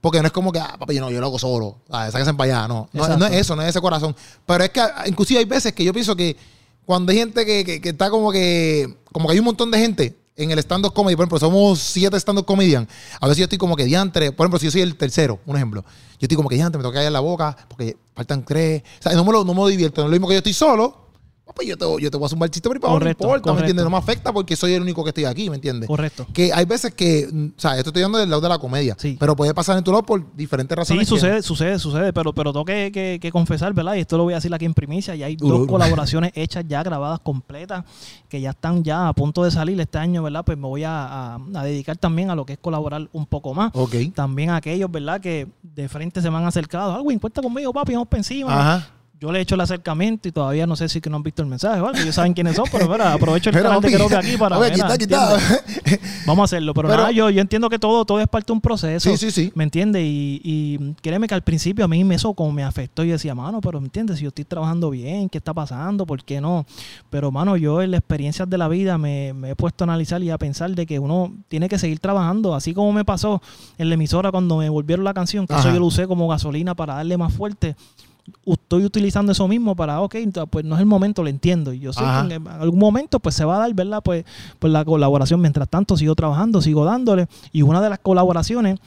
Porque 0.00 0.20
no 0.20 0.26
es 0.26 0.32
como 0.32 0.50
que, 0.52 0.60
ah, 0.60 0.76
papi, 0.78 0.98
no, 1.00 1.10
yo 1.10 1.20
lo 1.20 1.26
hago 1.26 1.38
solo. 1.38 1.78
Ah, 1.90 2.08
sáquense 2.10 2.32
para 2.34 2.58
allá. 2.60 2.68
No, 2.68 2.88
no, 2.92 3.02
no 3.18 3.26
es 3.26 3.32
eso, 3.40 3.56
no 3.56 3.62
es 3.62 3.68
ese 3.70 3.80
corazón. 3.80 4.14
Pero 4.46 4.64
es 4.64 4.70
que 4.70 4.80
ah, 4.80 5.04
inclusive 5.06 5.40
hay 5.40 5.44
veces 5.44 5.72
que 5.72 5.82
yo 5.84 5.92
pienso 5.92 6.14
que 6.16 6.36
cuando 6.86 7.10
hay 7.12 7.18
gente 7.18 7.44
que, 7.44 7.64
que- 7.64 7.80
que 7.80 7.88
está 7.90 8.08
como 8.08 8.30
que, 8.32 8.96
como 9.12 9.26
que 9.28 9.32
hay 9.34 9.38
un 9.40 9.44
montón 9.44 9.70
de 9.70 9.78
gente 9.78 10.16
en 10.36 10.52
el 10.52 10.58
stand-up 10.60 10.92
comedy, 10.94 11.16
por 11.16 11.24
ejemplo, 11.24 11.38
somos 11.40 11.80
siete 11.80 12.16
stand-up 12.16 12.44
comedian, 12.46 12.86
a 13.20 13.26
veces 13.26 13.38
yo 13.38 13.44
estoy 13.44 13.58
como 13.58 13.74
que 13.74 13.84
diantre, 13.84 14.30
por 14.30 14.44
ejemplo, 14.46 14.60
si 14.60 14.66
yo 14.66 14.70
soy 14.70 14.82
el 14.82 14.94
tercero, 14.96 15.40
un 15.46 15.56
ejemplo, 15.56 15.82
yo 15.82 16.18
estoy 16.22 16.36
como 16.36 16.48
que 16.48 16.54
diantre, 16.54 16.78
me 16.78 16.84
toca 16.84 16.94
callar 16.98 17.10
la 17.10 17.18
boca 17.18 17.56
porque 17.66 17.96
faltan 18.14 18.44
tres, 18.44 18.82
o 19.00 19.02
sea, 19.02 19.14
no 19.14 19.24
me 19.24 19.32
lo, 19.32 19.44
no 19.44 19.52
me 19.52 19.60
lo 19.62 19.66
divierto, 19.66 20.00
no 20.00 20.06
es 20.06 20.10
lo 20.10 20.14
mismo 20.14 20.28
que 20.28 20.34
yo 20.34 20.38
estoy 20.38 20.52
solo, 20.52 21.07
pues 21.54 21.66
yo 21.68 21.76
te, 21.76 21.84
yo 22.02 22.10
te 22.10 22.16
voy 22.16 22.24
a 22.24 22.26
hacer 22.26 22.38
un 22.40 22.48
chiste 22.48 22.68
para 22.68 22.78
abajo, 22.78 22.94
no 22.94 22.98
Correcto, 23.00 23.24
importa, 23.24 23.38
¿me 23.38 23.42
correcto. 23.42 23.60
entiendes? 23.64 23.84
No 23.84 23.90
me 23.90 23.96
afecta 23.96 24.32
porque 24.32 24.54
soy 24.56 24.74
el 24.74 24.82
único 24.82 25.02
que 25.02 25.10
estoy 25.10 25.24
aquí, 25.24 25.50
¿me 25.50 25.56
entiendes? 25.56 25.88
Correcto. 25.88 26.26
Que 26.32 26.52
hay 26.52 26.64
veces 26.64 26.94
que, 26.94 27.28
mm, 27.32 27.46
o 27.56 27.60
sea, 27.60 27.76
esto 27.76 27.90
estoy 27.90 28.02
dando 28.02 28.18
del 28.18 28.28
lado 28.30 28.40
de 28.42 28.48
la 28.48 28.58
comedia, 28.58 28.94
Sí. 28.98 29.16
pero 29.18 29.34
puede 29.34 29.52
pasar 29.54 29.76
en 29.78 29.84
tu 29.84 29.90
lado 29.90 30.02
por 30.04 30.22
diferentes 30.36 30.74
Sí, 30.74 30.78
razones. 30.78 31.00
que- 31.02 31.08
sucede, 31.08 31.42
sucede, 31.42 31.78
sucede, 31.78 32.12
pero, 32.12 32.32
pero 32.32 32.52
tengo 32.52 32.64
que, 32.64 32.90
que- 32.92 33.18
que 33.20 33.30
confesar, 33.32 33.72
¿verdad? 33.74 33.94
Y 33.94 34.00
esto 34.00 34.16
lo 34.16 34.24
voy 34.24 34.34
a 34.34 34.36
decir 34.36 34.52
aquí 34.54 34.64
en 34.64 34.74
primicia, 34.74 35.14
ya 35.14 35.26
hay 35.26 35.36
dos 35.36 35.66
colaboraciones 35.66 36.32
hechas 36.34 36.64
ya, 36.68 36.82
grabadas 36.82 37.20
completas, 37.20 37.84
que 38.28 38.40
ya 38.40 38.50
están 38.50 38.84
ya 38.84 39.08
a 39.08 39.12
punto 39.12 39.42
de 39.44 39.50
salir 39.50 39.80
este 39.80 39.98
año, 39.98 40.22
¿verdad? 40.22 40.44
Pues 40.44 40.56
me 40.58 40.66
voy 40.66 40.84
a, 40.84 41.34
a- 41.34 41.38
a 41.54 41.64
dedicar 41.64 41.96
también 41.96 42.30
a 42.30 42.34
lo 42.34 42.46
que 42.46 42.52
es 42.54 42.58
colaborar 42.58 43.08
un 43.12 43.26
poco 43.26 43.54
más. 43.54 43.70
Ok. 43.74 43.94
También 44.14 44.50
a 44.50 44.56
aquellos, 44.56 44.90
¿verdad? 44.90 45.20
Que 45.20 45.48
de 45.62 45.88
frente 45.88 46.20
se 46.22 46.30
me 46.30 46.36
han 46.36 46.44
acercado, 46.46 46.94
Alwin, 46.94 47.18
cuenta 47.18 47.42
conmigo, 47.42 47.72
papi, 47.72 47.92
vamos 47.94 48.08
para 48.08 48.20
encima. 48.20 48.52
Ajá. 48.76 48.88
Yo 49.20 49.32
le 49.32 49.40
he 49.40 49.42
hecho 49.42 49.56
el 49.56 49.60
acercamiento 49.60 50.28
y 50.28 50.32
todavía 50.32 50.64
no 50.64 50.76
sé 50.76 50.88
si 50.88 51.00
que 51.00 51.10
no 51.10 51.16
han 51.16 51.24
visto 51.24 51.42
el 51.42 51.48
mensaje 51.48 51.74
algo. 51.76 51.90
Ellos 51.92 52.14
saben 52.14 52.34
quiénes 52.34 52.54
son, 52.54 52.66
pero 52.70 52.88
mira, 52.88 53.12
aprovecho 53.12 53.50
el 53.50 53.56
canal 53.60 53.80
de 53.80 53.92
creo 53.92 54.08
que 54.08 54.14
aquí 54.14 54.36
para. 54.36 54.56
ver, 54.58 54.72
mira, 54.72 54.96
quita, 54.96 54.98
quita. 54.98 55.38
Vamos 56.24 56.42
a 56.42 56.44
hacerlo. 56.44 56.72
Pero, 56.72 56.88
Pero- 56.88 57.00
nada, 57.00 57.10
yo, 57.10 57.28
yo 57.28 57.40
entiendo 57.40 57.68
que 57.68 57.80
todo, 57.80 58.04
todo 58.04 58.20
es 58.20 58.28
parte 58.28 58.46
de 58.46 58.52
un 58.52 58.60
proceso. 58.60 59.10
Sí, 59.10 59.16
sí, 59.16 59.30
sí. 59.32 59.52
¿Me 59.56 59.64
entiendes? 59.64 60.02
Y, 60.04 60.40
y 60.44 60.94
créeme 61.02 61.26
que 61.26 61.34
al 61.34 61.42
principio 61.42 61.84
a 61.84 61.88
mí 61.88 62.04
me- 62.04 62.14
eso 62.14 62.32
como 62.34 62.52
me 62.52 62.62
afectó. 62.62 63.02
Yo 63.02 63.12
decía, 63.12 63.34
mano, 63.34 63.60
pero 63.60 63.80
¿me 63.80 63.86
entiendes? 63.86 64.18
Si 64.18 64.22
yo 64.22 64.28
estoy 64.28 64.44
trabajando 64.44 64.90
bien, 64.90 65.28
¿qué 65.28 65.38
está 65.38 65.52
pasando? 65.52 66.06
¿Por 66.06 66.22
qué 66.22 66.40
no? 66.40 66.64
Pero, 67.10 67.32
mano, 67.32 67.56
yo 67.56 67.82
en 67.82 67.90
las 67.90 67.98
experiencias 67.98 68.48
de 68.48 68.56
la 68.56 68.68
vida 68.68 68.98
me, 68.98 69.32
me 69.32 69.50
he 69.50 69.56
puesto 69.56 69.82
a 69.82 69.86
analizar 69.86 70.22
y 70.22 70.30
a 70.30 70.38
pensar 70.38 70.70
de 70.70 70.86
que 70.86 71.00
uno 71.00 71.32
tiene 71.48 71.68
que 71.68 71.78
seguir 71.78 71.98
trabajando. 71.98 72.54
Así 72.54 72.72
como 72.72 72.92
me 72.92 73.04
pasó 73.04 73.42
en 73.78 73.88
la 73.88 73.94
emisora 73.94 74.30
cuando 74.30 74.58
me 74.58 74.68
volvieron 74.68 75.04
la 75.04 75.12
canción, 75.14 75.44
que 75.46 75.54
eso 75.56 75.72
yo 75.72 75.80
lo 75.80 75.86
usé 75.86 76.06
como 76.06 76.28
gasolina 76.28 76.76
para 76.76 76.94
darle 76.94 77.16
más 77.16 77.32
fuerte. 77.32 77.74
Estoy 78.44 78.84
utilizando 78.84 79.32
eso 79.32 79.46
mismo 79.48 79.74
para, 79.76 80.00
ok, 80.00 80.16
pues 80.50 80.64
no 80.64 80.74
es 80.74 80.80
el 80.80 80.86
momento, 80.86 81.22
lo 81.22 81.28
entiendo. 81.28 81.72
Y 81.72 81.80
yo 81.80 81.92
sé 81.92 82.00
Ajá. 82.04 82.26
que 82.28 82.34
en 82.34 82.48
algún 82.48 82.78
momento 82.78 83.18
pues 83.20 83.34
se 83.34 83.44
va 83.44 83.56
a 83.56 83.58
dar, 83.60 83.74
¿verdad? 83.74 84.02
Pues, 84.02 84.24
pues 84.58 84.72
la 84.72 84.84
colaboración. 84.84 85.40
Mientras 85.40 85.68
tanto 85.68 85.96
sigo 85.96 86.14
trabajando, 86.14 86.60
sigo 86.60 86.84
dándole. 86.84 87.26
Y 87.52 87.62
una 87.62 87.80
de 87.80 87.90
las 87.90 87.98
colaboraciones 87.98 88.78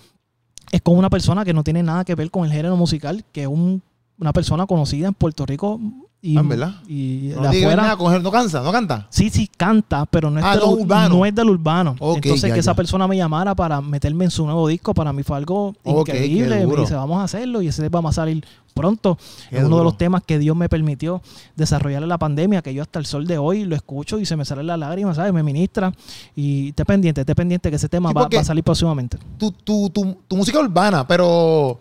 es 0.72 0.82
con 0.82 0.98
una 0.98 1.10
persona 1.10 1.44
que 1.46 1.54
no 1.54 1.64
tiene 1.64 1.84
nada 1.84 2.06
que 2.06 2.16
ver 2.16 2.30
con 2.32 2.46
el 2.46 2.52
género 2.52 2.78
musical, 2.78 3.24
que 3.32 3.42
es 3.44 3.48
un- 3.48 3.82
una 4.20 4.32
persona 4.34 4.66
conocida 4.68 5.08
en 5.08 5.14
Puerto 5.14 5.46
Rico 5.46 5.80
y, 6.24 6.38
Ah, 6.38 6.42
¿en 6.42 6.50
verdad? 6.50 6.76
y 6.88 7.32
No 7.36 7.50
afuera. 7.50 7.96
con 7.98 8.14
él, 8.14 8.22
no 8.22 8.32
cansa, 8.32 8.62
no 8.62 8.72
canta. 8.72 9.08
Sí, 9.10 9.30
sí, 9.32 9.48
canta, 9.58 10.06
pero 10.06 10.30
no 10.30 10.38
es, 10.40 10.46
Ah, 10.46 10.52
del, 10.52 10.60
no 10.60 10.68
ur- 10.72 10.82
urbano. 10.82 11.16
no 11.16 11.26
es 11.26 11.34
del 11.34 11.50
urbano. 11.50 11.96
Entonces, 12.00 12.42
ya, 12.50 12.54
que 12.54 12.60
esa 12.60 12.76
persona 12.76 13.08
me 13.08 13.18
llamara 13.18 13.56
para 13.56 13.82
meterme 13.82 14.26
en 14.26 14.32
su 14.32 14.46
nuevo 14.46 14.68
disco, 14.68 14.94
para 14.94 15.12
mí 15.14 15.24
fue 15.24 15.38
algo 15.38 15.74
increíble. 15.84 16.66
Me 16.68 16.76
dice, 16.76 16.94
vamos 16.96 17.20
a 17.20 17.24
hacerlo 17.24 17.62
y 17.62 17.68
ese 17.70 17.90
va 17.90 18.08
a 18.08 18.12
salir 18.12 18.46
pronto. 18.74 19.18
Qué 19.50 19.58
es 19.58 19.64
uno 19.64 19.80
de 19.80 19.84
los 19.84 19.98
temas 19.98 20.22
que 20.24 20.38
Dios 20.40 20.56
me 20.56 20.70
permitió 20.70 21.22
desarrollar 21.56 22.04
en 22.04 22.10
la 22.10 22.18
pandemia, 22.18 22.62
que 22.62 22.74
yo 22.74 22.84
hasta 22.84 23.00
el 23.00 23.06
sol 23.06 23.26
de 23.28 23.38
hoy 23.38 23.66
lo 23.66 23.76
escucho 23.76 24.20
y 24.20 24.26
se 24.26 24.36
me 24.38 24.46
salen 24.46 24.68
las 24.68 24.78
lágrimas, 24.80 25.16
¿sabes? 25.18 25.34
Me 25.34 25.42
ministra. 25.44 25.92
Y 26.36 26.70
esté 26.70 26.86
pendiente, 26.86 27.22
esté 27.22 27.36
pendiente 27.36 27.70
que 27.70 27.76
ese 27.78 27.90
tema 27.90 28.10
Sí, 28.10 28.16
va, 28.16 28.28
va 28.34 28.40
a 28.42 28.44
salir 28.44 28.64
próximamente. 28.64 29.18
Tu, 29.38 29.52
tu, 29.52 29.90
tu, 29.90 30.18
tu 30.28 30.38
música 30.38 30.60
urbana, 30.60 31.06
pero 31.06 31.80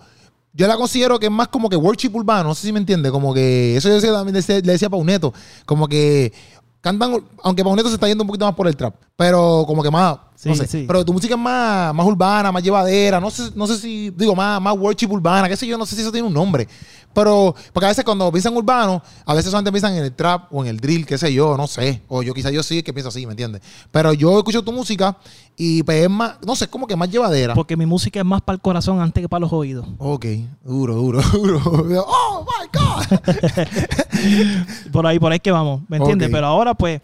yo 0.53 0.66
la 0.66 0.76
considero 0.76 1.18
que 1.18 1.26
es 1.26 1.32
más 1.32 1.48
como 1.48 1.68
que 1.68 1.76
worship 1.76 2.11
urbano, 2.14 2.48
no 2.48 2.55
sé 2.55 2.66
si 2.66 2.72
me 2.72 2.78
entiende, 2.80 3.11
como 3.11 3.32
que 3.34 3.76
eso 3.76 3.88
yo 3.88 3.94
decía, 3.94 4.12
también 4.12 4.34
decía- 4.34 4.57
le 4.61 4.72
decía 4.72 4.88
a 4.88 4.90
Pauneto, 4.90 5.32
como 5.64 5.86
que 5.88 6.32
cantan, 6.80 7.22
aunque 7.42 7.62
Pauneto 7.64 7.88
se 7.88 7.94
está 7.94 8.09
yendo 8.09 8.24
un 8.24 8.28
poquito 8.28 8.46
más 8.46 8.55
por 8.55 8.66
el 8.66 8.76
trap, 8.76 8.94
pero 9.20 9.64
como 9.66 9.82
que 9.82 9.90
más, 9.90 10.14
no 10.16 10.20
Sí, 10.34 10.54
sé, 10.54 10.66
sí. 10.66 10.84
pero 10.88 11.04
tu 11.04 11.12
música 11.12 11.34
es 11.34 11.40
más, 11.40 11.94
más 11.94 12.06
urbana, 12.06 12.50
más 12.50 12.62
llevadera, 12.62 13.20
no 13.20 13.30
sé, 13.30 13.50
no 13.54 13.66
sé 13.66 13.76
si, 13.76 14.08
digo, 14.16 14.34
más, 14.34 14.58
más 14.62 14.74
worship 14.74 15.08
urbana, 15.12 15.46
qué 15.46 15.58
sé 15.58 15.66
yo, 15.66 15.76
no 15.76 15.84
sé 15.84 15.94
si 15.94 16.00
eso 16.00 16.10
tiene 16.10 16.26
un 16.26 16.32
nombre, 16.32 16.66
pero, 17.12 17.54
porque 17.74 17.84
a 17.84 17.88
veces 17.90 18.02
cuando 18.02 18.32
piensan 18.32 18.56
urbano, 18.56 19.02
a 19.26 19.34
veces 19.34 19.50
solamente 19.50 19.70
piensan 19.72 19.94
en 19.94 20.04
el 20.04 20.14
trap 20.14 20.50
o 20.50 20.62
en 20.64 20.70
el 20.70 20.78
drill, 20.80 21.04
qué 21.04 21.18
sé 21.18 21.30
yo, 21.34 21.54
no 21.58 21.66
sé, 21.66 22.00
o 22.08 22.22
yo 22.22 22.32
quizás 22.32 22.50
yo 22.50 22.62
sí 22.62 22.82
que 22.82 22.94
pienso 22.94 23.10
así, 23.10 23.26
¿me 23.26 23.32
entiendes? 23.32 23.60
Pero 23.90 24.14
yo 24.14 24.38
escucho 24.38 24.62
tu 24.62 24.72
música 24.72 25.18
y 25.54 25.82
pues 25.82 26.04
es 26.04 26.08
más, 26.08 26.36
no 26.46 26.56
sé, 26.56 26.68
como 26.68 26.86
que 26.86 26.96
más 26.96 27.10
llevadera. 27.10 27.52
Porque 27.52 27.76
mi 27.76 27.84
música 27.84 28.20
es 28.20 28.24
más 28.24 28.40
para 28.40 28.54
el 28.54 28.62
corazón 28.62 29.02
antes 29.02 29.20
que 29.22 29.28
para 29.28 29.40
los 29.40 29.52
oídos. 29.52 29.86
Ok, 29.98 30.24
duro, 30.64 30.94
duro, 30.94 31.20
duro. 31.34 32.06
Oh 32.08 32.46
my 32.46 32.66
God. 32.72 33.18
por 34.92 35.06
ahí, 35.06 35.18
por 35.18 35.30
ahí 35.32 35.40
que 35.40 35.50
vamos, 35.50 35.82
¿me 35.88 35.98
entiendes? 35.98 36.30
Pero 36.32 36.46
ahora, 36.46 36.72
pues, 36.72 37.02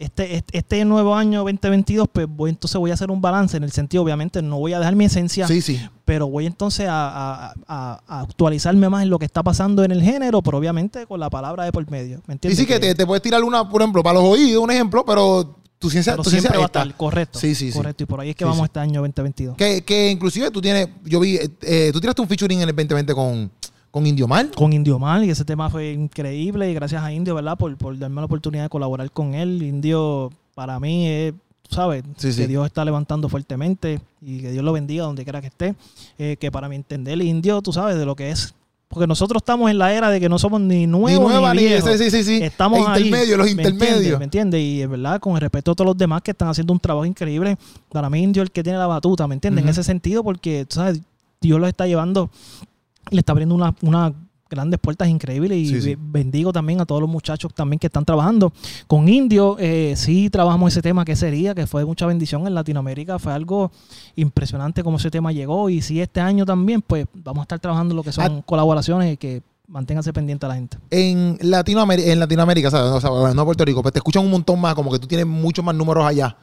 este, 0.00 0.34
este, 0.36 0.58
este 0.58 0.84
nuevo 0.84 1.14
año 1.14 1.40
2022, 1.44 2.08
pues 2.12 2.26
voy, 2.28 2.50
entonces 2.50 2.78
voy 2.78 2.90
a 2.90 2.94
hacer 2.94 3.10
un 3.10 3.20
balance 3.20 3.56
en 3.56 3.62
el 3.64 3.70
sentido, 3.72 4.02
obviamente, 4.02 4.42
no 4.42 4.58
voy 4.58 4.72
a 4.72 4.78
dejar 4.78 4.96
mi 4.96 5.04
esencia, 5.04 5.46
Sí, 5.46 5.60
sí. 5.60 5.80
pero 6.04 6.26
voy 6.28 6.46
entonces 6.46 6.88
a, 6.88 7.48
a- 7.50 7.54
a- 7.68 8.00
a 8.08 8.20
actualizarme 8.22 8.88
más 8.88 9.02
en 9.02 9.10
lo 9.10 9.18
que 9.18 9.26
está 9.26 9.42
pasando 9.42 9.84
en 9.84 9.92
el 9.92 10.02
género, 10.02 10.42
pero 10.42 10.58
obviamente 10.58 11.06
con 11.06 11.20
la 11.20 11.30
palabra 11.30 11.64
de 11.64 11.72
por 11.72 11.88
medio, 11.90 12.22
¿me 12.26 12.32
Y 12.32 12.36
entiendes? 12.36 12.58
sí 12.58 12.66
que 12.66 12.80
te, 12.80 12.94
te 12.94 13.06
puedes 13.06 13.22
tirar 13.22 13.44
una, 13.44 13.68
por 13.68 13.82
ejemplo, 13.82 14.02
para 14.02 14.18
los 14.20 14.24
oídos, 14.28 14.62
un 14.64 14.70
ejemplo, 14.70 15.04
pero 15.04 15.56
tu 15.78 15.88
ciencia, 15.90 16.12
pero 16.14 16.22
tu 16.24 16.30
ciencia 16.30 16.50
siempre 16.50 16.58
va 16.58 16.64
a 16.64 16.66
está. 16.66 16.82
estar, 16.82 16.96
correcto. 16.96 17.38
Sí, 17.38 17.54
sí, 17.54 17.70
sí. 17.70 17.76
Correcto, 17.78 18.02
y 18.02 18.06
por 18.06 18.20
ahí 18.20 18.30
es 18.30 18.36
que 18.36 18.44
vamos 18.44 18.64
este 18.64 18.80
año 18.80 19.00
2022. 19.00 19.56
Que, 19.56 19.82
que 19.82 20.10
inclusive 20.10 20.50
tú 20.50 20.60
tienes, 20.60 20.88
yo 21.04 21.20
vi, 21.20 21.36
eh, 21.36 21.48
eh, 21.62 21.90
tú 21.92 22.00
tiraste 22.00 22.20
un 22.20 22.28
featuring 22.28 22.60
en 22.62 22.68
el 22.68 22.74
2020 22.76 23.14
con, 23.14 23.50
con 23.90 24.06
Indio 24.06 24.28
Mal. 24.28 24.50
Con 24.54 24.72
Indio 24.72 24.98
Mal, 24.98 25.24
y 25.24 25.30
ese 25.30 25.44
tema 25.44 25.68
fue 25.70 25.92
increíble, 25.92 26.70
y 26.70 26.74
gracias 26.74 27.02
a 27.02 27.12
Indio, 27.12 27.34
¿verdad? 27.34 27.58
Por, 27.58 27.76
por 27.76 27.98
darme 27.98 28.20
la 28.20 28.26
oportunidad 28.26 28.64
de 28.64 28.68
colaborar 28.68 29.10
con 29.10 29.34
él. 29.34 29.62
Indio, 29.62 30.30
para 30.54 30.78
mí, 30.78 31.08
es, 31.08 31.34
¿sabes? 31.68 32.04
Sí, 32.16 32.32
sí. 32.32 32.42
Que 32.42 32.48
Dios 32.48 32.66
está 32.66 32.84
levantando 32.84 33.28
fuertemente 33.28 34.00
y 34.22 34.40
que 34.40 34.52
Dios 34.52 34.64
lo 34.64 34.72
bendiga 34.72 35.04
donde 35.04 35.24
quiera 35.24 35.40
que 35.40 35.48
esté. 35.48 35.74
Eh, 36.18 36.36
que 36.38 36.50
para 36.50 36.68
mi 36.68 36.76
entender, 36.76 37.20
Indio, 37.20 37.62
tú 37.62 37.72
sabes, 37.72 37.96
de 37.96 38.04
lo 38.06 38.14
que 38.14 38.30
es. 38.30 38.54
Porque 38.88 39.06
nosotros 39.06 39.40
estamos 39.40 39.70
en 39.70 39.78
la 39.78 39.92
era 39.94 40.10
de 40.10 40.18
que 40.18 40.28
no 40.28 40.36
somos 40.36 40.60
ni 40.60 40.78
Ni 40.78 40.86
nuevos 40.88 41.28
ni, 41.28 41.34
nueva, 41.34 41.54
ni, 41.54 41.62
viejos. 41.62 41.88
sí, 41.92 41.98
sí, 41.98 42.10
sí, 42.10 42.24
sí. 42.24 42.42
Estamos 42.42 42.80
E 42.80 42.82
intermedios, 43.00 43.38
los 43.38 43.48
intermedios. 43.48 44.18
¿Me 44.18 44.24
entiendes? 44.24 44.60
Y 44.60 44.82
es 44.82 44.88
verdad, 44.88 45.20
con 45.20 45.34
el 45.36 45.40
respeto 45.40 45.70
a 45.70 45.74
todos 45.76 45.86
los 45.86 45.96
demás 45.96 46.22
que 46.22 46.32
están 46.32 46.48
haciendo 46.48 46.72
un 46.72 46.80
trabajo 46.80 47.06
increíble. 47.06 47.56
Para 47.88 48.10
mí, 48.10 48.20
Indio 48.20 48.42
es 48.42 48.48
el 48.48 48.52
que 48.52 48.64
tiene 48.64 48.78
la 48.78 48.88
batuta, 48.88 49.28
¿me 49.28 49.34
entiendes? 49.34 49.62
En 49.62 49.70
ese 49.70 49.84
sentido, 49.84 50.24
porque, 50.24 50.64
tú 50.68 50.74
sabes, 50.74 51.00
Dios 51.40 51.60
los 51.60 51.68
está 51.68 51.86
llevando, 51.86 52.30
le 53.10 53.18
está 53.20 53.32
abriendo 53.32 53.54
una, 53.54 53.74
una 53.82 54.12
grandes 54.48 54.80
puertas 54.80 55.06
increíbles 55.08 55.56
y 55.58 55.66
Sí, 55.66 55.80
sí. 55.80 55.94
be- 55.94 55.98
bendigo 56.22 56.52
también 56.52 56.80
a 56.80 56.84
todos 56.86 57.00
los 57.00 57.08
muchachos 57.08 57.54
también 57.54 57.78
que 57.78 57.86
están 57.86 58.04
trabajando. 58.04 58.52
Con 58.88 59.08
Indio, 59.08 59.56
eh, 59.60 59.94
sí 59.96 60.28
trabajamos 60.28 60.72
ese 60.72 60.82
tema 60.82 61.04
que 61.04 61.14
sería, 61.14 61.54
que 61.54 61.68
fue 61.68 61.84
mucha 61.84 62.04
bendición 62.06 62.44
en 62.48 62.54
Latinoamérica, 62.54 63.20
fue 63.20 63.32
algo 63.32 63.70
impresionante 64.16 64.82
cómo 64.82 64.96
ese 64.96 65.10
tema 65.10 65.30
llegó 65.32 65.70
y 65.70 65.82
sí 65.82 66.00
este 66.00 66.20
año 66.20 66.44
también, 66.44 66.82
pues 66.82 67.06
vamos 67.14 67.40
a 67.40 67.42
estar 67.42 67.60
trabajando 67.60 67.94
lo 67.94 68.02
que 68.02 68.12
son 68.12 68.24
Ah. 68.24 68.42
colaboraciones 68.44 69.14
y 69.14 69.16
que 69.16 69.42
manténganse 69.68 70.12
pendiente 70.12 70.46
a 70.46 70.48
la 70.48 70.56
gente. 70.56 70.78
En 70.90 71.38
Latinoamérica, 71.42 72.10
en 72.10 72.18
Latinoamérica, 72.18 72.70
¿sabes? 72.72 72.90
O 72.90 73.00
sea, 73.00 73.34
no 73.34 73.44
Puerto 73.44 73.64
Rico, 73.64 73.82
pues 73.82 73.92
te 73.92 74.00
escuchan 74.00 74.24
un 74.24 74.30
montón 74.32 74.60
más, 74.60 74.74
como 74.74 74.90
que 74.90 74.98
tú 74.98 75.06
tienes 75.06 75.28
muchos 75.28 75.64
más 75.64 75.76
números 75.76 76.04
allá. 76.04 76.36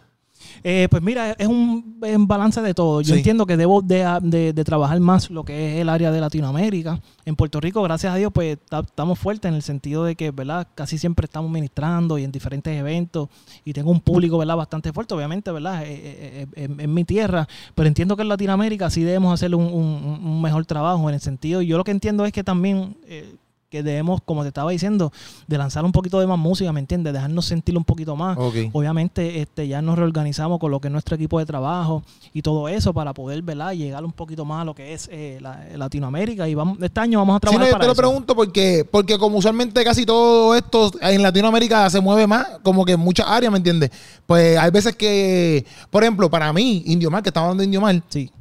Eh, 0.64 0.88
pues 0.90 1.02
mira, 1.04 1.32
es 1.32 1.48
un, 1.48 1.98
es 2.04 2.16
un 2.16 2.28
balance 2.28 2.62
de 2.62 2.74
todo. 2.74 3.02
Yo 3.02 3.14
Sí. 3.14 3.20
entiendo 3.20 3.46
que 3.46 3.58
debo 3.58 3.82
de, 3.82 4.06
de- 4.24 4.54
de 4.54 4.64
trabajar 4.64 5.00
más 5.00 5.30
lo 5.30 5.44
que 5.44 5.76
es 5.76 5.82
el 5.82 5.90
área 5.90 6.12
de 6.12 6.20
Latinoamérica. 6.20 7.00
En 7.26 7.36
Puerto 7.36 7.60
Rico, 7.60 7.82
gracias 7.84 8.14
a 8.14 8.16
Dios, 8.18 8.32
pues 8.34 8.58
ta- 8.70 8.80
estamos 8.80 9.20
fuertes 9.20 9.50
en 9.50 9.56
el 9.56 9.62
sentido 9.62 10.04
de 10.04 10.16
que, 10.16 10.32
¿verdad? 10.32 10.68
Casi 10.76 10.98
siempre 10.98 11.26
estamos 11.26 11.52
ministrando 11.52 12.18
y 12.18 12.24
en 12.24 12.32
diferentes 12.32 12.76
eventos 12.78 13.30
y 13.66 13.74
tengo 13.74 13.92
un 13.92 14.02
público, 14.02 14.38
¿verdad? 14.38 14.56
Bastante 14.58 14.92
fuerte, 14.94 15.14
obviamente, 15.14 15.52
¿verdad? 15.52 15.84
Eh, 15.84 15.88
eh, 15.94 16.48
eh, 16.56 16.64
en, 16.66 16.80
en 16.80 16.94
mi 16.94 17.04
tierra, 17.04 17.48
pero 17.76 17.88
entiendo 17.88 18.16
que 18.16 18.22
en 18.24 18.30
Latinoamérica 18.30 18.90
sí 18.90 19.04
debemos 19.04 19.34
hacer 19.34 19.54
un, 19.56 19.64
un- 19.66 20.20
un 20.24 20.42
mejor 20.42 20.66
trabajo 20.66 21.08
en 21.10 21.16
el 21.16 21.22
sentido. 21.22 21.62
Y 21.62 21.68
yo 21.68 21.78
lo 21.78 21.84
que 21.84 21.92
entiendo 21.92 22.26
es 22.26 22.32
que 22.32 22.44
también... 22.44 22.98
eh, 23.06 23.36
que 23.70 23.84
debemos, 23.84 24.22
como 24.24 24.44
te 24.44 24.48
estaba 24.48 24.72
diciendo, 24.72 25.12
de 25.46 25.58
lanzar 25.58 25.84
un 25.84 25.92
poquito 25.92 26.20
de 26.22 26.28
más 26.28 26.38
música, 26.40 26.72
¿me 26.72 26.80
entiendes? 26.80 27.12
Dejarnos 27.12 27.44
sentir 27.46 27.78
un 27.78 27.84
poquito 27.84 28.16
más. 28.16 28.38
Ok. 28.38 28.56
Obviamente 28.72 29.42
este, 29.42 29.68
ya 29.68 29.82
nos 29.82 29.98
reorganizamos 29.98 30.58
con 30.60 30.72
lo 30.72 30.80
que 30.80 30.88
es 30.88 30.92
nuestro 30.92 31.16
equipo 31.16 31.38
de 31.38 31.46
trabajo 31.46 32.02
y 32.34 32.42
todo 32.42 32.70
eso 32.70 32.94
para 32.94 33.14
poder 33.14 33.42
¿verdad? 33.42 33.74
llegar 33.74 34.06
un 34.06 34.14
poquito 34.14 34.46
más 34.46 34.62
a 34.62 34.66
lo 34.66 34.74
que 34.74 34.94
es 34.94 35.10
eh, 35.12 35.40
la- 35.42 35.66
Latinoamérica. 35.76 36.48
Y 36.48 36.56
vamos, 36.56 36.78
este 36.82 37.00
año 37.02 37.20
vamos 37.20 37.36
a 37.36 37.38
Sí, 37.40 37.42
trabajar 37.42 37.60
no, 37.60 37.66
yo 37.68 37.72
para 37.74 37.82
te 37.82 37.88
lo 37.88 37.92
eso. 37.94 38.02
pregunto 38.02 38.36
porque, 38.36 38.88
porque 38.90 39.18
como 39.18 39.38
usualmente 39.38 39.84
casi 39.84 40.06
todo 40.06 40.56
esto 40.56 40.90
en 41.02 41.22
Latinoamérica 41.22 41.90
se 41.90 42.00
mueve 42.00 42.26
más, 42.26 42.48
como 42.64 42.86
que 42.86 42.94
en 42.94 43.02
muchas 43.02 43.28
áreas, 43.28 43.52
¿me 43.52 43.58
entiendes? 43.58 43.92
Pues 44.26 44.58
hay 44.58 44.72
veces 44.72 44.96
que, 44.96 45.66
por 45.90 46.04
ejemplo, 46.04 46.30
para 46.30 46.54
mí, 46.54 46.84
Indio 46.86 47.12
Mar, 47.12 47.22
que 47.22 47.30
estamos 47.30 47.48
hablando 47.48 47.62
de 47.62 47.66
Indio 47.66 47.82
Mar, 47.82 48.02
Sí, 48.08 48.32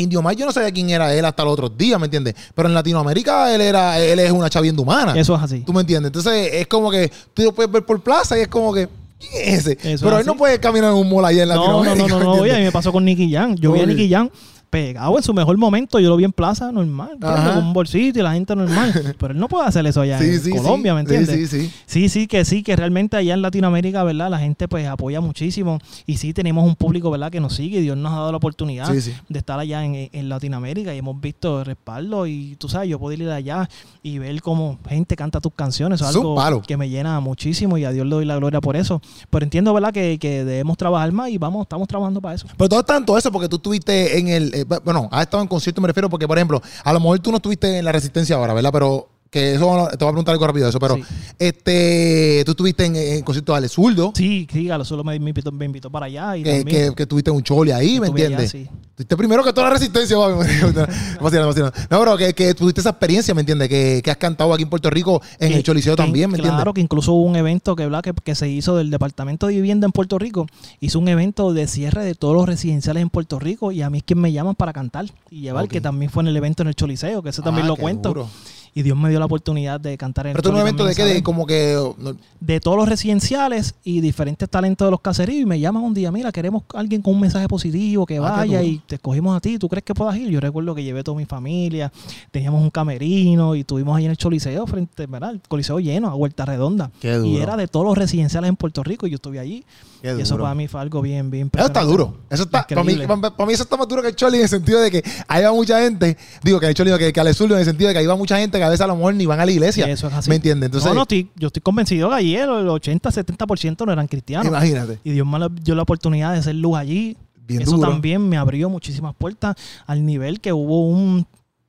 Indio 0.00 0.22
Mar 0.22 0.34
yo 0.36 0.46
no 0.46 0.52
sabía 0.52 0.70
quién 0.70 0.90
era 0.90 1.12
él 1.14 1.24
hasta 1.24 1.44
los 1.44 1.52
otros 1.54 1.76
días, 1.76 1.98
¿me 2.00 2.06
entiendes? 2.06 2.34
Pero 2.54 2.68
en 2.68 2.74
Latinoamérica 2.74 3.54
él 3.54 3.60
era, 3.60 3.98
él 4.00 4.18
es 4.18 4.30
una 4.30 4.48
chavienda 4.50 4.82
humana. 4.82 5.12
eso 5.18 5.34
es 5.36 5.42
así. 5.42 5.60
¿Tú 5.60 5.72
me 5.72 5.80
entiendes? 5.80 6.08
Entonces 6.08 6.50
es 6.52 6.66
como 6.66 6.90
que 6.90 7.10
tú 7.34 7.42
lo 7.42 7.52
puedes 7.52 7.70
ver 7.70 7.84
por 7.84 8.00
plaza 8.00 8.38
y 8.38 8.42
es 8.42 8.48
como 8.48 8.72
que, 8.72 8.88
¿quién 9.18 9.32
es 9.54 9.66
ese? 9.66 9.78
Eso 9.92 10.04
Pero 10.04 10.16
es 10.16 10.20
él 10.22 10.26
no 10.26 10.36
puede 10.36 10.58
caminar 10.60 10.90
en 10.92 10.96
un 10.98 11.08
mall 11.08 11.24
allá 11.24 11.42
en 11.42 11.48
No, 11.48 11.54
no, 11.54 11.84
Latinoamérica. 11.84 12.08
no, 12.08 12.18
no, 12.20 12.30
¿me 12.30 12.36
no, 12.36 12.42
oye, 12.42 12.54
a 12.54 12.58
mí 12.58 12.64
me 12.64 12.72
pasó 12.72 12.92
con 12.92 13.04
Nicky 13.04 13.30
Jam. 13.32 13.54
Yo 13.56 13.72
vi 13.72 13.80
a 13.80 13.82
Oye. 13.84 13.94
Nicky 13.94 14.08
Jam 14.10 14.30
pegado 14.70 15.16
en 15.16 15.22
su 15.22 15.32
mejor 15.34 15.56
momento. 15.58 15.98
Yo 15.98 16.08
lo 16.08 16.16
vi 16.16 16.24
en 16.24 16.32
plaza 16.32 16.70
normal, 16.72 17.18
con 17.20 17.64
un 17.64 17.72
bolsito 17.72 18.18
y 18.18 18.22
la 18.22 18.32
gente 18.32 18.54
normal. 18.54 19.14
Pero 19.18 19.32
él 19.32 19.40
no 19.40 19.48
puede 19.48 19.66
hacer 19.66 19.86
eso 19.86 20.00
allá 20.00 20.18
Sí, 20.18 20.26
en 20.26 20.40
sí, 20.40 20.50
Colombia, 20.50 20.92
sí. 20.92 20.94
¿me 20.94 21.00
entiendes? 21.00 21.34
Sí, 21.34 21.46
sí, 21.46 21.68
sí. 21.68 21.72
Sí, 21.86 22.08
sí, 22.08 22.26
que 22.26 22.44
sí, 22.44 22.62
que 22.62 22.76
realmente 22.76 23.16
allá 23.16 23.34
en 23.34 23.42
Latinoamérica, 23.42 24.04
¿verdad? 24.04 24.30
La 24.30 24.38
gente 24.38 24.68
pues 24.68 24.86
apoya 24.86 25.20
muchísimo 25.20 25.78
y 26.06 26.16
sí 26.16 26.32
tenemos 26.32 26.64
un 26.64 26.76
público, 26.76 27.10
¿verdad? 27.10 27.30
Que 27.30 27.40
nos 27.40 27.54
sigue 27.54 27.78
y 27.78 27.82
Dios 27.82 27.96
nos 27.96 28.12
ha 28.12 28.16
dado 28.16 28.30
la 28.32 28.38
oportunidad 28.38 28.88
de 28.88 29.38
estar 29.38 29.58
allá 29.58 29.84
en, 29.84 30.08
en 30.12 30.28
Latinoamérica 30.28 30.94
y 30.94 30.98
hemos 30.98 31.20
visto 31.20 31.60
el 31.60 31.66
respaldo 31.66 32.26
y 32.26 32.56
tú 32.56 32.68
sabes, 32.68 32.88
yo 32.88 32.98
puedo 32.98 33.14
ir 33.14 33.28
allá 33.30 33.68
y 34.02 34.18
ver 34.18 34.40
cómo 34.42 34.78
gente 34.88 35.16
canta 35.16 35.40
tus 35.40 35.52
canciones, 35.54 36.00
eso 36.00 36.10
es 36.10 36.16
Es 36.16 36.44
algo 36.44 36.62
que 36.62 36.76
me 36.76 36.88
llena 36.88 37.20
muchísimo 37.20 37.78
y 37.78 37.84
a 37.84 37.90
Dios 37.90 38.06
le 38.06 38.14
doy 38.14 38.24
la 38.24 38.36
gloria 38.36 38.60
por 38.60 38.76
eso. 38.76 39.00
Pero 39.30 39.44
entiendo, 39.44 39.72
¿verdad? 39.74 39.92
Que, 39.92 40.18
que 40.18 40.44
debemos 40.44 40.76
trabajar 40.76 41.10
más 41.12 41.30
y 41.30 41.38
vamos, 41.38 41.62
estamos 41.62 41.88
trabajando 41.88 42.20
para 42.20 42.34
eso. 42.34 42.46
Pero 42.56 42.68
todo 42.68 42.82
tanto 42.82 43.16
eso 43.16 43.30
porque 43.32 43.48
tú 43.48 43.56
estuviste 43.56 44.18
en 44.18 44.28
el. 44.28 44.57
Eh, 44.60 44.80
bueno, 44.84 45.08
has 45.12 45.22
estado 45.22 45.42
en 45.42 45.48
concierto, 45.48 45.80
me 45.80 45.88
refiero, 45.88 46.08
porque, 46.08 46.26
por 46.26 46.38
ejemplo, 46.38 46.62
a 46.84 46.92
lo 46.92 47.00
mejor 47.00 47.18
tú 47.20 47.30
no 47.30 47.36
estuviste 47.36 47.78
en 47.78 47.84
la 47.84 47.92
Resistencia 47.92 48.36
ahora, 48.36 48.54
¿verdad? 48.54 48.70
Pero. 48.72 49.08
Que 49.30 49.54
eso, 49.54 49.88
te 49.90 49.96
voy 50.04 50.08
a 50.08 50.12
preguntar 50.12 50.32
algo 50.32 50.46
rápido 50.46 50.64
de 50.64 50.70
eso, 50.70 50.78
pero 50.78 50.94
Sí. 50.96 51.02
este, 51.38 52.42
tú 52.46 52.52
estuviste 52.52 52.86
en, 52.86 52.96
en 52.96 53.22
concierto 53.22 53.52
de 53.52 53.58
Ale 53.58 53.68
Zurdo, 53.68 54.12
Sí, 54.14 54.46
sí, 54.50 54.66
Galo 54.66 54.84
solo 54.86 55.04
me, 55.04 55.18
me 55.20 55.30
invitó, 55.30 55.52
me 55.52 55.66
invitó 55.66 55.90
para 55.90 56.06
allá 56.06 56.36
y 56.36 56.42
que, 56.42 56.64
que, 56.64 56.92
que 56.96 57.06
tuviste 57.06 57.30
un 57.30 57.42
chole 57.42 57.74
ahí, 57.74 58.00
¿me 58.00 58.06
allá, 58.06 58.08
entiendes? 58.24 58.50
sí. 58.50 58.66
Tuviste 58.94 59.16
primero 59.16 59.44
que 59.44 59.52
toda 59.52 59.68
la 59.68 59.74
resistencia. 59.74 60.16
No, 61.90 62.00
pero 62.00 62.16
que, 62.16 62.34
que 62.34 62.54
tuviste 62.54 62.80
esa 62.80 62.90
experiencia, 62.90 63.34
¿me 63.34 63.40
entiendes? 63.40 63.68
Que, 63.68 64.00
que 64.02 64.10
has 64.10 64.16
cantado 64.16 64.52
aquí 64.52 64.62
en 64.64 64.68
Puerto 64.70 64.90
Rico 64.90 65.20
en 65.38 65.52
el 65.52 65.62
Choliseo 65.62 65.94
también, 65.96 66.30
¿me 66.30 66.36
entiendes? 66.36 66.56
Claro, 66.58 66.74
que 66.74 66.80
incluso 66.80 67.12
hubo 67.12 67.24
un 67.24 67.36
evento 67.36 67.76
que, 67.76 67.84
¿verdad? 67.84 68.02
que, 68.02 68.12
que 68.12 68.34
se 68.34 68.48
hizo 68.48 68.76
del 68.76 68.90
Departamento 68.90 69.46
de 69.46 69.54
Vivienda 69.54 69.86
en 69.86 69.92
Puerto 69.92 70.18
Rico. 70.18 70.46
Hizo 70.80 70.98
un 70.98 71.08
evento 71.08 71.52
de 71.52 71.66
cierre 71.68 72.04
de 72.04 72.14
todos 72.14 72.34
los 72.34 72.46
residenciales 72.46 73.02
en 73.02 73.10
Puerto 73.10 73.38
Rico 73.38 73.72
y 73.72 73.82
a 73.82 73.90
mí 73.90 73.98
es 73.98 74.04
quien 74.04 74.20
me 74.20 74.32
llaman 74.32 74.54
para 74.54 74.72
cantar 74.72 75.06
y 75.30 75.40
llevar, 75.40 75.68
que 75.68 75.80
también 75.80 76.10
fue 76.10 76.22
en 76.22 76.28
el 76.28 76.36
evento 76.36 76.62
en 76.62 76.68
el 76.68 76.74
Choliseo, 76.74 77.22
que 77.22 77.30
eso 77.30 77.42
también 77.42 77.66
Ah, 77.66 77.68
lo 77.68 77.76
cuento. 77.76 78.08
duro. 78.10 78.28
Y 78.74 78.82
Dios 78.82 78.96
me 78.96 79.08
dio 79.10 79.18
la 79.18 79.26
oportunidad 79.26 79.80
de 79.80 79.96
cantar 79.98 80.26
en 80.26 80.32
Pero 80.34 80.40
el 80.40 80.42
tú 80.42 80.48
en 80.50 80.54
un 80.54 80.60
evento 80.60 80.84
de 80.84 80.94
qué, 80.94 81.04
de 81.04 81.22
como 81.22 81.46
que. 81.46 81.74
no, 81.98 82.14
de 82.40 82.60
todos 82.60 82.76
los 82.76 82.88
residenciales 82.88 83.74
y 83.84 84.00
diferentes 84.00 84.48
talentos 84.48 84.86
de 84.86 84.90
los 84.90 85.00
caseríos 85.00 85.42
y 85.42 85.46
me 85.46 85.58
llaman 85.58 85.82
un 85.82 85.94
día, 85.94 86.12
mira, 86.12 86.30
queremos 86.32 86.62
alguien 86.74 87.02
con 87.02 87.14
un 87.14 87.20
mensaje 87.20 87.48
positivo 87.48 88.06
que 88.06 88.18
Ah, 88.18 88.20
vaya 88.20 88.62
y 88.62 88.78
te 88.78 88.96
escogimos 88.96 89.36
a 89.36 89.40
ti, 89.40 89.58
¿tú 89.58 89.68
crees 89.68 89.84
que 89.84 89.94
puedas 89.94 90.16
ir? 90.16 90.28
Yo 90.30 90.40
recuerdo 90.40 90.74
que 90.74 90.82
llevé 90.84 91.02
toda 91.02 91.16
mi 91.16 91.24
familia, 91.24 91.92
teníamos 92.30 92.62
un 92.62 92.70
camerino 92.70 93.54
y 93.54 93.60
estuvimos 93.60 93.96
ahí 93.96 94.04
en 94.04 94.10
el 94.10 94.16
Choliseo, 94.16 94.66
frente, 94.66 95.06
¿verdad? 95.06 95.30
El 95.32 95.40
Coliseo 95.48 95.80
lleno, 95.80 96.08
a 96.08 96.14
vuelta 96.14 96.44
redonda. 96.44 96.90
Qué 97.00 97.14
duro. 97.14 97.28
Y 97.28 97.38
era 97.38 97.56
de 97.56 97.68
todos 97.68 97.86
los 97.86 97.96
residenciales 97.98 98.48
en 98.48 98.56
Puerto 98.56 98.82
Rico 98.82 99.06
y 99.06 99.10
yo 99.10 99.16
estuve 99.16 99.38
allí. 99.38 99.64
Qué 100.00 100.14
Y 100.16 100.20
eso 100.20 100.34
duro. 100.34 100.44
para 100.44 100.54
mí 100.54 100.68
fue 100.68 100.80
algo 100.80 101.02
bien, 101.02 101.30
bien 101.30 101.50
Eso 101.54 101.66
está 101.66 101.82
duro. 101.82 102.16
Eso 102.30 102.44
está, 102.44 102.66
para 102.66 102.84
mí, 102.84 102.94
para, 102.96 103.46
mí 103.46 103.52
eso 103.52 103.62
está 103.64 103.76
más 103.76 103.88
duro 103.88 104.00
que 104.02 104.08
el 104.08 104.16
Choli 104.16 104.36
en 104.36 104.42
el 104.44 104.48
sentido 104.48 104.80
de 104.80 104.90
que 104.90 105.02
ahí 105.26 105.42
va 105.44 105.52
mucha 105.52 105.80
gente, 105.80 106.16
digo 106.42 106.60
que 106.60 106.66
el 106.66 106.74
Choli, 106.74 106.90
que, 106.98 107.12
que 107.12 107.34
Zurdo 107.34 107.54
en 107.54 107.60
el 107.60 107.64
sentido 107.66 107.88
de 107.88 107.94
que 107.94 107.98
ahí 108.00 108.06
va 108.06 108.16
mucha 108.16 108.38
gente 108.38 108.58
que 108.58 108.64
a 108.64 108.68
veces 108.68 108.80
a 108.82 108.86
lo 108.86 108.96
mejor 108.96 109.14
ni 109.14 109.26
van 109.26 109.40
a 109.40 109.44
la 109.46 109.50
iglesia. 109.52 109.86
Eso 109.88 110.06
es 110.08 110.14
así. 110.14 110.30
¿Me 110.30 110.36
entiendes? 110.36 110.66
Entonces, 110.68 110.88
no, 110.88 110.94
no, 110.94 111.02
estoy- 111.02 111.30
yo 111.36 111.48
estoy 111.48 111.62
convencido 111.62 112.08
que 112.10 112.14
ayer 112.16 112.42
el 112.48 112.68
80-70% 112.68 113.84
no 113.86 113.92
eran 113.92 114.06
cristianos. 114.06 114.46
imagínate. 114.46 114.98
Y 115.04 115.10
Dios 115.12 115.26
me 115.26 115.38
dio 115.62 115.74
la 115.74 115.82
oportunidad 115.82 116.32
de 116.32 116.38
hacer 116.38 116.54
luz 116.54 116.76
allí. 116.76 117.16
Bien 117.46 117.62
Eso 117.62 117.76
duro. 117.76 117.88
también 117.90 118.28
me 118.28 118.36
abrió 118.36 118.68
muchísimas 118.68 119.14
puertas 119.14 119.56
al 119.86 120.04
nivel 120.04 120.38
que 120.40 120.52
hubo 120.52 120.86
un 120.86 121.26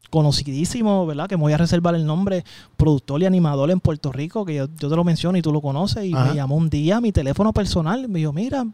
conocidísimo, 0.09 1.05
¿verdad? 1.05 1.27
Que 1.27 1.37
me 1.37 1.43
voy 1.43 1.53
a 1.53 1.57
reservar 1.57 1.95
el 1.95 2.05
nombre, 2.05 2.43
productor 2.77 3.21
y 3.21 3.25
animador 3.25 3.71
en 3.71 3.79
Puerto 3.79 4.11
Rico, 4.11 4.45
que 4.45 4.55
yo, 4.55 4.67
yo 4.79 4.89
te 4.89 4.95
lo 4.95 5.03
menciono 5.03 5.37
y 5.37 5.41
tú 5.41 5.51
lo 5.51 5.61
conoces, 5.61 6.05
y 6.05 6.13
Ajá. 6.13 6.29
me 6.29 6.35
llamó 6.35 6.55
un 6.55 6.69
día 6.69 6.97
a 6.97 7.01
mi 7.01 7.11
teléfono 7.11 7.53
personal, 7.53 8.07
me 8.07 8.19
dijo, 8.19 8.33
mira, 8.33 8.65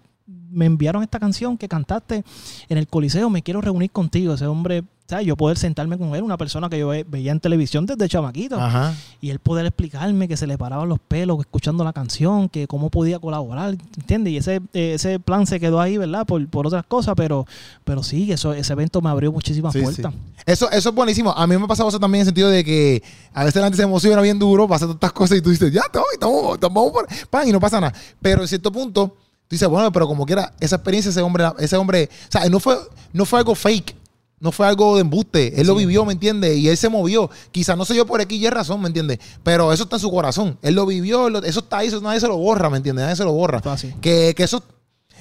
me 0.56 0.66
enviaron 0.66 1.04
esta 1.04 1.20
canción 1.20 1.58
que 1.58 1.68
cantaste 1.68 2.24
en 2.70 2.78
el 2.78 2.88
Coliseo, 2.88 3.30
me 3.30 3.44
quiero 3.44 3.62
reunir 3.62 3.92
contigo, 3.92 4.34
ese 4.34 4.48
hombre, 4.48 4.84
¿sabes? 5.08 5.28
Yo 5.28 5.36
poder 5.38 5.58
sentarme 5.58 5.98
con 6.00 6.16
él, 6.16 6.24
una 6.24 6.38
persona 6.38 6.68
que 6.70 6.80
yo 6.80 6.88
ve- 6.88 7.06
veía 7.08 7.32
en 7.32 7.40
televisión 7.40 7.86
desde 7.86 8.08
chamaquito, 8.10 8.60
Ajá. 8.60 8.96
y 9.22 9.30
él 9.30 9.38
poder 9.40 9.66
explicarme 9.68 10.28
que 10.28 10.36
se 10.38 10.48
le 10.48 10.58
paraban 10.58 10.90
los 10.90 10.98
pelos 11.00 11.40
escuchando 11.42 11.84
la 11.84 11.94
canción, 11.94 12.50
que 12.50 12.66
cómo 12.68 12.90
podía 12.90 13.20
colaborar, 13.20 13.76
¿entiendes? 13.98 14.34
Y 14.34 14.38
ese, 14.38 14.56
eh, 14.74 14.94
ese 14.96 15.20
plan 15.20 15.46
se 15.46 15.60
quedó 15.60 15.80
ahí, 15.80 15.98
¿verdad? 15.98 16.26
Por, 16.26 16.48
por 16.48 16.66
otras 16.66 16.86
cosas, 16.86 17.14
pero, 17.16 17.46
pero 17.84 18.02
sí, 18.02 18.32
eso, 18.32 18.54
ese 18.54 18.74
evento 18.74 19.00
me 19.02 19.10
abrió 19.10 19.32
muchísimas 19.32 19.74
Sí, 19.74 19.82
puertas. 19.82 20.12
sí. 20.14 20.20
Eso, 20.48 20.72
eso 20.72 20.90
es 20.90 20.96
buenísimo. 20.96 21.32
A 21.32 21.46
mí 21.48 21.56
me 21.58 21.64
ha 21.66 21.68
pasado 21.68 21.90
eso 21.90 22.00
también 22.00 22.20
en 22.22 22.22
el 22.22 22.26
sentido 22.28 22.50
de 22.50 22.64
que 22.64 23.04
a 23.34 23.44
veces 23.44 23.60
la 23.60 23.68
gente 23.68 23.78
se 23.78 23.84
emociona 23.84 24.22
bien 24.22 24.40
duro, 24.40 24.68
pasa 24.68 24.86
todas 24.86 24.96
estas 24.96 25.12
cosas 25.14 25.38
y 25.38 25.42
tú 25.42 25.50
dices, 25.52 25.72
ya, 25.72 25.82
estamos, 25.86 26.08
estamos, 26.14 26.54
estamos 26.56 26.92
por 26.92 27.08
pan 27.30 27.48
y 27.48 27.52
no 27.52 27.60
pasa 27.60 27.80
nada. 27.82 27.94
Pero 28.22 28.42
en 28.42 28.48
cierto 28.48 28.72
punto, 28.72 29.18
tú 29.48 29.56
dices, 29.56 29.68
bueno, 29.68 29.92
pero 29.92 30.08
como 30.08 30.26
quiera, 30.26 30.54
esa 30.60 30.76
experiencia, 30.78 31.10
ese 31.10 31.22
hombre, 31.22 31.46
ese 31.60 31.78
hombre, 31.78 32.10
o 32.28 32.32
sea, 32.32 32.48
no 32.50 32.60
fue, 32.60 32.78
no 33.14 33.26
fue 33.26 33.40
algo 33.40 33.56
fake. 33.56 33.96
No 34.38 34.52
fue 34.52 34.68
algo 34.68 34.96
de 34.96 35.02
embuste. 35.02 35.60
Él 35.60 35.66
lo 35.66 35.76
vivió, 35.76 36.04
¿me 36.06 36.12
entiendes? 36.12 36.58
Y 36.58 36.68
él 36.68 36.76
se 36.76 36.90
movió. 36.90 37.30
Quizás 37.54 37.78
no 37.78 37.86
sé 37.86 37.96
yo 37.96 38.06
por 38.06 38.20
X 38.20 38.38
y 38.40 38.50
razón, 38.50 38.82
¿me 38.82 38.88
entiendes? 38.88 39.18
Pero 39.44 39.72
eso 39.72 39.84
está 39.84 39.96
en 39.96 40.02
su 40.02 40.12
corazón. 40.12 40.60
Él 40.62 40.76
lo 40.76 40.86
vivió, 40.86 41.30
lo- 41.30 41.42
eso 41.42 41.62
está 41.62 41.78
ahí, 41.80 41.88
eso 41.88 42.02
nadie 42.02 42.20
se 42.20 42.28
lo 42.28 42.38
borra, 42.38 42.70
¿me 42.70 42.78
entiendes? 42.78 43.04
Nadie 43.04 43.16
se 43.16 43.24
lo 43.24 43.32
borra. 43.32 43.60
Que, 44.02 44.34
que 44.36 44.44
eso, 44.44 44.62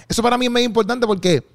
eso 0.08 0.20
para 0.20 0.36
mí 0.36 0.46
es 0.46 0.50
muy 0.52 0.62
importante 0.62 1.06
porque 1.06 1.46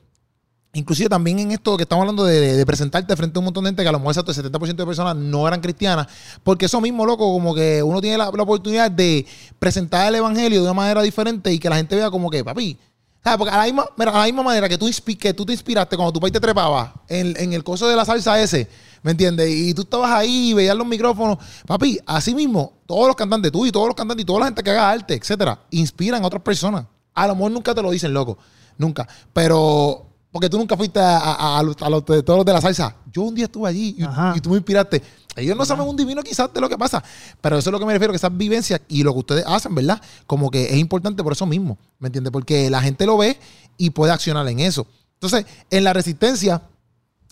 inclusive 0.73 1.09
también 1.09 1.39
en 1.39 1.51
esto 1.51 1.75
que 1.77 1.83
estamos 1.83 2.03
hablando 2.03 2.23
de, 2.23 2.63
presentarte 2.65 3.15
frente 3.15 3.37
a 3.37 3.39
un 3.39 3.45
montón 3.45 3.63
de 3.63 3.69
gente 3.69 3.83
que 3.83 3.89
a 3.89 3.91
lo 3.91 3.99
mejor 3.99 4.11
exacto, 4.11 4.31
el 4.31 4.51
70% 4.51 4.75
de 4.75 4.85
personas 4.85 5.15
no 5.15 5.47
eran 5.47 5.61
cristianas, 5.61 6.07
porque 6.43 6.65
eso 6.65 6.79
mismo, 6.79 7.05
loco, 7.05 7.31
como 7.31 7.55
que 7.55 7.81
uno 7.81 8.01
tiene 8.01 8.17
la, 8.17 8.29
oportunidad 8.29 8.91
de 8.91 9.25
presentar 9.57 10.07
el 10.07 10.15
evangelio 10.15 10.59
de 10.59 10.65
una 10.65 10.73
manera 10.73 11.01
diferente 11.01 11.51
y 11.51 11.59
que 11.59 11.69
la 11.69 11.77
gente 11.77 11.95
vea 11.95 12.11
como 12.11 12.29
que, 12.29 12.43
papi, 12.43 12.77
¿sabes? 13.23 13.37
Porque 13.37 13.53
a 13.53 13.57
la 13.57 13.63
misma, 13.65 13.85
mira, 13.97 14.11
a 14.11 14.19
la 14.19 14.25
misma 14.25 14.43
manera 14.43 14.69
que 14.69 14.77
tú, 14.77 14.89
que 15.19 15.33
tú 15.33 15.45
te 15.45 15.53
inspiraste 15.53 15.95
cuando 15.95 16.13
tu 16.13 16.19
país 16.19 16.33
te 16.33 16.39
trepaba 16.39 16.93
en, 17.07 17.35
en 17.37 17.53
el 17.53 17.63
coso 17.63 17.87
de 17.87 17.95
la 17.95 18.05
salsa 18.05 18.39
ese, 18.39 18.69
¿me 19.01 19.11
entiendes? 19.11 19.49
Y 19.49 19.73
tú 19.73 19.81
estabas 19.81 20.11
ahí 20.11 20.51
y 20.51 20.53
veías 20.53 20.75
los 20.75 20.85
micrófonos, 20.85 21.39
papi, 21.65 21.99
así 22.05 22.35
mismo, 22.35 22.73
todos 22.85 23.07
los 23.07 23.15
cantantes, 23.15 23.51
tú 23.51 23.65
y 23.65 23.71
todos 23.71 23.87
los 23.87 23.95
cantantes 23.95 24.21
y 24.21 24.25
toda 24.25 24.41
la 24.41 24.45
gente 24.45 24.61
que 24.61 24.69
haga 24.69 24.91
arte, 24.91 25.15
etcétera, 25.15 25.59
inspiran 25.71 26.23
a 26.23 26.27
otras 26.27 26.43
personas. 26.43 26.85
A 27.15 27.27
lo 27.27 27.35
mejor 27.35 27.51
nunca 27.51 27.73
te 27.73 27.81
lo 27.81 27.91
dicen, 27.91 28.13
loco. 28.13 28.37
Nunca. 28.77 29.07
Pero, 29.33 30.08
porque 30.39 30.49
tú 30.49 30.57
nunca 30.57 30.77
fuiste 30.77 31.01
a, 31.01 31.17
a- 31.17 31.59
a 31.59 31.63
los, 31.63 31.75
a 31.81 31.89
los 31.89 32.05
de 32.05 32.23
todos 32.23 32.37
los 32.37 32.45
de 32.45 32.53
la 32.53 32.61
salsa. 32.61 32.95
Yo 33.11 33.23
un 33.23 33.35
día 33.35 33.43
estuve 33.43 33.67
allí 33.67 33.93
y, 33.97 34.03
tú 34.39 34.51
me 34.51 34.55
inspiraste. 34.55 35.01
Ellos 35.35 35.57
no 35.57 35.65
saben 35.65 35.85
un 35.85 35.97
divino 35.97 36.23
quizás 36.23 36.53
de 36.53 36.61
lo 36.61 36.69
que 36.69 36.77
pasa. 36.77 37.03
Pero 37.41 37.57
eso 37.57 37.69
es 37.69 37.71
lo 37.73 37.77
que 37.79 37.85
me 37.85 37.91
refiero, 37.91 38.13
que 38.13 38.17
esas 38.17 38.35
vivencias 38.37 38.79
y 38.87 39.03
lo 39.03 39.11
que 39.11 39.19
ustedes 39.19 39.43
hacen, 39.45 39.75
¿verdad? 39.75 40.01
Como 40.25 40.49
que 40.49 40.63
es 40.71 40.77
importante 40.77 41.21
por 41.23 41.33
eso 41.33 41.45
mismo. 41.45 41.77
¿Me 41.99 42.07
entiendes? 42.07 42.31
Porque 42.31 42.69
la 42.69 42.81
gente 42.81 43.05
lo 43.05 43.17
ve 43.17 43.37
y 43.77 43.89
puede 43.89 44.13
accionar 44.13 44.47
en 44.47 44.61
eso. 44.61 44.87
Entonces, 45.15 45.45
en 45.69 45.83
la 45.83 45.91
resistencia, 45.91 46.61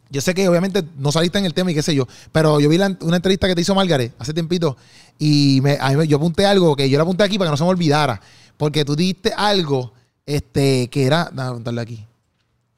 yo 0.10 0.20
sé 0.20 0.34
que 0.34 0.50
obviamente 0.50 0.84
no 0.98 1.14
saliste 1.14 1.40
en 1.40 1.46
el 1.46 1.54
tema 1.54 1.72
y 1.72 1.76
qué 1.76 1.82
sé 1.82 1.96
yo, 1.96 2.06
pero 2.34 2.60
yo 2.60 2.68
vi 2.68 2.78
la- 2.78 2.98
una 3.02 3.16
entrevista 3.16 3.48
que 3.48 3.56
te 3.56 3.62
hizo 3.62 3.74
Margaret 3.74 4.14
hace 4.20 4.34
tiempito 4.34 4.76
y 5.18 5.60
me, 5.64 5.78
a 5.80 5.90
mí 5.92 5.96
me- 5.96 6.08
yo 6.10 6.18
apunté 6.18 6.46
algo 6.46 6.76
que 6.76 6.90
yo 6.90 6.98
le 6.98 7.04
apunté 7.04 7.24
aquí 7.24 7.38
para 7.38 7.48
que 7.50 7.52
no 7.54 7.58
se 7.58 7.64
me 7.64 7.70
olvidara. 7.70 8.20
Porque 8.58 8.84
tú 8.84 8.98
dijiste 8.98 9.32
algo 9.38 9.94
este, 10.26 10.90
que 10.90 11.06
era. 11.06 11.30
Déjame 11.32 11.50
apuntarle 11.52 11.82
aquí. 11.82 12.06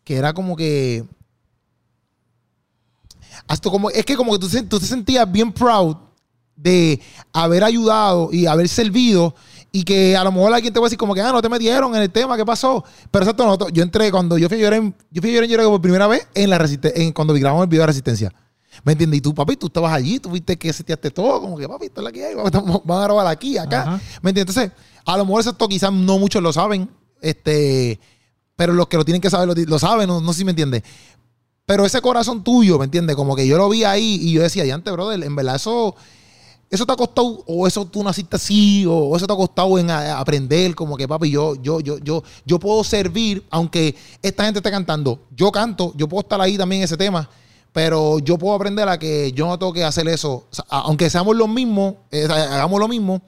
Que 0.09 0.15
era 0.15 0.33
como 0.33 0.55
que. 0.55 1.05
Hasta 3.47 3.69
como, 3.69 3.91
es 3.91 4.03
que 4.03 4.15
como 4.15 4.31
que 4.33 4.39
tú, 4.39 4.79
te 4.79 4.85
sentías 4.87 5.31
bien 5.31 5.51
proud 5.53 5.97
de 6.55 6.99
haber 7.31 7.63
ayudado 7.63 8.29
y 8.31 8.47
haber 8.47 8.67
servido 8.69 9.35
y 9.71 9.83
que 9.83 10.17
a 10.17 10.23
lo 10.23 10.31
mejor 10.31 10.51
alguien 10.51 10.73
te 10.73 10.79
va 10.79 10.87
a 10.87 10.87
decir 10.87 10.97
como 10.97 11.13
que, 11.13 11.21
ah, 11.21 11.31
no 11.31 11.43
te 11.43 11.47
metieron 11.47 11.95
en 11.95 12.01
el 12.01 12.09
tema, 12.09 12.35
¿qué 12.35 12.43
pasó? 12.43 12.83
Pero 13.11 13.23
exacto, 13.23 13.45
no, 13.45 13.69
yo 13.69 13.83
entré 13.83 14.09
cuando 14.09 14.35
yo 14.39 14.49
fui 14.49 14.57
a 14.57 14.61
llorar, 14.61 14.79
en- 14.79 14.95
yo 15.11 15.21
fui 15.21 15.37
a 15.37 15.45
llorar 15.45 15.67
por 15.67 15.79
primera 15.79 16.07
vez 16.07 16.27
en 16.33 16.49
la 16.49 16.67
en 16.95 17.11
cuando 17.13 17.35
grabamos 17.35 17.65
el 17.65 17.69
video 17.69 17.83
de 17.83 17.87
Resistencia. 17.87 18.33
¿Me 18.83 18.93
entiendes? 18.93 19.19
Y 19.19 19.21
tú, 19.21 19.35
papi, 19.35 19.57
tú 19.57 19.67
estabas 19.67 19.93
allí, 19.93 20.19
tú 20.19 20.31
viste 20.31 20.57
que 20.57 20.73
seteaste 20.73 21.11
todo, 21.11 21.39
como 21.39 21.55
que, 21.55 21.69
papi, 21.69 21.85
esto 21.85 22.01
es 22.01 22.05
la 22.05 22.11
que 22.11 22.25
hay, 22.25 22.33
vamos, 22.33 22.51
vamos 22.51 22.89
a 22.89 23.03
grabar 23.03 23.27
aquí, 23.27 23.59
acá. 23.59 23.81
Ajá. 23.83 24.01
¿Me 24.23 24.31
entiendes? 24.31 24.57
Entonces, 24.57 24.71
a 25.05 25.17
lo 25.17 25.25
mejor 25.25 25.41
esto 25.41 25.67
quizás 25.67 25.93
no 25.93 26.17
muchos 26.17 26.41
lo 26.41 26.51
saben, 26.51 26.89
este, 27.21 27.99
pero 28.59 28.73
los 28.73 28.89
que 28.89 28.97
lo 28.97 29.05
tienen 29.05 29.21
que 29.21 29.29
saber 29.29 29.47
lo, 29.47 29.53
lo 29.55 29.79
saben, 29.79 30.05
no, 30.05 30.19
no 30.19 30.33
sé 30.33 30.39
si 30.39 30.43
me 30.43 30.51
entiendes. 30.51 30.83
Pero 31.65 31.85
ese 31.85 32.01
corazón 32.01 32.43
tuyo, 32.43 32.77
¿me 32.77 32.83
entiendes? 32.83 33.15
Como 33.15 33.33
que 33.33 33.47
yo 33.47 33.57
lo 33.57 33.69
vi 33.69 33.85
ahí 33.85 34.19
y 34.21 34.33
yo 34.33 34.41
decía, 34.41 34.75
antes, 34.75 34.91
brother, 34.91 35.23
en 35.23 35.33
verdad 35.33 35.55
eso, 35.55 35.95
eso 36.69 36.85
te 36.85 36.91
ha 36.91 36.97
costado, 36.97 37.41
o 37.47 37.67
eso 37.67 37.85
tú 37.85 38.03
naciste 38.03 38.35
así, 38.35 38.85
o 38.85 39.15
eso 39.15 39.25
te 39.25 39.31
ha 39.31 39.35
costado 39.37 39.79
en 39.79 39.89
aprender, 39.89 40.75
como 40.75 40.97
que 40.97 41.07
papi, 41.07 41.29
yo, 41.31 41.55
yo, 41.55 41.79
yo, 41.79 41.99
yo, 41.99 42.21
yo 42.45 42.59
puedo 42.59 42.83
servir, 42.83 43.45
aunque 43.49 43.95
esta 44.21 44.43
gente 44.43 44.59
esté 44.59 44.71
cantando. 44.71 45.21
Yo 45.33 45.53
canto, 45.53 45.93
yo 45.95 46.09
puedo 46.09 46.19
estar 46.19 46.41
ahí 46.41 46.57
también 46.57 46.81
en 46.81 46.83
ese 46.83 46.97
tema, 46.97 47.29
pero 47.71 48.19
yo 48.19 48.37
puedo 48.37 48.55
aprender 48.55 48.89
a 48.89 48.99
que 48.99 49.31
yo 49.31 49.47
no 49.47 49.57
tengo 49.57 49.71
que 49.71 49.85
hacer 49.85 50.05
eso. 50.09 50.49
Aunque 50.67 51.09
seamos 51.09 51.33
los 51.33 51.47
mismos, 51.47 51.93
eh, 52.11 52.27
hagamos 52.29 52.77
lo 52.77 52.89
mismo, 52.89 53.21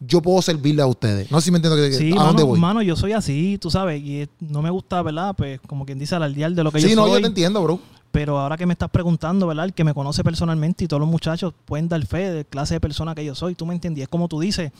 yo 0.00 0.20
puedo 0.22 0.40
servirle 0.42 0.82
a 0.82 0.86
ustedes. 0.86 1.30
No 1.30 1.40
sé 1.40 1.46
si 1.46 1.50
me 1.50 1.56
entiendo 1.58 1.76
que, 1.76 1.92
Sí, 1.92 2.12
a 2.12 2.16
mano, 2.16 2.26
dónde 2.28 2.42
voy. 2.44 2.58
mano, 2.58 2.82
yo 2.82 2.96
soy 2.96 3.12
así, 3.12 3.58
tú 3.60 3.70
sabes, 3.70 4.02
y 4.02 4.20
es- 4.22 4.28
no 4.40 4.62
me 4.62 4.70
gusta, 4.70 5.00
¿verdad? 5.02 5.34
Pues 5.36 5.60
como 5.66 5.84
quien 5.84 5.98
dice 5.98 6.14
alardear 6.14 6.52
de 6.52 6.64
lo 6.64 6.70
que 6.72 6.80
Sí, 6.80 6.90
yo 6.90 6.96
no, 6.96 7.02
soy. 7.06 7.12
yo 7.14 7.20
te 7.20 7.26
entiendo, 7.26 7.62
bro. 7.62 7.80
Pero 8.10 8.38
ahora 8.38 8.56
que 8.56 8.64
me 8.66 8.72
estás 8.72 8.90
preguntando, 8.90 9.46
¿verdad? 9.46 9.66
El 9.66 9.74
que 9.74 9.84
me 9.84 9.92
conoce 9.92 10.24
personalmente 10.24 10.84
y 10.84 10.88
todos 10.88 11.00
los 11.00 11.08
muchachos 11.08 11.52
pueden 11.66 11.88
dar 11.88 12.04
fe 12.06 12.30
de 12.30 12.44
clase 12.44 12.74
de 12.74 12.80
persona 12.80 13.14
que 13.14 13.24
yo 13.24 13.34
soy. 13.34 13.54
Tú 13.54 13.66
me 13.66 13.74
entendí. 13.74 14.00
Es 14.02 14.08
como 14.08 14.28
tú 14.28 14.40
dices, 14.40 14.72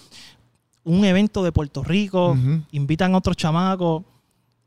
un 0.84 1.04
evento 1.04 1.42
de 1.42 1.52
Puerto 1.52 1.84
Rico, 1.84 2.36
invitan 2.72 3.14
a 3.14 3.18
otros 3.18 3.36
chamacos 3.36 4.02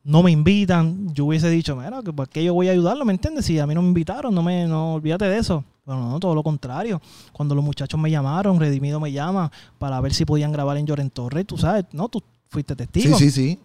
no 0.04 0.24
me 0.24 0.32
invitan, 0.32 1.14
yo 1.14 1.26
hubiese 1.26 1.48
dicho, 1.52 1.76
mira, 1.76 2.02
que 2.04 2.12
¿por 2.12 2.28
qué 2.28 2.44
yo 2.44 2.56
voy 2.56 2.68
a 2.68 2.72
ayudarlo? 2.72 3.06
¿Me 3.06 3.14
entiendes? 3.14 3.46
Si 3.46 3.60
a 3.60 3.68
mí 3.68 3.76
no 3.76 3.84
me 3.84 3.90
invitaron, 3.90 4.34
no 4.34 4.42
me, 4.42 4.66
no, 4.66 4.96
olvídate 4.96 5.26
de 5.26 5.38
eso. 5.38 5.64
Pero 5.84 5.98
no, 6.00 6.20
todo 6.20 6.36
lo 6.36 6.44
contrario. 6.44 7.02
Cuando 7.32 7.56
los 7.56 7.64
muchachos 7.64 8.00
me 8.00 8.12
llamaron, 8.12 8.60
Redimido 8.60 9.00
me 9.00 9.12
llama 9.12 9.52
para 9.80 10.00
ver 10.02 10.14
si 10.14 10.26
podían 10.26 10.52
grabar 10.52 10.78
en 10.78 10.86
Lloren 10.86 11.10
Torres, 11.10 11.46
tú 11.46 11.58
sabes, 11.58 11.86
no, 11.92 12.08
tú 12.10 12.22
fuiste 12.50 12.76
testigo. 12.76 13.18
Sí, 13.18 13.32
sí, 13.32 13.32
sí. 13.32 13.60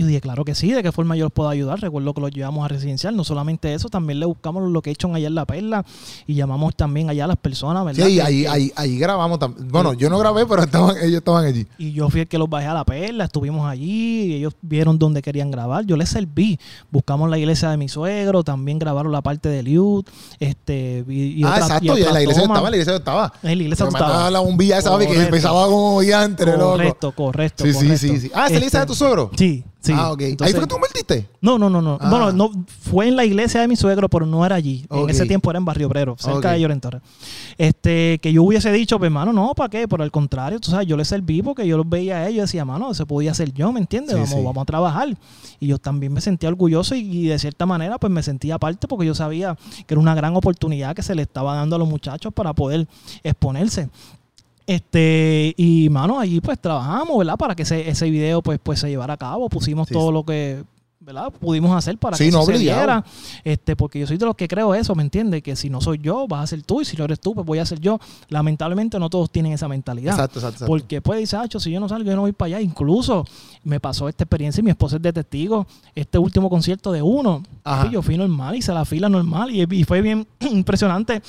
Y 0.00 0.04
dije, 0.04 0.22
claro 0.22 0.46
que 0.46 0.54
sí, 0.54 0.72
¿de 0.72 0.82
qué 0.82 0.92
forma 0.92 1.14
yo 1.14 1.24
los 1.24 1.32
puedo 1.32 1.50
ayudar? 1.50 1.78
Recuerdo 1.78 2.14
que 2.14 2.22
los 2.22 2.30
llevamos 2.30 2.64
a 2.64 2.68
residencial. 2.68 3.14
No 3.14 3.22
solamente 3.22 3.74
eso, 3.74 3.90
también 3.90 4.18
le 4.18 4.24
buscamos 4.24 4.66
lo 4.70 4.80
que 4.80 4.90
hecho 4.90 5.12
allá 5.12 5.26
en 5.26 5.34
La 5.34 5.44
Perla 5.44 5.84
y 6.26 6.34
llamamos 6.34 6.74
también 6.74 7.10
allá 7.10 7.24
a 7.24 7.26
las 7.26 7.36
personas, 7.36 7.84
¿verdad? 7.84 8.06
Sí, 8.06 8.18
ahí, 8.18 8.46
ahí, 8.46 8.72
ahí 8.76 8.98
grabamos 8.98 9.38
también. 9.38 9.68
Bueno, 9.68 9.92
yo 9.92 10.08
no 10.08 10.18
grabé, 10.18 10.46
pero 10.46 10.62
estaban, 10.62 10.96
ellos 11.02 11.18
estaban 11.18 11.44
allí. 11.44 11.66
Y 11.76 11.92
yo 11.92 12.08
fui 12.08 12.20
el 12.20 12.28
que 12.28 12.38
los 12.38 12.48
bajé 12.48 12.66
a 12.66 12.72
La 12.72 12.84
Perla, 12.86 13.24
estuvimos 13.24 13.68
allí, 13.68 14.22
y 14.22 14.34
ellos 14.36 14.54
vieron 14.62 14.98
dónde 14.98 15.20
querían 15.20 15.50
grabar. 15.50 15.84
Yo 15.84 15.98
les 15.98 16.08
serví. 16.08 16.58
Buscamos 16.90 17.28
la 17.28 17.36
iglesia 17.36 17.68
de 17.68 17.76
mi 17.76 17.90
suegro, 17.90 18.42
también 18.42 18.78
grabaron 18.78 19.12
la 19.12 19.20
parte 19.20 19.50
de 19.50 19.62
Liud. 19.62 20.06
Este, 20.38 21.04
y, 21.08 21.40
y 21.40 21.44
ah, 21.44 21.48
otra- 21.48 21.58
exacto. 21.58 21.98
y 21.98 22.00
Y 22.00 22.04
en 22.04 22.14
la 22.14 22.22
iglesia 22.22 22.42
estaba, 22.44 22.58
en 22.58 22.70
la 22.70 22.76
iglesia 22.76 22.96
estaba. 22.96 23.32
En 23.42 23.58
la 23.58 23.64
iglesia 23.64 23.86
estaba. 23.86 24.30
la 24.30 24.40
bombilla 24.40 24.78
esa, 24.78 24.98
que 24.98 25.22
empezaba 25.22 25.66
como 25.66 26.00
diantre. 26.00 26.54
Correcto, 26.54 27.12
correcto. 27.12 27.64
Sí, 27.64 27.72
sí, 27.72 27.78
correcto. 27.78 27.98
sí, 27.98 28.20
sí. 28.20 28.30
Ah, 28.34 28.46
¿es 28.46 28.52
la 28.52 28.58
iglesia 28.58 28.80
de 28.80 28.86
tu 28.86 28.94
suegro? 28.94 29.30
Sí, 29.36 29.62
sí. 29.80 29.92
Ah, 29.94 30.12
ok. 30.12 30.20
¿Ahí 30.20 30.30
Entonces- 30.30 30.54
fue 30.56 30.64
que 30.64 30.68
tú 30.68 30.74
convertiste? 30.74 31.28
No, 31.40 31.58
no, 31.58 31.70
no, 31.70 31.80
no. 31.82 31.98
Ah. 32.00 32.10
Bueno, 32.10 32.32
no, 32.32 32.50
fue 32.82 33.08
en 33.08 33.16
la 33.16 33.24
iglesia 33.24 33.60
de 33.60 33.68
mi 33.68 33.76
suegro, 33.76 34.08
pero 34.08 34.26
no 34.26 34.44
era 34.44 34.56
allí. 34.56 34.86
En 34.90 35.10
ese 35.10 35.26
tiempo 35.26 35.50
era 35.50 35.58
en 35.58 35.64
Barrio 35.64 35.86
Obrero, 35.86 36.16
cerca 36.18 36.52
de 36.52 36.60
Llorentorre. 36.60 37.00
Este, 37.58 38.18
que 38.22 38.32
yo 38.32 38.42
hubiese 38.42 38.70
dicho, 38.72 38.98
pues, 38.98 39.08
hermano, 39.08 39.32
no, 39.32 39.54
¿para 39.54 39.68
qué? 39.68 39.88
Por 39.88 40.02
el 40.02 40.10
contrario, 40.10 40.60
tú 40.60 40.70
sabes, 40.70 40.86
yo 40.86 40.96
les 40.96 41.08
serví 41.08 41.42
porque 41.42 41.66
yo 41.66 41.76
los 41.76 41.88
veía 41.88 42.18
a 42.18 42.28
ellos 42.28 42.38
y 42.38 42.40
decía, 42.42 42.64
mano, 42.64 42.90
eso 42.90 43.06
podía 43.06 43.34
ser 43.34 43.52
yo, 43.52 43.72
¿me 43.72 43.80
entiendes? 43.80 44.14
Sí, 44.14 44.20
vamos, 44.20 44.30
sí. 44.30 44.44
vamos 44.44 44.62
a 44.62 44.64
trabajar. 44.64 45.16
Y 45.58 45.66
yo 45.66 45.78
también 45.78 46.12
me 46.12 46.20
sentía 46.20 46.48
orgulloso 46.48 46.94
y, 46.94 47.00
y 47.00 47.26
de 47.26 47.38
cierta 47.38 47.66
manera, 47.66 47.98
pues 47.98 48.12
me 48.12 48.22
sentía 48.22 48.54
aparte 48.54 48.88
porque 48.88 49.06
yo 49.06 49.14
sabía 49.14 49.56
que 49.86 49.94
era 49.94 50.00
una 50.00 50.14
gran 50.14 50.34
oportunidad 50.36 50.94
que 50.94 51.02
se 51.02 51.14
le 51.14 51.22
estaba 51.22 51.54
dando 51.54 51.76
a 51.76 51.78
los 51.78 51.88
muchachos 51.88 52.32
para 52.32 52.52
poder 52.54 52.86
exponerse. 53.22 53.88
Este, 54.74 55.52
y 55.56 55.88
mano, 55.90 56.20
allí 56.20 56.40
pues 56.40 56.56
trabajamos, 56.60 57.18
¿verdad? 57.18 57.36
Para 57.36 57.56
que 57.56 57.62
ese, 57.64 57.88
ese 57.90 58.08
video 58.08 58.40
pues, 58.40 58.60
pues 58.62 58.78
se 58.78 58.88
llevara 58.88 59.14
a 59.14 59.16
cabo. 59.16 59.48
Pusimos 59.48 59.88
Sí, 59.88 59.94
todo 59.94 60.06
sí. 60.08 60.12
lo 60.12 60.24
que, 60.24 60.62
¿verdad? 61.00 61.32
Pudimos 61.32 61.76
hacer 61.76 61.98
para 61.98 62.16
Sí, 62.16 62.26
que 62.26 62.30
no, 62.30 62.42
eso 62.42 62.52
se 62.52 62.58
diera. 62.58 63.04
Este, 63.42 63.74
porque 63.74 63.98
yo 63.98 64.06
soy 64.06 64.16
de 64.16 64.26
los 64.26 64.36
que 64.36 64.46
creo 64.46 64.72
eso, 64.76 64.94
¿me 64.94 65.02
entiendes? 65.02 65.42
Que 65.42 65.56
si 65.56 65.70
no 65.70 65.80
soy 65.80 65.98
yo, 65.98 66.28
vas 66.28 66.44
a 66.44 66.46
ser 66.46 66.62
tú, 66.62 66.82
y 66.82 66.84
si 66.84 66.96
no 66.96 67.04
eres 67.04 67.18
tú, 67.18 67.34
pues 67.34 67.44
voy 67.44 67.58
a 67.58 67.66
ser 67.66 67.80
yo. 67.80 67.98
Lamentablemente 68.28 68.96
no 69.00 69.10
todos 69.10 69.28
tienen 69.30 69.50
esa 69.52 69.66
mentalidad. 69.66 70.12
Exacto, 70.14 70.38
exacto. 70.38 70.54
exacto. 70.56 70.66
Porque 70.70 71.00
pues 71.02 71.18
dice, 71.18 71.36
"Acho, 71.36 71.58
si 71.58 71.72
yo 71.72 71.80
no 71.80 71.88
salgo, 71.88 72.08
yo 72.08 72.14
no 72.14 72.22
voy 72.22 72.32
para 72.32 72.46
allá. 72.58 72.60
Incluso 72.60 73.24
me 73.64 73.80
pasó 73.80 74.08
esta 74.08 74.22
experiencia 74.22 74.60
y 74.60 74.64
mi 74.64 74.70
esposa 74.70 74.96
es 74.96 75.02
de 75.02 75.12
testigo. 75.12 75.66
Este 75.96 76.16
último 76.16 76.48
concierto 76.48 76.92
de 76.92 77.02
uno, 77.02 77.42
Ajá. 77.64 77.88
y 77.88 77.90
yo 77.90 78.02
fui 78.02 78.16
normal, 78.16 78.54
hice 78.54 78.72
la 78.72 78.84
fila 78.84 79.08
normal 79.08 79.50
y, 79.50 79.66
y 79.68 79.82
fue 79.82 80.00
bien 80.00 80.28
impresionante. 80.40 81.22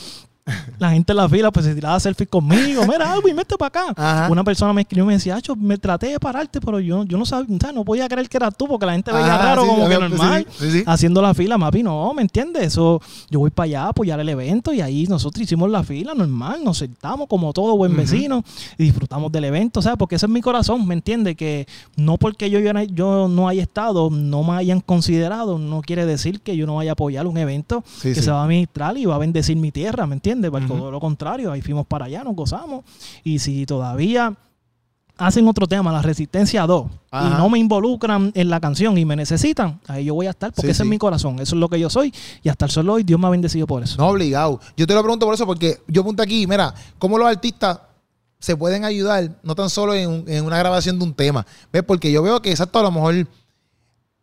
La 0.79 0.89
gente 0.91 1.13
en 1.13 1.17
la 1.17 1.29
fila 1.29 1.51
pues 1.51 1.65
se 1.65 1.75
tiraba 1.75 1.99
selfies 1.99 2.27
conmigo. 2.27 2.83
Mira, 2.87 3.13
Alvin, 3.13 3.35
vete 3.35 3.55
para 3.57 3.67
acá. 3.67 3.93
Ajá. 3.95 4.27
Una 4.31 4.43
persona 4.43 4.73
me 4.73 4.81
escribió 4.81 5.03
y 5.03 5.07
me 5.07 5.13
decía, 5.13 5.35
Acho, 5.35 5.55
me 5.55 5.77
traté 5.77 6.07
de 6.07 6.19
pararte, 6.19 6.59
pero 6.59 6.79
yo, 6.79 7.03
yo 7.03 7.17
no 7.17 7.25
sabía, 7.25 7.55
o 7.55 7.59
sea, 7.59 7.71
no 7.71 7.85
podía 7.85 8.07
creer 8.09 8.27
que 8.27 8.37
eras 8.37 8.55
tú 8.57 8.67
porque 8.67 8.85
la 8.87 8.93
gente 8.93 9.11
veía 9.11 9.35
Ajá, 9.35 9.43
raro 9.43 9.61
sí, 9.63 9.67
como 9.69 9.87
que 9.87 9.99
normal 9.99 10.47
Sí, 10.57 10.71
sí. 10.71 10.83
haciendo 10.87 11.21
la 11.21 11.33
fila, 11.35 11.57
Mapi, 11.59 11.83
no, 11.83 12.11
¿me 12.15 12.23
entiendes? 12.23 12.63
Eso, 12.63 12.99
yo 13.29 13.39
voy 13.39 13.51
para 13.51 13.65
allá 13.65 13.83
a 13.83 13.87
apoyar 13.89 14.19
el 14.19 14.29
evento 14.29 14.73
y 14.73 14.81
ahí 14.81 15.05
nosotros 15.07 15.43
hicimos 15.43 15.69
la 15.69 15.83
fila 15.83 16.13
normal, 16.15 16.63
nos 16.63 16.79
sentamos 16.79 17.27
como 17.27 17.53
todo 17.53 17.77
buen 17.77 17.95
vecino 17.95 18.43
y 18.77 18.83
disfrutamos 18.85 19.31
del 19.31 19.45
evento, 19.45 19.79
o 19.79 19.83
sea, 19.83 19.95
porque 19.95 20.15
ese 20.15 20.25
es 20.25 20.31
mi 20.31 20.41
corazón, 20.41 20.87
¿me 20.87 20.95
entiendes? 20.95 21.35
Que 21.35 21.67
no 21.95 22.17
porque 22.17 22.49
yo, 22.49 22.59
yo, 22.59 22.71
yo 22.81 23.27
no 23.29 23.47
haya 23.47 23.61
estado, 23.61 24.09
no 24.09 24.43
me 24.43 24.53
hayan 24.53 24.81
considerado, 24.81 25.59
no 25.59 25.81
quiere 25.81 26.05
decir 26.07 26.41
que 26.41 26.57
yo 26.57 26.65
no 26.65 26.75
vaya 26.77 26.91
a 26.91 26.93
apoyar 26.93 27.27
un 27.27 27.37
evento 27.37 27.83
que 28.01 28.15
se 28.15 28.31
va 28.31 28.41
a 28.41 28.43
administrar 28.45 28.97
y 28.97 29.05
va 29.05 29.15
a 29.15 29.19
bendecir 29.19 29.55
mi 29.57 29.71
tierra, 29.71 30.07
¿me 30.07 30.15
entiendes? 30.15 30.30
Por 30.51 30.63
Ujú. 30.63 30.73
todo 30.77 30.91
lo 30.91 30.99
contrario, 30.99 31.51
ahí 31.51 31.61
fuimos 31.61 31.85
para 31.87 32.05
allá, 32.05 32.23
nos 32.23 32.35
gozamos 32.35 32.85
y 33.23 33.39
si 33.39 33.65
todavía... 33.65 34.33
Hacen 35.17 35.47
otro 35.47 35.67
tema, 35.67 35.91
la 35.91 36.01
Resistencia 36.01 36.65
2, 36.65 36.85
Ajá. 37.11 37.27
y 37.27 37.37
no 37.37 37.47
me 37.47 37.59
involucran 37.59 38.31
en 38.33 38.49
la 38.49 38.59
canción 38.59 38.97
y 38.97 39.05
me 39.05 39.15
necesitan, 39.15 39.79
ahí 39.87 40.05
yo 40.05 40.15
voy 40.15 40.25
a 40.25 40.31
estar 40.31 40.51
porque 40.51 40.69
Sí, 40.69 40.71
ese 40.71 40.77
sí. 40.81 40.87
es 40.87 40.89
mi 40.89 40.97
corazón, 40.97 41.35
eso 41.35 41.53
es 41.53 41.59
lo 41.59 41.69
que 41.69 41.79
yo 41.79 41.91
soy 41.91 42.11
y 42.41 42.49
hasta 42.49 42.65
el 42.65 42.71
solo 42.71 42.93
hoy 42.93 43.03
Dios 43.03 43.19
me 43.19 43.27
ha 43.27 43.29
bendecido 43.29 43.67
por 43.67 43.83
eso. 43.83 43.97
No, 43.99 44.07
obligado. 44.07 44.59
Yo 44.75 44.87
te 44.87 44.95
lo 44.95 45.03
pregunto 45.03 45.27
por 45.27 45.35
eso, 45.35 45.45
porque 45.45 45.77
yo 45.87 46.01
apunto 46.01 46.23
aquí, 46.23 46.47
mira, 46.47 46.73
cómo 46.97 47.19
los 47.19 47.27
artistas 47.27 47.81
se 48.39 48.55
pueden 48.57 48.83
ayudar, 48.83 49.29
no 49.43 49.53
tan 49.53 49.69
solo 49.69 49.93
en, 49.93 50.23
en 50.27 50.43
una 50.43 50.57
grabación 50.57 50.97
de 50.97 51.05
un 51.05 51.13
tema. 51.13 51.45
¿Ves? 51.71 51.83
Porque 51.83 52.11
yo 52.11 52.23
veo 52.23 52.41
que 52.41 52.49
exacto, 52.49 52.79
a 52.79 52.83
lo 52.83 52.89
mejor, 52.89 53.27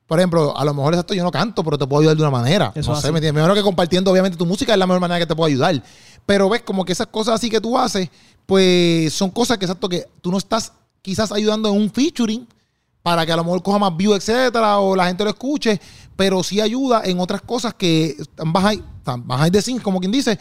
por 0.09 0.19
ejemplo, 0.19 0.57
a 0.57 0.65
lo 0.65 0.73
mejor 0.73 0.95
exacto 0.95 1.13
yo 1.13 1.23
no 1.23 1.31
canto, 1.31 1.63
pero 1.63 1.77
te 1.77 1.87
puedo 1.87 2.01
ayudar 2.01 2.17
de 2.17 2.23
una 2.23 2.31
manera. 2.31 2.73
Eso 2.75 2.93
no 2.93 2.97
sé, 2.97 3.07
así. 3.07 3.13
¿me 3.13 3.19
entiendes? 3.19 3.35
Me 3.35 3.41
imagino 3.41 3.55
que 3.55 3.63
compartiendo, 3.63 4.11
obviamente, 4.11 4.39
tu 4.39 4.47
música 4.47 4.73
es 4.73 4.79
la 4.79 4.87
mejor 4.87 5.03
manera 5.03 5.21
que 5.21 5.27
te 5.27 5.37
puedo 5.37 5.47
ayudar. 5.47 5.83
Pero 6.25 6.49
ves, 6.49 6.63
como 6.63 6.83
que 6.87 6.93
esas 6.93 7.09
cosas 7.09 7.35
así 7.35 7.51
que 7.51 7.61
tú 7.61 7.77
haces, 7.77 8.09
pues 8.47 9.13
son 9.13 9.31
cosas 9.31 9.59
que 9.59 9.67
exacto 9.67 9.87
que 9.87 10.07
tú 10.23 10.31
no 10.31 10.39
estás 10.39 10.73
quizás 11.03 11.31
ayudando 11.31 11.69
en 11.69 11.77
un 11.77 11.91
featuring 11.91 12.49
para 13.03 13.27
que 13.27 13.33
a 13.33 13.37
lo 13.37 13.45
mejor 13.45 13.63
coja 13.63 13.79
más 13.79 13.95
view, 13.95 14.15
etcétera, 14.15 14.79
o 14.79 14.97
la 14.97 15.09
gente 15.09 15.25
lo 15.25 15.31
escuche, 15.31 15.79
pero 16.17 16.43
sí 16.43 16.59
ayuda 16.59 17.03
en 17.05 17.21
otras 17.21 17.43
cosas 17.43 17.75
que 17.75 18.17
están 18.19 18.51
behind, 18.51 18.83
están 18.99 19.29
behind 19.29 19.53
the 19.53 19.61
scenes, 19.61 19.83
como 19.83 20.01
quien 20.01 20.11
dice, 20.11 20.39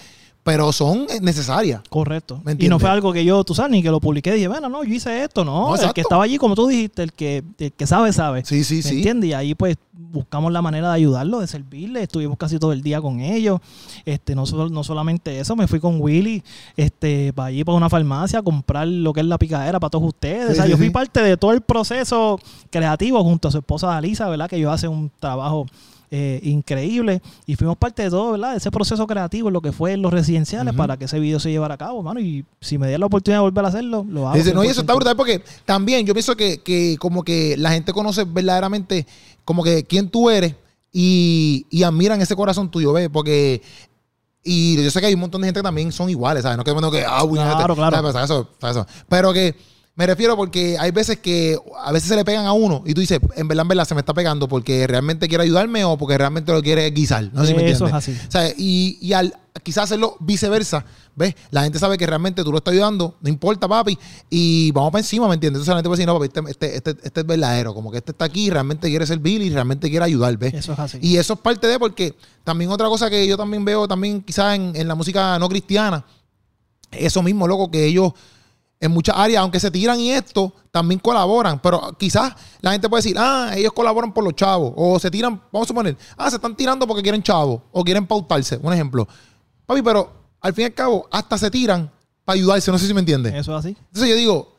pero 0.48 0.72
son 0.72 1.08
eh, 1.10 1.20
necesarias. 1.20 1.82
Correcto. 1.90 2.40
¿Me 2.46 2.56
Y 2.58 2.70
no 2.70 2.80
fue 2.80 2.90
algo 2.90 3.12
que 3.12 3.26
yo, 3.26 3.44
tú 3.44 3.54
sabes, 3.54 3.70
ni 3.70 3.84
que 3.84 3.92
lo 3.92 4.00
publiqué. 4.00 4.32
Dije, 4.32 4.48
bueno, 4.48 4.70
no, 4.70 4.82
yo 4.86 4.94
hice 4.94 5.22
esto. 5.22 5.44
No, 5.44 5.68
No, 5.68 5.76
el 5.76 5.92
que 5.92 6.00
estaba 6.00 6.24
allí, 6.24 6.38
como 6.38 6.56
tú 6.56 6.68
dijiste, 6.68 7.04
el 7.04 7.12
que, 7.12 7.44
el 7.60 7.74
que 7.74 7.86
sabe, 7.86 8.14
sabe. 8.14 8.46
Sí, 8.46 8.64
sí, 8.64 8.78
¿Me 8.78 8.82
sí. 8.82 8.96
entiendes? 8.96 9.32
Y 9.32 9.34
ahí 9.34 9.56
pues 9.56 9.76
buscamos 9.92 10.54
la 10.54 10.62
manera 10.62 10.88
de 10.88 10.96
ayudarlo, 10.96 11.42
de 11.42 11.48
servirle. 11.48 12.04
Estuvimos 12.04 12.38
casi 12.38 12.60
todo 12.60 12.72
el 12.72 12.82
día 12.82 13.02
con 13.02 13.20
ellos. 13.20 13.60
Este, 14.06 14.36
no, 14.36 14.46
no 14.46 14.84
solamente 14.86 15.38
eso, 15.38 15.54
me 15.58 15.68
fui 15.68 15.82
con 15.82 16.00
Willy 16.00 16.42
este, 16.78 17.34
para 17.34 17.48
allí, 17.48 17.66
para 17.66 17.76
una 17.76 17.90
farmacia, 17.90 18.40
a 18.40 18.42
comprar 18.42 18.88
lo 18.88 19.12
que 19.12 19.20
es 19.20 19.26
la 19.26 19.38
picadera 19.38 19.82
para 19.82 19.90
todos 19.90 20.06
ustedes. 20.06 20.46
Sí, 20.46 20.52
o 20.54 20.56
sea, 20.56 20.64
sí, 20.64 20.72
yo 20.72 20.78
fui 20.78 20.86
sí. 20.86 20.92
parte 20.94 21.22
de 21.22 21.36
todo 21.36 21.52
el 21.52 21.60
proceso 21.60 22.40
creativo 22.70 23.22
junto 23.22 23.50
a 23.50 23.52
su 23.52 23.58
esposa 23.58 23.98
Alisa, 23.98 24.30
¿verdad? 24.30 24.50
Que 24.50 24.56
ellos 24.56 24.72
hacen 24.72 24.92
un 24.92 25.12
trabajo 25.20 25.66
eh, 26.12 26.40
increíble. 26.44 27.22
Y 27.46 27.56
fuimos 27.56 27.78
parte 27.78 28.04
de 28.04 28.10
todo, 28.10 28.32
¿verdad? 28.32 28.52
De 28.52 28.58
ese 28.58 28.72
proceso 28.72 29.06
creativo, 29.08 29.50
lo 29.52 29.62
que 29.62 29.72
fue 29.72 29.94
en 29.94 30.02
los 30.02 30.12
residenciales, 30.14 30.74
para 30.74 30.98
que 30.98 31.06
ese 31.06 31.20
video 31.20 31.40
se 31.40 31.50
llevara 31.52 31.76
a 31.76 31.78
cabo, 31.78 32.02
mano. 32.04 32.20
Y 32.20 32.46
si 32.62 32.78
me 32.78 32.88
dieran 32.88 33.02
la 33.02 33.06
oportunidad 33.08 33.40
de 33.40 33.42
volver 33.44 33.66
a 33.66 33.68
hacerlo, 33.68 34.06
lo 34.10 34.28
hago. 34.28 34.38
Dice, 34.38 34.54
no, 34.54 34.64
y 34.64 34.68
eso 34.68 34.82
está 34.82 34.94
100%. 34.94 34.96
brutal 34.96 35.16
porque 35.18 35.44
también 35.66 36.06
yo 36.06 36.14
pienso 36.14 36.36
que, 36.36 36.60
que 36.60 36.98
como 37.00 37.24
que 37.24 37.56
la 37.58 37.72
gente 37.72 37.92
conoce 37.94 38.24
verdaderamente 38.26 39.06
como 39.46 39.64
que 39.64 39.84
quién 39.84 40.10
tú 40.10 40.30
eres 40.30 40.56
y, 40.94 41.66
y 41.70 41.84
admiran 41.84 42.22
ese 42.22 42.36
corazón 42.36 42.70
tuyo, 42.72 42.94
¿ves? 42.94 43.10
Porque... 43.12 43.62
Y 44.44 44.82
yo 44.82 44.90
sé 44.92 45.02
que 45.02 45.08
hay 45.08 45.14
un 45.14 45.20
montón 45.20 45.42
de 45.42 45.48
gente 45.48 45.60
que 45.60 45.64
también 45.64 45.92
son 45.92 46.10
iguales, 46.10 46.44
¿sabes? 46.44 46.58
No 46.58 46.64
que 46.64 46.72
bueno 46.72 46.90
que... 46.90 47.04
Ah, 47.06 47.24
uy, 47.26 47.34
Claro, 47.34 47.76
gente- 47.76 47.76
claro. 47.76 47.98
¿sabes? 47.98 48.14
¿sabes 48.14 48.30
eso? 48.30 48.50
¿sabes 48.62 48.78
eso? 48.78 48.88
Pero 49.10 49.34
que 49.34 49.56
me 49.98 50.06
refiero 50.06 50.38
porque 50.38 50.78
hay 50.80 50.92
veces 50.92 51.18
que 51.18 51.58
a 51.84 51.92
veces 51.92 52.08
se 52.08 52.16
le 52.16 52.24
pegan 52.24 52.46
a 52.46 52.54
uno 52.54 52.84
y 52.86 52.94
tú 52.94 53.02
dices, 53.02 53.20
en 53.36 53.48
verdad, 53.48 53.64
en 53.64 53.68
verdad, 53.68 53.86
se 53.86 53.96
me 53.96 54.02
está 54.02 54.14
pegando 54.14 54.48
porque 54.48 54.86
realmente 54.86 55.28
quiere 55.28 55.44
ayudarme 55.44 55.84
o 55.84 55.98
porque 55.98 56.18
realmente 56.18 56.52
lo 56.52 56.62
quiere 56.62 56.90
guisar. 56.92 57.30
No 57.34 57.42
sé 57.42 57.48
si 57.48 57.54
me 57.56 57.68
Eso 57.70 57.86
entiendes. 57.88 58.08
es 58.08 58.16
así. 58.16 58.28
O 58.28 58.32
sea, 58.32 58.54
y, 58.56 59.00
y 59.02 59.14
al 59.14 59.36
quizás 59.64 59.86
hacerlo 59.86 60.16
viceversa, 60.20 60.86
¿ves? 61.16 61.34
La 61.50 61.64
gente 61.64 61.80
sabe 61.80 61.98
que 61.98 62.06
realmente 62.06 62.44
tú 62.44 62.52
lo 62.52 62.60
estás 62.60 62.74
ayudando, 62.74 63.18
no 63.20 63.28
importa, 63.28 63.68
papi, 63.68 63.98
y 64.30 64.72
vamos 64.72 64.92
para 64.92 65.00
encima, 65.00 65.28
¿me 65.28 65.34
entiendes? 65.34 65.62
Entonces 65.62 65.72
la 65.72 65.78
gente 65.78 65.90
puede 65.90 65.98
decir, 65.98 66.08
no, 66.08 66.14
papi, 66.14 66.52
este, 66.52 66.76
este, 66.76 66.92
este, 66.92 67.08
este 67.08 67.20
es 67.22 67.26
verdadero, 67.26 67.74
como 67.74 67.90
que 67.92 67.98
este 67.98 68.12
está 68.12 68.26
aquí, 68.26 68.52
realmente 68.52 68.88
quiere 68.90 69.08
servir 69.08 69.42
y 69.42 69.50
realmente 69.50 69.90
quiere 69.90 70.06
ayudar, 70.06 70.38
¿ves? 70.38 70.54
Eso 70.54 70.74
es 70.74 70.80
así. 70.80 71.00
Y 71.02 71.18
eso 71.18 71.34
es 71.34 71.40
parte 71.40 71.66
de, 71.66 71.80
porque 71.80 72.14
también 72.44 72.70
otra 72.70 72.88
cosa 72.88 73.10
que 73.10 73.26
yo 73.26 73.36
también 73.36 73.66
veo, 73.66 73.88
también 73.88 74.22
quizás 74.22 74.56
en, 74.56 74.76
en 74.76 74.88
la 74.88 74.94
música 74.94 75.40
no 75.40 75.50
cristiana, 75.50 76.06
eso 76.92 77.24
mismo, 77.24 77.48
loco, 77.48 77.72
que 77.72 77.86
ellos 77.86 78.14
en 78.80 78.92
muchas 78.92 79.16
áreas, 79.18 79.42
aunque 79.42 79.60
se 79.60 79.72
tiran 79.72 80.00
y 80.00 80.12
esto, 80.12 80.54
también 80.72 81.00
colaboran. 81.00 81.60
Pero 81.60 81.96
quizás 81.98 82.34
la 82.62 82.72
gente 82.72 82.88
puede 82.90 83.04
decir, 83.04 83.18
ah, 83.20 83.52
ellos 83.56 83.74
colaboran 83.74 84.14
por 84.14 84.24
los 84.24 84.36
chavos. 84.36 84.74
O 84.76 85.00
se 85.00 85.10
tiran, 85.10 85.42
vamos 85.52 85.68
a 85.68 85.70
suponer, 85.70 85.98
ah, 86.18 86.30
se 86.30 86.36
están 86.36 86.56
tirando 86.56 86.86
porque 86.88 87.02
quieren 87.02 87.24
chavos. 87.24 87.62
O 87.72 87.84
quieren 87.84 88.06
pautarse. 88.06 88.60
Un 88.62 88.74
ejemplo. 88.74 89.08
Papi, 89.66 89.82
pero 89.82 90.12
al 90.42 90.54
fin 90.54 90.64
y 90.64 90.66
al 90.66 90.74
cabo, 90.74 91.08
hasta 91.12 91.38
se 91.38 91.50
tiran 91.50 91.92
para 92.24 92.36
ayudarse. 92.36 92.72
No 92.72 92.78
sé 92.78 92.88
si 92.88 92.94
me 92.94 93.00
entiendes. 93.00 93.34
Eso 93.34 93.52
es 93.58 93.66
así. 93.66 93.70
Entonces 93.70 94.10
yo 94.10 94.16
digo, 94.16 94.56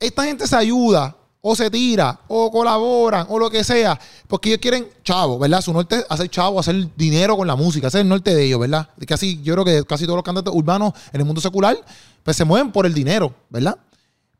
esta 0.00 0.24
gente 0.24 0.46
se 0.46 0.56
ayuda, 0.56 1.16
o 1.48 1.56
se 1.56 1.70
tira, 1.70 2.20
o 2.28 2.50
colaboran, 2.50 3.26
o 3.30 3.38
lo 3.38 3.48
que 3.48 3.64
sea, 3.64 3.98
porque 4.26 4.50
ellos 4.50 4.60
quieren 4.60 4.86
chavo, 5.02 5.38
¿verdad? 5.38 5.62
Su 5.62 5.72
norte 5.72 6.04
hacer 6.08 6.28
chavo, 6.28 6.60
hacer 6.60 6.94
dinero 6.94 7.36
con 7.36 7.46
la 7.46 7.56
música, 7.56 7.88
es 7.88 7.94
el 7.94 8.08
norte 8.08 8.34
de 8.34 8.44
ellos, 8.44 8.60
¿verdad? 8.60 8.88
Casi, 9.06 9.40
yo 9.42 9.54
creo 9.54 9.64
que 9.64 9.84
casi 9.84 10.04
todos 10.04 10.16
los 10.16 10.24
cantantes 10.24 10.52
urbanos 10.54 10.92
en 11.12 11.20
el 11.20 11.26
mundo 11.26 11.40
secular, 11.40 11.78
pues 12.22 12.36
se 12.36 12.44
mueven 12.44 12.70
por 12.70 12.84
el 12.84 12.92
dinero, 12.92 13.34
¿verdad? 13.48 13.78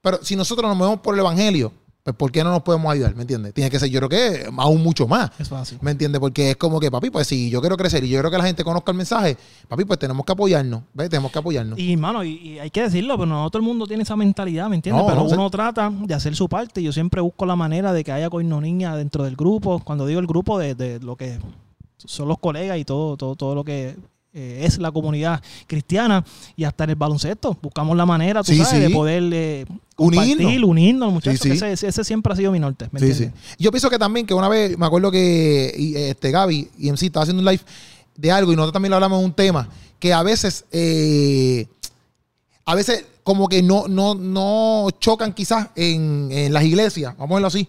Pero 0.02 0.20
si 0.22 0.36
nosotros 0.36 0.68
nos 0.68 0.76
movemos 0.76 1.00
por 1.00 1.14
el 1.14 1.20
evangelio, 1.20 1.72
pues 2.08 2.16
¿por 2.16 2.32
qué 2.32 2.42
no 2.42 2.50
nos 2.50 2.62
podemos 2.62 2.90
ayudar? 2.90 3.14
¿Me 3.14 3.22
entiendes? 3.22 3.52
Tiene 3.52 3.70
que 3.70 3.78
ser, 3.78 3.90
yo 3.90 4.00
creo 4.00 4.08
que 4.08 4.50
aún 4.56 4.82
mucho 4.82 5.06
más. 5.06 5.30
Es 5.38 5.48
fácil. 5.48 5.78
¿Me 5.82 5.90
entiendes? 5.90 6.20
Porque 6.20 6.52
es 6.52 6.56
como 6.56 6.80
que, 6.80 6.90
papi, 6.90 7.10
pues 7.10 7.26
si 7.26 7.50
yo 7.50 7.60
quiero 7.60 7.76
crecer 7.76 8.02
y 8.04 8.08
yo 8.08 8.16
quiero 8.16 8.30
que 8.30 8.38
la 8.38 8.44
gente 8.44 8.64
conozca 8.64 8.92
el 8.92 8.96
mensaje, 8.96 9.36
papi, 9.68 9.84
pues 9.84 9.98
tenemos 9.98 10.24
que 10.24 10.32
apoyarnos, 10.32 10.82
¿ves? 10.94 11.10
Tenemos 11.10 11.30
que 11.30 11.38
apoyarnos. 11.38 11.78
Y, 11.78 11.96
mano, 11.98 12.24
y, 12.24 12.30
y 12.30 12.58
hay 12.58 12.70
que 12.70 12.82
decirlo, 12.82 13.16
pero 13.16 13.26
no 13.26 13.50
todo 13.50 13.60
el 13.60 13.66
mundo 13.66 13.86
tiene 13.86 14.04
esa 14.04 14.16
mentalidad, 14.16 14.68
¿me 14.68 14.76
entiendes? 14.76 15.02
No, 15.02 15.06
pero 15.06 15.22
no, 15.22 15.28
uno 15.28 15.50
trata 15.50 15.90
de 15.90 16.14
hacer 16.14 16.34
su 16.34 16.48
parte. 16.48 16.82
Yo 16.82 16.92
siempre 16.92 17.20
busco 17.20 17.44
la 17.44 17.56
manera 17.56 17.92
de 17.92 18.04
que 18.04 18.12
haya 18.12 18.30
niña 18.60 18.96
dentro 18.96 19.24
del 19.24 19.36
grupo. 19.36 19.80
Cuando 19.80 20.06
digo 20.06 20.20
el 20.20 20.26
grupo, 20.26 20.58
de, 20.58 20.74
de 20.74 21.00
lo 21.00 21.16
que 21.16 21.38
son 21.98 22.28
los 22.28 22.38
colegas 22.38 22.78
y 22.78 22.84
todo, 22.84 23.16
todo, 23.16 23.36
todo 23.36 23.54
lo 23.54 23.64
que 23.64 23.96
eh, 24.38 24.64
es 24.64 24.78
la 24.78 24.90
comunidad 24.92 25.42
cristiana 25.66 26.24
y 26.56 26.64
hasta 26.64 26.84
en 26.84 26.90
el 26.90 26.96
baloncesto. 26.96 27.56
Buscamos 27.60 27.96
la 27.96 28.06
manera, 28.06 28.42
tú 28.42 28.52
Sí, 28.52 28.58
sabes, 28.58 28.72
sí. 28.72 28.78
de 28.80 28.90
poder 28.90 29.22
eh, 29.32 29.66
Unirnos. 29.96 30.62
unirnos, 30.64 31.12
muchachos. 31.12 31.40
Sí, 31.40 31.50
Ese, 31.50 31.88
ese 31.88 32.04
siempre 32.04 32.32
ha 32.32 32.36
sido 32.36 32.52
mi 32.52 32.60
norte. 32.60 32.88
Yo 33.58 33.70
pienso 33.72 33.90
que 33.90 33.98
también 33.98 34.26
que 34.26 34.34
una 34.34 34.48
vez, 34.48 34.78
me 34.78 34.86
acuerdo 34.86 35.10
que 35.10 36.08
este 36.10 36.30
Gaby 36.30 36.70
y 36.78 36.90
MC 36.90 37.06
estaba 37.06 37.24
haciendo 37.24 37.42
un 37.42 37.48
live 37.50 37.62
de 38.16 38.30
algo 38.30 38.52
y 38.52 38.56
nosotros 38.56 38.72
también 38.74 38.90
lo 38.90 38.96
hablamos 38.96 39.18
en 39.18 39.24
un 39.26 39.32
tema, 39.32 39.68
que 39.98 40.12
a 40.12 40.22
veces, 40.22 40.64
eh, 40.72 41.66
a 42.64 42.74
veces 42.74 43.04
como 43.24 43.48
que 43.48 43.62
no, 43.62 43.88
no, 43.88 44.14
no 44.14 44.88
chocan 45.00 45.32
quizás 45.32 45.68
en, 45.76 46.28
en 46.30 46.52
las 46.52 46.62
iglesias, 46.64 47.14
vamos 47.18 47.32
a 47.32 47.34
verlo 47.34 47.48
así, 47.48 47.66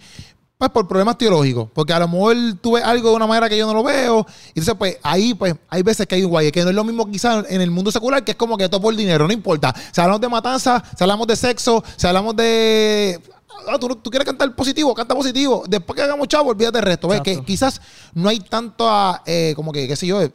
pues 0.60 0.72
por 0.72 0.89
problemas 0.89 1.18
teológicos, 1.18 1.70
porque 1.74 1.93
a 1.93 1.99
lo 1.99 2.10
mejor 2.10 2.36
tú 2.60 2.74
ves 2.74 2.84
algo 2.84 3.12
de 3.12 3.16
una 3.16 3.26
manera 3.26 3.47
que 3.47 3.57
yo 3.57 3.66
no 3.66 3.74
lo 3.74 3.82
veo, 3.82 4.26
y 4.47 4.60
entonces 4.60 4.76
pues 4.78 4.97
ahí 5.03 5.34
pues 5.34 5.55
hay 5.70 5.84
veces 5.84 6.05
que 6.05 6.16
hay 6.16 6.24
un 6.26 6.32
guay, 6.32 6.51
que 6.51 6.62
no 6.64 6.70
es 6.70 6.76
lo 6.76 6.84
mismo 6.84 7.10
quizás 7.10 7.45
en 7.49 7.62
el 7.62 7.72
mundo 7.72 7.93
secular, 7.93 8.26
que 8.26 8.32
es 8.32 8.38
como 8.38 8.57
que 8.57 8.68
todo 8.68 8.82
por 8.82 8.93
dinero, 8.93 9.26
no 9.26 9.32
importa, 9.32 9.74
si 9.93 10.01
hablamos 10.01 10.20
de 10.20 10.28
matanza, 10.28 10.84
si 10.97 11.01
hablamos 11.01 11.28
de 11.28 11.38
sexo, 11.38 11.82
si 11.95 12.05
hablamos 12.05 12.36
de... 12.36 13.22
Ah, 13.70 13.78
¿tú, 13.80 13.88
tú 13.95 14.10
quieres 14.10 14.26
cantar 14.26 14.53
positivo, 14.53 14.93
canta 14.93 15.16
positivo, 15.16 15.64
después 15.66 15.95
que 15.95 16.03
hagamos 16.03 16.28
chavo, 16.28 16.49
olvídate 16.49 16.80
del 16.80 16.86
resto, 16.88 17.07
¿ves? 17.07 17.22
Que 17.22 17.41
quizás 17.41 17.80
no 18.14 18.28
hay 18.28 18.41
tanta, 18.41 19.24
eh, 19.26 19.53
como 19.55 19.72
que, 19.72 19.88
qué 19.88 19.95
sé 19.95 20.07
yo, 20.07 20.22
eh, 20.22 20.34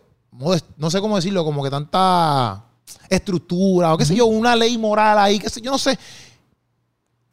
no 0.78 0.90
sé 0.90 1.00
cómo 1.02 1.16
decirlo, 1.16 1.44
como 1.44 1.62
que 1.62 1.68
tanta 1.68 2.64
estructura 3.10 3.92
o 3.92 3.98
qué 3.98 4.06
sé 4.06 4.14
yo, 4.14 4.24
una 4.24 4.56
ley 4.56 4.78
moral 4.78 5.18
ahí, 5.18 5.38
qué 5.38 5.50
sé 5.50 5.60
yo, 5.60 5.70
no 5.70 5.78
sé 5.78 5.98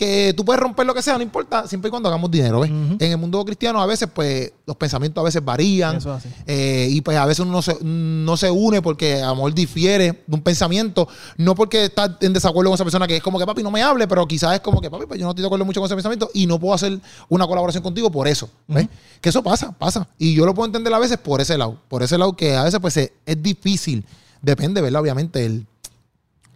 que 0.01 0.33
tú 0.35 0.43
puedes 0.43 0.59
romper 0.59 0.87
lo 0.87 0.95
que 0.95 1.03
sea, 1.03 1.15
no 1.15 1.21
importa, 1.21 1.67
siempre 1.67 1.89
y 1.89 1.91
cuando 1.91 2.09
hagamos 2.09 2.31
dinero, 2.31 2.61
¿ves? 2.61 2.71
En 2.71 3.11
el 3.11 3.17
mundo 3.19 3.45
cristiano 3.45 3.79
a 3.79 3.85
veces, 3.85 4.09
pues, 4.11 4.51
los 4.65 4.75
pensamientos 4.75 5.21
a 5.21 5.25
veces 5.25 5.45
varían. 5.45 5.97
Eso 5.97 6.17
es 6.17 6.25
así. 6.25 6.35
eh, 6.47 6.87
y 6.89 7.01
pues 7.01 7.15
a 7.17 7.25
veces 7.27 7.41
uno 7.41 7.51
no 7.51 7.61
se, 7.61 7.77
no 7.83 8.35
se 8.35 8.49
une 8.49 8.81
porque 8.81 9.21
a 9.21 9.27
lo 9.27 9.35
mejor 9.35 9.53
difiere 9.53 10.23
de 10.25 10.35
un 10.35 10.41
pensamiento, 10.41 11.07
no 11.37 11.53
porque 11.53 11.85
está 11.85 12.17
en 12.19 12.33
desacuerdo 12.33 12.71
con 12.71 12.75
esa 12.75 12.83
persona 12.83 13.05
que 13.05 13.17
es 13.17 13.21
como 13.21 13.37
que 13.37 13.45
papi 13.45 13.61
no 13.61 13.69
me 13.69 13.83
hable, 13.83 14.07
pero 14.07 14.25
quizás 14.25 14.55
es 14.55 14.61
como 14.61 14.81
que 14.81 14.89
papi, 14.89 15.05
pues 15.05 15.19
yo 15.19 15.25
no 15.25 15.31
estoy 15.33 15.43
de 15.43 15.47
acuerdo 15.47 15.65
mucho 15.65 15.79
con 15.79 15.85
ese 15.85 15.95
pensamiento 15.95 16.31
y 16.33 16.47
no 16.47 16.59
puedo 16.59 16.73
hacer 16.73 16.99
una 17.29 17.45
colaboración 17.45 17.83
contigo 17.83 18.09
por 18.09 18.27
eso, 18.27 18.49
¿ves? 18.67 18.87
Que 19.21 19.29
eso 19.29 19.43
pasa, 19.43 19.71
pasa. 19.71 20.07
Y 20.17 20.33
yo 20.33 20.47
lo 20.47 20.55
puedo 20.55 20.65
entender 20.65 20.91
a 20.95 20.97
veces 20.97 21.19
por 21.19 21.41
ese 21.41 21.59
lado, 21.59 21.77
por 21.89 22.01
ese 22.01 22.17
lado 22.17 22.35
que 22.35 22.55
a 22.55 22.63
veces 22.63 22.79
pues 22.79 22.97
es, 22.97 23.11
es 23.23 23.43
difícil, 23.43 24.03
depende, 24.41 24.81
¿verdad? 24.81 25.01
Obviamente 25.01 25.45
el, 25.45 25.67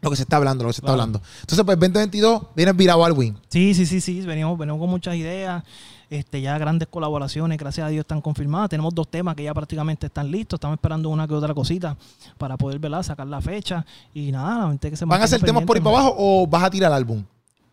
lo 0.05 0.09
que 0.11 0.15
se 0.15 0.23
está 0.23 0.37
hablando, 0.37 0.63
lo 0.63 0.69
que 0.69 0.73
se 0.73 0.79
está 0.79 0.87
Claro. 0.93 1.01
hablando. 1.01 1.21
Entonces 1.41 1.65
pues 1.65 1.77
2022 1.79 2.41
viene 2.55 2.71
virado 2.73 3.03
al 3.03 3.11
win. 3.13 3.37
Sí, 3.49 3.73
sí, 3.73 3.85
sí, 3.85 3.99
sí. 4.01 4.21
Venimos, 4.21 4.57
venimos 4.57 4.79
con 4.79 4.89
muchas 4.89 5.15
ideas. 5.15 5.63
Este, 6.07 6.39
ya 6.39 6.55
grandes 6.59 6.87
colaboraciones, 6.87 7.57
gracias 7.57 7.87
a 7.87 7.89
Dios, 7.89 8.01
están 8.03 8.21
confirmadas. 8.21 8.69
Tenemos 8.69 8.93
dos 8.93 9.09
temas 9.09 9.35
que 9.35 9.43
ya 9.43 9.53
prácticamente 9.55 10.05
están 10.05 10.29
listos. 10.31 10.57
Estamos 10.57 10.75
esperando 10.77 11.09
una 11.09 11.27
que 11.27 11.33
otra 11.33 11.53
cosita 11.55 11.97
para 12.37 12.55
poder 12.57 12.77
¿verdad? 12.79 13.01
sacar 13.01 13.25
la 13.27 13.41
fecha. 13.41 13.83
Y 14.13 14.31
nada, 14.31 14.59
la 14.65 14.67
gente 14.69 14.91
que 14.91 14.95
se 14.97 15.05
¿Van 15.05 15.19
a 15.19 15.23
hacer 15.25 15.41
temas 15.41 15.63
por 15.63 15.75
ahí 15.75 15.81
para 15.83 15.97
abajo 15.97 16.15
o 16.17 16.45
vas 16.47 16.63
a 16.63 16.69
tirar 16.69 16.91
álbum? 16.93 17.23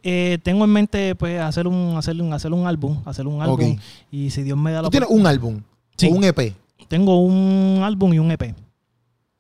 Eh, 0.02 0.38
tengo 0.42 0.64
en 0.64 0.70
mente 0.70 1.14
pues 1.14 1.38
hacer 1.40 1.68
un, 1.68 1.94
hacer 1.96 2.20
un, 2.20 2.32
hacer 2.32 2.52
un 2.52 2.66
álbum, 2.66 2.96
hacer 3.04 3.26
un 3.26 3.40
álbum. 3.42 3.76
Y 4.10 4.30
si 4.30 4.42
Dios 4.42 4.58
me 4.58 4.72
da 4.72 4.80
la 4.82 4.88
Tú 4.88 4.90
tienes 4.92 5.10
un 5.10 5.26
álbum 5.26 5.60
Sí. 5.96 6.08
o 6.08 6.14
un 6.14 6.24
EP, 6.24 6.54
Tengo 6.88 7.20
un 7.20 7.82
álbum 7.84 8.12
y 8.14 8.18
un 8.18 8.30
EP. 8.32 8.54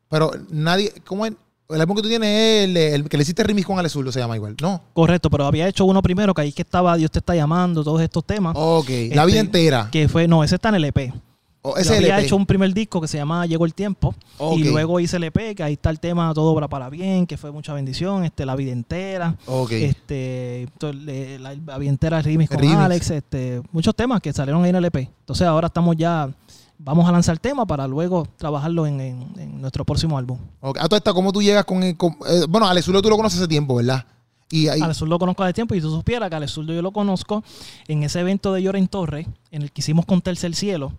pero 0.08 0.30
nadie, 0.50 0.92
¿cómo 1.04 1.24
es? 1.26 1.32
El 1.72 1.80
álbum 1.80 1.96
que 1.96 2.02
tú 2.02 2.08
tienes 2.08 2.28
es 2.28 2.64
el, 2.68 2.76
el 2.76 3.08
que 3.08 3.16
le 3.16 3.22
hiciste 3.22 3.42
remix 3.42 3.66
con 3.66 3.78
Ale 3.78 3.88
Zurdo, 3.88 4.12
se 4.12 4.20
llama 4.20 4.36
igual, 4.36 4.56
¿no? 4.60 4.80
Correcto, 4.92 5.30
pero 5.30 5.44
había 5.46 5.68
hecho 5.68 5.84
uno 5.84 6.02
primero 6.02 6.34
que 6.34 6.42
ahí 6.42 6.52
que 6.52 6.62
estaba 6.62 6.96
Dios 6.96 7.10
te 7.10 7.18
está 7.20 7.34
llamando, 7.34 7.82
todos 7.84 8.00
estos 8.02 8.24
temas. 8.24 8.54
Ok, 8.56 8.88
la 9.12 9.24
vida 9.24 9.38
Este, 9.40 9.58
entera. 9.58 9.88
Que 9.90 10.08
fue, 10.08 10.28
no, 10.28 10.44
ese 10.44 10.56
está 10.56 10.68
en 10.70 10.76
el 10.76 10.84
EP. 10.84 11.12
O 11.64 11.74
Yo 11.76 11.80
ese 11.80 11.96
había 11.96 12.18
EP. 12.18 12.24
hecho 12.24 12.34
un 12.34 12.44
primer 12.44 12.74
disco 12.74 13.00
que 13.00 13.06
se 13.06 13.18
llama 13.18 13.46
Llegó 13.46 13.64
el 13.66 13.72
Tiempo. 13.72 14.12
Ok. 14.38 14.58
Y 14.58 14.64
luego 14.64 14.98
hice 14.98 15.16
el 15.18 15.22
EP, 15.24 15.54
que 15.54 15.62
ahí 15.62 15.74
está 15.74 15.90
el 15.90 16.00
tema 16.00 16.32
Todo 16.34 16.50
obra 16.50 16.66
para 16.66 16.90
bien, 16.90 17.24
que 17.24 17.36
fue 17.36 17.52
mucha 17.52 17.72
bendición, 17.72 18.24
este, 18.24 18.44
La 18.44 18.56
vida 18.56 18.72
entera, 18.72 19.36
Ok. 19.46 19.70
este, 19.70 20.66
la, 20.80 21.54
la 21.54 21.78
vida 21.78 21.88
entera 21.90 22.20
remix 22.20 22.50
con 22.50 22.58
Remix. 22.58 22.76
Alex, 22.78 23.10
este, 23.12 23.62
muchos 23.70 23.94
temas 23.94 24.20
que 24.20 24.32
salieron 24.32 24.64
ahí 24.64 24.70
en 24.70 24.76
el 24.76 24.84
EP. 24.86 24.96
Entonces 25.20 25.46
ahora 25.46 25.68
estamos 25.68 25.96
ya, 25.96 26.28
vamos 26.78 27.08
a 27.08 27.12
lanzar 27.12 27.38
tema 27.38 27.66
para 27.66 27.86
luego 27.86 28.26
trabajarlo 28.36 28.86
en, 28.86 29.00
en- 29.00 29.32
en 29.38 29.60
nuestro 29.60 29.84
próximo 29.84 30.18
álbum. 30.18 30.38
Ok. 30.60 30.78
A 30.80 30.88
todo 30.88 30.96
esto, 30.96 31.14
¿cómo 31.14 31.32
tú 31.32 31.42
llegas 31.42 31.64
con 31.64 31.82
el... 31.82 31.96
con- 31.96 32.16
eh, 32.26 32.46
bueno, 32.48 32.66
Ale 32.66 32.82
Zurdo 32.82 33.02
tú 33.02 33.08
lo 33.10 33.16
conoces 33.16 33.38
hace 33.38 33.48
tiempo, 33.48 33.76
¿verdad? 33.76 34.04
Y 34.50 34.68
ahí... 34.68 34.80
Alex 34.82 34.98
Zurdo 34.98 35.14
lo 35.14 35.18
conozco 35.18 35.44
de 35.44 35.52
tiempo 35.54 35.74
y 35.74 35.80
tú 35.80 35.90
supieras 35.90 36.28
que 36.28 36.36
Alex 36.36 36.52
Zurdo 36.52 36.74
yo 36.74 36.82
lo 36.82 36.92
conozco 36.92 37.42
en 37.88 38.02
ese 38.02 38.20
evento 38.20 38.52
de 38.52 38.62
Lloren 38.62 38.86
Torre, 38.88 39.26
en 39.50 39.62
el 39.62 39.72
que 39.72 39.80
hicimos 39.80 40.04
con 40.04 40.20
Tercer 40.20 40.54
Cielo. 40.54 40.92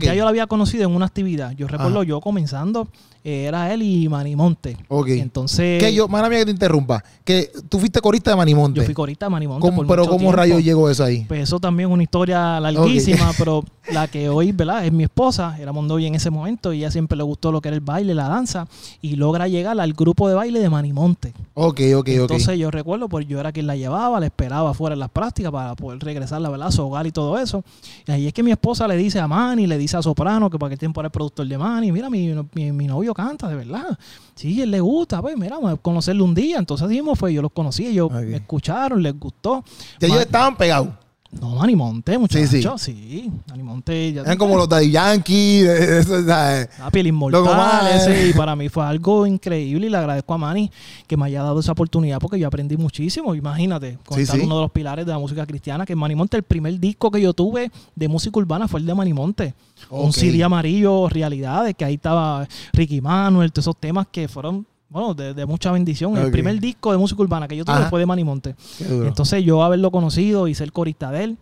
Ya 0.00 0.14
yo 0.14 0.22
lo 0.24 0.28
había 0.28 0.46
conocido 0.46 0.84
en 0.88 0.94
una 0.94 1.06
actividad. 1.06 1.52
Yo 1.52 1.68
recuerdo 1.68 2.00
Ajá. 2.00 2.08
yo 2.08 2.20
comenzando, 2.20 2.88
eh, 3.24 3.44
era 3.44 3.72
él 3.72 3.82
y 3.82 4.08
Manimonte. 4.08 4.76
Ok. 4.88 5.08
Entonces, 5.10 5.80
Que 5.82 5.94
yo, 5.94 6.08
mala 6.08 6.28
mía 6.28 6.38
que 6.40 6.46
te 6.46 6.50
interrumpa, 6.50 7.04
que 7.24 7.50
tú 7.68 7.78
fuiste 7.78 8.00
corista 8.00 8.30
de 8.30 8.36
Manimonte. 8.36 8.80
yo 8.80 8.84
fui 8.84 8.94
corista 8.94 9.26
de 9.26 9.30
Manimonte. 9.30 9.60
¿Cómo- 9.60 9.76
por 9.78 9.86
pero 9.86 10.02
mucho 10.04 10.16
¿cómo 10.16 10.32
rayos 10.32 10.62
llegó 10.64 10.88
eso 10.90 11.04
ahí? 11.04 11.24
Pues 11.28 11.42
eso 11.42 11.60
también 11.60 11.88
es 11.90 11.94
una 11.94 12.02
historia 12.02 12.58
larguísima, 12.60 13.32
pero 13.38 13.64
la 13.92 14.08
que 14.08 14.28
hoy, 14.28 14.52
¿verdad? 14.52 14.84
Es 14.84 14.92
mi 14.92 15.04
esposa, 15.04 15.56
era 15.60 15.72
Mondovi 15.72 16.06
en 16.06 16.14
ese 16.14 16.30
momento, 16.30 16.72
y 16.72 16.78
ella 16.78 16.90
siempre 16.90 17.16
le 17.16 17.22
gustó 17.22 17.52
lo 17.52 17.60
que 17.60 17.68
era 17.68 17.76
el 17.76 17.80
baile, 17.80 18.14
la 18.14 18.28
danza, 18.28 18.66
y 19.00 19.16
logra 19.16 19.46
llegar 19.48 19.78
al 19.78 19.92
grupo 19.92 20.28
de 20.28 20.34
baile 20.34 20.60
de 20.60 20.68
Manimonte. 20.70 21.32
Ok, 21.54 21.80
ok, 21.94 21.98
ok. 21.98 22.08
Entonces 22.08 22.58
yo 22.58 22.70
recuerdo, 22.70 23.08
pues 23.08 23.26
yo 23.28 23.38
era 23.40 23.52
quien 23.52 23.66
la 23.66 23.76
llevaba, 23.76 24.18
la 24.20 24.26
esperaba 24.26 24.74
fuera 24.74 24.94
en 24.94 25.00
las 25.00 25.10
prácticas 25.10 25.52
para 25.52 25.74
poder 25.76 26.00
regresar, 26.00 26.40
la 26.40 26.48
verdad, 26.50 26.68
a 26.68 26.72
su 26.72 26.82
hogar 26.82 27.06
y 27.06 27.12
todo 27.12 27.38
eso. 27.38 27.62
Y 28.06 28.10
ahí 28.12 28.26
es 28.26 28.32
que 28.32 28.42
mi 28.42 28.50
esposa 28.50 28.88
le 28.88 28.96
dice 28.96 29.18
a 29.20 29.28
Manny, 29.28 29.66
le 29.68 29.78
dice 29.78 29.96
a 29.96 30.02
Soprano, 30.02 30.50
que 30.50 30.58
para 30.58 30.68
aquel 30.68 30.78
tiempo 30.78 31.00
era 31.00 31.06
el 31.06 31.12
productor 31.12 31.46
de 31.46 31.58
Manny, 31.58 31.92
mira, 31.92 32.10
mi, 32.10 32.34
mi, 32.54 32.72
mi 32.72 32.86
novio 32.86 33.14
canta, 33.14 33.48
de 33.48 33.56
verdad. 33.56 33.98
Sí, 34.34 34.60
él 34.60 34.70
le 34.70 34.80
gusta, 34.80 35.20
pues 35.20 35.36
mira, 35.36 35.56
vamos 35.56 35.72
a 35.72 35.76
conocerlo 35.76 36.24
un 36.24 36.34
día. 36.34 36.58
Entonces 36.58 36.88
dijimos, 36.88 37.18
fue, 37.18 37.32
yo 37.32 37.42
los 37.42 37.52
conocí, 37.52 37.86
ellos 37.86 38.10
me 38.10 38.36
escucharon, 38.36 39.02
les 39.02 39.18
gustó. 39.18 39.64
Ya 40.00 40.08
ellos 40.08 40.20
estaban 40.20 40.56
pegados. 40.56 40.88
No, 41.30 41.50
Manny 41.56 41.76
Monte, 41.76 42.16
muchachos. 42.16 42.48
Sí, 42.48 42.62
Sí, 42.62 42.78
sí. 42.78 43.08
sí. 43.24 43.32
Manny 43.50 43.62
Monte. 43.62 44.12
Ya 44.14 44.22
Eran 44.22 44.38
como 44.38 44.56
los 44.56 44.66
Daddy 44.66 44.90
Yankee, 44.90 45.60
eso, 45.60 46.24
¿sabes? 46.24 46.70
La 46.78 46.90
piel 46.90 47.08
inmortal, 47.08 47.86
ese, 47.94 48.28
y 48.28 48.32
para 48.32 48.56
mí 48.56 48.70
fue 48.70 48.82
algo 48.84 49.26
increíble 49.26 49.86
y 49.88 49.90
le 49.90 49.96
agradezco 49.98 50.32
a 50.32 50.38
Manny 50.38 50.70
que 51.06 51.18
me 51.18 51.26
haya 51.26 51.42
dado 51.42 51.60
esa 51.60 51.72
oportunidad 51.72 52.18
porque 52.18 52.38
yo 52.38 52.46
aprendí 52.48 52.78
muchísimo. 52.78 53.34
Imagínate, 53.34 53.98
contar 54.06 54.36
sí. 54.38 54.42
uno 54.42 54.56
de 54.56 54.62
los 54.62 54.70
pilares 54.70 55.04
de 55.04 55.12
la 55.12 55.18
música 55.18 55.44
cristiana, 55.46 55.84
que 55.84 55.94
Manny 55.94 56.14
Monte, 56.14 56.38
el 56.38 56.44
primer 56.44 56.80
disco 56.80 57.10
que 57.10 57.20
yo 57.20 57.34
tuve 57.34 57.70
de 57.94 58.08
música 58.08 58.38
urbana 58.38 58.66
fue 58.66 58.80
el 58.80 58.86
de 58.86 58.94
Manny 58.94 59.12
Monte. 59.12 59.54
Un 59.90 60.08
Ok. 60.08 60.14
CD 60.14 60.42
amarillo, 60.42 61.10
realidades, 61.10 61.74
que 61.76 61.84
ahí 61.84 61.94
estaba 61.94 62.48
Ricky 62.72 63.02
Manuel, 63.02 63.52
todos 63.52 63.64
esos 63.64 63.76
temas 63.76 64.06
que 64.10 64.28
fueron, 64.28 64.66
bueno, 64.88 65.14
de, 65.14 65.34
de 65.34 65.46
mucha 65.46 65.70
bendición. 65.72 66.16
El 66.16 66.30
primer 66.30 66.58
disco 66.60 66.92
de 66.92 66.98
música 66.98 67.20
urbana 67.22 67.46
que 67.48 67.56
yo 67.56 67.64
tuve 67.64 67.74
Ajá. 67.76 67.90
fue 67.90 68.00
de 68.00 68.06
Manny 68.06 68.24
Monte. 68.24 68.54
Entonces 68.80 69.44
yo 69.44 69.62
haberlo 69.62 69.90
conocido 69.90 70.48
y 70.48 70.54
ser 70.54 70.72
corista 70.72 71.10
de 71.10 71.24
él, 71.24 71.38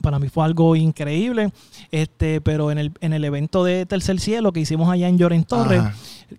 para 0.00 0.18
mí 0.18 0.28
fue 0.28 0.44
algo 0.44 0.76
increíble. 0.76 1.50
Este, 1.90 2.40
pero 2.40 2.70
en 2.70 2.78
el, 2.78 2.92
en 3.00 3.12
el 3.12 3.24
evento 3.24 3.64
de 3.64 3.86
Tercer 3.86 4.20
Cielo 4.20 4.52
que 4.52 4.60
hicimos 4.60 4.88
allá 4.90 5.08
en 5.08 5.18
Lloren 5.18 5.44
Torres, 5.44 5.80
Ajá. 5.80 5.94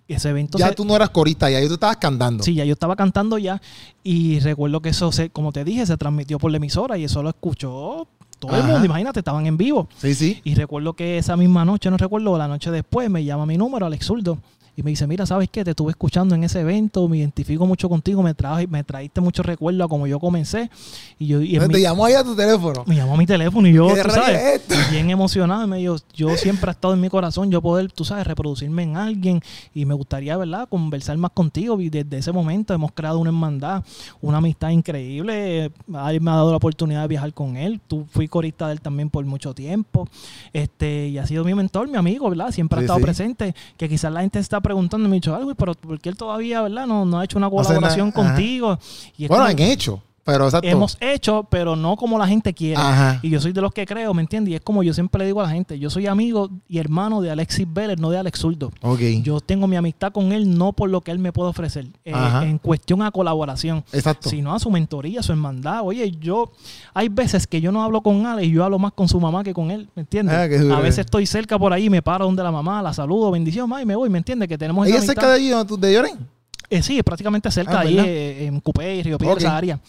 ese 0.06 0.30
evento 0.30 0.58
ya 0.58 0.68
se- 0.68 0.74
tú 0.74 0.84
no 0.84 0.94
eras 0.96 1.10
corista, 1.10 1.50
ya 1.50 1.66
tú 1.66 1.74
estabas 1.74 1.96
cantando. 1.98 2.42
Sí, 2.44 2.54
ya 2.54 2.64
yo 2.64 2.72
estaba 2.72 2.96
cantando 2.96 3.36
ya 3.38 3.60
y 4.02 4.38
recuerdo 4.40 4.80
que 4.80 4.90
eso, 4.90 5.12
se, 5.12 5.30
como 5.30 5.52
te 5.52 5.64
dije, 5.64 5.84
se 5.86 5.96
transmitió 5.96 6.38
por 6.38 6.50
la 6.50 6.56
emisora 6.58 6.96
y 6.98 7.04
eso 7.04 7.22
lo 7.22 7.28
escuchó 7.30 8.06
todo 8.38 8.56
el 8.56 8.62
mundo. 8.64 8.84
Imagínate, 8.84 9.18
estaban 9.20 9.46
en 9.46 9.56
vivo. 9.56 9.88
sí. 9.98 10.14
sí. 10.14 10.40
Y 10.44 10.54
recuerdo 10.54 10.92
que 10.94 11.18
esa 11.18 11.36
misma 11.36 11.64
noche, 11.64 11.90
no 11.90 11.96
recuerdo, 11.96 12.38
la 12.38 12.46
noche 12.48 12.70
después, 12.70 13.10
me 13.10 13.24
llama 13.24 13.44
mi 13.46 13.56
número, 13.56 13.86
Alex 13.86 14.06
Zurdo, 14.06 14.38
y 14.78 14.82
me 14.84 14.90
dice, 14.90 15.08
mira, 15.08 15.26
¿sabes 15.26 15.48
qué? 15.50 15.64
Te 15.64 15.70
estuve 15.70 15.90
escuchando 15.90 16.36
en 16.36 16.44
ese 16.44 16.60
evento, 16.60 17.08
me 17.08 17.18
identifico 17.18 17.66
mucho 17.66 17.88
contigo, 17.88 18.22
me, 18.22 18.32
traje, 18.32 18.68
me 18.68 18.84
traíste 18.84 19.20
muchos 19.20 19.44
recuerdos 19.44 19.84
a 19.84 19.88
como 19.88 20.06
yo 20.06 20.20
comencé. 20.20 20.70
Y 21.18 21.26
yo 21.26 21.42
y 21.42 21.58
Te 21.58 21.66
mi- 21.66 21.80
llamó 21.80 22.04
ahí 22.04 22.14
a 22.14 22.22
tu 22.22 22.36
teléfono. 22.36 22.84
me 22.86 22.94
llamó 22.94 23.14
a 23.14 23.16
mi 23.16 23.26
teléfono 23.26 23.66
y 23.66 23.72
yo, 23.72 23.92
¿Qué 23.92 24.04
tú 24.04 24.10
sabes, 24.10 24.62
es 24.70 24.90
bien 24.92 25.10
emocionado. 25.10 25.64
Y 25.64 25.66
me 25.66 25.78
dijo, 25.78 25.96
yo 26.14 26.36
siempre 26.36 26.70
he 26.70 26.74
estado 26.74 26.94
en 26.94 27.00
mi 27.00 27.08
corazón, 27.08 27.50
yo 27.50 27.60
poder, 27.60 27.90
tú 27.90 28.04
sabes, 28.04 28.24
reproducirme 28.24 28.84
en 28.84 28.96
alguien 28.96 29.40
y 29.74 29.84
me 29.84 29.94
gustaría, 29.94 30.36
¿verdad?, 30.36 30.68
conversar 30.68 31.16
más 31.18 31.32
contigo. 31.32 31.80
Y 31.80 31.90
desde 31.90 32.18
ese 32.18 32.30
momento 32.30 32.72
hemos 32.72 32.92
creado 32.92 33.18
una 33.18 33.30
hermandad, 33.30 33.82
una 34.20 34.38
amistad 34.38 34.70
increíble. 34.70 35.72
Me 35.88 35.98
ha 35.98 36.12
dado 36.36 36.52
la 36.52 36.56
oportunidad 36.56 37.02
de 37.02 37.08
viajar 37.08 37.34
con 37.34 37.56
él. 37.56 37.80
Tú 37.88 38.06
fui 38.12 38.28
corista 38.28 38.68
de 38.68 38.74
él 38.74 38.80
también 38.80 39.10
por 39.10 39.24
mucho 39.24 39.54
tiempo. 39.54 40.06
Este, 40.52 41.08
y 41.08 41.18
ha 41.18 41.26
sido 41.26 41.42
mi 41.42 41.52
mentor, 41.54 41.88
mi 41.88 41.96
amigo, 41.96 42.30
¿verdad? 42.30 42.52
Siempre 42.52 42.78
ha 42.78 42.82
estado 42.82 43.00
sí. 43.00 43.04
presente. 43.04 43.54
Que 43.76 43.88
quizás 43.88 44.12
la 44.12 44.20
gente 44.20 44.38
está 44.38 44.60
preguntando, 44.68 45.08
me 45.08 45.14
ha 45.14 45.18
dicho 45.18 45.34
algo, 45.34 45.54
pero 45.54 45.74
¿por 45.74 45.98
qué 45.98 46.10
él 46.10 46.16
todavía, 46.16 46.60
¿verdad? 46.62 46.86
No, 46.86 47.04
no 47.06 47.18
ha 47.18 47.24
hecho 47.24 47.38
una 47.38 47.48
colaboración 47.48 48.12
contigo. 48.12 48.78
Y 49.16 49.26
Bueno, 49.26 49.44
como- 49.44 49.50
han 49.50 49.58
hecho. 49.58 50.02
Pero 50.28 50.44
exacto. 50.44 50.68
hemos 50.68 50.98
hecho, 51.00 51.46
pero 51.48 51.74
no 51.74 51.96
como 51.96 52.18
la 52.18 52.28
gente 52.28 52.52
quiere. 52.52 52.76
Ajá. 52.76 53.18
Y 53.22 53.30
yo 53.30 53.40
soy 53.40 53.52
de 53.52 53.62
los 53.62 53.72
que 53.72 53.86
creo, 53.86 54.12
¿me 54.12 54.20
entiendes? 54.20 54.52
Y 54.52 54.54
es 54.56 54.60
como 54.60 54.82
yo 54.82 54.92
siempre 54.92 55.20
le 55.20 55.24
digo 55.24 55.40
a 55.40 55.44
la 55.44 55.48
gente, 55.48 55.78
yo 55.78 55.88
soy 55.88 56.06
amigo 56.06 56.50
y 56.68 56.76
hermano 56.76 57.22
de 57.22 57.30
Alexis 57.30 57.66
Vélez, 57.72 57.98
no 57.98 58.10
de 58.10 58.18
Alex 58.18 58.38
Zurdo. 58.40 58.70
Ok. 58.82 59.00
Yo 59.22 59.40
tengo 59.40 59.66
mi 59.66 59.76
amistad 59.76 60.12
con 60.12 60.32
él 60.32 60.58
no 60.58 60.74
por 60.74 60.90
lo 60.90 61.00
que 61.00 61.12
él 61.12 61.18
me 61.18 61.32
puede 61.32 61.48
ofrecer, 61.48 61.86
eh, 62.04 62.12
en 62.42 62.58
cuestión 62.58 63.00
a 63.00 63.10
colaboración, 63.10 63.82
Exacto. 63.90 64.28
sino 64.28 64.54
a 64.54 64.58
su 64.58 64.70
mentoría, 64.70 65.20
a 65.20 65.22
su 65.22 65.32
hermandad. 65.32 65.80
Oye, 65.82 66.10
yo, 66.20 66.52
hay 66.92 67.08
veces 67.08 67.46
que 67.46 67.62
yo 67.62 67.72
no 67.72 67.82
hablo 67.82 68.02
con 68.02 68.26
Alex 68.26 68.48
y 68.48 68.50
yo 68.50 68.64
hablo 68.64 68.78
más 68.78 68.92
con 68.92 69.08
su 69.08 69.18
mamá 69.18 69.42
que 69.42 69.54
con 69.54 69.70
él, 69.70 69.88
¿me 69.94 70.02
entiendes? 70.02 70.34
Ah, 70.36 70.76
a 70.76 70.80
veces 70.80 70.98
estoy 71.06 71.24
cerca 71.24 71.58
por 71.58 71.72
ahí, 71.72 71.88
me 71.88 72.02
paro 72.02 72.26
donde 72.26 72.42
la 72.42 72.52
mamá, 72.52 72.82
la 72.82 72.92
saludo, 72.92 73.30
bendición, 73.30 73.66
ma, 73.66 73.80
y 73.80 73.86
me 73.86 73.96
voy, 73.96 74.10
¿me 74.10 74.18
entiendes? 74.18 74.46
Que 74.46 74.58
tenemos 74.58 74.86
¿Ella 74.86 74.98
es 74.98 75.06
cerca 75.06 75.26
de 75.26 75.36
allí, 75.36 75.50
de 75.78 75.92
Lloren? 75.94 76.38
Eh, 76.70 76.82
sí, 76.82 76.98
es 76.98 77.04
prácticamente 77.04 77.50
cerca 77.50 77.78
Ah, 77.78 77.80
ahí, 77.80 77.98
eh, 77.98 78.46
en 78.46 78.60
Cupé 78.60 79.00
Río 79.02 79.16
Piedra, 79.16 79.32
Ok. 79.34 79.40
esa 79.40 79.56
área. 79.56 79.80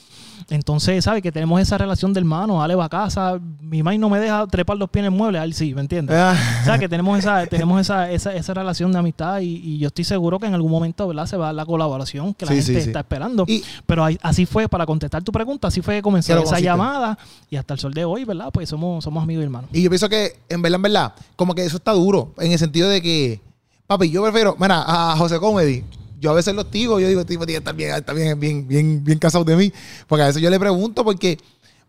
Entonces, 0.50 1.04
¿sabes? 1.04 1.22
Que 1.22 1.32
tenemos 1.32 1.60
esa 1.62 1.78
relación 1.78 2.14
de 2.14 2.20
hermano. 2.20 2.62
Ale 2.62 2.76
va 2.76 2.86
a 2.86 2.90
casa, 2.90 3.40
mi 3.62 3.84
mamá 3.84 3.98
no 3.98 4.10
me 4.10 4.20
deja 4.20 4.46
trepar 4.48 4.78
los 4.78 4.90
pies 4.90 5.02
en 5.06 5.12
el 5.14 5.18
mueble, 5.18 5.40
él 5.44 5.54
sí, 5.54 5.74
¿me 5.74 5.82
entiendes? 5.82 6.16
Ah, 6.18 6.36
O 6.62 6.66
sea, 6.66 6.78
que 6.80 6.88
tenemos 6.90 7.18
esa, 7.20 7.46
tenemos 7.48 7.82
esa, 7.82 8.10
esa, 8.12 8.34
esa 8.34 8.54
relación 8.54 8.92
de 8.92 9.00
amistad 9.00 9.40
y, 9.42 9.56
y 9.58 9.78
yo 9.80 9.88
estoy 9.88 10.04
seguro 10.06 10.40
que 10.40 10.48
en 10.48 10.54
algún 10.54 10.72
momento, 10.72 11.08
¿verdad? 11.08 11.26
Se 11.26 11.38
va 11.38 11.46
a 11.46 11.48
dar 11.48 11.56
la 11.56 11.66
colaboración 11.66 12.34
que 12.34 12.46
la 12.46 12.52
Sí, 12.52 12.58
gente 12.58 12.74
sí, 12.76 12.82
sí. 12.82 12.90
está 12.90 13.00
esperando. 13.02 13.46
Y- 13.48 13.64
Pero 13.86 14.06
así 14.22 14.46
fue, 14.46 14.68
para 14.70 14.86
contestar 14.86 15.24
tu 15.24 15.32
pregunta, 15.32 15.68
así 15.68 15.82
fue 15.82 15.96
que 15.96 16.02
comenzó 16.02 16.38
esa 16.38 16.60
llamada 16.60 17.18
y 17.50 17.56
hasta 17.56 17.74
el 17.74 17.80
sol 17.80 17.94
de 17.94 18.06
hoy, 18.06 18.26
¿verdad? 18.26 18.50
Pues 18.52 18.70
somos, 18.70 19.04
somos 19.04 19.22
amigos 19.24 19.42
y 19.42 19.46
hermanos. 19.46 19.70
Y 19.74 19.82
yo 19.84 19.90
pienso 19.90 20.10
que, 20.10 20.40
en 20.50 20.62
verdad, 20.62 20.76
en 20.78 20.82
verdad, 20.84 21.14
como 21.36 21.54
que 21.56 21.64
eso 21.66 21.78
está 21.78 21.92
duro, 21.94 22.34
en 22.40 22.52
el 22.52 22.60
sentido 22.60 22.90
de 22.90 23.02
que, 23.02 23.42
papi, 23.88 24.10
yo 24.10 24.22
prefiero, 24.24 24.56
mira, 24.60 24.84
a 24.86 25.16
José 25.18 25.40
Comedy, 25.40 25.84
yo 26.20 26.32
a 26.32 26.34
veces 26.34 26.54
lo 26.56 26.64
digo, 26.64 27.00
yo 27.00 27.08
digo, 27.08 27.26
tipo, 27.26 27.46
tío, 27.46 27.58
está 27.58 27.72
bien, 27.72 27.94
está 27.96 28.14
bien, 28.14 28.40
bien, 28.40 28.68
bien, 28.68 29.04
bien 29.04 29.20
casado 29.20 29.44
de 29.44 29.56
mí, 29.56 29.72
porque 30.08 30.24
a 30.24 30.28
veces 30.28 30.42
yo 30.42 30.50
le 30.50 30.60
pregunto, 30.60 31.04
porque, 31.04 31.38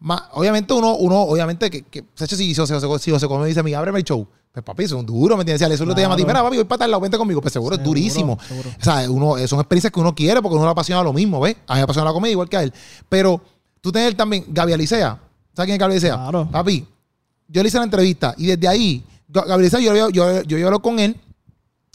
ma- 0.00 0.28
obviamente 0.32 0.72
uno, 0.72 0.94
uno, 0.96 1.20
obviamente, 1.22 1.70
que, 1.70 1.82
que 1.82 2.04
se 2.14 2.26
si 2.26 2.54
José, 2.54 2.74
José, 2.80 3.10
José 3.10 3.26
Comedy 3.26 3.48
dice 3.48 3.60
a 3.60 3.62
mí, 3.62 3.74
ábreme 3.74 3.98
el 3.98 4.04
show, 4.04 4.26
pues 4.52 4.64
papi, 4.64 4.84
eso 4.84 4.96
es 4.96 5.00
un 5.00 5.06
duro, 5.06 5.36
¿me 5.36 5.42
entiendes? 5.42 5.66
Si 5.66 5.72
eso 5.74 5.84
lo 5.84 5.94
te 5.94 6.00
llama 6.02 6.14
a 6.14 6.16
ti, 6.16 6.24
Claro. 6.24 6.38
mira, 6.38 6.44
papi, 6.44 6.56
voy 6.56 6.64
para 6.64 6.78
tal 6.80 6.90
lado, 6.90 7.00
vente 7.00 7.16
conmigo, 7.18 7.40
pues 7.40 7.52
seguro, 7.52 7.76
es 7.76 7.82
durísimo. 7.84 8.38
seguro. 8.48 8.70
O 8.80 8.84
sea, 8.84 9.08
uno, 9.10 9.36
son 9.46 9.60
experiencias 9.60 9.92
que 9.92 10.00
uno 10.00 10.14
quiere 10.14 10.42
porque 10.42 10.56
uno 10.56 10.64
le 10.64 10.70
apasiona 10.72 11.02
lo 11.02 11.12
mismo, 11.12 11.40
¿ves? 11.40 11.56
A 11.68 11.74
mí 11.74 11.78
me 11.78 11.84
apasiona 11.84 12.06
la 12.08 12.12
comedia 12.12 12.32
igual 12.32 12.48
que 12.48 12.56
a 12.56 12.62
él. 12.64 12.72
Pero 13.08 13.40
tú 13.80 13.92
tienes 13.92 14.16
también 14.16 14.44
Gaby 14.48 14.72
Alicea. 14.72 15.20
¿Sabes 15.54 15.66
quién 15.66 15.74
es 15.74 15.78
Gaby 15.78 15.92
Alicea? 15.92 16.14
Claro. 16.14 16.48
Papi, 16.50 16.84
yo 17.48 17.62
le 17.62 17.68
hice 17.68 17.78
la 17.78 17.84
entrevista 17.84 18.34
y 18.38 18.46
desde 18.46 18.66
ahí, 18.66 19.04
Ga- 19.32 19.46
Gaby 19.46 19.60
Alicea, 19.62 19.80
yo, 19.80 19.94
yo, 19.94 20.10
yo, 20.10 20.42
yo, 20.42 20.58
yo 20.58 20.66
hablo 20.66 20.80
con 20.82 20.98
él 20.98 21.16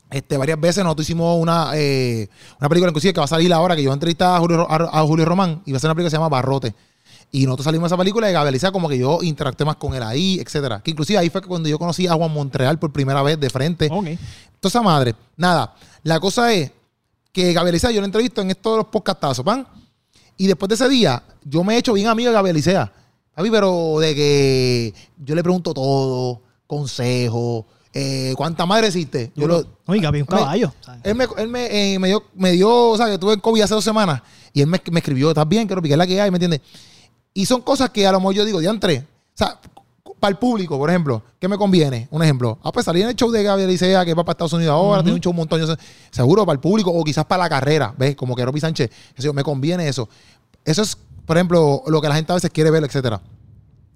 este, 0.09 0.37
varias 0.37 0.59
veces. 0.59 0.83
Nosotros 0.83 1.07
hicimos 1.07 1.39
una, 1.39 1.71
eh, 1.73 2.29
una 2.59 2.69
película 2.69 2.89
inclusive 2.89 3.13
que 3.13 3.19
va 3.19 3.25
a 3.25 3.27
salir 3.27 3.51
ahora, 3.53 3.75
que 3.75 3.83
yo 3.83 3.93
entrevisté 3.93 4.23
a 4.23 4.37
Julio, 4.39 4.67
a, 4.69 4.99
a 4.99 5.03
Julio 5.03 5.25
Román 5.25 5.61
y 5.65 5.71
va 5.71 5.77
a 5.77 5.79
ser 5.79 5.89
una 5.89 5.95
película 5.95 6.07
que 6.07 6.11
se 6.11 6.17
llama 6.17 6.29
Barrote. 6.29 6.73
Y 7.31 7.45
nosotros 7.45 7.65
salimos 7.65 7.89
de 7.89 7.95
esa 7.95 7.97
película 7.97 8.27
de 8.27 8.33
Gaby 8.33 8.47
Alicea 8.47 8.71
como 8.71 8.87
que 8.87 8.97
yo 8.97 9.19
interactué 9.21 9.65
más 9.65 9.75
con 9.75 9.93
él 9.93 10.03
ahí, 10.03 10.39
etcétera. 10.39 10.81
Que 10.81 10.91
inclusive 10.91 11.19
ahí 11.19 11.29
fue 11.29 11.41
cuando 11.41 11.67
yo 11.67 11.77
conocí 11.77 12.07
a 12.07 12.13
Juan 12.13 12.31
Montreal 12.31 12.79
por 12.79 12.93
primera 12.93 13.21
vez 13.23 13.39
de 13.39 13.49
frente. 13.49 13.89
Ok. 13.91 14.05
Toda 14.59 14.69
esa 14.69 14.81
madre. 14.81 15.15
Nada. 15.35 15.75
La 16.03 16.19
cosa 16.19 16.53
es 16.53 16.71
que 17.33 17.51
Gaby 17.51 17.69
Alicea, 17.69 17.91
yo 17.91 17.99
la 17.99 18.05
entrevisto 18.05 18.41
en 18.41 18.51
estos 18.51 18.77
los 18.77 18.85
podcastazos, 18.87 19.43
pan. 19.43 19.67
Y 20.37 20.47
después 20.47 20.69
de 20.69 20.75
ese 20.75 20.87
día, 20.87 21.21
yo 21.43 21.63
me 21.63 21.75
he 21.75 21.77
hecho 21.77 21.93
bien 21.93 22.07
amigo 22.07 22.31
de 22.31 22.37
Alicea. 22.37 22.91
Papi, 23.35 23.49
pero 23.49 23.99
de 23.99 24.15
que 24.15 24.93
yo 25.17 25.35
le 25.35 25.43
pregunto 25.43 25.73
todo, 25.73 26.41
consejo, 26.67 27.65
eh, 27.97 28.33
¿cuánta 28.35 28.65
madre 28.65 28.87
existe? 28.87 29.31
Yo 29.35 29.47
lo, 29.47 29.65
Oiga, 29.87 30.11
bien 30.11 30.25
un 30.29 30.35
me- 30.35 30.41
caballo. 30.41 30.73
él 31.03 31.15
me, 31.15 31.27
él 31.37 31.47
me, 31.47 31.93
eh, 31.93 31.97
me 31.97 32.09
dio, 32.09 32.23
me 32.35 32.51
dio, 32.51 32.89
o 32.89 32.97
sea, 32.97 33.07
que 33.07 33.17
tuve 33.17 33.39
COVID 33.39 33.61
hace 33.61 33.73
dos 33.73 33.83
semanas 33.85 34.21
y 34.53 34.59
él 34.61 34.67
me, 34.67 34.81
me 34.91 34.99
escribió, 34.99 35.29
¿estás 35.29 35.47
bien? 35.47 35.65
Quiero 35.65 35.81
picar 35.81 35.97
la 35.97 36.05
que 36.05 36.19
hay, 36.19 36.29
¿me 36.29 36.35
entiendes? 36.35 36.59
Y 37.33 37.45
son 37.45 37.61
cosas 37.61 37.89
que 37.91 38.05
a 38.05 38.11
lo 38.11 38.19
mejor 38.19 38.35
yo 38.35 38.45
digo, 38.45 38.59
diantre, 38.59 38.99
o 39.33 39.37
sea, 39.37 39.59
para 40.19 40.31
el 40.31 40.37
público, 40.37 40.77
por 40.77 40.89
ejemplo, 40.89 41.23
¿qué 41.39 41.47
me 41.47 41.57
conviene? 41.57 42.07
Un 42.11 42.21
ejemplo, 42.23 42.57
ah, 42.63 42.71
pues 42.71 42.85
salir 42.85 43.03
en 43.03 43.09
el 43.09 43.15
show 43.15 43.31
de 43.31 43.43
Gaby 43.43 43.63
Alicea, 43.63 44.03
que 44.03 44.13
va 44.13 44.23
para 44.25 44.33
Estados 44.33 44.53
Unidos 44.53 44.73
ahora, 44.73 45.01
tiene 45.01 45.15
un 45.15 45.21
show 45.21 45.31
un 45.31 45.37
montón, 45.37 45.59
yo 45.65 45.73
seguro 46.11 46.45
para 46.45 46.53
el 46.55 46.59
público 46.59 46.91
o 46.91 47.03
quizás 47.03 47.25
para 47.25 47.43
la 47.43 47.49
carrera, 47.49 47.93
¿ves? 47.97 48.15
Como 48.15 48.35
que 48.35 48.43
Roby 48.45 48.59
Sánchez, 48.59 48.89
yo, 49.17 49.33
me 49.33 49.43
conviene 49.43 49.87
eso. 49.87 50.09
Eso 50.63 50.81
es, 50.81 50.97
por 51.25 51.37
ejemplo, 51.37 51.81
lo 51.87 52.01
que 52.01 52.09
la 52.09 52.15
gente 52.15 52.31
a 52.31 52.35
veces 52.35 52.49
quiere 52.49 52.71
ver, 52.71 52.83
etcétera. 52.83 53.21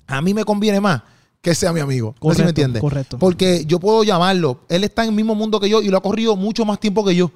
A 0.07 0.21
mí 0.21 0.33
me 0.33 0.43
conviene 0.45 0.79
más 0.81 1.01
que 1.41 1.55
sea 1.55 1.71
mi 1.73 1.79
amigo. 1.79 2.15
No 2.21 2.29
sé 2.31 2.35
si 2.37 2.41
me 2.41 2.43
Correcto, 2.43 2.49
entiendes. 2.49 2.81
correcto. 2.81 3.17
Porque 3.19 3.63
yo 3.65 3.79
puedo 3.79 4.03
llamarlo. 4.03 4.59
Él 4.69 4.83
está 4.83 5.03
en 5.03 5.09
el 5.09 5.15
mismo 5.15 5.35
mundo 5.35 5.59
que 5.59 5.69
yo 5.69 5.81
y 5.81 5.87
lo 5.89 5.97
ha 5.97 6.01
corrido 6.01 6.35
mucho 6.35 6.65
más 6.65 6.79
tiempo 6.79 7.05
que 7.05 7.15
yo. 7.15 7.31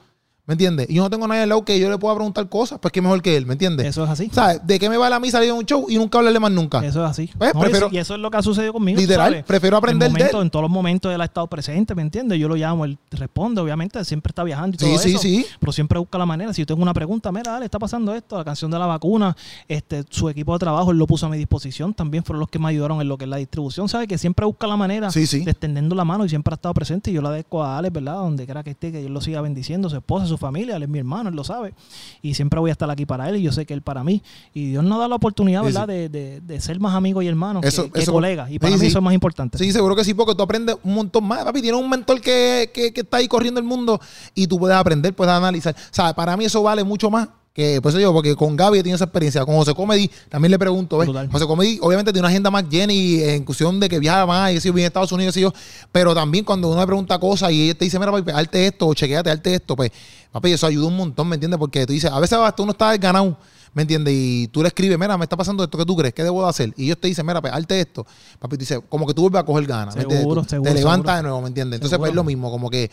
¿Me 0.45 0.55
entiendes? 0.55 0.89
Y 0.89 0.95
yo 0.95 1.03
no 1.03 1.09
tengo 1.09 1.25
nadie 1.25 1.43
al 1.43 1.47
lado 1.49 1.63
que 1.63 1.79
yo 1.79 1.89
le 1.89 1.97
pueda 1.97 2.13
preguntar 2.15 2.49
cosas, 2.49 2.77
pues 2.77 2.91
que 2.91 3.01
mejor 3.01 3.21
que 3.21 3.37
él, 3.37 3.45
¿me 3.45 3.53
entiendes? 3.53 3.87
Eso 3.87 4.03
es 4.03 4.09
así. 4.09 4.29
¿Sabes? 4.29 4.59
¿De 4.67 4.77
qué 4.77 4.89
me 4.89 4.97
vale 4.97 5.15
a 5.15 5.19
mí 5.21 5.31
salir 5.31 5.47
de 5.47 5.53
un 5.53 5.65
show 5.65 5.85
y 5.87 5.95
nunca 5.95 6.17
hablarle 6.17 6.37
más 6.41 6.51
nunca? 6.51 6.85
Eso 6.85 7.01
es 7.01 7.09
así. 7.11 7.29
Pues, 7.37 7.53
No, 7.53 7.61
prefiero- 7.61 7.87
y, 7.93 7.97
eso, 7.97 8.15
es 8.15 8.19
lo 8.19 8.29
que 8.29 8.35
ha 8.35 8.41
sucedido 8.41 8.73
conmigo. 8.73 8.99
Literal, 8.99 9.29
¿sabes? 9.31 9.45
prefiero 9.45 9.77
aprender 9.77 10.07
en, 10.09 10.13
de 10.13 10.19
momentos- 10.19 10.39
él. 10.41 10.45
en 10.45 10.49
todos 10.49 10.63
los 10.63 10.69
momentos 10.71 11.13
él 11.13 11.21
ha 11.21 11.23
estado 11.23 11.47
presente, 11.47 11.95
¿me 11.95 12.01
entiendes? 12.01 12.37
Yo 12.39 12.49
lo 12.49 12.55
llamo, 12.57 12.83
él 12.83 12.97
responde, 13.11 13.61
obviamente, 13.61 14.03
siempre 14.03 14.31
está 14.31 14.43
viajando 14.43 14.75
y 14.75 14.79
Sí, 14.79 14.85
todo 14.85 14.97
sí, 14.97 15.09
eso. 15.11 15.19
sí. 15.19 15.45
Pero 15.61 15.71
siempre 15.71 15.97
busca 15.97 16.17
la 16.17 16.25
manera. 16.25 16.51
Si 16.53 16.61
yo 16.61 16.65
tengo 16.65 16.81
una 16.83 16.93
pregunta, 16.93 17.31
mira, 17.31 17.53
dale, 17.53 17.63
está 17.63 17.79
pasando 17.79 18.13
esto, 18.13 18.37
la 18.37 18.43
canción 18.43 18.69
de 18.69 18.77
la 18.79 18.85
vacuna, 18.85 19.37
este, 19.69 20.03
su 20.09 20.27
equipo 20.27 20.51
de 20.51 20.59
trabajo, 20.59 20.91
él 20.91 20.97
lo 20.97 21.07
puso 21.07 21.25
a 21.25 21.29
mi 21.29 21.37
disposición. 21.37 21.93
También 21.93 22.25
fueron 22.25 22.41
los 22.41 22.49
que 22.49 22.59
me 22.59 22.67
ayudaron 22.67 22.99
en 22.99 23.07
lo 23.07 23.17
que 23.17 23.23
es 23.23 23.29
la 23.29 23.37
distribución, 23.37 23.87
¿sabes? 23.87 24.09
Que 24.09 24.17
siempre 24.17 24.45
busca 24.45 24.67
la 24.67 24.75
manera 24.75 25.09
Sí, 25.09 25.25
sí. 25.25 25.45
de 25.45 25.51
extendiendo 25.51 25.95
la 25.95 26.03
mano 26.03 26.25
y 26.25 26.29
siempre 26.29 26.53
ha 26.53 26.55
estado 26.55 26.73
presente. 26.73 27.11
Y 27.11 27.13
yo 27.13 27.21
le 27.21 27.27
agradezco 27.29 27.63
a 27.63 27.77
Alex, 27.77 27.93
¿verdad? 27.93 28.15
Donde 28.15 28.43
quiera 28.43 28.61
que 28.61 28.71
esté, 28.71 28.91
que 28.91 28.99
Dios 28.99 29.09
lo 29.09 29.21
siga 29.21 29.39
bendiciendo, 29.39 29.89
su 29.89 29.95
esposa, 29.95 30.32
su 30.33 30.37
familia, 30.37 30.75
él 30.75 30.83
es 30.83 30.89
mi 30.89 30.99
hermano, 30.99 31.29
él 31.29 31.35
lo 31.35 31.43
sabe. 31.43 31.73
Y 32.21 32.33
siempre 32.33 32.59
voy 32.59 32.69
a 32.69 32.73
estar 32.73 32.89
aquí 32.89 33.05
para 33.05 33.29
él 33.29 33.37
y 33.37 33.41
yo 33.41 33.51
sé 33.51 33.65
que 33.65 33.73
él 33.73 33.81
para 33.81 34.03
mí. 34.03 34.21
Y 34.53 34.71
Dios 34.71 34.83
nos 34.83 34.99
da 34.99 35.07
la 35.07 35.15
oportunidad, 35.15 35.63
¿verdad? 35.63 35.87
De, 35.87 36.09
de- 36.09 36.41
de 36.41 36.61
ser 36.61 36.79
más 36.79 36.93
amigos 36.95 37.23
y 37.23 37.27
hermanos 37.27 37.63
Eso- 37.65 37.91
que, 37.91 38.01
que 38.01 38.05
colegas. 38.05 38.51
Y 38.51 38.59
para 38.59 38.69
sí, 38.71 38.73
mí 38.75 38.79
sí. 38.81 38.87
eso 38.87 38.99
es 38.99 39.03
más 39.03 39.13
importante. 39.13 39.57
Sí, 39.57 39.71
seguro 39.71 39.95
que 39.95 40.03
sí, 40.03 40.13
porque 40.13 40.35
tú 40.35 40.43
aprendes 40.43 40.75
un 40.83 40.93
montón 40.95 41.23
más. 41.25 41.43
Papi, 41.43 41.61
tienes 41.61 41.79
un 41.79 41.89
mentor 41.89 42.19
que, 42.21 42.71
que, 42.73 42.91
que 42.93 43.01
está 43.01 43.17
ahí 43.17 43.27
corriendo 43.27 43.59
el 43.59 43.65
mundo 43.65 43.99
y 44.35 44.47
tú 44.47 44.57
puedes 44.59 44.75
aprender, 44.77 45.13
puedes 45.15 45.33
analizar. 45.33 45.75
O 45.75 45.93
sea, 45.93 46.13
para 46.13 46.35
mí 46.37 46.45
eso 46.45 46.61
vale 46.63 46.83
mucho 46.83 47.09
más 47.09 47.29
que, 47.53 47.79
pues 47.83 47.93
yo, 47.93 48.11
porque 48.11 48.35
con 48.35 48.55
Gaby 48.55 48.79
he 48.79 48.81
tenido 48.81 48.95
esa 48.95 49.05
experiencia. 49.05 49.45
Con 49.45 49.55
José 49.55 49.75
Comedy 49.75 50.09
también 50.27 50.49
le 50.49 50.57
pregunto, 50.57 50.97
¿ves? 50.97 51.09
José 51.31 51.45
Comedy 51.45 51.77
obviamente 51.83 52.11
tiene 52.11 52.21
una 52.25 52.29
agenda 52.29 52.49
más 52.49 52.67
llena 52.67 52.91
y 52.91 53.21
en 53.21 53.43
cuestión 53.45 53.79
de 53.79 53.87
que 53.87 53.99
viaja 53.99 54.25
más 54.25 54.51
y 54.53 54.57
así, 54.57 54.71
viene 54.71 54.85
a 54.85 54.87
Estados 54.87 55.11
Unidos 55.11 55.37
y 55.37 55.41
yo. 55.41 55.53
Pero 55.91 56.15
también 56.15 56.43
cuando 56.43 56.69
uno 56.69 56.79
le 56.79 56.87
pregunta 56.87 57.19
cosas 57.19 57.51
y 57.51 57.65
ella 57.65 57.75
te 57.75 57.85
dice, 57.85 57.99
mira, 57.99 58.11
papi, 58.11 58.31
hazte 58.31 58.65
esto 58.65 58.87
o 58.87 58.93
chequeate, 58.95 59.29
hazte 59.29 59.53
esto, 59.53 59.75
pues, 59.75 59.91
papi, 60.31 60.51
eso 60.51 60.65
ayuda 60.65 60.87
un 60.87 60.97
montón, 60.97 61.29
¿me 61.29 61.35
entiendes? 61.35 61.59
Porque 61.59 61.85
tú 61.85 61.93
dices, 61.93 62.11
a 62.11 62.19
veces 62.19 62.39
hasta 62.39 62.63
uno 62.63 62.71
está 62.71 62.97
ganado. 62.97 63.37
¿Me 63.75 63.81
entiendes? 63.81 64.13
Y 64.15 64.47
tú 64.49 64.61
le 64.61 64.67
escribes, 64.67 64.99
mira, 64.99 65.17
me 65.17 65.25
está 65.25 65.35
pasando 65.35 65.63
esto 65.63 65.77
que 65.79 65.85
tú 65.85 65.95
crees, 65.95 66.13
¿qué 66.13 66.23
debo 66.23 66.43
de 66.43 66.49
hacer? 66.49 66.73
Y 66.77 66.85
ellos 66.85 66.99
te 66.99 67.07
dicen, 67.07 67.25
mira, 67.25 67.39
pues, 67.41 67.53
hazte 67.53 67.79
esto. 67.79 68.05
Papi, 68.39 68.55
tú 68.55 68.59
dices, 68.59 68.79
como 68.89 69.05
que 69.05 69.13
tú 69.13 69.21
vuelves 69.21 69.41
a 69.41 69.45
coger 69.45 69.65
ganas. 69.65 69.95
¿me 69.95 70.01
entiendes? 70.03 70.23
Seguro, 70.23 70.43
seguro, 70.43 70.71
Te 70.71 70.77
levantas 70.79 71.03
seguro. 71.05 71.15
de 71.17 71.21
nuevo, 71.23 71.41
¿me 71.41 71.47
entiendes? 71.49 71.77
Entonces, 71.77 71.97
pues 71.99 72.09
es 72.09 72.15
lo 72.15 72.23
mismo, 72.23 72.51
como 72.51 72.69
que 72.69 72.89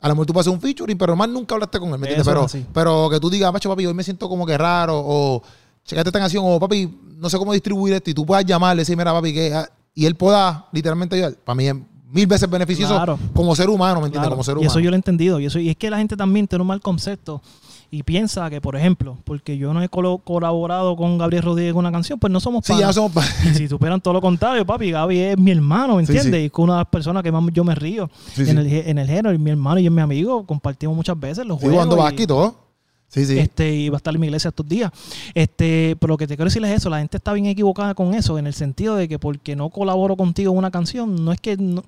a 0.00 0.08
lo 0.08 0.14
mejor 0.14 0.26
tú 0.26 0.32
pasas 0.32 0.52
un 0.52 0.60
featuring, 0.60 0.96
pero 0.98 1.16
más 1.16 1.28
nunca 1.28 1.54
hablaste 1.54 1.78
con 1.80 1.88
él, 1.90 1.98
¿me 1.98 2.08
entiendes? 2.08 2.26
Pero, 2.26 2.46
pero 2.72 3.10
que 3.10 3.18
tú 3.20 3.28
digas, 3.30 3.52
macho, 3.52 3.68
papi, 3.68 3.86
hoy 3.86 3.94
me 3.94 4.02
siento 4.04 4.28
como 4.28 4.46
que 4.46 4.56
raro, 4.56 4.94
o 5.04 5.42
checate 5.84 6.08
esta 6.10 6.18
canción, 6.20 6.44
o 6.46 6.58
papi, 6.60 6.88
no 7.16 7.28
sé 7.28 7.36
cómo 7.38 7.52
distribuir 7.52 7.94
esto, 7.94 8.10
y 8.10 8.14
tú 8.14 8.24
puedas 8.24 8.44
llamarle 8.44 8.80
y 8.80 8.82
decir, 8.82 8.96
mira, 8.96 9.12
papi, 9.12 9.32
que. 9.34 9.54
ah", 9.54 9.68
y 9.94 10.06
él 10.06 10.14
pueda 10.14 10.66
literalmente 10.72 11.16
ayudar. 11.16 11.34
Para 11.44 11.56
mí 11.56 11.66
es 11.66 11.74
mil 12.10 12.26
veces 12.26 12.48
beneficioso 12.48 12.94
Claro. 12.94 13.18
como 13.34 13.54
ser 13.56 13.68
humano, 13.68 14.00
¿me 14.00 14.06
entiendes? 14.06 14.20
Claro, 14.28 14.36
Como 14.36 14.44
ser 14.44 14.52
y 14.54 14.58
humano. 14.58 14.70
eso 14.70 14.78
yo 14.80 14.90
lo 14.90 14.94
he 14.94 14.98
entendido. 14.98 15.40
Y, 15.40 15.46
eso, 15.46 15.58
y 15.58 15.68
es 15.70 15.76
que 15.76 15.90
la 15.90 15.98
gente 15.98 16.16
también 16.16 16.46
tiene 16.46 16.62
un 16.62 16.68
mal 16.68 16.80
concepto 16.80 17.42
y 17.90 18.02
piensa 18.02 18.50
que, 18.50 18.60
por 18.60 18.76
ejemplo, 18.76 19.16
porque 19.24 19.56
yo 19.56 19.72
no 19.72 19.82
he 19.82 19.88
colaborado 19.88 20.94
con 20.96 21.16
Gabriel 21.16 21.42
Rodríguez 21.42 21.70
en 21.72 21.78
una 21.78 21.90
canción, 21.92 22.18
pues 22.18 22.30
no 22.30 22.38
somos 22.40 22.64
Sí, 22.66 22.74
ya 22.78 22.92
somos 22.92 23.12
Y 23.46 23.54
si 23.54 23.68
supieran 23.68 24.00
todo 24.00 24.14
lo 24.14 24.20
contrario, 24.20 24.66
papi, 24.66 24.90
Gaby 24.90 25.18
es 25.18 25.38
mi 25.38 25.50
hermano, 25.52 25.94
¿me 25.96 26.00
entiendes? 26.02 26.26
sí. 26.32 26.36
Y 26.42 26.44
es 26.46 26.52
una 26.56 26.74
de 26.74 26.78
las 26.80 26.88
personas 26.88 27.22
que 27.22 27.32
más 27.32 27.42
yo 27.52 27.64
me 27.64 27.74
río 27.74 28.10
en. 28.36 28.58
El, 28.58 28.66
en 28.72 28.98
el 28.98 29.06
género. 29.06 29.32
Y 29.32 29.38
mi 29.38 29.50
hermano 29.50 29.80
y 29.80 29.86
es 29.86 29.92
mi 29.92 30.02
amigo, 30.02 30.44
compartimos 30.44 30.94
muchas 30.94 31.18
veces 31.18 31.46
los 31.46 31.58
juegos. 31.58 31.74
jugando 31.76 31.96
y- 31.96 31.98
basquet 32.00 32.20
y 32.20 32.26
todo. 32.26 32.68
Sí, 33.10 33.24
sí. 33.24 33.38
Este, 33.38 33.74
y 33.74 33.88
va 33.88 33.96
a 33.96 33.98
estar 33.98 34.14
en 34.14 34.20
mi 34.20 34.26
iglesia 34.26 34.48
estos 34.48 34.68
días. 34.68 34.90
Este, 35.32 35.96
pero 35.98 36.12
lo 36.12 36.18
que 36.18 36.26
te 36.26 36.36
quiero 36.36 36.50
decir 36.50 36.62
es 36.66 36.70
eso, 36.76 36.90
la 36.90 36.98
gente 36.98 37.16
está 37.16 37.32
bien 37.32 37.46
equivocada 37.46 37.94
con 37.94 38.12
eso, 38.12 38.38
en 38.38 38.46
el 38.46 38.52
sentido 38.52 38.96
de 38.96 39.08
que 39.08 39.18
porque 39.18 39.56
no 39.56 39.70
colaboro 39.70 40.14
contigo 40.14 40.52
en 40.52 40.58
una 40.58 40.70
canción, 40.70 41.24
no 41.24 41.32
es 41.32 41.40
que 41.40 41.56
no, 41.56 41.84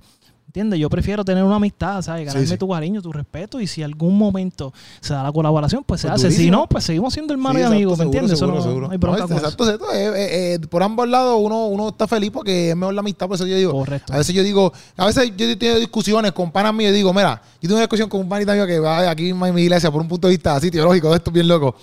¿entiendes? 0.50 0.80
Yo 0.80 0.90
prefiero 0.90 1.24
tener 1.24 1.44
una 1.44 1.54
amistad, 1.56 2.02
¿sabes? 2.02 2.26
Ganarme 2.26 2.44
sí. 2.48 2.56
tu 2.58 2.68
cariño, 2.68 3.00
tu 3.00 3.12
respeto, 3.12 3.60
y 3.60 3.68
si 3.68 3.84
algún 3.84 4.18
momento 4.18 4.72
se 5.00 5.14
da 5.14 5.22
la 5.22 5.30
colaboración, 5.30 5.84
pues 5.84 6.00
se 6.00 6.08
Pues 6.08 6.24
hace. 6.24 6.32
Si 6.32 6.50
no, 6.50 6.66
pues 6.66 6.82
seguimos 6.82 7.14
siendo 7.14 7.32
hermanos 7.32 7.62
Sí, 7.62 7.62
y 7.62 7.66
amigos, 7.72 7.98
¿me 7.98 8.04
entiendes? 8.06 8.36
seguro, 8.36 8.58
Eso 8.58 8.64
no- 8.64 8.68
seguro, 8.68 8.86
no 8.88 8.92
hay 8.92 8.98
seguro. 8.98 9.12
bronca 9.12 9.22
No, 9.22 9.28
con 9.28 9.36
eso. 9.36 9.64
exacto. 9.64 9.94
Eh, 9.94 10.06
eh, 10.08 10.54
eh, 10.54 10.58
por 10.68 10.82
ambos 10.82 11.08
lados 11.08 11.38
uno, 11.40 11.66
uno 11.66 11.90
está 11.90 12.08
feliz 12.08 12.32
porque 12.32 12.70
es 12.70 12.76
mejor 12.76 12.94
la 12.94 13.00
amistad, 13.00 13.28
por 13.28 13.36
eso 13.36 13.46
yo 13.46 13.56
digo. 13.56 13.70
Correcto. 13.70 14.12
A 14.12 14.16
veces 14.18 14.34
yo 14.34 14.42
digo, 14.42 14.72
a 14.96 15.06
veces 15.06 15.32
yo 15.36 15.56
tengo 15.56 15.78
discusiones 15.78 16.32
con 16.32 16.50
panas 16.50 16.74
míos 16.74 16.90
y 16.90 16.94
digo, 16.96 17.14
mira, 17.14 17.40
yo 17.54 17.68
tengo 17.68 17.74
una 17.74 17.82
discusión 17.82 18.08
con 18.08 18.20
un 18.20 18.28
panita 18.28 18.52
mío 18.52 18.66
que 18.66 18.80
va 18.80 19.08
aquí 19.08 19.28
en 19.30 19.54
mi 19.54 19.62
iglesia 19.62 19.88
por 19.92 20.00
un 20.00 20.08
punto 20.08 20.26
de 20.26 20.32
vista 20.32 20.56
así 20.56 20.68
teológico, 20.68 21.14
esto 21.14 21.30
bien 21.30 21.46
loco. 21.46 21.76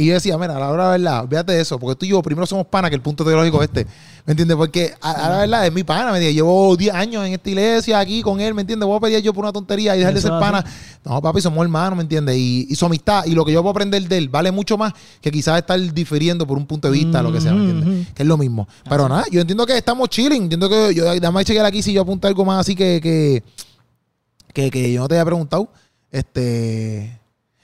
Y 0.00 0.06
yo 0.06 0.14
decía, 0.14 0.38
mira, 0.38 0.56
a 0.56 0.58
la 0.58 0.70
hora 0.70 0.92
de 0.92 0.98
verdad, 0.98 1.24
olvídate 1.24 1.52
de 1.52 1.60
eso, 1.60 1.78
porque 1.78 1.94
tú 1.94 2.06
y 2.06 2.08
yo 2.08 2.22
primero 2.22 2.46
somos 2.46 2.66
pana 2.66 2.88
que 2.88 2.94
el 2.96 3.02
punto 3.02 3.22
teológico 3.22 3.62
este. 3.62 3.86
¿Me 4.24 4.32
entiendes? 4.32 4.56
Porque 4.56 4.94
a, 4.98 5.10
a 5.10 5.28
la 5.28 5.38
verdad 5.40 5.66
es 5.66 5.72
mi 5.74 5.84
pana, 5.84 6.10
me 6.10 6.16
entiendes. 6.16 6.36
Llevo 6.36 6.74
10 6.74 6.94
años 6.94 7.26
en 7.26 7.34
esta 7.34 7.50
iglesia 7.50 7.98
aquí 7.98 8.22
con 8.22 8.40
él, 8.40 8.54
¿me 8.54 8.62
entiendes? 8.62 8.86
Voy 8.86 8.96
a 8.96 9.00
pedir 9.00 9.20
yo 9.20 9.34
por 9.34 9.44
una 9.44 9.52
tontería 9.52 9.94
y 9.94 9.98
dejar 9.98 10.14
de 10.14 10.22
ser 10.22 10.30
pana. 10.30 10.64
No, 11.04 11.20
papi, 11.20 11.42
somos 11.42 11.62
hermanos, 11.62 11.98
¿me 11.98 12.02
entiendes? 12.02 12.34
Y, 12.34 12.66
y 12.70 12.74
su 12.76 12.86
amistad 12.86 13.26
y 13.26 13.32
lo 13.32 13.44
que 13.44 13.52
yo 13.52 13.60
puedo 13.60 13.72
aprender 13.72 14.08
de 14.08 14.16
él 14.16 14.30
vale 14.30 14.50
mucho 14.50 14.78
más 14.78 14.94
que 15.20 15.30
quizás 15.30 15.58
estar 15.58 15.78
difiriendo 15.92 16.46
por 16.46 16.56
un 16.56 16.64
punto 16.64 16.90
de 16.90 16.94
vista, 16.96 17.22
lo 17.22 17.30
que 17.30 17.42
sea, 17.42 17.52
¿me 17.52 17.70
entiendes? 17.70 18.08
Que 18.14 18.22
es 18.22 18.26
lo 18.26 18.38
mismo. 18.38 18.66
Pero 18.88 19.06
nada, 19.06 19.24
yo 19.30 19.42
entiendo 19.42 19.66
que 19.66 19.76
estamos 19.76 20.08
chilling. 20.08 20.44
Entiendo 20.44 20.70
que 20.70 20.94
yo, 20.94 21.12
déjame 21.12 21.44
chequear 21.44 21.66
aquí 21.66 21.82
si 21.82 21.92
yo 21.92 22.00
apunto 22.00 22.26
algo 22.26 22.42
más 22.46 22.60
así 22.60 22.74
que, 22.74 23.00
que, 23.02 23.42
que, 24.54 24.70
que 24.70 24.92
yo 24.94 25.02
no 25.02 25.08
te 25.08 25.16
había 25.16 25.26
preguntado. 25.26 25.70
Este. 26.10 27.19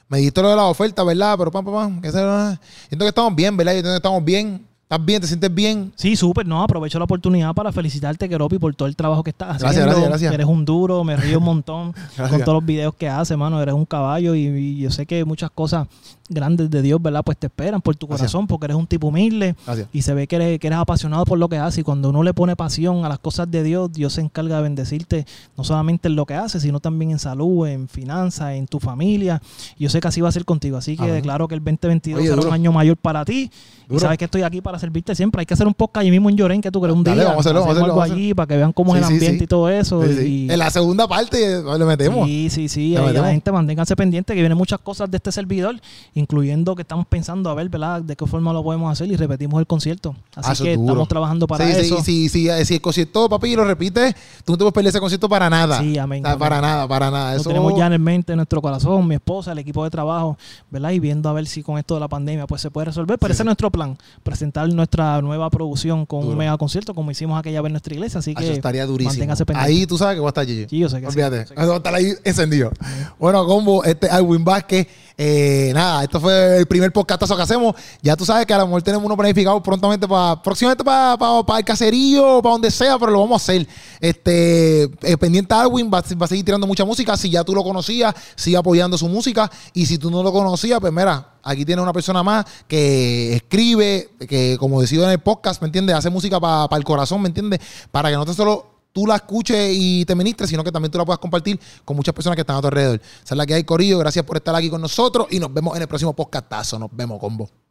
Me 0.08 0.18
dijiste 0.18 0.40
lo 0.42 0.50
de 0.50 0.56
la 0.56 0.66
oferta, 0.66 1.02
¿verdad? 1.02 1.34
Pero 1.38 1.50
pam, 1.50 1.64
pam, 1.64 1.74
pam. 1.74 2.00
Que 2.00 2.10
siento 2.10 3.04
que 3.04 3.08
estamos 3.08 3.34
bien, 3.34 3.56
¿verdad? 3.56 3.74
Yo 3.74 3.82
que 3.82 3.96
estamos 3.96 4.24
bien. 4.24 4.64
¿Estás 4.88 5.04
bien? 5.04 5.20
¿Te 5.20 5.26
sientes 5.26 5.52
bien? 5.52 5.92
Sí, 5.96 6.14
súper, 6.14 6.46
no, 6.46 6.62
aprovecho 6.62 6.96
la 7.00 7.06
oportunidad 7.06 7.52
para 7.54 7.72
felicitarte, 7.72 8.28
Keropi, 8.28 8.56
por 8.60 8.72
todo 8.76 8.86
el 8.86 8.94
trabajo 8.94 9.24
que 9.24 9.30
estás 9.30 9.58
Gracias, 9.58 9.70
haciendo. 9.70 9.90
gracias, 9.90 10.08
gracias. 10.10 10.32
Eres 10.34 10.46
un 10.46 10.64
duro, 10.64 11.02
me 11.02 11.16
río 11.16 11.38
un 11.38 11.44
montón 11.44 11.92
con 12.16 12.40
todos 12.42 12.54
los 12.58 12.64
videos 12.64 12.94
que 12.94 13.08
haces, 13.08 13.36
mano. 13.36 13.60
Eres 13.60 13.74
un 13.74 13.84
caballo 13.84 14.36
y, 14.36 14.42
y 14.46 14.78
yo 14.78 14.92
sé 14.92 15.04
que 15.04 15.24
muchas 15.24 15.50
cosas 15.50 15.88
grandes 16.28 16.70
de 16.70 16.82
Dios, 16.82 17.00
¿verdad? 17.00 17.22
Pues 17.24 17.38
te 17.38 17.46
esperan 17.46 17.80
por 17.80 17.96
tu 17.96 18.06
Gracias. 18.06 18.30
corazón, 18.32 18.46
porque 18.46 18.66
eres 18.66 18.76
un 18.76 18.86
tipo 18.86 19.08
humilde 19.08 19.54
Gracias. 19.64 19.88
y 19.92 20.02
se 20.02 20.14
ve 20.14 20.26
que 20.26 20.36
eres, 20.36 20.58
que 20.58 20.66
eres 20.66 20.78
apasionado 20.78 21.24
por 21.24 21.38
lo 21.38 21.48
que 21.48 21.56
haces. 21.58 21.78
Y 21.78 21.82
cuando 21.82 22.10
uno 22.10 22.22
le 22.22 22.34
pone 22.34 22.56
pasión 22.56 23.04
a 23.04 23.08
las 23.08 23.18
cosas 23.18 23.50
de 23.50 23.62
Dios, 23.62 23.92
Dios 23.92 24.12
se 24.14 24.20
encarga 24.20 24.56
de 24.56 24.62
bendecirte, 24.62 25.26
no 25.56 25.64
solamente 25.64 26.08
en 26.08 26.16
lo 26.16 26.26
que 26.26 26.34
haces, 26.34 26.62
sino 26.62 26.80
también 26.80 27.10
en 27.12 27.18
salud, 27.18 27.66
en 27.66 27.88
finanzas, 27.88 28.54
en 28.54 28.66
tu 28.66 28.80
familia. 28.80 29.40
Yo 29.78 29.88
sé 29.88 30.00
que 30.00 30.08
así 30.08 30.20
va 30.20 30.28
a 30.28 30.32
ser 30.32 30.44
contigo. 30.44 30.76
Así 30.76 30.96
que 30.96 31.06
declaro 31.10 31.48
que 31.48 31.54
el 31.54 31.60
2022 31.64 32.18
Oye, 32.18 32.28
será 32.28 32.36
duro. 32.36 32.48
un 32.48 32.54
año 32.54 32.72
mayor 32.72 32.96
para 32.96 33.24
ti. 33.24 33.50
Y 33.88 33.98
sabes 34.00 34.18
que 34.18 34.24
estoy 34.24 34.42
aquí 34.42 34.60
para 34.60 34.80
servirte 34.80 35.14
siempre. 35.14 35.40
Hay 35.40 35.46
que 35.46 35.54
hacer 35.54 35.66
un 35.66 35.74
podcast 35.74 36.00
allí 36.02 36.10
mismo 36.10 36.28
en 36.28 36.36
Llorén, 36.36 36.60
que 36.60 36.72
tú 36.72 36.80
crees 36.80 36.96
un 36.96 37.04
Dale, 37.04 37.20
día. 37.20 37.28
vamos 37.28 37.46
a 37.46 37.48
hacerlo, 37.50 37.60
vamos 37.60 37.68
a 37.68 37.78
hacemos 37.78 37.84
hacerlo, 37.88 37.92
algo 37.92 38.00
vamos 38.00 38.10
a 38.10 38.14
allí 38.14 38.34
para 38.34 38.46
que 38.48 38.56
vean 38.56 38.72
cómo 38.72 38.96
es 38.96 38.98
el 38.98 39.04
ambiente 39.04 39.38
sí. 39.38 39.44
y 39.44 39.46
todo 39.46 39.68
eso. 39.70 40.04
Y- 40.04 40.50
En 40.50 40.58
la 40.58 40.70
segunda 40.70 41.06
parte 41.06 41.62
le 41.62 41.84
metemos. 41.84 42.26
Sí, 42.26 42.50
sí, 42.50 42.68
sí. 42.68 42.90
Le 42.90 42.96
ahí 42.98 43.04
metemos. 43.06 43.26
la 43.26 43.32
gente 43.32 43.52
manténganse 43.52 43.94
pendiente 43.94 44.34
que 44.34 44.40
vienen 44.40 44.58
muchas 44.58 44.80
cosas 44.80 45.08
de 45.08 45.18
este 45.18 45.30
servidor, 45.30 45.76
incluyendo 46.20 46.74
que 46.74 46.82
estamos 46.82 47.06
pensando 47.06 47.50
a 47.50 47.54
ver, 47.54 47.68
¿verdad?, 47.68 48.00
de 48.00 48.16
qué 48.16 48.26
forma 48.26 48.50
lo 48.52 48.62
podemos 48.64 48.90
hacer 48.90 49.06
y 49.12 49.16
repetimos 49.16 49.60
el 49.60 49.66
concierto. 49.66 50.16
Así 50.34 50.48
Ah, 50.48 50.52
eso 50.54 50.64
que 50.64 50.72
es 50.72 50.80
estamos 50.80 51.06
trabajando 51.08 51.46
para 51.46 51.66
sí, 51.66 51.72
eso. 51.72 52.02
Sí, 52.02 52.28
sí, 52.30 52.48
sí, 52.48 52.64
Si 52.64 52.74
el 52.74 52.80
concierto, 52.80 53.28
papi, 53.28 53.54
lo 53.54 53.64
repites, 53.66 54.14
tú 54.44 54.52
no 54.52 54.56
te 54.58 54.62
puedes 54.64 54.72
perder 54.72 54.88
ese 54.88 55.00
concierto 55.00 55.28
para 55.28 55.50
nada. 55.50 55.78
Sí, 55.78 55.98
amén, 55.98 56.22
O 56.22 56.26
sea, 56.26 56.32
amén. 56.32 56.38
Para 56.38 56.60
nada, 56.62 56.88
para 56.88 57.10
nada. 57.10 57.34
Lo 57.34 57.40
Eso 57.40 57.50
tenemos 57.50 57.76
ya 57.76 57.86
en 57.86 57.92
el 57.92 57.98
mente, 57.98 58.32
en 58.32 58.36
nuestro 58.38 58.62
corazón, 58.62 59.06
mi 59.06 59.14
esposa, 59.16 59.52
el 59.52 59.58
equipo 59.58 59.84
de 59.84 59.90
trabajo, 59.90 60.38
¿verdad? 60.70 60.90
Y 60.92 61.00
viendo 61.00 61.28
a 61.28 61.34
ver 61.34 61.46
si 61.46 61.62
con 61.62 61.76
esto 61.78 61.94
de 61.94 62.00
la 62.00 62.08
pandemia 62.08 62.46
pues 62.46 62.62
se 62.62 62.70
puede 62.70 62.86
resolver. 62.86 63.18
Pero 63.18 63.32
Sí, 63.32 63.36
ese 63.36 63.42
es 63.42 63.46
nuestro 63.46 63.70
plan, 63.70 63.98
presentar 64.22 64.66
nuestra 64.72 65.20
nueva 65.20 65.50
producción 65.50 66.06
con 66.06 66.20
Duro. 66.22 66.32
un 66.32 66.38
mega 66.38 66.56
concierto 66.56 66.94
como 66.94 67.10
hicimos 67.10 67.38
aquella 67.38 67.60
vez 67.60 67.68
en 67.68 67.72
nuestra 67.74 67.92
iglesia. 67.94 68.20
Así 68.20 68.32
Ah, 68.34 68.40
que 68.40 68.44
Eso 68.46 68.52
estaría 68.54 68.86
durísimo. 68.86 69.12
manténgase 69.12 69.44
pendiente. 69.44 69.70
Ahí 69.70 69.86
tú 69.86 69.98
sabes 69.98 70.14
que 70.14 70.20
va 70.20 70.28
a 70.28 70.30
estar 70.30 70.46
Gigi. 70.46 70.66
Sí, 70.70 70.78
yo 70.78 70.88
sé 70.88 71.00
que 71.00 71.06
Olvídate. 71.08 71.54
va 71.54 71.62
a 71.74 71.76
estar 71.76 71.94
ahí 71.94 72.12
encendido. 72.24 72.70
Bueno, 73.18 73.44
combo, 73.46 73.84
este 73.84 74.08
Alwin 74.08 74.44
Vázquez. 74.44 74.86
Eh, 75.18 75.72
nada, 75.74 76.04
esto 76.04 76.20
fue 76.20 76.58
el 76.58 76.66
primer 76.66 76.92
podcastazo 76.92 77.34
que 77.36 77.42
hacemos. 77.42 77.74
Ya 78.02 78.16
tú 78.16 78.26
sabes 78.26 78.44
que 78.44 78.52
a 78.52 78.58
lo 78.58 78.66
mejor 78.66 78.82
tenemos 78.82 79.06
uno 79.06 79.16
planificado 79.16 79.62
prontamente 79.62 80.06
para, 80.06 80.42
próximamente 80.42 80.84
para, 80.84 81.16
para, 81.16 81.42
para 81.42 81.58
el 81.58 81.64
caserío, 81.64 82.42
para 82.42 82.52
donde 82.52 82.70
sea, 82.70 82.98
pero 82.98 83.12
lo 83.12 83.20
vamos 83.20 83.40
a 83.40 83.44
hacer. 83.44 83.66
Este, 84.00 84.82
eh, 84.84 85.16
pendiente 85.18 85.54
a 85.54 85.62
Alwin, 85.62 85.86
va, 85.86 86.02
va 86.20 86.24
a 86.26 86.28
seguir 86.28 86.44
tirando 86.44 86.66
mucha 86.66 86.84
música. 86.84 87.16
Si 87.16 87.30
ya 87.30 87.44
tú 87.44 87.54
lo 87.54 87.64
conocías, 87.64 88.14
sigue 88.34 88.58
apoyando 88.58 88.98
su 88.98 89.08
música. 89.08 89.50
Y 89.72 89.86
si 89.86 89.96
tú 89.96 90.10
no 90.10 90.22
lo 90.22 90.32
conocías, 90.32 90.80
pues 90.80 90.92
mira, 90.92 91.36
aquí 91.42 91.64
tienes 91.64 91.82
una 91.82 91.94
persona 91.94 92.22
más 92.22 92.44
que 92.68 93.36
escribe, 93.36 94.10
que 94.28 94.56
como 94.58 94.82
decido 94.82 95.04
en 95.04 95.12
el 95.12 95.20
podcast, 95.20 95.62
¿me 95.62 95.66
entiendes? 95.66 95.96
Hace 95.96 96.10
música 96.10 96.38
para 96.38 96.76
el 96.76 96.84
corazón, 96.84 97.22
¿me 97.22 97.28
entiendes? 97.28 97.60
Para 97.90 98.10
que 98.10 98.16
no 98.16 98.26
te 98.26 98.34
solo 98.34 98.75
tú 98.96 99.06
la 99.06 99.16
escuches 99.16 99.74
y 99.74 100.06
te 100.06 100.14
ministres, 100.14 100.48
sino 100.48 100.64
que 100.64 100.72
también 100.72 100.90
tú 100.90 100.96
la 100.96 101.04
puedas 101.04 101.18
compartir 101.18 101.60
con 101.84 101.98
muchas 101.98 102.14
personas 102.14 102.34
que 102.34 102.40
están 102.40 102.56
a 102.56 102.62
tu 102.62 102.68
alrededor. 102.68 102.98
Esa 103.22 103.34
es 103.34 103.46
que 103.46 103.52
hay, 103.52 103.62
Corillo. 103.62 103.98
Gracias 103.98 104.24
por 104.24 104.38
estar 104.38 104.54
aquí 104.54 104.70
con 104.70 104.80
nosotros 104.80 105.26
y 105.30 105.38
nos 105.38 105.52
vemos 105.52 105.76
en 105.76 105.82
el 105.82 105.88
próximo 105.88 106.16
podcastazo. 106.16 106.78
Nos 106.78 106.88
vemos, 106.96 107.20
combo. 107.20 107.65